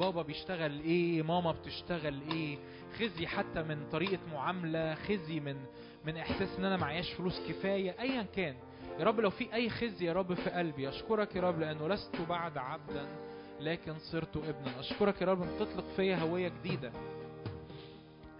بابا 0.00 0.22
بيشتغل 0.22 0.80
إيه 0.80 1.22
ماما 1.22 1.52
بتشتغل 1.52 2.20
إيه 2.32 2.58
خزي 2.98 3.26
حتى 3.26 3.62
من 3.62 3.86
طريقة 3.92 4.18
معاملة 4.32 4.94
خزي 4.94 5.40
من 5.40 5.56
من 6.06 6.16
إحساس 6.16 6.58
إن 6.58 6.64
أنا 6.64 6.76
معياش 6.76 7.12
فلوس 7.12 7.40
كفاية 7.48 7.94
ايا 8.00 8.22
كان. 8.22 8.54
يا 8.98 9.04
رب 9.04 9.20
لو 9.20 9.30
في 9.30 9.54
أي 9.54 9.70
خزي 9.70 10.06
يا 10.06 10.12
رب 10.12 10.34
في 10.34 10.50
قلبي. 10.50 10.88
أشكرك 10.88 11.36
يا 11.36 11.40
رب 11.40 11.60
لأنه 11.60 11.88
لست 11.88 12.16
بعد 12.28 12.58
عبدا 12.58 13.06
لكن 13.60 13.98
صرت 13.98 14.36
ابنا. 14.36 14.80
أشكرك 14.80 15.20
يا 15.22 15.26
رب 15.26 15.42
انت 15.42 15.62
بتطلق 15.62 15.84
فيا 15.96 16.16
هوية 16.16 16.48
جديدة. 16.48 16.92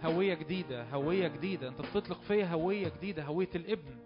هوية 0.04 0.34
جديدة 0.34 0.84
هوية 0.84 1.28
جديدة. 1.28 1.68
انت 1.68 1.80
بتطلق 1.80 2.20
فيا 2.20 2.46
هوية 2.46 2.88
جديدة 2.88 3.24
هوية 3.24 3.48
الابن. 3.54 3.96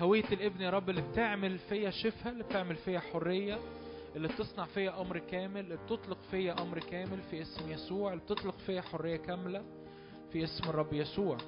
هوية 0.00 0.24
الابن 0.32 0.60
يا 0.60 0.70
رب 0.70 0.90
اللي 0.90 1.02
بتعمل 1.02 1.58
فيا 1.58 1.90
شفاء 1.90 2.32
اللي 2.32 2.44
بتعمل 2.44 2.76
فيا 2.76 3.00
حرية 3.00 3.58
اللي 4.16 4.28
بتصنع 4.28 4.64
فيا 4.64 5.00
أمر 5.00 5.18
كامل 5.18 5.60
اللي 5.60 5.76
بتطلق 5.76 6.18
فيا 6.30 6.62
أمر 6.62 6.78
كامل 6.78 7.18
في 7.30 7.42
اسم 7.42 7.70
يسوع 7.70 8.12
اللي 8.12 8.24
بتطلق 8.24 8.58
فيا 8.58 8.80
حرية 8.80 9.16
كاملة 9.16 9.62
في 10.32 10.44
اسم 10.44 10.68
الرب 10.70 10.92
يسوع. 10.92 11.38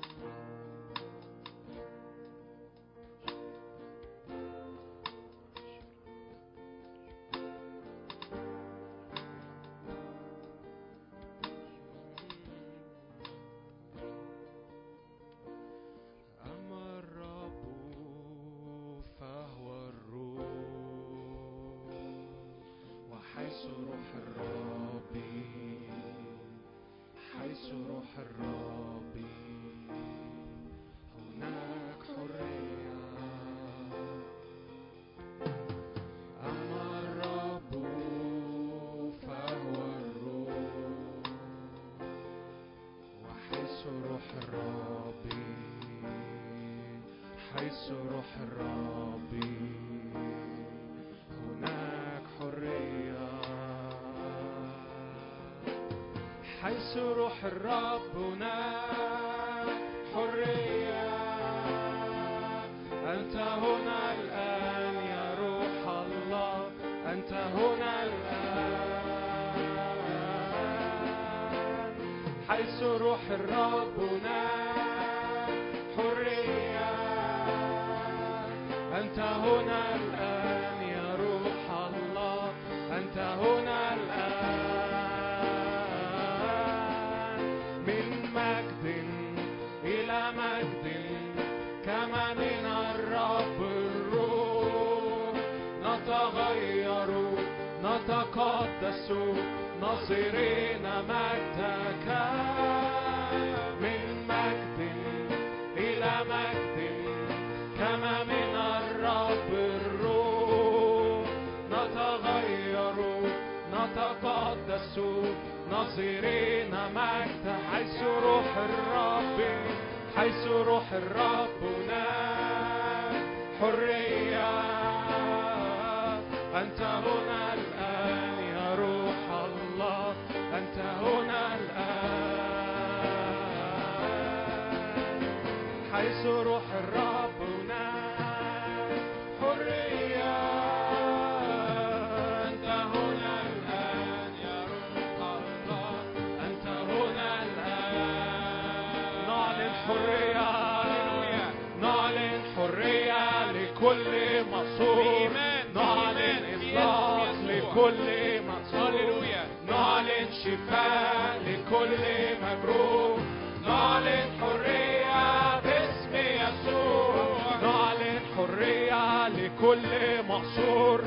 نعلن 159.68 160.28
شفاء 160.44 161.40
لكل 161.46 162.02
مجروح 162.42 163.18
نعلن 163.66 164.30
حرية 164.40 165.60
باسم 165.60 166.14
يسوع 166.14 167.14
نعلن 167.62 168.20
حرية 168.36 169.28
لكل 169.28 170.22
محصور 170.28 171.00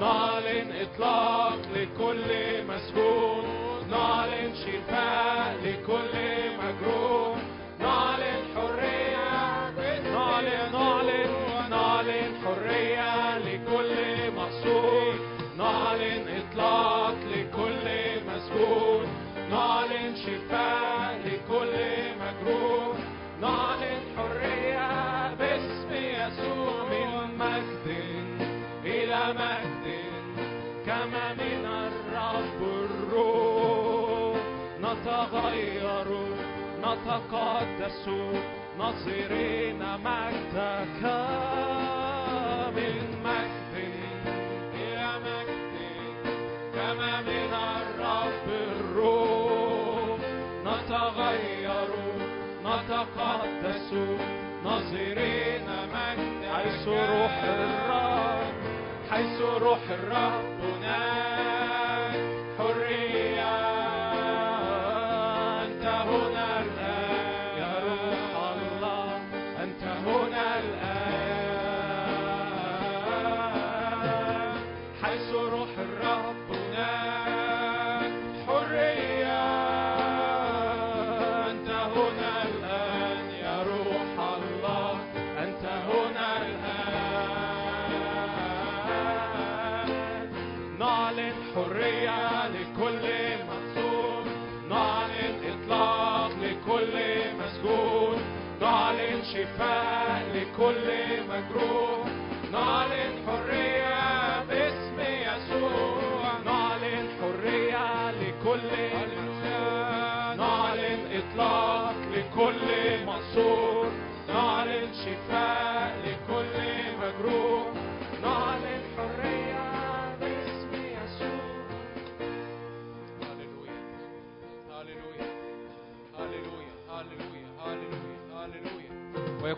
نعلن 0.00 0.72
إطلاق 0.80 1.58
لكل 1.74 2.30
مسجون 2.68 3.44
نعلن 3.90 4.54
شفاء 4.54 5.56
لكل 5.64 6.47
نتغير 35.28 36.08
نتقدس 36.80 38.08
ناظرين 38.78 39.78
مجدك. 40.04 41.02
من 42.76 42.96
مجد 43.24 43.74
إلى 44.74 45.08
مجد 45.26 45.76
كما 46.74 47.20
من 47.20 47.52
الرب 47.52 48.48
الروح. 48.48 50.20
نتغير 50.64 51.90
نتقدس 52.64 53.92
ناظرين 54.64 55.68
مجد 55.94 56.52
حيث 56.54 56.88
روح 56.88 57.42
الرب 57.44 58.52
حيث 59.10 59.40
روح 59.40 59.84
الرب 59.90 60.60
هناك. 60.62 61.67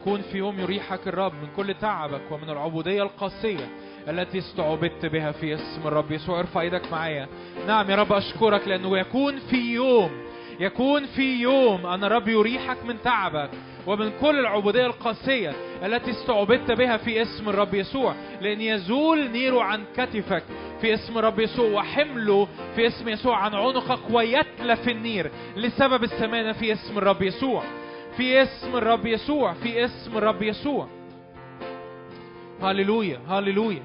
ويكون 0.01 0.23
في 0.23 0.39
يوم 0.39 0.61
يريحك 0.61 1.09
الرب 1.09 1.33
من 1.33 1.49
كل 1.57 1.75
تعبك 1.75 2.20
ومن 2.31 2.51
العبودية 2.51 3.03
القاسية 3.03 3.69
التي 4.09 4.39
استعبدت 4.39 5.07
بها 5.07 5.33
في 5.33 5.55
اسم 5.55 5.89
الرب 5.89 6.12
يسوع. 6.12 6.41
ارفع 6.41 6.61
إيدك 6.61 6.93
معايا. 6.93 7.29
نعم 7.67 7.91
يا 7.91 7.97
رب 7.97 8.12
أشكرك 8.12 8.69
لأنه 8.69 8.99
يكون 8.99 9.39
في 9.39 9.75
يوم 9.75 10.11
يكون 10.61 11.07
في 11.07 11.41
يوم 11.41 11.87
أن 11.87 12.05
الرب 12.05 12.29
يريحك 12.29 12.85
من 12.85 13.03
تعبك 13.03 13.51
ومن 13.87 14.12
كل 14.20 14.39
العبودية 14.39 14.87
القاسية 14.87 15.53
التي 15.83 16.11
استعبدت 16.11 16.73
بها 16.73 16.97
في 16.97 17.23
اسم 17.23 17.49
الرب 17.49 17.75
يسوع. 17.75 18.15
لأن 18.41 18.61
يزول 18.61 19.31
نيره 19.31 19.62
عن 19.62 19.85
كتفك 19.97 20.43
في 20.81 20.95
اسم 20.95 21.19
الرب 21.19 21.39
يسوع 21.39 21.70
وحمله 21.70 22.49
في 22.77 22.87
اسم 22.87 23.09
يسوع 23.09 23.37
عن 23.37 23.55
عنقك 23.55 24.11
ويتلف 24.11 24.89
النير 24.89 25.31
لسبب 25.57 26.05
السمانة 26.05 26.53
في 26.53 26.73
اسم 26.73 26.99
الرب 26.99 27.23
يسوع. 27.23 27.62
في 28.20 28.42
اسم 28.42 28.76
الرب 28.76 29.07
يسوع 29.07 29.55
في 29.55 29.84
اسم 29.84 30.16
الرب 30.18 30.42
يسوع. 30.42 30.89
هللويا 32.62 33.18
هللويا 33.28 33.82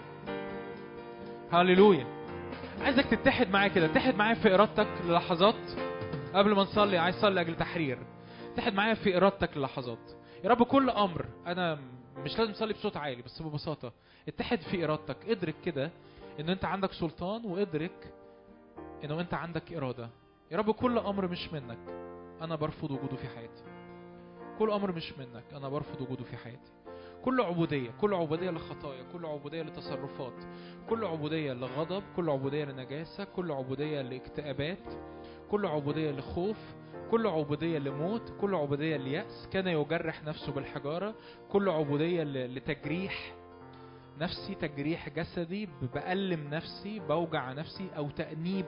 هللويا. 1.52 2.06
عايزك 2.82 3.06
تتحد 3.06 3.50
معايا 3.50 3.68
كده 3.68 3.88
تتحد 3.88 4.16
معايا 4.16 4.36
في 4.36 4.54
إرادتك 4.54 4.88
للحظات. 5.06 5.72
قبل 6.34 6.56
ما 6.56 6.62
نصلي 6.62 6.98
عايز 6.98 7.16
أصلي 7.16 7.34
لاجل 7.34 7.56
تحرير. 7.56 7.98
اتحد 8.54 8.74
معايا 8.74 8.94
في 8.94 9.18
إرادتك 9.18 9.58
للحظات. 9.58 10.12
يا 10.44 10.50
رب 10.50 10.64
كل 10.64 10.90
أمر 10.90 11.26
أنا 11.48 11.80
مش 12.18 12.40
لازم 12.40 12.54
تصلي 12.54 12.74
بصوت 12.74 12.98
عالي 12.98 13.22
بس 13.22 13.42
ببساطة. 13.42 13.94
اتحد 14.28 14.62
في 14.62 14.84
إرادتك. 14.86 15.18
ادرك 15.28 15.56
كده 15.66 15.92
إن 16.40 16.50
أنت 16.50 16.66
عندك 16.66 16.92
سلطان 16.92 17.46
وادرك 17.46 18.14
إنه 19.04 19.22
أنت 19.22 19.34
عندك 19.34 19.74
إرادة. 19.74 20.10
يا 20.52 20.58
رب 20.58 20.72
كل 20.72 20.98
أمر 20.98 21.28
مش 21.28 21.54
منك. 21.54 21.80
أنا 22.42 22.56
برفض 22.56 22.92
وجوده 22.92 23.16
في 23.16 23.28
حياتي. 23.36 23.64
كل 24.60 24.72
أمر 24.72 24.92
مش 24.92 25.14
منك. 25.18 25.44
أنا 25.54 25.70
برفض 25.70 26.02
وجوده 26.02 26.24
في 26.24 26.38
حياتي. 26.38 26.72
كل 27.26 27.42
عبودية 27.42 27.92
كل 28.02 28.14
عبودية 28.14 28.50
لخطايا 28.50 29.04
كل 29.14 29.26
عبودية 29.26 29.62
لتصرفات 29.62 30.34
كل 30.90 31.06
عبودية 31.06 31.54
لغضب 31.54 32.04
كل 32.16 32.30
عبودية 32.30 32.66
لنجاسة 32.66 33.24
كل 33.24 33.52
عبودية 33.52 34.02
لاكتئابات 34.02 34.94
كل 35.52 35.66
عبودية 35.66 36.12
لخوف 36.12 36.58
كل 37.12 37.28
عبودية 37.28 37.80
لموت 37.80 38.34
كل 38.42 38.56
عبودية 38.56 38.98
ليأس. 38.98 39.50
كان 39.54 39.68
يجرح 39.68 40.24
نفسه 40.24 40.52
بالحجارة. 40.52 41.16
كل 41.52 41.70
عبودية 41.70 42.24
لتجريح 42.24 43.34
نفسي 44.20 44.56
تجريح 44.56 45.10
جسدي 45.10 45.70
بألم 45.94 46.48
نفسي 46.54 47.00
بوجع 47.00 47.52
نفسي 47.52 47.90
أو 47.98 48.10
تأنيب 48.10 48.66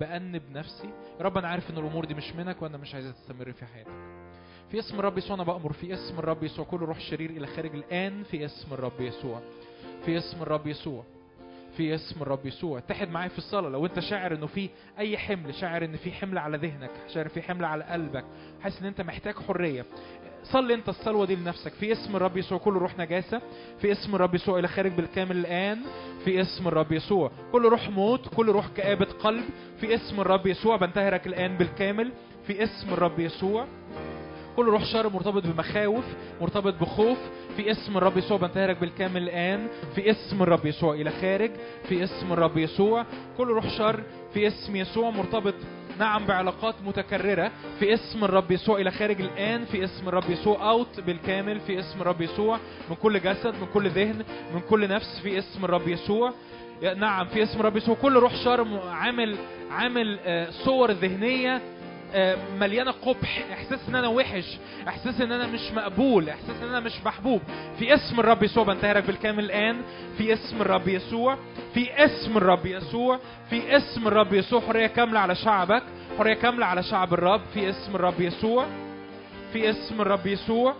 بأنب 0.00 0.42
نفسي. 0.50 0.90
رب 1.20 1.38
أنا 1.38 1.48
عارف 1.48 1.70
إن 1.70 1.78
الأمور 1.78 2.04
دي 2.04 2.14
مش 2.14 2.32
منك 2.32 2.62
وأنا 2.62 2.76
مش 2.78 2.94
عايزها 2.94 3.12
تستمر 3.12 3.52
في 3.52 3.66
حياتك. 3.66 4.21
في 4.72 4.78
اسم 4.78 4.98
الرب 4.98 5.18
يسوع 5.18 5.34
أنا 5.36 5.44
بأمر 5.44 5.72
في 5.72 5.94
اسم 5.94 6.18
الرب 6.18 6.42
يسوع 6.42 6.64
كل 6.64 6.76
روح 6.80 7.00
شرير 7.00 7.30
إلى 7.30 7.46
خارج 7.46 7.74
الآن 7.74 8.22
في 8.22 8.44
اسم 8.44 8.74
الرب 8.74 9.00
يسوع 9.00 9.40
في 10.06 10.16
اسم 10.18 10.42
الرب 10.42 10.66
يسوع 10.66 11.04
في 11.76 11.94
اسم 11.94 12.22
الرب 12.22 12.46
يسوع 12.46 12.78
اتحد 12.78 13.10
معايا 13.10 13.28
في 13.28 13.38
الصلاة 13.38 13.68
لو 13.68 13.86
انت 13.86 14.00
شاعر 14.00 14.34
انه 14.34 14.46
في 14.46 14.68
اي 14.98 15.18
حمل 15.18 15.54
شاعر 15.54 15.84
ان 15.84 15.96
في 15.96 16.12
حمل 16.12 16.38
على 16.38 16.56
ذهنك 16.56 16.90
شاعر 17.14 17.28
في 17.28 17.42
حمل 17.42 17.64
على 17.64 17.84
قلبك 17.84 18.24
حاسس 18.62 18.80
ان 18.80 18.86
انت 18.86 19.00
محتاج 19.00 19.34
حرية 19.34 19.84
صلي 20.44 20.74
انت 20.74 20.88
الصلوة 20.88 21.26
دي 21.26 21.36
لنفسك 21.36 21.72
في 21.72 21.92
اسم 21.92 22.16
الرب 22.16 22.36
يسوع 22.36 22.58
كل 22.58 22.72
روح 22.74 22.98
نجاسة 22.98 23.40
في 23.80 23.92
اسم 23.92 24.14
الرب 24.14 24.34
يسوع 24.34 24.58
إلى 24.58 24.68
خارج 24.68 24.92
بالكامل 24.92 25.36
الان 25.36 25.82
في 26.24 26.40
اسم 26.40 26.68
الرب 26.68 26.92
يسوع 26.92 27.30
كل 27.52 27.62
روح 27.68 27.88
موت 27.90 28.28
كل 28.34 28.46
روح 28.48 28.68
كآبة 28.76 29.04
قلب 29.04 29.44
في 29.80 29.94
اسم 29.94 30.20
الرب 30.20 30.46
يسوع 30.46 30.76
بنتهرك 30.76 31.26
الان 31.26 31.56
بالكامل 31.56 32.12
في 32.46 32.62
اسم 32.62 32.92
الرب 32.92 33.18
يسوع 33.20 33.66
كل 34.56 34.66
روح 34.66 34.84
شر 34.84 35.08
مرتبط 35.08 35.46
بمخاوف 35.46 36.04
مرتبط 36.40 36.74
بخوف. 36.80 37.18
في 37.56 37.70
اسم 37.70 37.96
الرب 37.96 38.16
يسوع 38.16 38.38
بنتهرك 38.38 38.76
بالكامل 38.80 39.22
الآن. 39.22 39.66
في 39.94 40.10
اسم 40.10 40.42
الرب 40.42 40.66
يسوع 40.66 40.94
إلى 40.94 41.10
خارج. 41.10 41.50
في 41.88 42.04
اسم 42.04 42.32
الرب 42.32 42.58
يسوع. 42.58 43.06
كل 43.38 43.48
روح 43.48 43.68
شر. 43.78 44.02
في 44.34 44.46
اسم 44.46 44.76
يسوع 44.76 45.10
مرتبط 45.10 45.54
نعم 45.98 46.26
بعلاقات 46.26 46.74
متكررة. 46.86 47.50
في 47.78 47.94
اسم 47.94 48.24
الرب 48.24 48.50
يسوع 48.50 48.80
إلى 48.80 48.90
خارج 48.90 49.20
الآن. 49.20 49.64
في 49.64 49.84
اسم 49.84 50.08
الرب 50.08 50.30
يسوع 50.30 50.70
أوت 50.70 51.00
بالكامل. 51.00 51.60
في 51.60 51.78
اسم 51.78 52.00
الرب 52.00 52.20
يسوع 52.20 52.58
من 52.90 52.96
كل 52.96 53.20
جسد 53.20 53.54
من 53.60 53.66
كل 53.74 53.88
ذهن 53.88 54.24
من 54.54 54.60
كل 54.70 54.88
نفس. 54.88 55.20
في 55.22 55.38
اسم 55.38 55.64
الرب 55.64 55.88
يسوع. 55.88 56.32
نعم 56.96 57.26
في 57.26 57.42
اسم 57.42 57.60
الرب 57.60 57.76
يسوع. 57.76 57.94
كل 58.02 58.16
روح 58.16 58.36
شر. 58.44 58.80
عامل 58.88 59.36
عامل 59.70 60.18
آه، 60.24 60.50
صور 60.50 60.90
ذهنية. 60.90 61.62
مليانة 62.60 62.90
قبح. 62.90 63.44
إحساس 63.52 63.88
إن 63.88 63.94
أنا 63.94 64.08
وحش. 64.08 64.58
إحساس 64.88 65.20
إن 65.20 65.32
أنا 65.32 65.46
مش 65.46 65.72
مقبول. 65.72 66.28
إحساس 66.28 66.62
إن 66.62 66.68
أنا 66.68 66.80
مش 66.80 67.04
محبوب. 67.04 67.40
في 67.78 67.94
اسم 67.94 68.20
الرب 68.20 68.42
يسوع 68.42 68.64
بنتهرك 68.64 69.04
بالكامل 69.04 69.44
الآن. 69.44 69.82
في 70.18 70.32
اسم 70.32 70.60
الرب 70.60 70.88
يسوع. 70.88 71.38
في 71.74 72.04
اسم 72.04 72.36
الرب 72.36 72.66
يسوع. 72.66 73.20
في 73.50 73.76
اسم 73.76 74.06
الرب 74.08 74.32
يسوع. 74.32 74.60
حرية 74.60 74.86
كاملة 74.86 75.20
على 75.20 75.34
شعبك. 75.34 75.82
حرية 76.18 76.34
كاملة 76.34 76.66
على 76.66 76.82
شعب 76.82 77.14
الرب. 77.14 77.40
في 77.54 77.70
اسم 77.70 77.94
الرب 77.94 78.20
يسوع. 78.20 78.66
في 79.52 79.70
اسم 79.70 80.00
الرب 80.00 80.26
يسوع. 80.26 80.74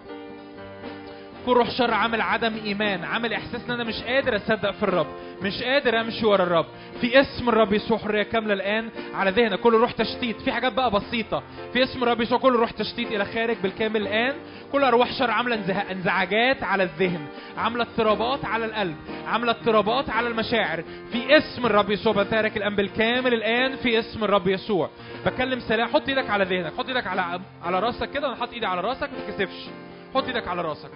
كل 1.47 1.53
روح 1.53 1.71
شر 1.71 1.95
عامل 1.95 2.21
عدم 2.21 2.55
إيمان 2.65 3.05
عامل 3.05 3.33
إحساس 3.33 3.65
إن 3.65 3.71
أنا 3.71 3.85
مش 3.85 4.03
قادر 4.03 4.37
أصدق 4.37 4.71
في 4.71 4.83
الرب 4.83 5.07
مش 5.43 5.63
قادر 5.63 6.01
أمشي 6.01 6.27
ورا 6.27 6.43
الرب. 6.43 6.67
في 7.01 7.21
اسم 7.21 7.49
الرب 7.49 7.73
يسوع 7.73 7.99
حرية 7.99 8.23
كاملة 8.23 8.55
الآن 8.55 8.89
على 9.15 9.31
ذهنك 9.31 9.61
كل 9.61 9.75
روح 9.75 9.93
تشتيت. 9.93 10.41
في 10.41 10.53
حاجات 10.53 10.73
بقى 10.73 10.91
بسيطة. 10.91 11.43
في 11.73 11.83
اسم 11.83 12.03
الرب 12.03 12.21
يسوع 12.21 12.39
كل 12.39 12.53
روح 12.53 12.71
تشتيت 12.71 13.13
إلى 13.13 13.25
خارج 13.25 13.57
بالكامل 13.63 14.03
الآن. 14.03 14.35
كل 14.73 14.85
أرواح 14.85 15.13
شر 15.13 15.31
عاملة 15.31 15.83
انزعاجات 15.91 16.63
على 16.63 16.83
الذهن 16.83 17.27
عاملة 17.57 17.83
اضطرابات 17.83 18.45
على 18.45 18.65
القلب 18.65 18.97
عاملة 19.27 19.51
اضطرابات 19.51 20.11
على 20.11 20.29
المشاعر. 20.29 20.85
في 21.13 21.37
اسم 21.37 21.67
الرب 21.67 21.91
يسوع 21.91 22.13
بتارك 22.13 22.57
الان 22.57 22.77
بالكامل 22.77 23.35
الآن. 23.35 23.77
في 23.77 23.99
اسم 23.99 24.25
الرب 24.25 24.49
يسوع. 24.49 24.91
بكلم 25.27 25.61
سلام. 25.61 25.89
حط 25.89 26.09
إيدك 26.09 26.31
على 26.31 26.45
ذهنك. 26.45 26.73
حط 26.79 26.89
إيدك 26.89 27.07
على 27.07 27.41
على 27.63 27.81
راسك 27.81 28.11
كده. 28.11 28.27
أنا 28.29 28.37
حاطط 28.37 28.53
إيدي 28.53 28.67
على 28.67 28.81
راسك 28.81 29.03
ما 29.13 29.19
تتكسفش 29.27 29.69
حط 30.15 30.25
إيدك 30.25 30.49
على 30.49 30.63
راسك. 30.63 30.91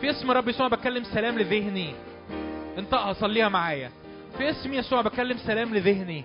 في 0.00 0.10
اسم 0.10 0.30
الرب 0.30 0.48
يسوع 0.48 0.68
بكلم 0.68 1.04
سلام 1.04 1.38
لذهني. 1.38 1.94
انطقها 2.78 3.12
صليها 3.12 3.48
معايا. 3.48 3.90
في 4.38 4.50
اسم 4.50 4.72
يسوع 4.72 5.00
بكلم 5.00 5.38
سلام 5.38 5.74
لذهني. 5.74 6.24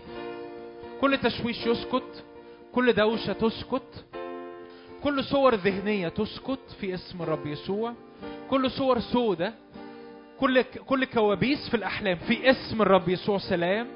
كل 1.02 1.18
تشويش 1.18 1.66
يسكت 1.66 2.24
كل 2.72 2.94
دوشة 2.94 3.34
تسكت 3.34 4.06
كل 5.04 5.24
صور 5.24 5.56
ذهنية 5.56 6.08
تسكت 6.08 6.60
في 6.80 6.94
اسم 6.94 7.22
الرب 7.22 7.48
يسوع. 7.48 7.94
كل 8.50 8.72
صور 8.72 9.00
سودة 9.00 9.54
كل 10.40 10.62
كل 10.62 11.06
كوابيس 11.06 11.70
في 11.70 11.78
الأحلام 11.78 12.18
في 12.18 12.50
اسم 12.50 12.82
الرب 12.82 13.10
يسوع 13.10 13.38
سلام 13.38 13.88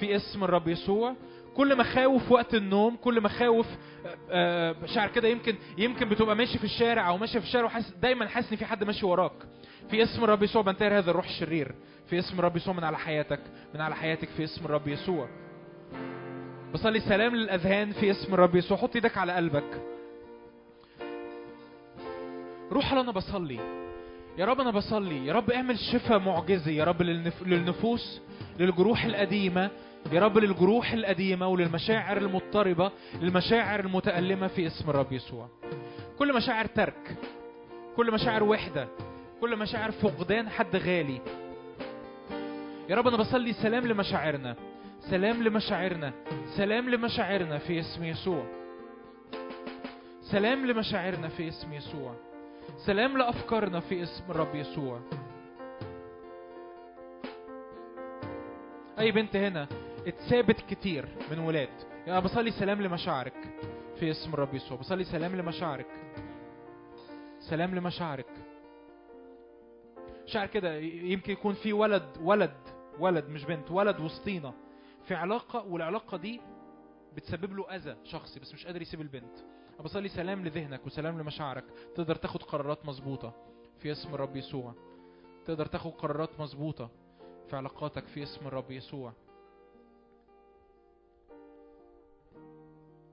في 0.00 0.16
اسم 0.16 0.44
الرب 0.44 0.68
يسوع. 0.68 1.14
كل 1.56 1.78
مخاوف 1.78 2.32
وقت 2.32 2.54
النوم 2.54 2.96
كل 2.96 3.20
مخاوف 3.20 3.66
آه، 4.06 4.16
آه، 4.30 4.86
شعر 4.86 5.08
كده 5.08 5.28
يمكن 5.28 5.54
يمكن 5.78 6.08
بتبقى 6.08 6.36
ماشي 6.36 6.58
في 6.58 6.64
الشارع 6.64 7.08
أو 7.08 7.18
ماشي 7.18 7.40
في 7.40 7.46
الشارع 7.46 7.64
وحاسس 7.64 7.90
دايما 8.02 8.28
حاسس 8.28 8.50
إن 8.52 8.56
في 8.58 8.64
حد 8.64 8.84
ماشي 8.84 9.06
وراك. 9.06 9.32
في 9.90 10.02
اسم 10.02 10.24
الرب 10.24 10.42
يسوع 10.42 10.62
بنتهر 10.62 10.98
هذا 10.98 11.10
الروح 11.10 11.26
الشرير. 11.26 11.74
في 12.10 12.18
اسم 12.18 12.38
الرب 12.38 12.56
يسوع 12.56 12.74
من 12.74 12.84
على 12.84 12.98
حياتك 12.98 13.40
من 13.74 13.80
على 13.80 13.96
حياتك 13.96 14.28
في 14.28 14.44
اسم 14.44 14.64
الرب 14.64 14.88
يسوع. 14.88 15.28
بصلي 16.74 17.00
سلام 17.00 17.36
للأذهان 17.36 17.92
في 17.92 18.10
اسم 18.10 18.34
الرب 18.34 18.54
يسوع. 18.56 18.76
حط 18.78 18.94
إيدك 18.94 19.18
على 19.18 19.32
قلبك. 19.32 19.82
روح 22.72 22.92
أنا 22.92 23.12
بصلي. 23.12 23.58
يا 24.38 24.44
رب 24.44 24.60
أنا 24.60 24.70
بصلي. 24.70 25.26
يا 25.26 25.32
رب 25.32 25.50
اعمل 25.50 25.78
شفاء 25.78 26.18
معجزي 26.18 26.76
يا 26.76 26.84
رب 26.84 27.02
للنف... 27.02 27.42
للنفوس 27.42 28.20
للجروح 28.58 29.04
القديمة. 29.04 29.70
يا 30.12 30.20
رب 30.20 30.38
للجروح 30.38 30.92
القديمة 30.92 31.48
وللمشاعر 31.48 32.16
المضطربة 32.16 32.92
للمشاعر 33.20 33.80
المتألمة 33.80 34.46
في 34.46 34.66
اسم 34.66 34.90
الرب 34.90 35.12
يسوع. 35.12 35.48
كل 36.18 36.34
مشاعر 36.34 36.66
ترك 36.66 37.16
كل 37.96 38.12
مشاعر 38.12 38.42
وحدة 38.42 38.88
كل 39.40 39.56
مشاعر 39.56 39.90
فقدان 39.90 40.48
حد 40.48 40.76
غالي. 40.76 41.20
يا 42.88 42.96
رب 42.96 43.08
أنا 43.08 43.16
بصلي 43.16 43.52
سلام 43.52 43.86
لمشاعرنا 43.86 44.56
سلام 45.00 45.42
لمشاعرنا 45.42 46.12
سلام 46.56 46.90
لمشاعرنا 46.90 47.58
في 47.58 47.80
اسم 47.80 48.04
يسوع. 48.04 48.44
سلام 50.22 50.66
لمشاعرنا 50.66 51.28
في 51.28 51.48
اسم 51.48 51.72
يسوع. 51.72 52.14
سلام 52.76 53.18
لأفكارنا 53.18 53.80
في 53.80 54.02
اسم 54.02 54.24
الرب 54.30 54.54
يسوع. 54.54 55.00
أي 58.98 59.12
بنت 59.12 59.36
هنا 59.36 59.68
اتثابت 60.06 60.60
كتير 60.60 61.08
من 61.30 61.38
ولاد. 61.38 61.68
يعني 62.06 62.20
بصلي 62.20 62.50
سلام 62.50 62.82
لمشاعرك 62.82 63.54
في 64.00 64.10
اسم 64.10 64.34
الرب 64.34 64.54
يسوع. 64.54 64.78
بصلي 64.78 65.04
سلام 65.04 65.36
لمشاعرك. 65.36 65.86
سلام 67.40 67.74
لمشاعرك. 67.74 68.26
شعر 70.26 70.46
كده 70.46 70.76
يمكن 70.78 71.32
يكون 71.32 71.54
في 71.54 71.72
ولد 71.72 72.16
ولد 72.20 72.56
ولد 72.98 73.28
مش 73.28 73.44
بنت 73.44 73.70
ولد 73.70 74.00
وسطينا. 74.00 74.52
في 75.08 75.14
علاقة 75.14 75.66
والعلاقة 75.66 76.16
دي 76.16 76.40
بتسبب 77.16 77.52
له 77.52 77.76
أذى 77.76 77.96
شخصي 78.04 78.40
بس 78.40 78.54
مش 78.54 78.66
قادر 78.66 78.82
يسيب 78.82 79.00
البنت. 79.00 79.38
بصلي 79.84 80.08
سلام 80.08 80.44
لذهنك 80.44 80.86
وسلام 80.86 81.20
لمشاعرك. 81.20 81.64
تقدر 81.94 82.14
تاخد 82.14 82.42
قرارات 82.42 82.86
مظبوطة 82.86 83.32
في 83.78 83.92
اسم 83.92 84.14
الرب 84.14 84.36
يسوع. 84.36 84.74
تقدر 85.46 85.66
تاخد 85.66 85.90
قرارات 85.90 86.40
مظبوطة 86.40 86.90
في 87.50 87.56
علاقاتك 87.56 88.06
في 88.06 88.22
اسم 88.22 88.46
الرب 88.46 88.70
يسوع. 88.70 89.12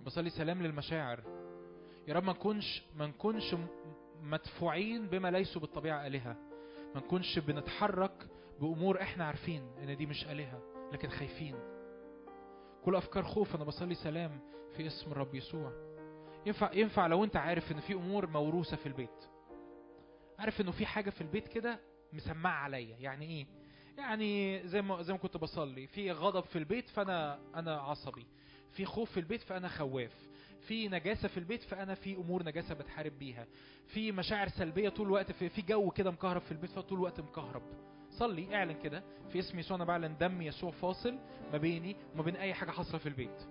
بصلي 0.06 0.30
سلام 0.30 0.64
للمشاعر. 0.64 1.24
يا 2.08 2.14
رب 2.14 2.24
ما 2.24 2.32
نكونش 2.34 2.84
ما 2.96 3.08
نكونش 3.08 3.56
مدفوعين 4.22 5.08
بما 5.08 5.32
ليسوا 5.32 5.62
بالطبيعة 5.62 6.08
آلهة. 6.08 6.36
ما 6.96 7.02
نكونش 7.02 7.40
بنتحرك 7.40 8.28
بأمور 8.60 9.02
إحنا 9.02 9.26
عارفين 9.26 9.64
إن 9.84 9.98
دي 9.98 10.06
مش 10.06 10.26
آلهة 10.26 10.62
لكن 10.94 11.10
خايفين. 11.10 11.56
كل 12.86 12.96
أفكار 12.96 13.24
خوف 13.24 13.56
أنا 13.56 13.64
بصلي 13.64 13.96
سلام 13.96 14.40
في 14.78 14.88
اسم 14.88 15.12
الرب 15.12 15.36
يسوع. 15.36 15.72
ينفع 16.46 16.74
ينفع 16.74 17.08
لو 17.08 17.24
أنت 17.24 17.36
عارف 17.36 17.72
إن 17.72 17.80
في 17.80 17.94
أمور 17.94 18.28
موروثة 18.28 18.78
في 18.78 18.86
البيت. 18.86 19.30
عارف 20.40 20.62
إنه 20.62 20.72
في 20.72 20.86
حاجة 20.86 21.10
في 21.10 21.22
البيت 21.22 21.48
كده 21.48 21.80
مسمعة 22.14 22.64
عليا. 22.64 22.98
يعني 22.98 23.26
إيه؟ 23.26 23.46
يعني 23.98 24.62
زي 24.68 24.82
ما 24.82 25.02
زي 25.02 25.14
ما 25.14 25.20
كنت 25.20 25.38
بصلي. 25.38 25.88
في 25.88 26.12
غضب 26.12 26.44
في 26.44 26.58
البيت 26.58 26.90
فانا 26.90 27.40
أنا 27.56 27.78
عصبي. 27.78 28.26
في 28.74 28.86
خوف 28.86 29.12
في 29.12 29.20
البيت 29.20 29.42
فأنا 29.42 29.68
خواف. 29.68 30.12
في 30.68 30.88
نجاسة 30.88 31.28
في 31.28 31.38
البيت 31.38 31.64
فأنا 31.64 31.96
في 31.96 32.16
أمور 32.16 32.44
نجاسة 32.44 32.76
بتحارب 32.76 33.12
بيها. 33.20 33.46
في 33.88 34.12
مشاعر 34.12 34.48
سلبية 34.48 34.90
طول 34.90 35.06
الوقت 35.08 35.32
في, 35.32 35.50
في 35.50 35.62
جو 35.62 35.90
كده 35.92 36.12
مكهرب 36.12 36.42
في 36.42 36.52
البيت 36.52 36.70
فطول 36.70 36.98
الوقت 36.98 37.20
مكهرب. 37.20 37.62
صلي 38.12 38.56
اعلن 38.56 38.76
كده. 38.84 39.04
في 39.32 39.40
اسم 39.40 39.60
يسوع 39.60 39.78
أنا 39.78 39.86
بعلن 39.86 40.16
دم 40.20 40.42
يسوع 40.42 40.72
فاصل 40.72 41.18
ما 41.52 41.58
بيني 41.58 41.96
وما 42.14 42.24
بين 42.24 42.36
أي 42.36 42.54
حاجة 42.54 42.72
حاصلة 42.72 42.98
في 42.98 43.10
البيت. 43.10 43.42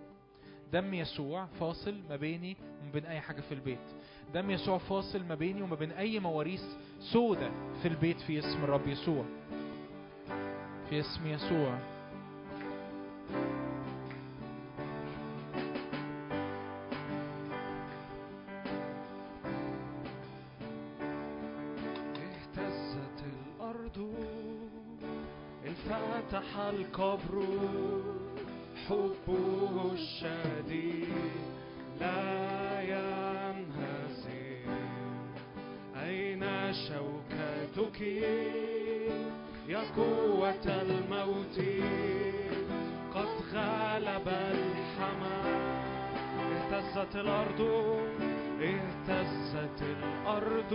دم 0.72 0.94
يسوع 0.94 1.46
فاصل 1.46 2.00
ما 2.08 2.16
بيني 2.16 2.56
وما 2.82 2.92
بين 2.92 3.06
أي 3.06 3.20
حاجة 3.20 3.40
في 3.40 3.54
البيت. 3.54 3.94
دم 4.34 4.50
يسوع 4.50 4.78
فاصل 4.78 5.24
ما 5.24 5.34
بيني 5.34 5.62
وما 5.62 5.76
بين 5.76 5.92
أي 5.92 6.18
مواريث 6.20 6.62
سودة 7.12 7.50
في 7.82 7.88
البيت 7.88 8.20
في 8.20 8.38
اسم 8.38 8.64
الرب 8.64 8.88
يسوع. 8.88 9.24
في 10.88 11.00
اسم 11.00 11.26
يسوع. 11.26 11.78
القبر 26.80 27.44
حبه 28.88 29.92
الشديد 29.92 31.08
لا 32.00 32.80
ينهزم. 32.80 34.70
أين 36.04 36.44
شوكتك؟ 36.72 38.00
يا 39.68 39.82
قوة 39.96 40.66
الموت. 40.66 41.58
قد 43.14 43.32
غلب 43.54 44.28
الحمام. 44.28 45.80
اهتزت 46.52 47.16
الأرض 47.16 47.60
اهتزت 48.62 49.82
الأرض. 49.82 50.72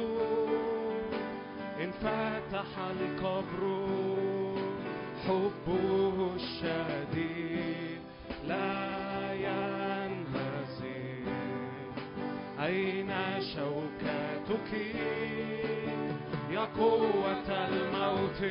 انفتح 1.82 2.70
القبر. 2.92 3.62
حبه 5.28 6.36
الشديد 6.36 8.00
لا 8.48 8.96
أين 12.66 13.12
شوكتك 13.56 14.72
يا 16.52 16.66
قوة 16.78 17.50
الموت؟ 17.50 18.42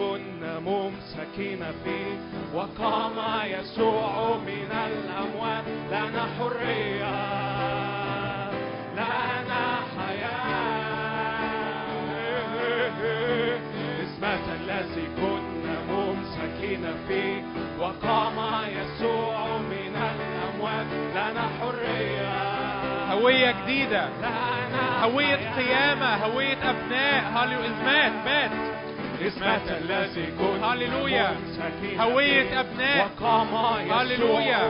كنا 0.00 0.58
ممسكين 0.58 1.64
فيه. 1.84 2.16
وقام 2.54 3.18
يسوع 3.44 4.36
من 4.36 4.70
الأموات. 4.86 5.64
لنا 5.90 6.26
حرية 6.38 7.16
لنا 8.94 9.64
حياة 9.96 10.40
اسمة 14.02 14.44
الذي 14.60 15.06
كنا 15.16 15.76
ممسكين 15.90 16.84
فيه. 17.08 17.42
وقام 17.80 18.38
يسوع 18.68 19.58
من 19.58 19.96
الأموات. 19.96 20.86
لنا 21.12 21.44
حرية 21.60 22.32
هوية 23.12 23.50
جديدة. 23.62 24.08
لنا 24.18 25.04
هوية. 25.04 25.54
قيامة 25.56 26.14
هوية 26.24 26.70
أبناء. 26.70 27.32
هاليو 27.32 27.60
مات 27.84 28.12
مات. 28.24 28.69
اسمة 29.26 29.76
الذي 29.78 30.26
كنت 30.26 30.64
هللويا. 30.64 31.36
هوية 32.00 32.60
أبناء. 32.60 33.08
هللويا. 33.90 34.62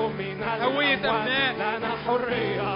هوية. 0.62 0.94
أبناء. 0.94 1.54
لنا 1.54 1.90
حرية 2.06 2.72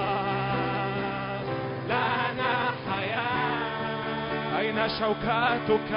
لنا 1.87 2.71
حياة 2.91 4.59
أين 4.59 4.89
شوكتك 4.99 5.93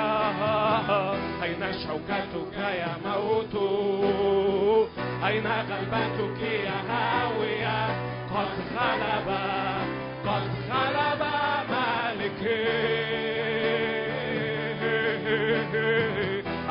أين 1.43 1.63
شوكتك 1.87 2.57
يا 2.57 2.97
موت 3.05 3.55
أين 5.25 5.47
غلبتك 5.47 6.41
يا 6.41 6.77
هاوية 6.89 7.87
قد 8.35 8.47
غلب 8.77 9.29
قد 10.27 10.43
غلب 10.71 11.16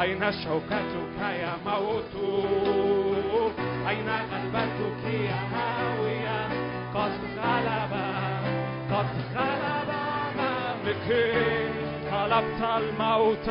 أين 0.07 0.33
شوكتك 0.33 1.19
يا 1.21 1.53
موت 1.67 2.15
أين 3.89 4.09
غلبتك 4.09 5.03
يا 5.05 5.41
هاوية 5.53 6.49
قد 6.95 7.13
غلب 7.39 7.93
قد 8.93 9.07
غلب 9.37 9.91
مالكي 10.37 11.69
غلبت 12.13 12.61
الموت 12.77 13.49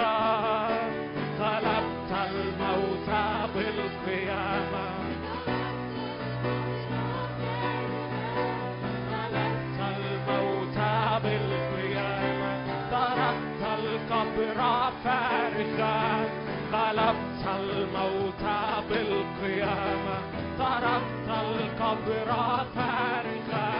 القبر 21.86 22.66
فارغا 22.76 23.72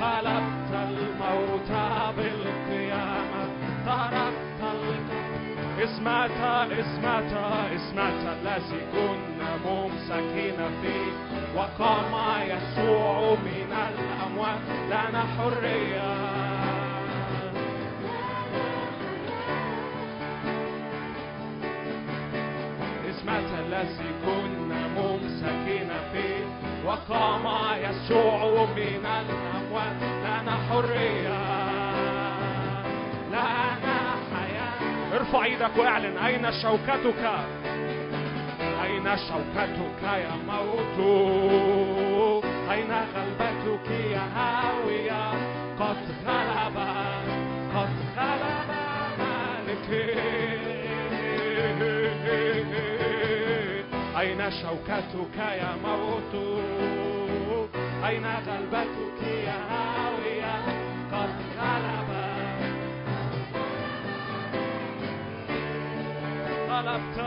غلبت 0.00 0.72
الموت 0.72 1.70
بالقيامة 2.16 3.42
تركت 3.86 4.60
اسمعت 5.82 6.30
اسمعت 6.72 7.32
اسمعت 7.76 8.22
الذي 8.36 8.80
كنا 8.92 9.50
ممسكين 9.66 10.56
فيه 10.82 11.12
وقام 11.56 12.12
يسوع 12.42 13.34
من 13.34 13.72
الأموات 13.72 14.60
لنا 14.90 15.24
حرية 15.38 16.10
إسمعت 23.10 23.50
الذي 23.66 24.10
كنا 24.24 24.88
ممسكين 24.88 25.88
فيه 26.12 26.69
وقام 26.86 27.46
يسوع 27.84 28.44
من 28.76 29.06
الأموات. 29.06 30.02
لنا 30.24 30.56
حرية. 30.70 31.40
لنا 33.28 33.98
حياة. 34.32 35.16
ارفع 35.16 35.44
إيدك 35.44 35.76
واعلن. 35.78 36.18
أين 36.18 36.52
شوكتك؟ 36.62 37.22
أين 38.84 39.16
شوكتك 39.16 40.02
يا 40.02 40.34
موت؟ 40.48 40.98
أين 42.70 42.92
غلبتك 42.92 43.90
يا 43.90 44.24
هاوية؟ 44.36 45.30
قد 45.80 45.96
غلب 46.26 46.76
قد 47.74 47.96
غلب 48.16 48.70
مالكي 49.18 50.29
أين 54.20 54.50
شوكتك 54.50 55.36
يا 55.38 55.76
موت؟ 55.84 56.34
أين 58.04 58.26
غلبتك 58.26 59.22
يا 59.22 59.58
هاوية؟ 59.70 60.56
قد 61.12 61.34
غلب. 61.58 62.10
غلبت 66.70 67.18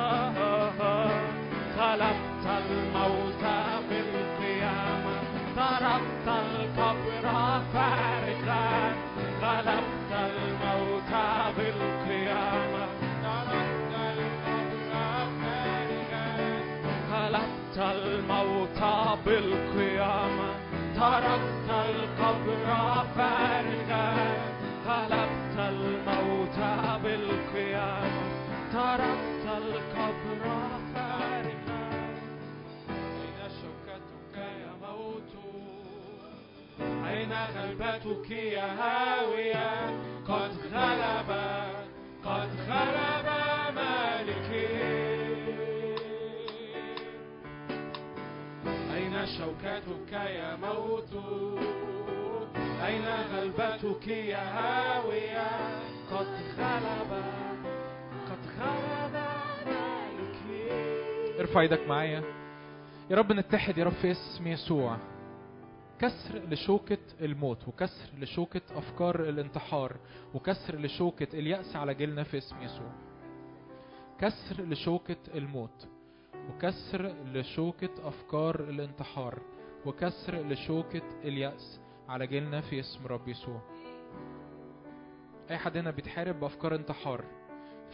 غلبت 1.77 2.45
الموت. 2.71 3.22
الموت 18.79 19.17
بالقيامة 19.25 20.53
تركت 20.95 21.69
القبر 21.69 22.65
فارغا 23.15 24.13
غلبت 24.87 25.57
الموت 25.59 26.57
بالقيامة 27.03 28.23
تركت 28.73 29.45
القبر 29.57 30.43
فارغا 30.95 31.89
أين 32.89 33.49
شوكتك 33.61 34.35
يا 34.37 34.71
موت 34.81 35.33
أين 37.07 37.31
غلبتك 37.33 38.31
يا 38.31 38.65
هاوية 38.79 39.85
قد 40.27 40.51
غلب 40.73 41.29
قد 42.25 42.49
غلب 42.69 43.22
شوكتك 49.25 50.11
يا 50.13 50.55
موت؟ 50.55 51.13
أين 52.85 53.05
غلبتك 53.05 54.07
يا 54.07 54.37
هاوية؟ 54.37 55.79
قد 56.11 56.27
غلب 56.57 57.23
قد 58.29 58.43
غلب 58.59 59.13
مالكي 59.65 61.39
ارفع 61.39 61.61
إيدك 61.61 61.87
معايا. 61.87 62.23
يا 63.09 63.15
رب 63.15 63.31
نتحد 63.31 63.77
يا 63.77 63.83
رب 63.83 63.93
في 63.93 64.11
اسم 64.11 64.47
يسوع. 64.47 64.97
كسر 65.99 66.39
لشوكة 66.49 66.97
الموت 67.21 67.67
وكسر 67.67 68.09
لشوكة 68.19 68.61
أفكار 68.75 69.29
الانتحار 69.29 69.95
وكسر 70.33 70.75
لشوكة 70.75 71.27
اليأس 71.33 71.75
على 71.75 71.93
جيلنا 71.93 72.23
في 72.23 72.37
اسم 72.37 72.61
يسوع. 72.61 72.91
كسر 74.19 74.63
لشوكة 74.63 75.17
الموت. 75.35 75.87
وكسر 76.49 77.15
لشوكة 77.25 78.07
أفكار 78.07 78.59
الانتحار 78.59 79.39
وكسر 79.85 80.35
لشوكة 80.35 81.01
إليأس 81.23 81.79
على 82.09 82.27
جيلنا 82.27 82.61
في 82.61 82.79
اسم 82.79 83.07
رب 83.07 83.27
يسوع. 83.27 83.61
أي 85.49 85.57
حد 85.57 85.77
هنا 85.77 85.91
بيتحارب 85.91 86.39
بأفكار 86.39 86.75
انتحار 86.75 87.23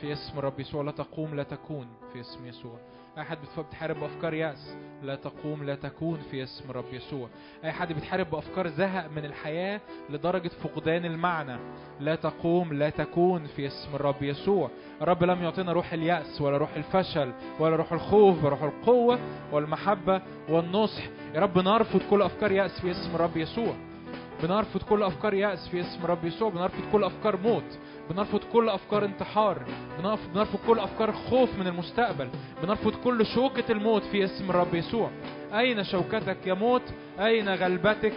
في 0.02 0.14
اسم 0.14 0.40
رب 0.40 0.60
يسوع؟ 0.60 0.84
لا 0.84 0.92
تقوم 0.92 1.36
لا 1.36 1.44
تكون 1.44 1.88
في 2.14 2.20
اسم 2.20 2.46
يسوع. 2.46 2.80
أي 3.18 3.24
حد 3.24 3.38
بتحارب 3.58 4.00
بأفكار 4.00 4.34
يأس. 4.34 4.76
لا 5.04 5.16
تقوم 5.16 5.64
لا 5.64 5.76
تكون 5.76 6.20
في 6.32 6.44
اسم 6.44 6.72
رب 6.72 6.94
يسوع. 6.94 7.30
أي 7.64 7.72
حد 7.72 7.94
بيتحارب 7.94 8.30
بأفكار 8.30 8.68
زهق 8.68 9.08
من 9.16 9.26
الحياة 9.26 9.82
لدرجة 10.10 10.52
فقدان 10.64 11.06
المعنى. 11.06 11.58
لا 12.00 12.16
تقوم 12.16 12.74
لا 12.74 12.90
تكون 12.90 13.46
في 13.46 13.68
اسم 13.68 13.96
الرب 13.96 14.24
يسوع. 14.24 14.70
الرب 15.02 15.24
لم 15.24 15.44
يعطينا 15.44 15.72
روح 15.74 15.94
اليأس 15.94 16.42
ولا 16.42 16.58
روح 16.58 16.76
الفشل 16.76 17.34
ولا 17.60 17.76
روح 17.76 17.94
الخوف 17.94 18.44
وروح 18.44 18.64
القوة 18.64 19.20
والمحبة 19.52 20.22
والنصح. 20.50 21.04
يا 21.36 21.40
رب 21.40 21.58
نرفض 21.58 22.02
كل 22.10 22.22
أفكار 22.22 22.52
يأس 22.52 22.82
في 22.82 22.92
اسم 22.92 23.16
الرب 23.16 23.38
يسوع. 23.38 23.74
بنرفض 24.44 24.84
كل 24.84 25.04
أفكار 25.04 25.34
يأس 25.34 25.68
في 25.68 25.82
اسم 25.82 26.04
الرب 26.04 26.26
يسوع. 26.26 26.50
بنرفض 26.50 26.92
كل 26.92 27.04
أفكار 27.04 27.38
موت. 27.38 27.80
بنرفض 28.10 28.40
كل 28.54 28.70
أفكار 28.70 29.06
انتحار 29.06 29.66
بنرفض, 30.34 30.60
كل 30.68 30.80
أفكار 30.80 31.12
خوف 31.12 31.56
من 31.56 31.68
المستقبل 31.68 32.30
بنرفض 32.64 32.96
كل 32.96 33.26
شوكة 33.26 33.72
الموت 33.72 34.04
في 34.04 34.26
اسم 34.26 34.50
الرب 34.50 34.76
يسوع. 34.76 35.10
أين 35.54 35.84
شوكتك 35.84 36.48
يا 36.48 36.54
موت؟ 36.54 36.82
أين 37.20 37.50
غلبتك 37.50 38.14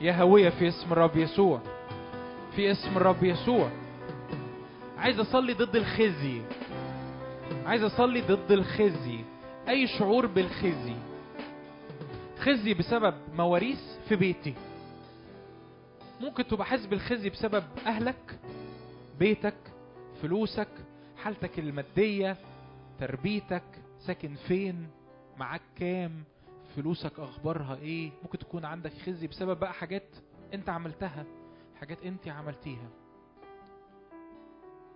يا 0.00 0.12
هوية 0.22 0.48
في 0.50 0.68
اسم 0.68 0.92
الرب 0.92 1.16
يسوع؟ 1.16 1.60
في 2.56 2.70
اسم 2.70 2.96
الرب 2.96 3.24
يسوع. 3.24 3.70
عايز 4.98 5.20
أصلي 5.20 5.52
ضد 5.52 5.76
الخزي. 5.76 6.42
عايز 7.66 7.82
أصلي 7.82 8.20
ضد 8.20 8.52
الخزي. 8.52 9.24
أي 9.68 9.86
شعور 9.86 10.26
بالخزي؟ 10.26 10.96
خزي 12.40 12.74
بسبب 12.74 13.14
مواريث 13.34 13.80
في 14.08 14.16
بيتي. 14.16 14.54
ممكن 16.20 16.46
تبقى 16.46 16.66
حاسس 16.66 16.86
بالخزي 16.86 17.30
بسبب 17.30 17.64
أهلك؟ 17.86 18.38
بيتك 19.20 19.72
فلوسك 20.22 20.68
حالتك 21.16 21.58
المادية 21.58 22.36
تربيتك 22.98 23.62
ساكن 24.06 24.34
فين 24.34 24.88
معاك 25.36 25.62
كام 25.76 26.24
فلوسك 26.76 27.20
أخبارها 27.20 27.76
إيه 27.76 28.10
ممكن 28.22 28.38
تكون 28.38 28.64
عندك 28.64 28.92
خزي 28.92 29.26
بسبب 29.26 29.60
بقى 29.60 29.72
حاجات 29.72 30.06
أنت 30.54 30.68
عملتها 30.68 31.24
حاجات 31.80 32.02
أنت 32.04 32.28
عملتيها. 32.28 32.88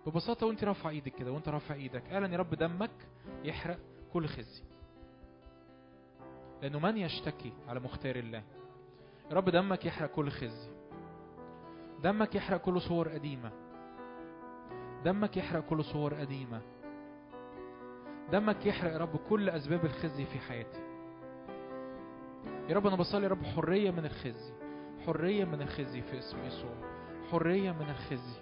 ببساطة 0.06 0.46
وأنت 0.46 0.64
رافع 0.64 0.88
إيدك 0.90 1.14
كده 1.14 1.32
وأنت 1.32 1.48
رافع 1.48 1.74
إيدك. 1.74 2.02
اعلن 2.12 2.32
يا 2.32 2.38
رب 2.38 2.54
دمك 2.54 2.90
يحرق 3.44 3.78
كل 4.12 4.26
خزي. 4.26 4.62
لأنه 6.62 6.78
من 6.78 6.96
يشتكي 6.96 7.52
على 7.68 7.80
مختار 7.80 8.16
الله؟ 8.16 8.42
يا 9.30 9.36
رب 9.36 9.50
دمك 9.50 9.84
يحرق 9.84 10.10
كل 10.10 10.30
خزي. 10.30 10.70
دمك 12.02 12.34
يحرق 12.34 12.60
كل 12.60 12.80
صور 12.80 13.08
قديمة. 13.08 13.63
دمك 15.04 15.36
يحرق 15.36 15.64
كل 15.64 15.84
صور 15.84 16.14
قديمة. 16.14 16.60
دمك 18.32 18.66
يحرق 18.66 18.92
يا 18.92 18.98
رب 18.98 19.16
كل 19.16 19.48
أسباب 19.48 19.84
الخزي 19.84 20.24
في 20.24 20.38
حياتي. 20.38 20.80
يا 22.68 22.74
رب 22.74 22.86
أنا 22.86 22.96
بصلي 22.96 23.24
يا 23.24 23.28
رب 23.28 23.44
حرية 23.44 23.90
من 23.90 24.04
الخزي 24.04 24.52
حرية 25.06 25.44
من 25.44 25.62
الخزي 25.62 26.02
في 26.02 26.18
اسم 26.18 26.44
يسوع 26.44 26.74
حرية 27.30 27.72
من 27.72 27.90
الخزي 27.90 28.40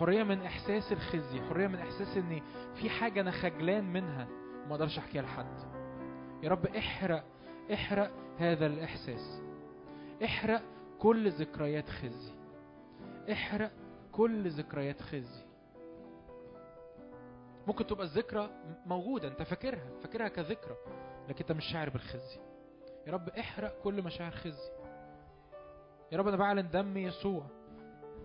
حرية 0.00 0.22
من 0.22 0.42
إحساس 0.42 0.92
الخزي 0.92 1.40
حرية 1.42 1.66
من 1.66 1.78
إحساس 1.78 2.16
إن 2.16 2.40
في 2.74 2.90
حاجة 2.90 3.20
أنا 3.20 3.30
خجلان 3.30 3.92
منها 3.92 4.28
وما 4.64 4.74
أقدرش 4.74 4.98
أحكيها 4.98 5.22
لحد. 5.22 5.58
يا 6.42 6.48
رب 6.48 6.66
احرق 6.66 7.24
احرق 7.72 8.10
هذا 8.38 8.66
الإحساس. 8.66 9.42
احرق 10.24 10.62
كل 10.98 11.30
ذكريات 11.30 11.88
خزي. 11.88 12.32
احرق 13.32 13.72
كل 14.12 14.48
ذكريات 14.50 15.02
خزي. 15.02 15.51
ممكن 17.66 17.86
تبقى 17.86 18.04
الذكرى 18.06 18.50
موجودة 18.86 19.28
انت 19.28 19.42
فاكرها 19.42 20.00
فاكرها 20.02 20.28
كذكرى 20.28 20.76
لكن 21.28 21.40
انت 21.40 21.52
مش 21.52 21.64
شاعر 21.64 21.90
بالخزي. 21.90 22.40
يا 23.06 23.12
رب 23.12 23.28
احرق 23.28 23.80
كل 23.82 24.02
مشاعر 24.02 24.30
خزي. 24.30 24.70
يا 26.12 26.18
رب 26.18 26.28
أنا 26.28 26.36
بعلن 26.36 26.68
دم 26.70 26.96
يسوع. 26.96 27.46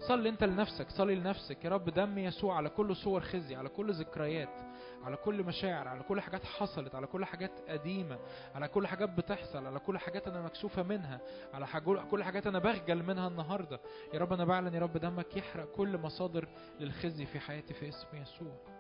صلي 0.08 0.30
انت 0.30 0.44
لنفسك 0.44 0.90
صلي 0.90 1.16
لنفسك. 1.16 1.66
يا 1.66 1.70
رب 1.70 1.90
دم 1.90 2.18
يسوع 2.18 2.56
على 2.56 2.70
كل 2.70 2.96
صور 2.96 3.22
خزي 3.22 3.56
على 3.56 3.70
كل 3.70 3.94
ذكريات 3.94 4.68
على 5.04 5.16
كل 5.16 5.44
مشاعر 5.44 5.88
على 5.88 6.04
كل 6.04 6.22
حاجات 6.22 6.44
حصلت 6.46 6.96
على 6.96 7.08
كل 7.08 7.26
حاجات 7.26 7.52
قديمة 7.70 8.20
على 8.56 8.68
كل 8.68 8.88
حاجات 8.88 9.10
بتحصل 9.10 9.68
على 9.68 9.80
كل 9.80 9.98
حاجات 9.98 10.28
أنا 10.28 10.42
مكسوفة 10.42 10.84
منها 10.84 11.20
على 11.54 11.68
كل 12.12 12.24
حاجات 12.24 12.48
أنا 12.48 12.60
بخجل 12.60 13.04
منها 13.04 13.28
النهاردة. 13.28 13.80
يا 14.14 14.20
رب 14.20 14.34
أنا 14.34 14.46
بعلن 14.46 14.74
يا 14.74 14.80
رب 14.80 14.98
دمك 14.98 15.38
يحرق 15.38 15.72
كل 15.72 15.98
مصادر 15.98 16.48
للخزي 16.80 17.26
في 17.26 17.40
حياتي 17.40 17.74
في 17.74 17.90
اسم 17.90 18.18
يسوع. 18.18 18.77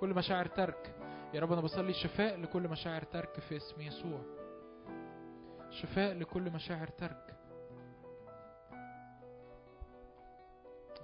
كل 0.00 0.14
مشاعر 0.14 0.46
ترك. 0.46 0.94
يا 1.34 1.40
رب 1.40 1.52
أنا 1.52 1.60
بصلي 1.60 1.92
شفاء 1.92 2.40
لكل 2.40 2.68
مشاعر 2.68 3.02
ترك 3.02 3.40
في 3.40 3.56
اسم 3.56 3.80
يسوع. 3.80 4.20
شفاء 5.70 6.14
لكل 6.14 6.50
مشاعر 6.50 6.86
ترك. 6.88 7.36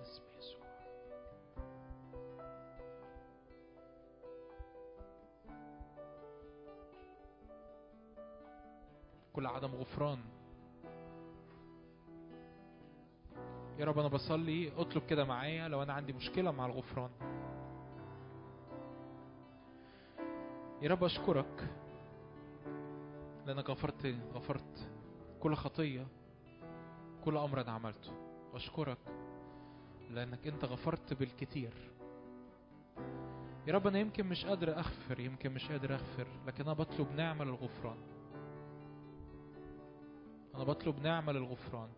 اسم 0.03 0.23
يسوع. 0.39 0.67
كل 9.33 9.47
عدم 9.47 9.75
غفران. 9.75 10.19
يا 13.79 13.85
رب 13.85 13.99
أنا 13.99 14.09
بصلي 14.09 14.73
اطلب 14.77 15.07
كده 15.07 15.25
معايا 15.25 15.69
لو 15.69 15.83
أنا 15.83 15.93
عندي 15.93 16.13
مشكلة 16.13 16.51
مع 16.51 16.67
الغفران. 16.67 17.11
يا 20.85 20.89
رب 20.89 21.05
أشكرك 21.05 21.69
لأنك 23.47 23.71
غفرت 23.71 24.17
غفرت 24.35 24.91
كل 25.41 25.55
خطية 25.55 26.07
كل 27.25 27.37
أمر 27.37 27.61
أنا 27.61 27.73
عملته. 27.73 28.13
واشكرك 28.53 28.99
لأنك 30.11 30.47
أنت 30.47 30.65
غفرت 30.65 31.15
بالكثير. 31.15 31.73
يا 33.67 33.73
رب 33.75 33.87
أنا 33.87 33.99
يمكن 33.99 34.27
مش 34.27 34.47
قادر 34.47 34.79
أغفر 34.79 35.21
يمكن 35.21 35.53
مش 35.55 35.71
قادر 35.71 35.95
أغفر 35.95 36.27
لكن 36.47 36.65
أنا 36.65 36.73
بطلب 36.73 37.13
نعمة 37.17 37.45
للغفران. 37.45 37.99
أنا 40.55 40.65
بطلب 40.65 41.03
نعمة 41.03 41.33
للغفران. 41.33 41.89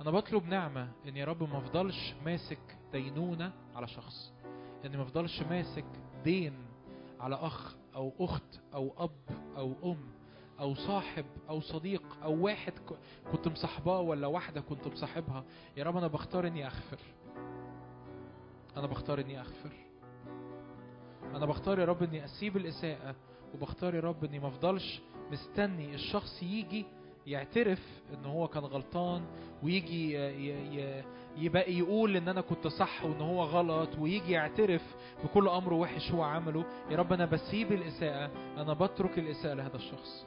أنا 0.00 0.10
بطلب 0.10 0.44
نعمة 0.44 0.92
إن 1.08 1.16
يا 1.16 1.24
رب 1.24 1.42
ما 1.42 1.58
أفضلش 1.58 2.14
ماسك 2.24 2.78
دينونة 2.92 3.52
على 3.74 3.86
شخص 3.88 4.32
اني 4.84 4.96
ما 4.96 5.02
أفضلش 5.02 5.42
ماسك 5.42 5.86
دين 6.24 6.67
على 7.20 7.34
أخ 7.34 7.76
أو 7.94 8.12
أخت 8.20 8.60
أو 8.74 8.94
أب 8.98 9.10
أو 9.56 9.92
أم 9.92 9.98
أو 10.60 10.74
صاحب 10.74 11.24
أو 11.48 11.60
صديق 11.60 12.02
أو 12.22 12.44
واحد 12.44 12.72
كنت 13.32 13.48
مصاحباه 13.48 14.00
ولا 14.00 14.26
واحدة 14.26 14.60
كنت 14.60 14.86
مصاحبها. 14.88 15.44
يا 15.76 15.84
رب 15.84 15.96
أنا 15.96 16.06
بختار 16.06 16.46
إني 16.46 16.66
أغفر. 16.66 16.98
أنا 18.76 18.86
بختار 18.86 19.20
إني 19.20 19.40
أغفر. 19.40 19.72
أنا 21.34 21.46
بختار 21.46 21.78
يا 21.78 21.84
رب 21.84 22.02
إني 22.02 22.24
أسيب 22.24 22.56
الإساءة 22.56 23.14
وبختار 23.54 23.94
يا 23.94 24.00
رب 24.00 24.24
إني 24.24 24.38
ما 24.38 24.48
أفضلش 24.48 25.00
مستني 25.32 25.94
الشخص 25.94 26.42
يجي 26.42 26.86
يعترف 27.26 27.78
إن 28.14 28.24
هو 28.24 28.48
كان 28.48 28.62
غلطان 28.64 29.22
ويجي 29.62 30.12
يبقى 31.38 31.72
يقول 31.72 32.16
إن 32.16 32.28
أنا 32.28 32.40
كنت 32.40 32.66
صح 32.66 33.04
وإن 33.04 33.20
هو 33.20 33.42
غلط 33.42 33.88
ويجي 33.98 34.32
يعترف 34.32 34.82
بكل 35.24 35.48
أمر 35.48 35.72
وحش 35.72 36.12
هو 36.12 36.22
عمله 36.22 36.64
يا 36.90 36.96
رب 36.96 37.12
أنا 37.12 37.26
بسيب 37.26 37.72
الإساءة 37.72 38.30
أنا 38.56 38.72
بترك 38.72 39.18
الإساءة 39.18 39.54
لهذا 39.54 39.76
الشخص. 39.76 40.26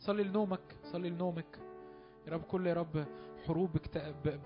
صلي 0.00 0.22
لنومك 0.24 0.60
صلي 0.92 1.10
لنومك. 1.10 1.58
يا 2.26 2.32
رب 2.32 2.42
كل 2.42 2.66
يا 2.66 2.74
رب 2.74 3.06
حروب 3.46 3.70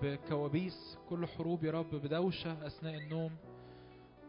بكوابيس 0.02 0.98
كل 1.08 1.26
حروب 1.26 1.64
يا 1.64 1.73
رب 1.73 1.90
بدوشة 1.94 2.66
أثناء 2.66 2.94
النوم. 2.94 3.36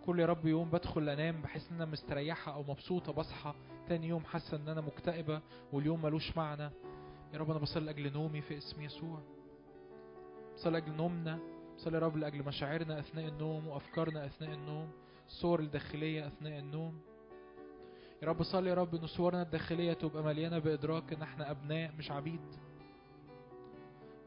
كل 0.06 0.20
يا 0.20 0.26
رب 0.26 0.46
يوم 0.46 0.70
بدخل 0.70 1.10
أنام 1.10 1.42
بحس 1.42 1.70
إن 1.72 1.76
أنا 1.76 1.86
مستريحة 1.86 2.54
أو 2.54 2.64
مبسوطة 2.64 3.14
بصحى. 3.14 3.54
تاني 3.88 4.08
يوم 4.08 4.26
حاسة 4.26 4.58
إن 4.58 4.70
أنا 4.70 4.82
مكتئبة 4.82 5.42
واليوم 5.74 6.02
ملوش 6.02 6.38
معنى. 6.38 6.70
يا 7.34 7.38
رب 7.40 7.52
أنا 7.52 7.60
بصلي 7.60 7.86
لأجل 7.86 8.14
نومي 8.14 8.42
في 8.42 8.58
اسم 8.58 8.82
يسوع. 8.82 9.20
بصلي 10.56 10.74
لأجل 10.74 10.92
نومنا. 10.92 11.40
بصلي 11.76 11.96
يا 11.98 12.02
رب 12.02 12.18
لأجل 12.18 12.46
مشاعرنا 12.46 13.00
أثناء 13.00 13.28
النوم 13.28 13.68
وأفكارنا 13.68 14.26
أثناء 14.26 14.54
النوم. 14.54 14.90
الصور 15.28 15.60
الداخلية 15.60 16.28
أثناء 16.28 16.60
النوم. 16.60 17.00
يا 18.22 18.28
رب 18.28 18.44
صلي 18.44 18.70
يا 18.70 18.74
رب 18.76 18.96
إن 18.96 19.08
صورنا 19.08 19.42
الداخلية 19.42 19.94
تبقى 19.94 20.24
مليانة 20.24 20.60
بإدراك 20.60 21.14
إن 21.14 21.22
إحنا 21.22 21.52
أبناء 21.52 21.92
مش 21.98 22.12
عبيد. 22.12 22.42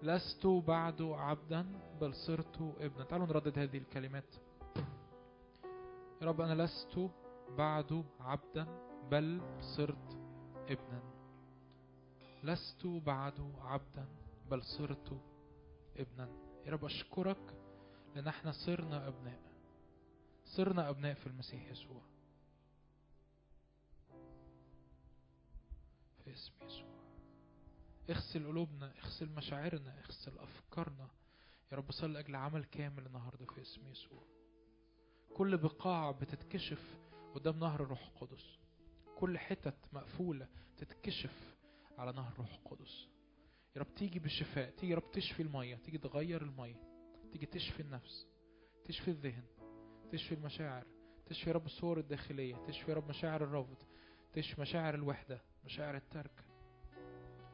لست 0.02 0.46
بعد 0.46 1.02
عبدا 1.02 1.66
بل 2.00 2.14
صرت 2.14 2.74
ابنا. 2.80 3.04
تعالوا 3.04 3.26
نردد 3.26 3.58
هذه 3.58 3.78
الكلمات. 3.78 4.34
يا 6.22 6.26
رب 6.26 6.40
أنا 6.40 6.62
لست 6.62 7.10
بعد 7.58 8.04
عبدا 8.20 8.66
بل 9.10 9.40
صرت 9.76 10.18
ابنا. 10.68 11.00
لست 12.44 12.86
بعد 12.86 13.52
عبدا 13.60 14.06
بل 14.50 14.62
صرت 14.62 15.20
ابنا. 15.96 16.28
يا 16.66 16.72
رب 16.72 16.84
أشكرك 16.84 17.54
لأن 18.14 18.26
إحنا 18.28 18.52
صرنا 18.52 19.08
أبناء. 19.08 19.40
صرنا 20.44 20.88
أبناء 20.88 21.14
في 21.14 21.26
المسيح 21.26 21.70
يسوع. 21.70 22.00
اسم 26.32 26.52
يسوع. 26.66 26.98
اغسل 28.10 28.46
قلوبنا 28.46 28.94
اغسل 28.98 29.28
مشاعرنا 29.28 29.98
اغسل 30.00 30.38
أفكارنا. 30.38 31.08
يا 31.72 31.76
رب 31.76 31.90
صل 31.90 32.12
لأجل 32.12 32.36
عمل 32.36 32.64
كامل 32.64 33.06
النهاردة 33.06 33.46
في 33.46 33.60
اسم 33.62 33.86
يسوع. 33.86 34.22
كل 35.36 35.56
بقاع 35.56 36.10
بتتكشف 36.10 36.98
قدام 37.34 37.58
نهر 37.58 37.82
الروح 37.82 38.06
القدس. 38.06 38.58
كل 39.16 39.38
حتت 39.38 39.76
مقفولة 39.92 40.48
تتكشف 40.76 41.56
على 41.98 42.12
نهر 42.12 42.32
الروح 42.32 42.54
القدس. 42.54 43.06
يا 43.76 43.80
رب 43.80 43.94
تيجي 43.94 44.18
بالشفاء 44.18 44.70
تيجي 44.70 44.92
يا 44.92 44.96
رب 44.96 45.10
تشفي 45.12 45.42
المية 45.42 45.76
تيجي 45.76 45.98
تغير 45.98 46.42
المية 46.42 46.82
تيجي 47.32 47.46
تشفي 47.46 47.80
النفس 47.80 48.26
تشفي 48.84 49.10
الذهن 49.10 49.44
تشفي 50.12 50.34
المشاعر 50.34 50.86
تشفي 51.26 51.50
يا 51.50 51.54
رب 51.54 51.66
الصور 51.66 51.98
الداخلية 51.98 52.56
تشفي 52.66 52.90
يا 52.90 52.96
رب 52.96 53.08
مشاعر 53.08 53.44
الرفض 53.44 53.76
تشفي 54.32 54.60
مشاعر 54.60 54.94
الوحدة. 54.94 55.40
مشاعر 55.64 55.96
الترك. 55.96 56.44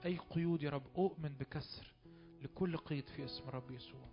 أي 0.04 0.18
قيود 0.18 0.62
يا 0.62 0.70
رب؟ 0.70 0.86
أؤمن 0.96 1.28
بكسر 1.28 1.94
لكل 2.42 2.76
قيد 2.76 3.08
في 3.08 3.24
اسم 3.24 3.48
رب 3.48 3.70
يسوع. 3.70 4.08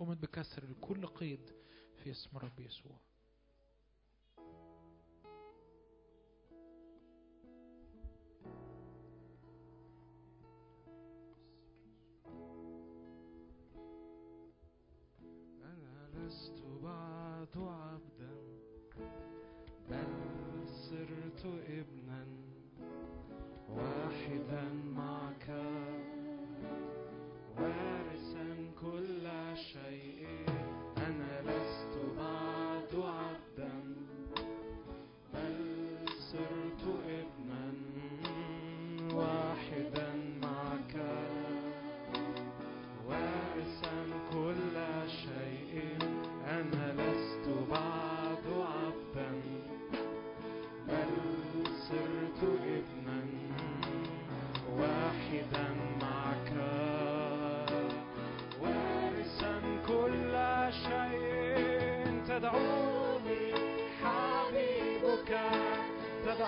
أؤمن 0.00 0.14
بكسر 0.14 0.64
لكل 0.64 1.06
قيد 1.06 1.50
في 2.02 2.10
اسم 2.10 2.38
رب 2.38 2.60
يسوع. 2.60 2.96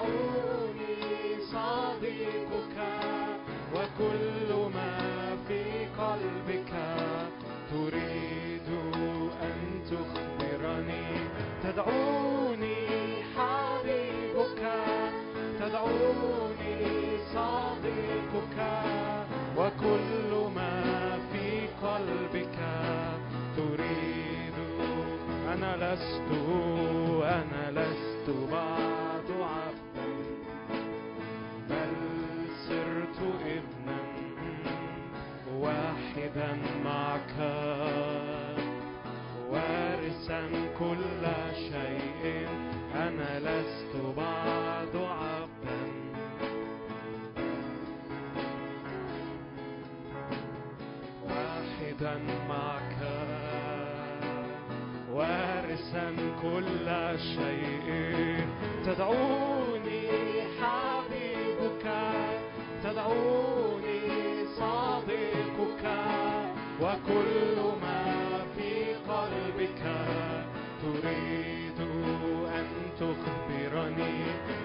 شيء 0.07 0.33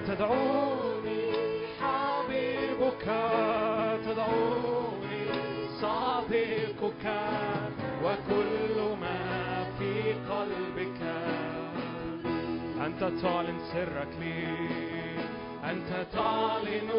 تدعوني 0.07 1.21
حبيبك 1.79 3.05
تدعوني 4.05 5.25
صديقك. 5.81 7.05
وكل 8.03 8.77
ما 9.01 9.19
في 9.79 10.13
قلبك 10.31 11.01
أنت 12.85 13.21
تعلن 13.21 13.59
سرك 13.73 14.11
لي 14.21 14.43
أنت 15.71 15.91
تعلن 16.13 16.89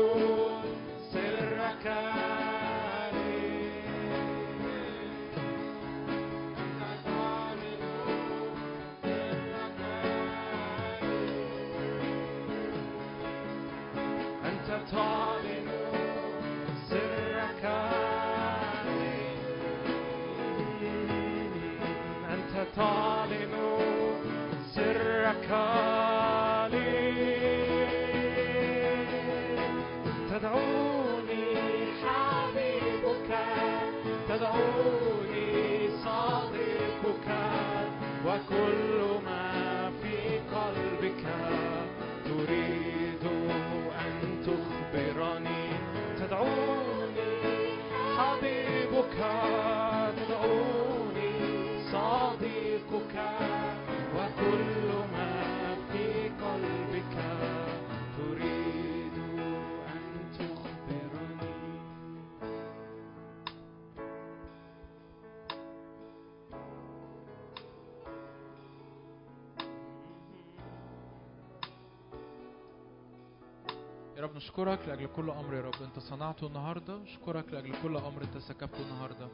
يا 74.20 74.24
رب 74.24 74.36
نشكرك 74.36 74.89
لأجل 74.89 75.07
كل 75.07 75.31
أمر 75.31 75.55
يا 75.55 75.60
رب. 75.60 75.82
أنت 75.82 75.99
صنعته 75.99 76.47
النهاردة 76.47 76.97
نشكرك 76.97 77.49
لأجل 77.52 77.82
كل 77.82 77.97
أمر 77.97 78.23
أنت 78.23 78.39
سكبته 78.39 78.82
النهاردة. 78.82 79.28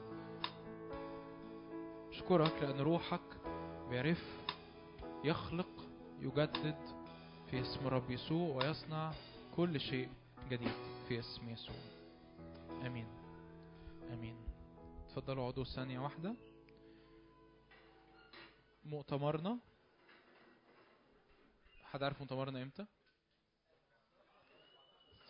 نشكرك 2.11 2.63
لأن 2.63 2.81
روحك 2.81 3.21
بيعرف 3.91 4.23
يخلق 5.25 5.69
يجدد 6.21 6.79
في 7.51 7.61
اسم 7.61 7.87
رب 7.87 8.11
يسوع 8.11 8.57
ويصنع 8.57 9.13
كل 9.57 9.81
شيء 9.81 10.09
جديد 10.51 11.05
في 11.09 11.19
اسم 11.19 11.49
يسوع. 11.49 11.77
آمين. 12.87 13.07
آمين. 14.13 14.37
تفضلوا 15.09 15.43
اقعدوا 15.43 15.65
ثانية 15.65 15.99
واحدة. 15.99 16.35
مؤتمرنا. 18.85 19.59
حد 21.85 22.03
عارف 22.03 22.21
مؤتمرنا 22.21 22.63
إمتى؟ 22.63 22.87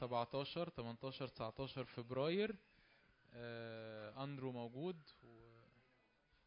17 0.01 0.69
18 0.71 1.29
19 1.29 1.85
فبراير 1.85 2.57
آه، 3.35 4.25
أندرو 4.25 4.53
موجود. 4.53 5.03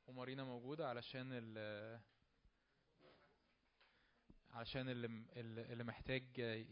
ومارينا 0.07 0.43
موجودة 0.43 0.89
علشان 0.89 1.29
ال 1.31 1.99
علشان 4.51 4.89
اللي 4.89 5.07
اللي 5.73 5.83
محتاج 5.83 6.23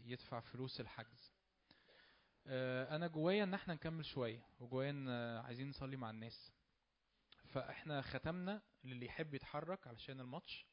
يدفع 0.06 0.40
فلوس 0.40 0.80
الحجز. 0.80 1.32
آه، 2.46 2.96
أنا 2.96 3.06
جوايا 3.06 3.44
إن 3.44 3.54
إحنا 3.54 3.74
نكمل 3.74 4.04
شوية 4.04 4.46
وجوايا 4.60 4.90
إن 4.90 5.08
عايزين 5.44 5.68
نصلي 5.68 5.96
مع 5.96 6.10
الناس. 6.10 6.52
فإحنا 7.44 8.02
ختمنا 8.02 8.62
للي 8.84 9.06
يحب 9.06 9.34
يتحرك 9.34 9.86
علشان 9.86 10.20
الماتش 10.20 10.66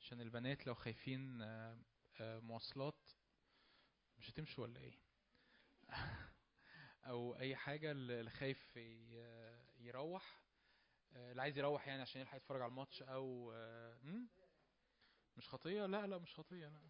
عشان 0.00 0.20
البنات 0.20 0.66
لو 0.66 0.74
خايفين 0.74 1.42
آه، 1.42 1.78
مواصلات. 2.20 3.10
مش 4.18 4.30
هتمشوا 4.30 4.64
ولا 4.64 4.80
إيه؟ 4.80 5.05
أو 7.06 7.36
أي 7.36 7.56
حاجة 7.56 7.90
اللي 7.90 8.30
خايف 8.30 8.76
يروح 9.78 10.42
آه، 11.12 11.30
اللي 11.30 11.42
عايز 11.42 11.58
يروح 11.58 11.88
يعني 11.88 12.02
عشان 12.02 12.20
يلحق 12.20 12.36
يتفرج 12.36 12.60
على 12.62 12.70
الماتش 12.70 13.02
أو 13.02 13.52
آه،؟ 13.54 13.98
مش 15.36 15.48
خطية؟ 15.48 15.86
لا 15.86 16.06
لا 16.06 16.18
مش 16.18 16.34
خطية 16.34 16.68
لا. 16.68 16.80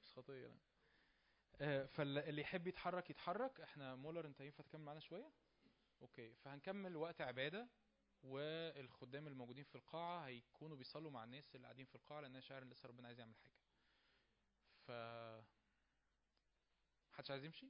مش 0.00 0.12
خطية 0.12 0.46
لا. 0.46 0.58
آه، 1.60 1.86
فاللي 1.86 2.40
يحب 2.40 2.66
يتحرك 2.66 3.10
يتحرك. 3.10 3.60
إحنا 3.60 3.94
مولر 3.94 4.26
أنت 4.26 4.40
ينفع 4.40 4.64
تكمل 4.64 4.82
معانا 4.84 5.00
شوية؟ 5.00 5.32
okay 6.02 6.34
فهنكمل 6.34 6.96
وقت 6.96 7.20
عبادة 7.20 7.68
والخدام 8.22 9.26
الموجودين 9.26 9.64
في 9.64 9.74
القاعة 9.74 10.26
هيكونوا 10.26 10.76
بيصلوا 10.76 11.10
مع 11.10 11.24
الناس 11.24 11.54
اللي 11.54 11.66
قاعدين 11.66 11.86
في 11.86 11.94
القاعة 11.94 12.20
لأن 12.20 12.30
أنا 12.30 12.40
شاعر 12.40 12.64
لسه 12.64 12.88
ربنا 12.88 13.06
عايز 13.06 13.18
يعمل 13.18 13.34
حاجة. 13.36 13.52
ف 14.86 14.90
محدش 17.12 17.30
عايز 17.30 17.44
يمشي؟ 17.44 17.66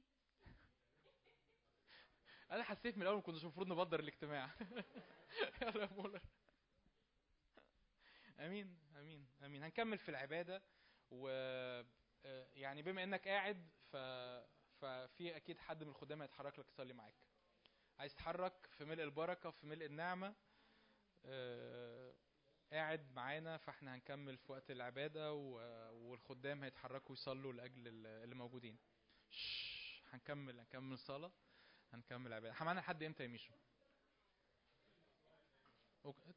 أنا 2.51 2.63
حسيت 2.63 2.95
من 2.97 3.01
الأول 3.01 3.15
ما 3.15 3.21
كناش 3.21 3.41
المفروض 3.43 3.67
نبدر 3.67 3.99
الاجتماع. 3.99 4.49
يا 5.61 5.85
مولر 5.91 6.21
آمين 8.39 8.77
آمين 8.95 9.27
آمين. 9.43 9.63
هنكمل 9.63 9.97
في 9.97 10.09
العبادة. 10.09 10.63
و 11.11 11.27
آه، 12.25 12.47
يعني 12.53 12.81
بما 12.81 13.03
إنك 13.03 13.27
قاعد 13.27 13.69
ف 13.91 13.95
ففي 14.81 15.35
أكيد 15.35 15.57
حد 15.57 15.83
من 15.83 15.89
الخدام 15.89 16.21
هيتحرك 16.21 16.59
لك 16.59 16.67
يصلي 16.69 16.93
معاك. 16.93 17.15
عايز 17.99 18.13
تتحرك 18.15 18.67
في 18.77 18.85
ملء 18.85 19.03
البركة 19.03 19.51
في 19.51 19.65
ملء 19.67 19.85
النعمة 19.85 20.35
آه، 21.25 22.13
قاعد 22.71 23.11
معانا 23.11 23.57
فإحنا 23.57 23.95
هنكمل 23.95 24.37
في 24.37 24.51
وقت 24.51 24.71
العبادة 24.71 25.33
و- 25.33 25.91
والخدام 26.09 26.63
هيتحركوا 26.63 27.13
يصلوا 27.15 27.53
لأجل 27.53 27.87
ال- 27.87 28.07
اللي 28.23 28.35
موجودين. 28.35 28.77
هنكمل 30.13 30.59
هنكمل 30.59 30.99
صلاة 30.99 31.31
هنكمل 31.93 32.33
عبادة. 32.33 32.55
معانا 32.61 32.79
لحد 32.79 33.03
إمتى 33.03 33.23
يا 33.23 33.27
ميشو. 33.27 33.53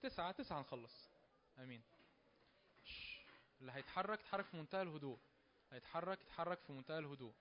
تسعة 0.03 0.33
تسعة 0.33 0.59
هنخلص. 0.59 1.09
آمين. 1.59 1.83
اللي 3.61 3.73
هيتحرك 3.73 4.21
يتحرك 4.21 4.45
في 4.45 4.57
منتهى 4.57 4.83
الهدوء. 4.83 5.19
هيتحرك 5.73 6.23
يتحرك 6.23 6.59
في 6.61 6.73
منتهى 6.73 6.99
الهدوء. 6.99 7.35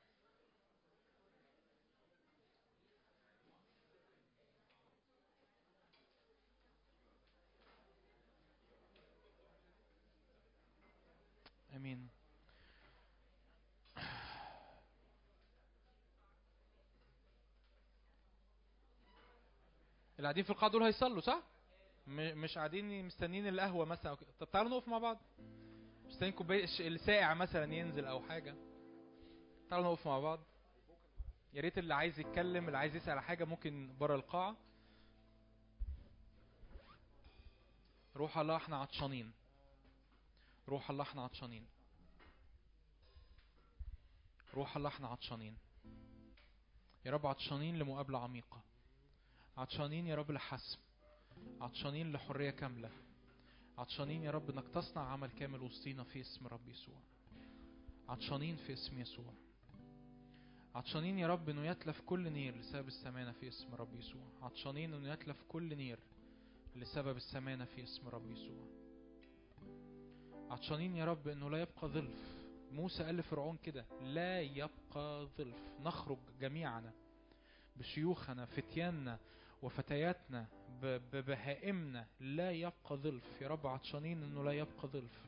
اللي 20.25 20.33
قاعدين 20.33 20.43
في 20.43 20.49
القاعة 20.49 20.71
دول 20.71 20.83
هيصلوا 20.83 21.21
صح؟ 21.21 21.43
مش 22.07 22.57
قاعدين 22.57 23.05
مستنيين 23.05 23.47
القهوة 23.47 23.85
مثلا. 23.85 24.11
أو 24.11 24.15
كده. 24.15 24.29
طب 24.39 24.51
تعالوا 24.51 24.69
نقف 24.71 24.87
مع 24.87 24.97
بعض. 24.97 25.17
مستنيين 26.05 26.33
كوباية 26.33 26.63
الساقع 26.79 27.33
مثلا 27.33 27.73
ينزل 27.73 28.05
أو 28.05 28.21
حاجة. 28.21 28.55
تعالوا 29.69 29.93
نقف 29.93 30.07
مع 30.07 30.19
بعض. 30.19 30.39
يا 31.53 31.61
ريت 31.61 31.77
اللي 31.77 31.93
عايز 31.93 32.19
يتكلم 32.19 32.67
اللي 32.67 32.77
عايز 32.77 32.95
يسأل 32.95 33.19
حاجة 33.19 33.45
ممكن 33.45 33.95
بره 33.99 34.15
القاعة. 34.15 34.55
روح 38.15 38.37
الله 38.37 38.55
إحنا 38.55 38.77
عطشانين. 38.77 39.31
روح 40.69 40.89
الله 40.89 41.03
إحنا 41.03 41.23
عطشانين. 41.23 41.65
روح 44.53 44.77
الله 44.77 44.89
إحنا 44.89 45.07
عطشانين. 45.07 45.57
يا 47.05 47.11
رب 47.11 47.25
عطشانين 47.25 47.79
لمقابلة 47.79 48.19
عميقة. 48.19 48.61
عطشانين 49.57 50.07
يا 50.07 50.15
رب 50.15 50.31
لحسم. 50.31 50.79
عطشانين 51.61 52.11
لحرية 52.11 52.49
كاملة. 52.49 52.89
عطشانين 53.77 54.23
يا 54.23 54.31
رب 54.31 54.49
إنك 54.49 54.67
تصنع 54.67 55.01
عمل 55.01 55.31
كامل 55.31 55.61
وسطينا 55.61 56.03
في 56.03 56.21
اسم 56.21 56.47
رب 56.47 56.69
يسوع. 56.69 56.95
عطشانين 58.09 58.55
في 58.55 58.73
اسم 58.73 58.99
يسوع. 58.99 59.33
عطشانين 60.75 61.19
يا 61.19 61.27
رب 61.27 61.49
إنه 61.49 61.65
يتلف 61.65 62.01
كل 62.01 62.31
نير 62.31 62.55
لسبب 62.55 62.87
السمانة 62.87 63.31
في 63.31 63.47
اسم 63.47 63.75
رب 63.75 63.95
يسوع. 63.95 64.21
عطشانين 64.41 64.93
إنه 64.93 65.13
يتلف 65.13 65.43
كل 65.49 65.77
نير 65.77 65.99
لسبب 66.75 67.17
السمانة 67.17 67.65
في 67.65 67.83
اسم 67.83 68.07
رب 68.07 68.31
يسوع. 68.31 68.67
عطشانين 70.49 70.95
يا 70.95 71.05
رب 71.05 71.27
إنه 71.27 71.49
لا 71.49 71.61
يبقى 71.61 71.87
ظلف. 71.87 72.35
موسى 72.71 73.03
قال 73.03 73.17
لفرعون 73.17 73.57
كده 73.63 73.85
لا 74.01 74.41
يبقى 74.41 75.27
ظلف. 75.37 75.57
نخرج 75.83 76.19
جميعنا 76.39 76.93
بشيوخنا 77.75 78.45
فتياننا 78.45 79.19
وفتياتنا 79.61 80.47
ببهائمنا 80.81 82.07
لا 82.19 82.51
يبقى 82.51 82.95
ظلف. 82.97 83.41
يا 83.41 83.47
رب 83.47 83.67
عطشانين 83.67 84.23
إنه 84.23 84.43
لا 84.43 84.51
يبقى 84.51 84.87
ظلف. 84.87 85.25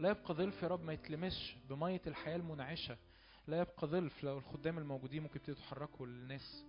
لا 0.00 0.10
يبقى 0.10 0.34
ظلف 0.34 0.62
يا 0.62 0.68
رب 0.68 0.84
ما 0.84 0.92
يتلمسش 0.92 1.56
بمية 1.68 2.00
الحياة 2.06 2.36
المنعشة. 2.36 2.96
لا 3.46 3.60
يبقى 3.60 3.86
ظلف 3.86 4.24
لو 4.24 4.38
الخدام 4.38 4.78
الموجودين 4.78 5.22
ممكن 5.22 5.40
يبتدوا 5.40 5.56
يتحركوا 5.56 6.06
للناس. 6.06 6.64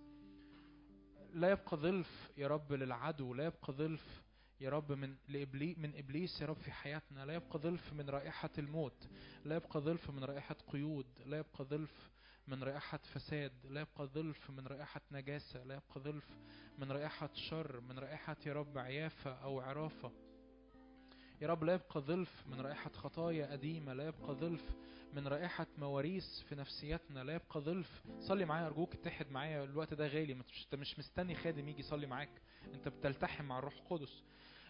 لا 1.34 1.50
يبقى 1.50 1.76
ظلف 1.76 2.30
يا 2.36 2.48
رب 2.48 2.72
للعدو. 2.72 3.34
لا 3.34 3.44
يبقى 3.44 3.72
ظلف 3.72 4.22
يا 4.60 4.70
رب 4.70 4.92
من 4.92 5.14
لإبلي 5.28 5.74
من 5.78 5.96
إبليس 5.96 6.40
يا 6.40 6.46
رب 6.46 6.56
في 6.56 6.72
حياتنا. 6.72 7.24
لا 7.26 7.34
يبقى 7.34 7.58
ظلف 7.58 7.92
من 7.92 8.10
رائحة 8.10 8.50
الموت. 8.58 9.08
لا 9.44 9.56
يبقى 9.56 9.80
ظلف 9.80 10.10
من 10.10 10.24
رائحة 10.24 10.56
قيود. 10.68 11.06
لا 11.26 11.38
يبقى 11.38 11.64
ظلف 11.64 12.10
من 12.48 12.62
رائحة 12.62 12.98
فساد 13.14 13.52
لا 13.70 13.80
يبقى 13.80 14.06
ظلف 14.06 14.50
من 14.50 14.66
رائحة 14.66 15.00
نجاسة 15.12 15.64
لا 15.64 15.74
يبقى 15.74 16.00
ظلف 16.00 16.24
من 16.78 16.92
رائحة 16.92 17.30
شر 17.34 17.80
من 17.80 17.98
رائحة 17.98 18.36
يا 18.46 18.52
رب 18.52 18.78
عيافة 18.78 19.30
أو 19.32 19.60
عرافة. 19.60 20.12
يا 21.40 21.46
رب 21.48 21.64
لا 21.64 21.74
يبقى 21.74 22.00
ظلف 22.00 22.46
من 22.46 22.60
رائحة 22.60 22.90
خطايا 22.90 23.52
قديمة 23.52 23.92
لا 23.92 24.06
يبقى 24.06 24.34
ظلف 24.34 24.70
من 25.14 25.28
رائحة 25.28 25.66
مواريث 25.78 26.24
في 26.48 26.54
نفسيتنا 26.54 27.24
لا 27.24 27.34
يبقى 27.34 27.60
ظلف. 27.60 28.02
صلي 28.20 28.44
معايا 28.44 28.66
أرجوك 28.66 28.94
اتحد 28.94 29.30
معايا 29.30 29.64
الوقت 29.64 29.94
ده 29.94 30.06
غالي 30.06 30.32
أنت 30.32 30.74
مش 30.74 30.98
مستني 30.98 31.34
خادم 31.34 31.68
يجي 31.68 31.80
يصلي 31.80 32.06
معاك. 32.06 32.42
أنت 32.74 32.88
بتلتحم 32.88 33.44
مع 33.44 33.58
الروح 33.58 33.74
القدس. 33.74 34.22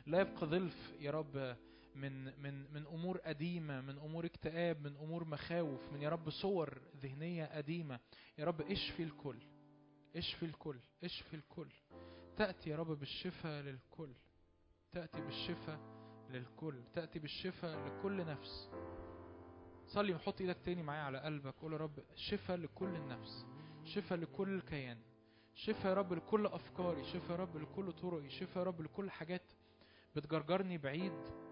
لا 0.07 0.21
يبقى 0.21 0.47
ظلف 0.47 0.93
يا 1.01 1.11
رب 1.11 1.57
من 1.97 2.43
من 2.43 2.73
من 2.73 2.87
أمور 2.87 3.19
قديمه 3.19 3.81
من 3.81 3.99
أمور 3.99 4.27
اكتئاب 4.27 4.87
من 4.87 4.97
أمور 4.97 5.25
مخاوف 5.25 5.93
من 5.93 6.03
يا 6.03 6.09
رب 6.09 6.31
صور 6.31 6.79
ذهنية 7.03 7.45
قديمه 7.45 8.01
يا 8.39 8.45
رب 8.45 8.61
اشفي 8.61 9.03
الكل 9.03 9.39
اشفي 10.17 10.47
الكل 10.47 10.79
اشفي 11.05 11.37
الكل. 11.37 11.69
تأتي 12.37 12.71
يا 12.71 12.77
رب 12.77 12.87
بالشفاء 12.87 13.63
للكل. 13.63 14.13
تأتي 14.93 15.21
بالشفاء 15.21 15.81
للكل. 16.31 16.83
تأتي 16.95 17.19
بالشفاء 17.19 17.87
لكل 17.87 18.27
نفس. 18.27 18.71
صلي 19.87 20.15
وحط 20.15 20.41
إيدك 20.41 20.57
تاني 20.65 20.83
معايا 20.83 21.03
على 21.03 21.19
قلبك. 21.19 21.55
قول 21.55 21.73
يا 21.73 21.79
رب 21.79 21.99
شفاء 22.15 22.57
لكل 22.57 22.97
النفس. 22.97 23.47
شفاء 23.85 24.19
لكل 24.19 24.61
كيان 24.61 24.99
شفاء 25.55 25.87
يا 25.87 25.95
رب 25.95 26.13
لكل 26.13 26.47
أفكاري. 26.47 27.05
شفاء 27.05 27.31
يا 27.31 27.37
رب 27.37 27.57
لكل 27.57 27.93
طرقي. 27.93 28.31
شفاء 28.31 28.59
يا 28.59 28.69
رب 28.69 28.83
لكل 28.83 29.11
حاجات 29.11 29.53
بتجرجرني 30.17 30.79
بعيد. 30.79 31.46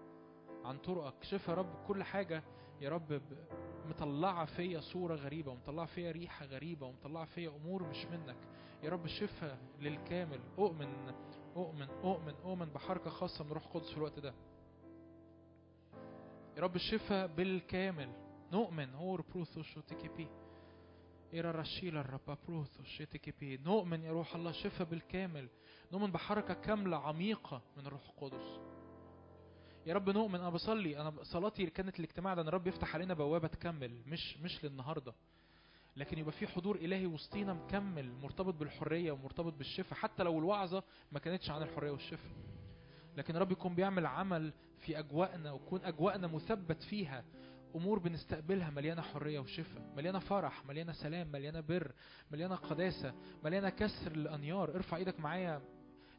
عن 0.65 0.77
طرقك. 0.77 1.23
شفاء 1.23 1.49
يا 1.49 1.61
رب 1.61 1.85
كل 1.87 2.03
حاجة 2.03 2.43
يا 2.81 2.89
رب 2.89 3.21
مطلعة 3.85 4.45
فيا 4.45 4.79
صورة 4.79 5.15
غريبة 5.15 5.51
ومطلعة 5.51 5.85
فيا 5.85 6.11
ريحة 6.11 6.45
غريبة 6.45 6.87
ومطلعة 6.87 7.25
فيا 7.25 7.49
أمور 7.49 7.83
مش 7.83 8.05
منك. 8.05 8.37
يا 8.83 8.89
رب 8.89 9.07
شفاء 9.07 9.57
للكامل. 9.79 10.39
أؤمن 10.57 11.13
أؤمن 11.55 11.87
أؤمن 12.03 12.33
أؤمن 12.43 12.65
بحركة 12.65 13.09
خاصة 13.09 13.43
من 13.43 13.51
روح 13.51 13.65
القدس 13.65 13.91
في 13.91 13.97
الوقت 13.97 14.19
ده. 14.19 14.33
يا 16.57 16.61
رب 16.61 16.75
الشفاء 16.75 17.27
بالكامل. 17.27 18.09
نؤمن. 18.51 18.93
هو 18.93 19.15
بروثوس 19.15 19.77
وتكيبي 19.77 20.27
إيرا 21.33 21.51
رشيل 21.51 21.97
الرب 21.97 22.37
بروثوس 22.47 22.97
تكيبي 22.97 23.57
نؤمن 23.57 24.03
يا 24.03 24.11
روح 24.11 24.35
الله. 24.35 24.51
شفاء 24.51 24.87
بالكامل. 24.87 25.49
نؤمن 25.93 26.11
بحركة 26.11 26.53
كاملة 26.53 26.97
عميقة 26.97 27.61
من 27.77 27.87
الروح 27.87 28.09
القدس. 28.09 28.74
يا 29.85 29.93
رب 29.93 30.09
نؤمن 30.09 30.35
أنا 30.39 30.49
بصلي 30.49 31.01
أنا 31.01 31.13
صلاتي 31.23 31.65
كانت 31.65 31.99
الاجتماع 31.99 32.33
ده 32.33 32.41
ان 32.41 32.47
الرب 32.47 32.67
يفتح 32.67 32.95
علينا 32.95 33.13
بوابة 33.13 33.47
تكمل 33.47 34.01
مش 34.07 34.37
مش 34.37 34.65
للنهاردة. 34.65 35.13
لكن 35.97 36.17
يبقى 36.19 36.31
في 36.31 36.47
حضور 36.47 36.75
إلهي 36.75 37.05
وسطينا 37.05 37.53
مكمل 37.53 38.11
مرتبط 38.23 38.53
بالحرية 38.53 39.11
ومرتبط 39.11 39.53
بالشفاء 39.53 39.99
حتى 39.99 40.23
لو 40.23 40.39
الوعظة 40.39 40.83
ما 41.11 41.19
كانتش 41.19 41.49
عن 41.49 41.61
الحرية 41.61 41.91
والشفاء. 41.91 42.31
لكن 43.17 43.35
الرب 43.35 43.51
يكون 43.51 43.75
بيعمل 43.75 44.05
عمل 44.05 44.53
في 44.79 44.99
أجواءنا 44.99 45.51
ويكون 45.51 45.81
أجواءنا 45.83 46.27
مثبت 46.27 46.83
فيها. 46.83 47.23
أمور 47.75 47.99
بنستقبلها 47.99 48.69
مليانة 48.69 49.01
حرية 49.01 49.39
وشفاء 49.39 49.93
مليانة 49.97 50.19
فرح 50.19 50.65
مليانة 50.65 50.91
سلام 50.91 51.31
مليانة 51.31 51.59
بر 51.59 51.91
مليانة 52.31 52.55
قداسة 52.55 53.13
مليانة 53.43 53.69
كسر 53.69 54.11
الأنيار. 54.11 54.75
ارفع 54.75 54.97
إيدك 54.97 55.19
معايا 55.19 55.61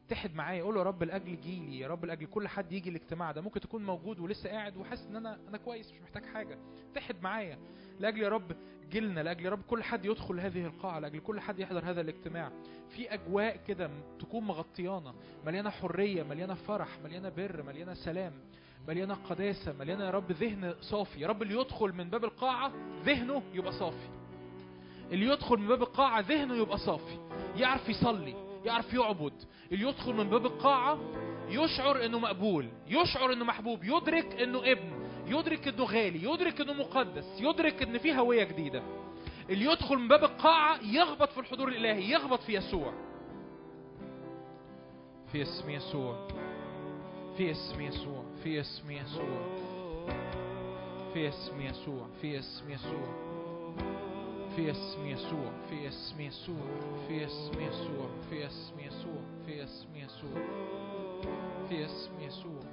اتحد 0.07 0.35
معايا 0.35 0.63
قول 0.63 0.77
يا 0.77 0.83
رب 0.83 1.03
لاجل 1.03 1.41
جيلي 1.41 1.79
يا 1.79 1.87
رب 1.87 2.05
لاجل 2.05 2.25
كل 2.25 2.47
حد 2.47 2.71
يجي 2.71 2.89
الاجتماع 2.89 3.31
ده 3.31 3.41
ممكن 3.41 3.59
تكون 3.59 3.85
موجود 3.85 4.19
ولسه 4.19 4.49
قاعد 4.49 4.77
وحاسس 4.77 5.05
إن 5.07 5.15
أنا 5.15 5.37
أنا 5.49 5.57
كويس 5.57 5.93
مش 5.93 6.01
محتاج 6.01 6.25
حاجة. 6.25 6.57
اتحد 6.91 7.15
معايا. 7.21 7.57
لأجل 7.99 8.21
يا 8.21 8.29
رب 8.29 8.51
جيلنا 8.89 9.19
لأجل 9.21 9.45
يا 9.45 9.49
رب 9.49 9.61
كل 9.61 9.83
حد 9.83 10.05
يدخل 10.05 10.39
هذه 10.39 10.65
القاعة 10.65 10.99
لأجل 10.99 11.19
كل 11.19 11.39
حد 11.39 11.59
يحضر 11.59 11.89
هذا 11.89 12.01
الاجتماع. 12.01 12.51
في 12.89 13.13
أجواء 13.13 13.57
كده 13.67 13.89
تكون 14.19 14.43
مغطيانا 14.43 15.13
مليانة 15.45 15.69
حرية 15.69 16.23
مليانة 16.23 16.53
فرح 16.53 16.99
مليانة 17.03 17.29
بر 17.29 17.63
مليانة 17.63 17.93
سلام 17.93 18.33
مليانة 18.87 19.13
قداسة 19.13 19.73
مليانة 19.73 20.05
يا 20.05 20.11
رب 20.11 20.31
ذهن 20.31 20.75
صافي. 20.81 21.19
يا 21.21 21.27
رب 21.27 21.41
اللي 21.41 21.59
يدخل 21.61 21.93
من 21.93 22.09
باب 22.09 22.23
القاعة 22.23 22.71
ذهنه 23.05 23.43
يبقى 23.53 23.71
صافي. 23.71 24.09
اللي 25.11 25.25
يدخل 25.25 25.57
من 25.57 25.67
باب 25.67 25.81
القاعة 25.81 26.19
ذهنه 26.19 26.55
يبقى 26.55 26.77
صافي. 26.77 27.17
يعرف 27.55 27.89
يصلي. 27.89 28.46
يعرف 28.65 28.93
يعبد 28.93 29.33
اللي 29.71 29.87
يدخل 29.87 30.13
من 30.13 30.29
باب 30.29 30.45
القاعة 30.45 30.99
يشعر 31.49 32.05
إنه 32.05 32.19
مقبول 32.19 32.69
يشعر 32.87 33.33
إنه 33.33 33.45
محبوب 33.45 33.83
يدرك 33.83 34.41
إنه 34.41 34.71
ابن 34.71 35.07
يدرك 35.27 35.67
إنه 35.67 35.83
غالي 35.83 36.23
يدرك 36.23 36.61
إنه 36.61 36.73
مقدس 36.73 37.25
يدرك 37.39 37.83
إن 37.83 37.97
في 37.97 38.17
هوية 38.17 38.43
جديدة. 38.43 38.83
اللي 39.49 39.65
يدخل 39.65 39.97
من 39.97 40.07
باب 40.07 40.23
القاعة 40.23 40.79
يخبط 40.83 41.31
في 41.31 41.39
الحضور 41.39 41.67
الإلهي 41.67 42.11
يخبط 42.11 42.41
في 42.41 42.53
يسوع. 42.53 42.93
في 45.31 45.41
اسم 45.41 45.69
يسوع. 45.69 46.27
في 47.37 47.51
اسم 47.51 47.81
يسوع. 47.81 48.23
في 48.43 48.59
اسم 48.59 48.91
يسوع. 48.91 49.41
في 51.13 51.29
اسم 51.29 51.61
يسوع. 51.61 52.07
في 52.21 52.39
اسم 52.39 52.71
يسوع. 52.71 53.27
fez-me 54.57 55.13
a 55.13 55.17
sua, 55.17 55.51
fez-me 55.69 56.27
a 56.27 56.31
sua, 56.31 56.55
fez-me 57.07 57.67
a 57.67 57.71
sua, 57.71 58.09
fez-me 58.27 58.87
a 58.87 58.91
sua, 58.91 59.21
fez-me 59.45 60.03
a 60.03 60.09
sua, 60.09 60.41
fez-me 61.69 62.25
a 62.25 62.31
sua. 62.31 62.66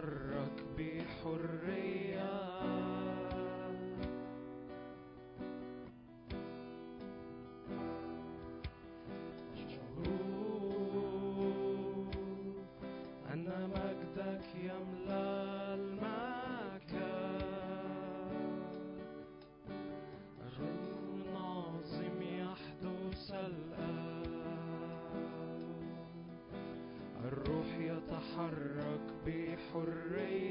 تتحرك 0.00 0.56
بحرية. 0.78 2.30
أشعر 9.54 10.04
مجدك 13.66 14.48
المكان. 15.74 17.00
يحدث 22.22 23.26
الآن. 23.32 24.40
الروح 27.24 27.68
يتحرك 27.78 28.69
بحرية 29.30 30.49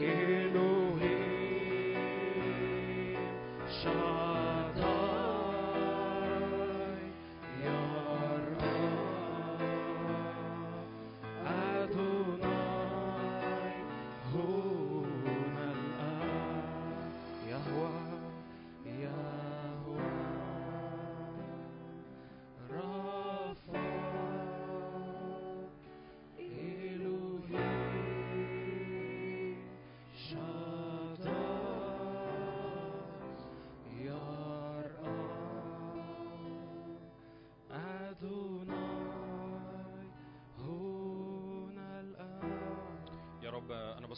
in 0.00 0.69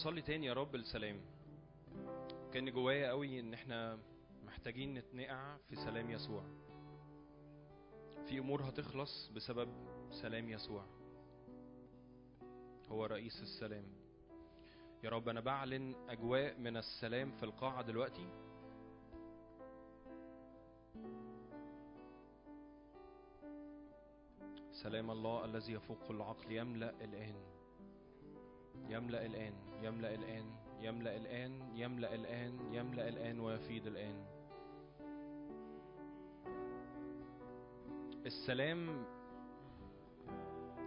بصلي 0.03 0.23
تاني 0.23 0.47
يا 0.47 0.53
رب 0.53 0.75
السلام 0.75 1.21
كان 2.53 2.71
جوايا 2.71 3.09
قوي 3.09 3.41
إن 3.41 3.55
إحنا 3.55 3.99
محتاجين 4.47 4.95
نتنقع 4.95 5.57
في 5.57 5.77
سلام 5.77 6.11
يسوع. 6.11 6.45
في 8.27 8.39
أمور 8.39 8.69
هتخلص 8.69 9.29
بسبب 9.29 9.69
سلام 10.11 10.49
يسوع. 10.49 10.85
هو 12.89 13.07
رئيس 13.07 13.43
السلام. 13.43 13.85
يا 15.05 15.11
رب 15.11 15.29
أنا 15.29 15.41
بعلن 15.41 15.95
أجواء 16.09 16.59
من 16.59 16.77
السلام 16.77 17.33
في 17.33 17.43
القاعة 17.43 17.83
دلوقتي. 17.83 18.29
سلام 24.73 25.11
الله 25.11 25.45
الذي 25.45 25.73
يفوق 25.73 26.11
العقل 26.11 26.53
يملأ 26.53 26.91
الآن. 26.91 27.62
يملأ 28.89 29.27
الآن 29.27 29.53
يملأ 29.83 30.15
الآن 30.15 30.45
يملأ 30.81 31.17
الآن 31.17 31.53
يملأ 31.75 32.15
الآن 32.15 32.59
يملأ 32.73 33.09
الآن 33.09 33.41
ويفيض 33.41 33.87
الآن. 33.87 34.25
السلام 38.27 39.05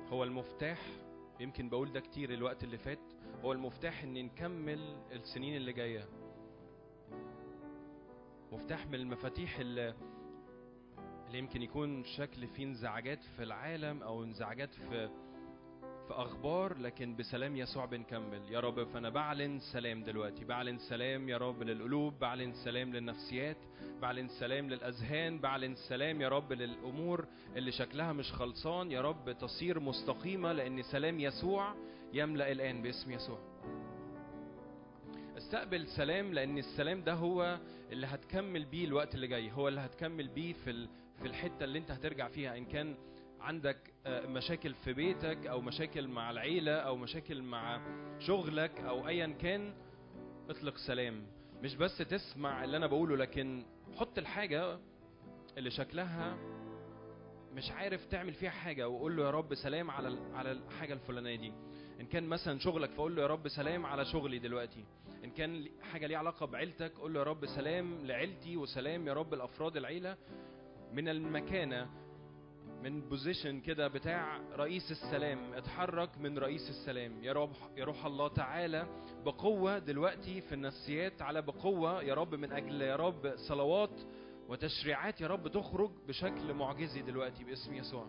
هو 0.09 0.23
المفتاح 0.23 0.79
يمكن 1.39 1.69
بقول 1.69 1.91
ده 1.91 1.99
كتير 1.99 2.33
الوقت 2.33 2.63
اللي 2.63 2.77
فات 2.77 2.99
هو 3.43 3.51
المفتاح 3.51 4.03
إن 4.03 4.13
نكمل 4.13 4.97
السنين 5.11 5.55
اللي 5.55 5.73
جاية. 5.73 6.05
مفتاح 8.51 8.87
من 8.87 8.95
المفاتيح 8.95 9.59
اللي 9.59 9.93
اللي 11.27 11.37
يمكن 11.39 11.61
يكون 11.61 12.03
شكل 12.03 12.47
فيه 12.47 12.63
انزعاجات 12.63 13.23
في 13.23 13.43
العالم 13.43 14.03
أو 14.03 14.23
انزعاجات 14.23 14.73
في 14.73 15.09
في 16.07 16.13
أخبار 16.13 16.77
لكن 16.77 17.15
بسلام 17.15 17.55
يسوع 17.57 17.85
بنكمل 17.85 18.41
يا 18.49 18.59
رب 18.59 18.83
فأنا 18.83 19.09
بعلن 19.09 19.59
سلام 19.59 20.03
دلوقتي. 20.03 20.45
بعلن 20.45 20.77
سلام 20.77 21.29
يا 21.29 21.37
رب 21.37 21.63
للقلوب 21.63 22.19
بعلن 22.19 22.53
سلام 22.53 22.93
للنفسيات 22.93 23.57
بعلن 24.01 24.27
سلام 24.27 24.69
للأذهان 24.69 25.39
بعلن 25.39 25.75
سلام 25.75 26.21
يا 26.21 26.29
رب 26.29 26.53
للأمور 26.53 27.25
اللي 27.55 27.71
شكلها 27.71 28.13
مش 28.13 28.31
خلصان. 28.33 28.91
يا 28.91 29.01
رب 29.01 29.31
تصير 29.31 29.79
مستقيمة 29.79 30.51
لأن 30.51 30.81
سلام 30.81 31.19
يسوع 31.19 31.75
يملأ 32.13 32.51
الآن 32.51 32.81
باسم 32.81 33.11
يسوع. 33.11 33.39
استقبل 35.37 35.87
سلام 35.87 36.33
لأن 36.33 36.57
السلام 36.57 37.03
ده 37.03 37.13
هو 37.13 37.59
اللي 37.91 38.07
هتكمل 38.07 38.65
بيه 38.65 38.85
الوقت 38.85 39.15
اللي 39.15 39.27
جاي. 39.27 39.51
هو 39.51 39.67
اللي 39.67 39.81
هتكمل 39.81 40.27
بيه 40.27 40.53
في 40.53 40.87
في 41.21 41.27
الحتة 41.27 41.63
اللي 41.63 41.79
انت 41.79 41.91
هترجع 41.91 42.27
فيها 42.27 42.57
إن 42.57 42.65
كان 42.65 42.95
عندك 43.45 43.93
آه، 44.05 44.27
مشاكل 44.27 44.73
في 44.73 44.93
بيتك 44.93 45.47
أو 45.47 45.61
مشاكل 45.61 46.07
مع 46.07 46.31
العيلة 46.31 46.71
أو 46.75 46.95
مشاكل 46.95 47.41
مع 47.41 47.81
شغلك 48.19 48.79
أو 48.79 49.07
ايا 49.07 49.27
كان 49.27 49.73
اطلق 50.49 50.77
سلام. 50.77 51.27
مش 51.63 51.75
بس 51.75 51.97
تسمع 51.97 52.63
اللي 52.63 52.77
أنا 52.77 52.87
بقوله 52.87 53.15
لكن 53.17 53.65
حط 53.95 54.17
الحاجة 54.17 54.79
اللي 55.57 55.71
شكلها 55.71 56.37
مش 57.53 57.71
عارف 57.71 58.05
تعمل 58.05 58.33
فيها 58.33 58.49
حاجة 58.49 58.89
وقول 58.89 59.17
له 59.17 59.23
يا 59.23 59.31
رب 59.31 59.55
سلام 59.55 59.91
على 59.91 60.17
على 60.33 60.51
الحاجة 60.51 60.93
الفلانية 60.93 61.35
دي. 61.35 61.53
إن 62.01 62.05
كان 62.05 62.23
مثلا 62.23 62.59
شغلك 62.59 62.89
فقول 62.89 63.15
له 63.15 63.21
يا 63.21 63.27
رب 63.27 63.47
سلام 63.47 63.85
على 63.85 64.05
شغلي 64.05 64.39
دلوقتي. 64.39 64.85
إن 65.23 65.31
كان 65.31 65.65
حاجة 65.91 66.07
ليها 66.07 66.17
علاقة 66.17 66.45
بعيلتك 66.45 66.91
قول 66.97 67.13
له 67.13 67.19
يا 67.19 67.25
رب 67.25 67.45
سلام 67.45 68.05
لعيلتي 68.05 68.57
وسلام 68.57 69.07
يا 69.07 69.13
رب 69.13 69.33
لأفراد 69.33 69.77
العيلة. 69.77 70.17
من 70.93 71.09
المكانة 71.09 71.89
من 72.85 73.01
بوزيشن 73.01 73.59
كده 73.59 73.87
بتاع 73.87 74.39
رئيس 74.55 74.91
السلام 74.91 75.53
اتحرك 75.53 76.17
من 76.17 76.37
رئيس 76.37 76.69
السلام. 76.69 77.23
يا 77.23 77.33
رب 77.33 77.51
يا 77.77 77.85
روح 77.85 78.05
الله 78.05 78.27
تعالى 78.27 78.87
بقوة 79.25 79.79
دلوقتي 79.79 80.41
في 80.41 80.55
النفسيات 80.55 81.19
تعالى 81.19 81.41
بقوة 81.41 82.03
يا 82.03 82.13
رب 82.13 82.35
من 82.35 82.51
أجل 82.51 82.81
يا 82.81 82.95
رب 82.95 83.33
صلوات 83.35 84.01
وتشريعات 84.49 85.21
يا 85.21 85.27
رب 85.27 85.47
تخرج 85.47 85.91
بشكل 86.07 86.53
معجزي 86.53 87.01
دلوقتي 87.01 87.43
باسم 87.43 87.73
يسوع. 87.73 88.07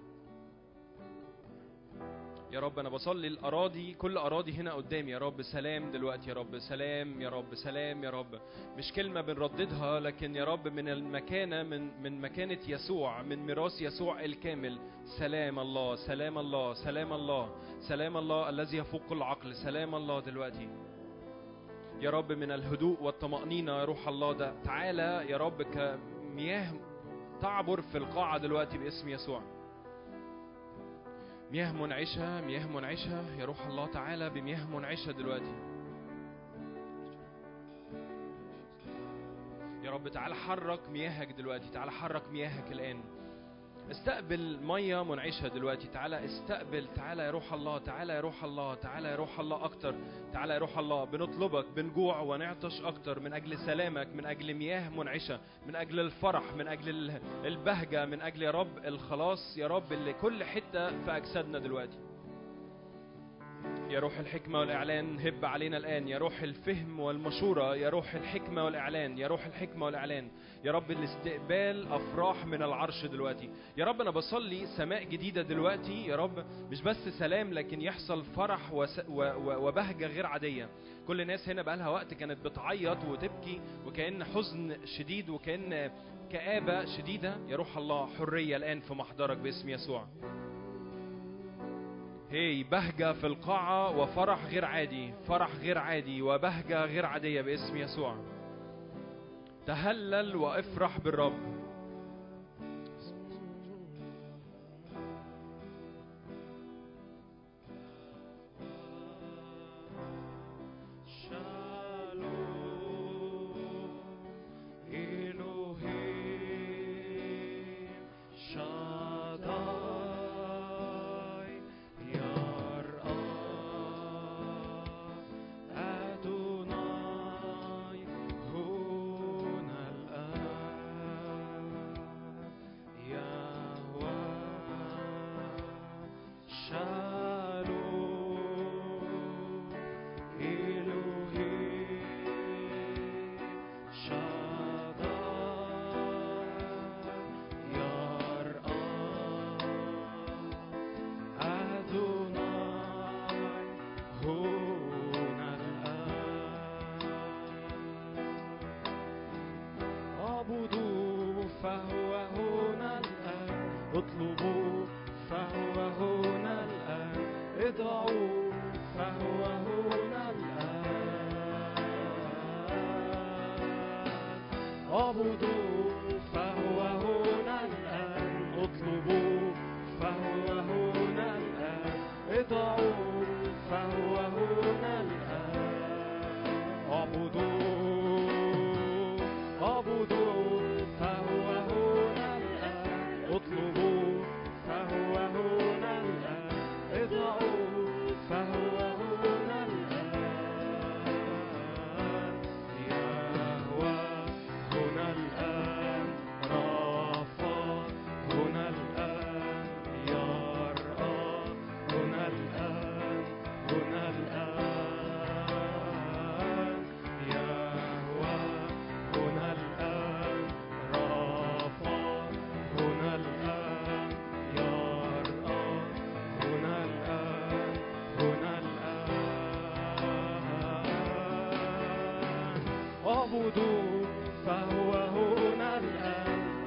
يا 2.56 2.60
رب 2.60 2.78
أنا 2.78 2.88
بصلي 2.88 3.26
الأراضي 3.26 3.94
كل 3.94 4.16
أراضي 4.16 4.52
هنا 4.52 4.72
قدامي. 4.72 5.10
يا 5.12 5.18
رب 5.18 5.42
سلام 5.42 5.92
دلوقتي 5.92 6.30
يا 6.30 6.34
رب 6.34 6.58
سلام 6.58 7.20
يا 7.22 7.28
رب 7.28 7.54
سلام 7.54 8.04
يا 8.04 8.10
رب. 8.10 8.40
مش 8.76 8.92
كلمة 8.92 9.20
بنرددها 9.20 10.00
لكن 10.00 10.36
يا 10.36 10.44
رب 10.44 10.68
من 10.68 10.88
المكانة 10.88 11.62
من 11.62 12.02
من 12.02 12.20
مكانة 12.20 12.58
يسوع 12.68 13.22
من 13.22 13.46
ميراث 13.46 13.82
يسوع 13.82 14.24
الكامل. 14.24 14.78
سلام 15.18 15.58
الله 15.58 15.96
سلام 15.96 16.38
الله 16.38 16.74
سلام 16.74 17.12
الله 17.12 17.50
سلام 17.88 18.16
الله 18.16 18.48
الذي 18.48 18.76
يفوق 18.76 19.12
العقل. 19.12 19.54
سلام 19.54 19.94
الله 19.94 20.20
دلوقتي. 20.20 20.68
يا 22.00 22.10
رب 22.10 22.32
من 22.32 22.52
الهدوء 22.52 23.02
والطمأنينة 23.02 23.72
يا 23.72 23.84
روح 23.84 24.08
الله 24.08 24.32
ده. 24.32 24.54
تعالى 24.64 25.26
يا 25.28 25.36
رب 25.36 25.62
كمياه 25.62 26.72
تعبر 27.40 27.80
في 27.80 27.98
القاعة 27.98 28.38
دلوقتي 28.38 28.78
باسم 28.78 29.08
يسوع. 29.08 29.55
مياه 31.50 31.72
منعشة 31.72 32.40
مياه 32.40 32.66
منعشة 32.66 33.36
يا 33.38 33.44
روح 33.44 33.66
الله 33.66 33.86
تعالى 33.86 34.30
بمياه 34.30 34.66
منعشة 34.66 35.12
دلوقتي. 35.12 35.54
يا 39.82 39.90
رب 39.90 40.08
تعالى 40.08 40.34
حرك 40.34 40.88
مياهك 40.88 41.32
دلوقتي 41.32 41.70
تعالى 41.70 41.90
حرك 41.90 42.22
مياهك 42.32 42.72
الآن. 42.72 43.00
استقبل 43.90 44.58
مية 44.62 45.04
منعشة 45.04 45.48
دلوقتي. 45.48 45.86
تعالى 45.86 46.24
استقبل 46.24 46.86
تعالى 46.96 47.22
يا 47.22 47.30
روح 47.30 47.52
الله 47.52 47.78
تعالى 47.78 48.12
يا 48.12 48.20
روح 48.20 48.44
الله 48.44 48.74
تعالى 48.74 49.08
يا 49.08 49.16
روح 49.16 49.40
الله 49.40 49.64
أكتر. 49.64 49.94
تعالى 50.32 50.54
يا 50.54 50.58
روح 50.58 50.78
الله 50.78 51.04
بنطلبك 51.04 51.64
بنجوع 51.76 52.20
ونعطش 52.20 52.80
أكتر. 52.82 53.20
من 53.20 53.32
أجل 53.32 53.58
سلامك 53.58 54.08
من 54.14 54.26
أجل 54.26 54.54
مياه 54.54 54.88
منعشة 54.88 55.40
من 55.66 55.76
أجل 55.76 56.00
الفرح 56.00 56.42
من 56.58 56.68
أجل 56.68 56.88
ال- 56.88 57.20
البهجة 57.44 58.06
من 58.06 58.20
أجل 58.20 58.42
يا 58.42 58.50
رب 58.50 58.78
الخلاص 58.84 59.56
يا 59.58 59.66
رب 59.66 59.92
اللي 59.92 60.12
كل 60.12 60.44
حتة 60.44 61.04
في 61.04 61.16
أجسادنا 61.16 61.58
دلوقتي. 61.58 61.98
يا 63.90 64.00
روح 64.00 64.18
الحكمة 64.18 64.58
والإعلان. 64.60 65.18
هب 65.20 65.44
علينا 65.44 65.76
الآن. 65.76 66.08
يا 66.08 66.18
روح 66.18 66.42
الفهم 66.42 67.00
والمشورة. 67.00 67.76
يا 67.76 67.88
روح 67.88 68.14
الحكمة 68.14 68.64
والإعلان. 68.64 69.18
يا 69.18 69.26
روح 69.28 69.46
الحكمة 69.46 69.86
والإعلان. 69.86 70.28
يا 70.64 70.72
رب 70.72 70.90
الاستقبال 70.90 71.92
أفراح 71.92 72.46
من 72.46 72.62
العرش 72.62 73.06
دلوقتي. 73.06 73.50
يا 73.76 73.84
رب 73.84 74.00
أنا 74.00 74.10
بصلي 74.10 74.66
سماء 74.76 75.04
جديدة 75.04 75.42
دلوقتي. 75.42 76.06
يا 76.06 76.16
رب 76.16 76.44
مش 76.70 76.82
بس 76.82 77.08
سلام 77.18 77.52
لكن 77.52 77.80
يحصل 77.80 78.24
فرح 78.24 78.72
و- 78.72 78.86
وبهجة 79.68 80.06
غير 80.06 80.26
عادية. 80.26 80.68
كل 81.06 81.20
الناس 81.20 81.48
هنا 81.48 81.62
بقالها 81.62 81.88
وقت 81.88 82.14
كانت 82.14 82.44
بتعيط 82.46 83.04
وتبكي 83.04 83.60
وكأن 83.86 84.24
حزن 84.24 84.76
شديد 84.84 85.28
وكأن 85.30 85.90
كآبة 86.32 86.84
شديدة. 86.96 87.36
يا 87.48 87.56
روح 87.56 87.76
الله 87.76 88.06
حرية 88.06 88.56
الآن 88.56 88.80
في 88.80 88.94
محضرك 88.94 89.36
باسم 89.36 89.68
يسوع. 89.68 90.06
هي 92.36 92.62
بهجة 92.62 93.12
في 93.12 93.26
القاعة 93.26 93.98
وفرح 93.98 94.44
غير 94.44 94.64
عادي 94.64 95.14
فرح 95.28 95.50
غير 95.60 95.78
عادي 95.78 96.22
وبهجة 96.22 96.84
غير 96.84 97.06
عادية 97.06 97.42
باسم 97.42 97.76
يسوع. 97.76 98.16
تهلل 99.66 100.36
وافرح 100.36 100.98
بالرب. 100.98 101.65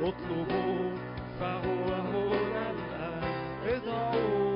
اطلبوا 0.02 0.96
فهو 1.40 1.94
هنا 1.94 2.72
الآن. 2.72 3.34
ادعوا. 3.68 4.49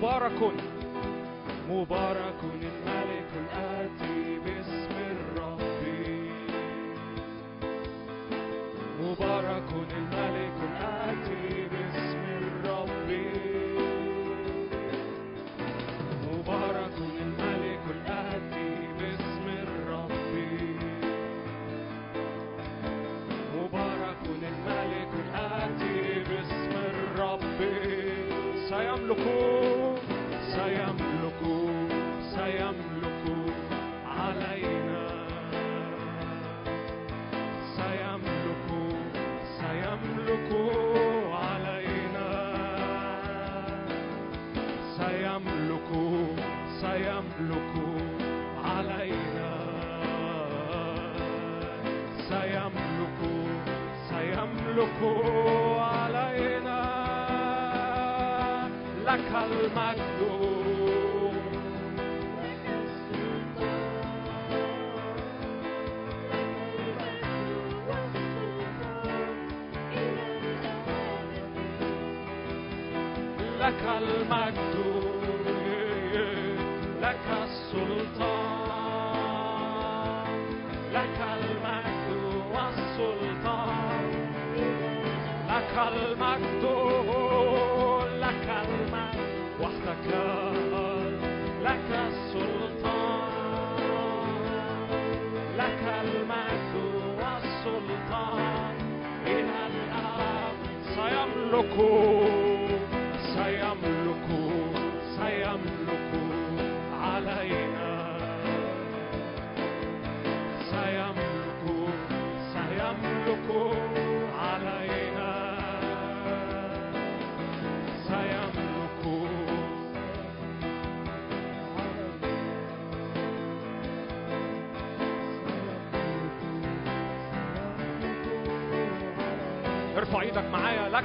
мубаракун. 0.00 0.69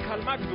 معايا 0.07 0.39
لك 0.39 0.54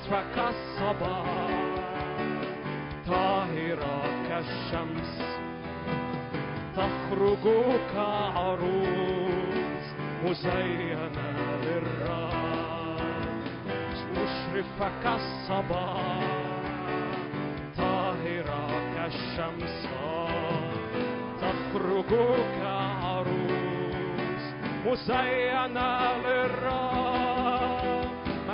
مشرفك 0.00 0.38
الصباح 0.38 1.26
طاهرة 3.06 4.02
كالشمس 4.28 5.12
تخرج 6.76 7.44
كعروس 7.94 9.84
مزينة 10.24 11.18
للرب 11.62 13.10
مشرفك 14.12 15.04
الصباح 15.06 16.20
طاهرة 17.78 18.68
كالشمس 18.96 19.86
تخرج 21.40 22.12
كعروس 22.62 24.44
مزينة 24.86 26.16
للرب 26.24 27.19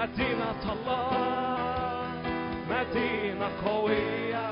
مدينة 0.06 0.62
الله 0.72 2.08
مدينة 2.70 3.48
قوية. 3.66 4.45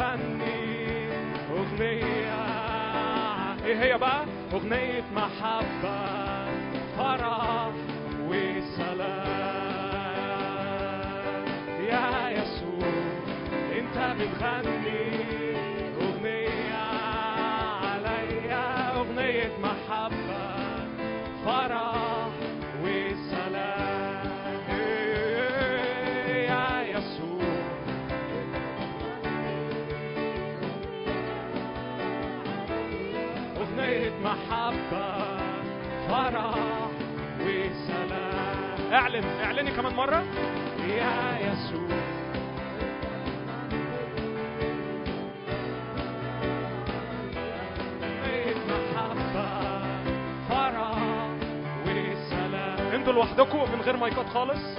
أنت 0.00 0.08
بتغني 0.08 1.08
أغنية. 1.50 2.40
إيه 3.64 3.82
هي 3.82 3.98
بقى؟ 3.98 4.24
أغنية 4.52 5.04
محبة 5.14 5.98
فرح 6.98 7.72
وسلام. 8.28 9.24
يا 11.88 12.30
يسوع 12.30 12.92
أنت 13.78 13.96
بتغني. 14.20 14.79
اعلن 38.92 39.24
اعلني 39.24 39.70
كمان 39.70 39.94
مرة. 39.94 40.24
يا 40.88 41.38
يسوع. 41.38 41.88
أغنية 48.02 48.54
محبة 48.70 49.48
فرح 50.48 50.98
وسلام. 51.86 52.94
أنتوا 52.94 53.12
لوحدكم 53.12 53.58
من 53.58 53.80
غير 53.80 53.96
مايكات 53.96 54.26
خالص؟ 54.26 54.78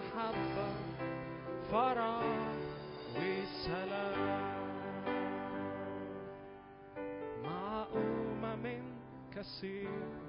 محبة 0.00 0.72
فرح 1.72 2.22
وسلام. 3.16 4.50
مع 7.44 7.86
أمم 7.94 8.82
كثيرة 9.32 10.20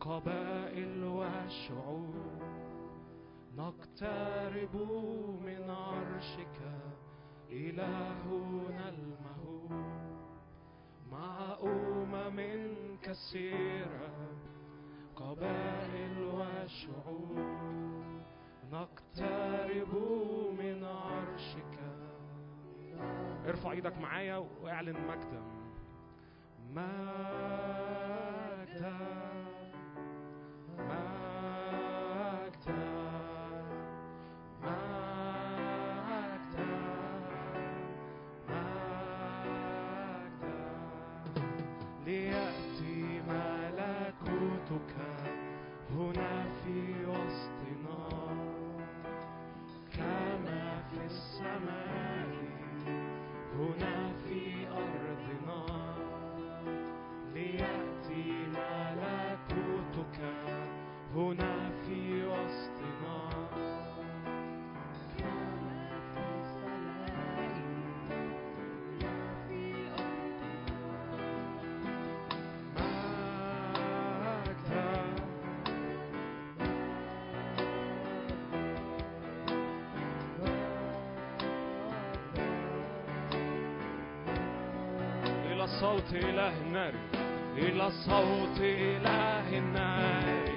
قبائل 0.00 1.04
وشعوب 1.04 2.14
نقترب 3.56 4.76
من 5.44 5.70
عرشك 5.70 6.58
إلهنا 7.50 8.88
المهوب. 8.88 9.72
مع 11.12 11.56
أمم 11.62 12.40
كثيرة 13.02 14.10
قبائل 15.16 16.22
وشعوب 16.22 17.89
نقترب 18.72 19.94
من 20.58 20.84
عرشك. 20.84 21.78
ارفع 23.46 23.70
إيدك 23.72 23.98
معايا 23.98 24.36
واعلن 24.36 24.96
مجدا. 25.06 25.42
مجدا. 26.70 26.90
كما 51.60 52.30
في 52.80 53.56
السماء 53.56 54.19
صوت 86.10 86.16
إله 86.16 86.54
النار 86.66 86.92
إلى 87.56 87.90
صوت 87.90 88.58
إله 88.60 89.58
النار 89.58 90.48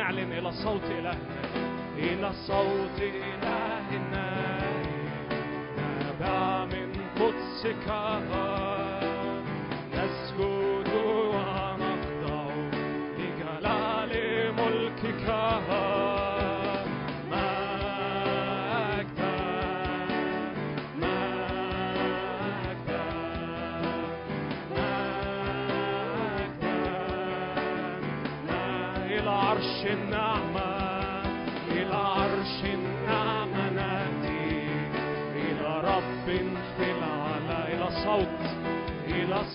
هنعلن 0.00 0.32
إلى 0.32 0.52
صوت 0.52 0.84
إله 0.84 1.12
النار 1.12 1.50
إلى 1.98 2.32
صوت 2.46 2.98
إله 3.00 3.86
النار 3.96 4.86
نابع 5.76 6.64
من 6.64 6.88
قدسك 7.20 7.88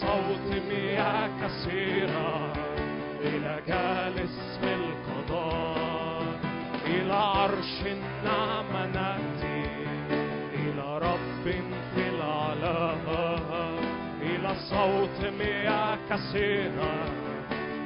صوت 0.05 0.63
مياه 0.69 1.29
كثيرة. 1.41 2.53
إلى 3.21 3.59
جالس 3.67 4.59
في 4.61 4.73
القضاء. 4.73 6.39
إلى 6.85 7.13
عرش 7.13 7.81
النعمة 7.85 8.85
نأتي. 8.85 9.69
إلى 10.53 10.97
رب 10.97 11.43
في 11.95 12.09
العلا 12.09 12.93
إلى 14.21 14.55
صوت 14.69 15.33
مياه 15.39 15.97
كثيرة. 16.09 16.95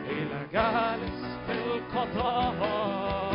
إلى 0.09 0.39
جالس 0.53 1.19
في 1.47 1.53
القضاء. 1.53 3.28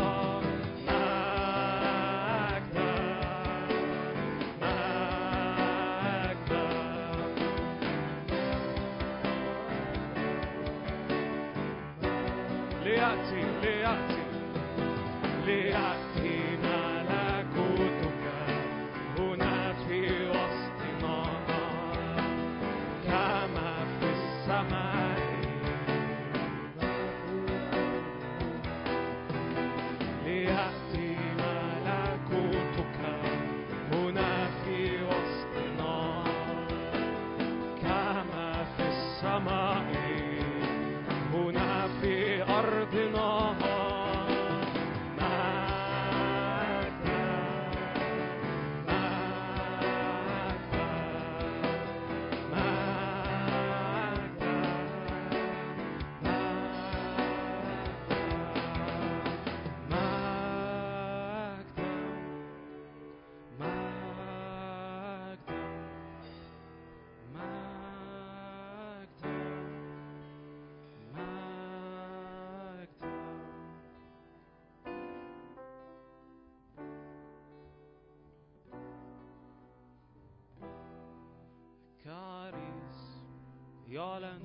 يعلن 83.95 84.43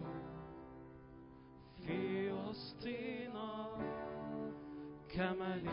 في 1.85 2.31
وسطنا 2.31 3.67
كملك 5.09 5.69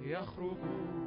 يخرج. 0.00 1.05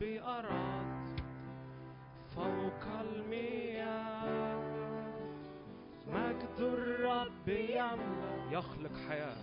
الرب 0.00 0.20
أراد 0.24 1.20
فوق 2.36 2.84
المياه. 3.00 4.60
مجد 6.06 6.60
الرب 6.60 7.48
يملأ 7.48 8.50
يخلق 8.50 8.92
حياة. 9.08 9.36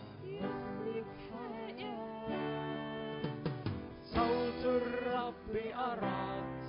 صوت 4.03 4.65
الرب 4.65 5.55
أراد 5.75 6.63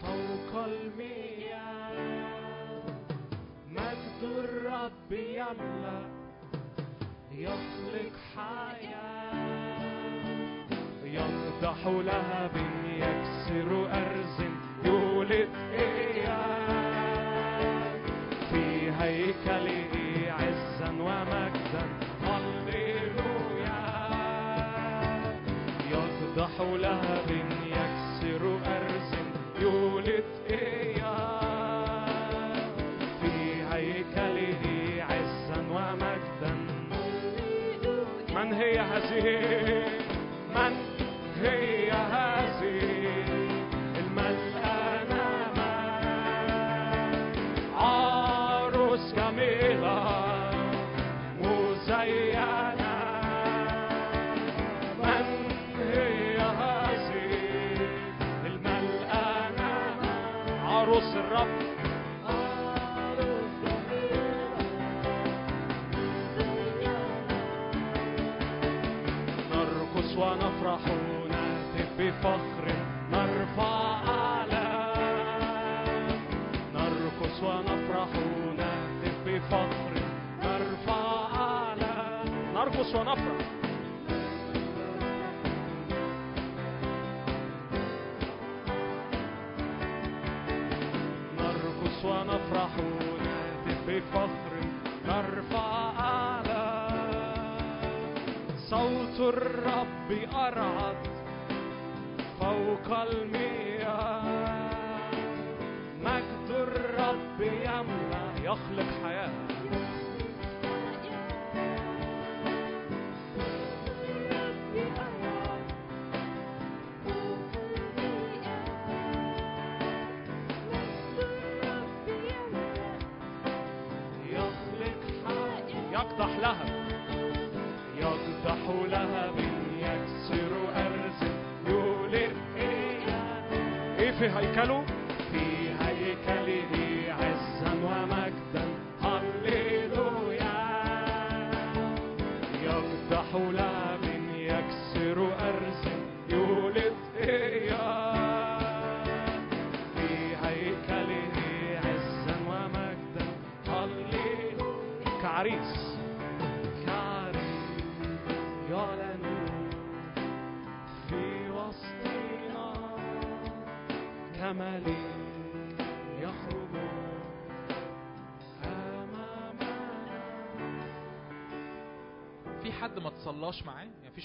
فوق 0.00 0.64
المياه. 0.64 2.02
مجد 3.70 4.22
الرب 4.22 5.12
يملأ 5.12 6.02
يخلق 7.32 8.12
حياة. 8.36 9.12
يقدح 11.04 11.86
لهب 11.86 12.41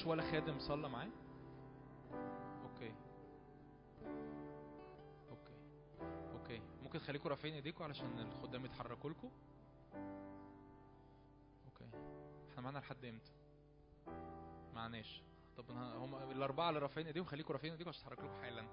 ولا 0.08 0.32
خادم 0.32 0.60
صلى 0.60 0.90
معاه؟ 0.90 1.10
okay. 2.64 2.94
okay. 5.30 5.54
okay. 6.32 6.62
ممكن 6.84 7.00
تخليكم 7.00 7.30
رافعين 7.30 7.54
ايديكم 7.54 7.84
علشان 7.84 8.20
الخدام 8.20 8.66
يتحركوا 8.66 9.10
لكم 9.10 9.30
okay. 11.66 11.90
إحنا 12.52 12.62
معانا 12.62 12.80
لحد 12.80 13.06
إمتى؟ 13.06 13.32
معناش. 14.74 15.22
طب 15.58 15.72
هم 15.72 16.16
الأربعة 16.16 16.70
اللي 16.70 16.80
رافعين 16.80 17.08
إيديهم 17.08 17.26
خليكم 17.26 17.54
رافعين 17.54 17.72
ايديكم 17.72 17.90
عشان 17.90 18.02
اتحرك 18.02 18.20
لكم 18.20 18.42
حالا. 18.42 18.68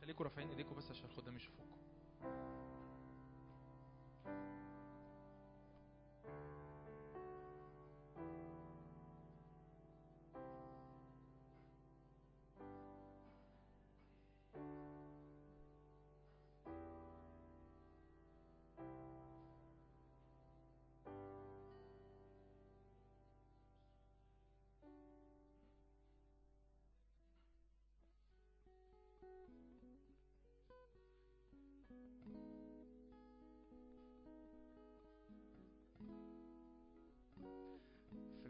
خليكم 0.00 0.24
رافعين 0.24 0.48
ايديكم 0.48 0.74
بس 0.76 0.90
عشان 0.90 1.04
الخدام 1.04 1.36
يشوفوكم 1.36 1.76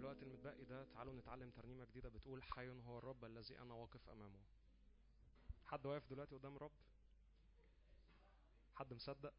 الوقت 0.07 0.23
المتبقي 0.23 0.65
ده 0.65 0.85
تعالوا 0.85 1.15
نتعلم 1.15 1.51
ترنيمة 1.51 1.85
جديدة 1.85 2.09
بتقول 2.09 2.43
حي 2.43 2.69
هو 2.71 2.99
الرب 2.99 3.25
الذي 3.25 3.59
أنا 3.59 3.75
واقف 3.75 4.09
أمامه. 4.09 4.39
حد 5.65 5.87
واقف 5.87 6.11
دلوقتي 6.11 6.35
قدام 6.35 6.57
الرب؟ 6.57 6.71
حد 8.75 8.93
مصدق؟ 8.95 9.35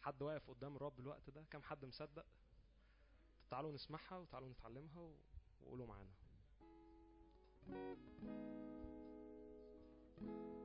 حد 0.00 0.22
واقف 0.22 0.50
قدام 0.50 0.76
الرب 0.76 1.00
الوقت 1.00 1.30
ده؟ 1.30 1.44
كم 1.50 1.62
حد 1.62 1.84
مصدق؟ 1.84 2.26
تعالوا 3.50 3.72
نسمعها 3.72 4.16
وتعالوا 4.16 4.48
نتعلمها 4.48 5.12
وقولوا 5.60 5.86
معانا. 5.86 6.12
حي 10.20 10.61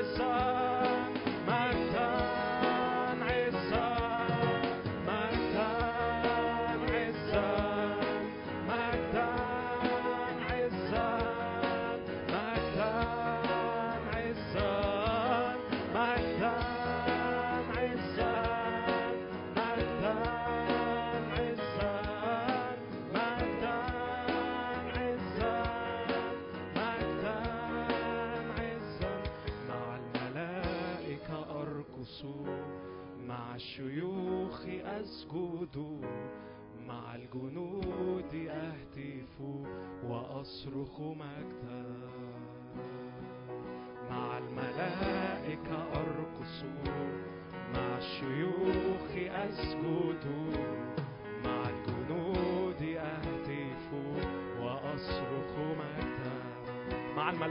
I'm 0.00 0.06
sorry. 0.16 0.49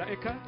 مع 0.10 0.39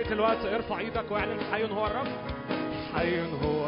نهاية 0.00 0.12
الوقت 0.12 0.44
ارفع 0.44 0.78
إيدك 0.78 1.10
واعلن 1.10 1.40
حي 1.52 1.64
هو 1.64 1.86
الرب. 1.86 2.06
حي 2.94 3.20
هو 3.20 3.59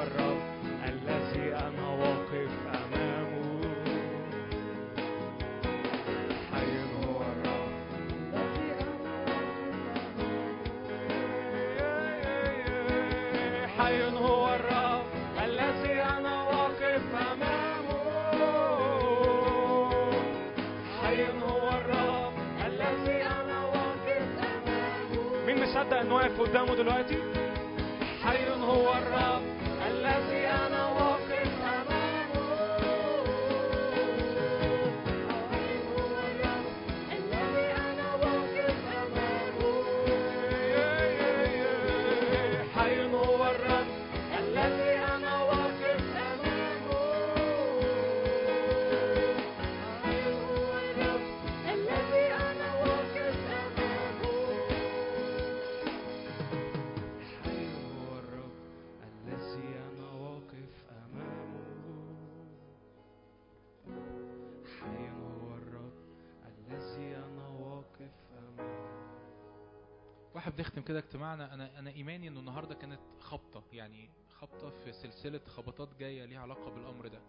في 75.22 75.28
سلسلة 75.28 75.46
خبطات 75.54 75.94
جاية 75.98 76.24
ليها 76.24 76.40
علاقة 76.40 76.70
بالأمر 76.70 77.08
ده 77.08 77.20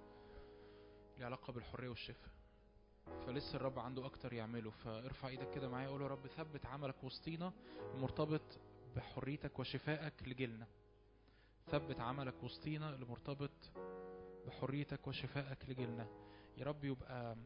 ليها 1.17 1.25
علاقة 1.25 1.53
بالحرية 1.53 1.89
والشفاء. 1.89 2.29
فلسه 3.27 3.55
الرب 3.55 3.79
عنده 3.79 4.05
أكتر 4.05 4.33
يعمله. 4.33 4.69
فارفع 4.69 5.27
إيدك 5.27 5.49
كده 5.51 5.69
معايا 5.69 5.87
قول 5.87 6.01
يا 6.01 6.07
رب 6.07 6.27
ثبت 6.27 6.65
عملك 6.65 7.03
وسطينا 7.03 7.53
المرتبط 7.95 8.59
بحريتك 8.95 9.59
وشفائك 9.59 10.13
لجيلنا. 10.27 10.67
ثبت 11.71 11.99
عملك 11.99 12.43
وسطينا 12.43 12.95
المرتبط 12.95 13.71
بحريتك 14.47 15.07
وشفائك 15.07 15.69
لجيلنا. 15.69 16.07
يا 16.57 16.65
رب 16.65 16.83
يبقى 16.83 17.37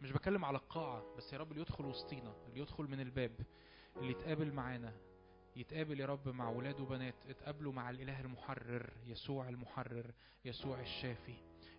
مش 0.00 0.12
بكلم 0.12 0.44
على 0.44 0.58
القاعة 0.58 1.04
بس 1.16 1.32
يا 1.32 1.38
رب 1.38 1.50
اللي 1.50 1.60
يدخل 1.62 1.84
وسطينا 1.84 2.34
اللي 2.48 2.60
يدخل 2.60 2.84
من 2.84 3.00
الباب 3.00 3.32
اللي 3.96 4.10
يتقابل 4.10 4.52
معانا 4.52 4.92
يتقابل 5.56 6.00
يا 6.00 6.06
رب 6.06 6.28
مع 6.28 6.48
ولاد 6.50 6.80
وبنات. 6.80 7.14
اتقابلوا 7.28 7.72
مع 7.72 7.90
الإله 7.90 8.20
المحرر 8.20 8.90
يسوع 9.06 9.48
المحرر 9.48 10.10
يسوع 10.44 10.80
الشافي. 10.80 11.34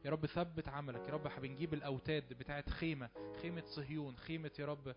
يا 0.06 0.09
رب 0.09 0.25
ثبت 0.25 0.67
عملك 0.69 1.08
يا 1.08 1.14
رب 1.14 1.42
بنجيب 1.42 1.74
الأوتاد 1.74 2.34
بتاعت 2.34 2.69
خيمة 2.69 3.09
خيمة 3.42 3.64
صهيون 3.66 4.17
خيمة 4.17 4.51
يا 4.59 4.66
رب 4.66 4.95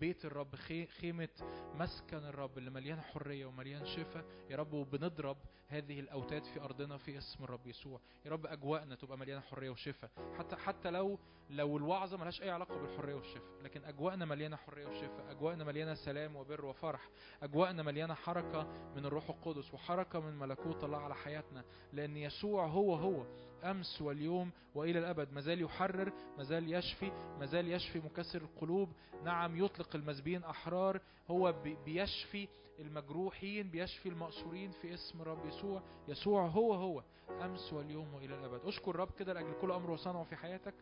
بيت 0.00 0.24
الرب 0.24 0.56
خي- 0.56 0.86
خيمة 0.86 1.28
مسكن 1.74 2.16
الرب 2.16 2.58
اللي 2.58 2.70
مليان 2.70 3.00
حرية 3.00 3.46
ومليان 3.46 3.86
شفاء. 3.86 4.24
يا 4.50 4.56
رب 4.56 4.72
وبنضرب 4.72 5.36
هذه 5.68 6.00
الأوتاد 6.00 6.42
في 6.44 6.60
أرضنا 6.60 6.96
في 6.96 7.18
اسم 7.18 7.44
الرب 7.44 7.66
يسوع. 7.66 8.00
يا 8.26 8.30
رب 8.30 8.46
أجواءنا 8.46 8.94
تبقى 8.94 9.18
مليانة 9.18 9.40
حرية 9.40 9.70
وشفاء. 9.70 10.10
حتى 10.38 10.56
حتى 10.56 10.90
لو 10.90 11.18
لو 11.50 11.76
الوعظة 11.76 12.16
ملهاش 12.16 12.42
أي 12.42 12.50
علاقة 12.50 12.78
بالحرية 12.78 13.14
والشفاء 13.14 13.62
لكن 13.62 13.84
أجواءنا 13.84 14.24
مليانة 14.24 14.56
حرية 14.56 14.86
وشفاء 14.86 15.30
أجواءنا 15.30 15.64
مليانة 15.64 15.94
سلام 15.94 16.36
وبر 16.36 16.64
وفرح 16.64 17.08
أجواءنا 17.42 17.82
مليانة 17.82 18.14
حركة 18.14 18.62
من 18.96 19.06
الروح 19.06 19.30
القدس 19.30 19.74
وحركة 19.74 20.20
من 20.20 20.38
ملكوت 20.38 20.84
الله 20.84 20.98
على 20.98 21.14
حياتنا. 21.14 21.64
لأن 21.92 22.16
يسوع 22.16 22.66
هو 22.66 22.94
هو 22.94 23.26
أمس 23.64 24.02
واليوم 24.02 24.50
وإلى 24.74 24.98
الأبد. 24.98 25.32
مازال 25.32 25.62
يحرر 25.62 26.12
مازال 26.38 26.74
يشفي 26.74 27.12
مازال 27.40 27.72
يشفي 27.72 27.98
مكسر 27.98 28.42
القلوب. 28.42 28.88
نعم 29.24 29.64
يطلق 29.64 29.96
المسبين 29.96 30.44
أحرار. 30.44 31.00
هو 31.30 31.52
بي- 31.64 31.76
بيشفي 31.84 32.48
المجروحين 32.78 33.68
بيشفي 33.68 34.08
المأسورين 34.08 34.70
في 34.70 34.94
اسم 34.94 35.22
رب 35.22 35.46
يسوع. 35.46 35.82
يسوع 36.08 36.46
هو 36.46 36.74
هو. 36.74 37.02
أمس 37.42 37.72
واليوم 37.72 38.14
وإلى 38.14 38.34
الأبد. 38.34 38.60
أشكر 38.64 38.96
رب 38.96 39.10
كده 39.18 39.32
لأجل 39.32 39.52
كل 39.60 39.70
أمر 39.72 39.90
وصنعه 39.90 40.24
في 40.24 40.36
حياتك. 40.36 40.74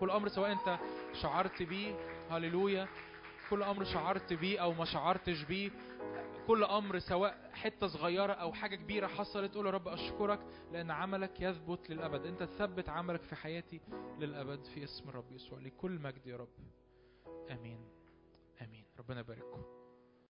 كل 0.00 0.10
أمر 0.10 0.28
سواء 0.28 0.52
أنت 0.52 0.78
شعرت 1.22 1.62
بيه. 1.62 1.94
هللويا. 2.30 2.88
كل 3.50 3.62
أمر 3.62 3.84
شعرت 3.84 4.32
بيه 4.32 4.58
أو 4.62 4.72
ما 4.72 4.84
شعرتش 4.84 5.42
بيه. 5.44 5.70
كل 6.48 6.64
أمر 6.64 6.98
سواء 6.98 7.50
حتة 7.52 7.86
صغيرة 7.86 8.32
أو 8.32 8.52
حاجة 8.52 8.76
كبيرة 8.76 9.06
حصلت 9.06 9.54
قول 9.54 9.66
يا 9.66 9.70
رب 9.70 9.88
أشكرك 9.88 10.40
لأن 10.72 10.90
عملك 10.90 11.40
يثبت 11.40 11.90
للأبد. 11.90 12.26
أنت 12.26 12.42
تثبت 12.42 12.88
عملك 12.88 13.22
في 13.22 13.36
حياتي 13.36 13.80
للأبد 14.18 14.64
في 14.64 14.84
اسم 14.84 15.08
الرب 15.08 15.32
يسوع 15.32 15.58
لكل 15.58 15.90
مجد 15.90 16.26
يا 16.26 16.36
رب. 16.36 16.48
آمين. 17.50 17.88
آمين. 18.62 18.84
ربنا 18.98 19.20
يبارككم. 19.20 19.77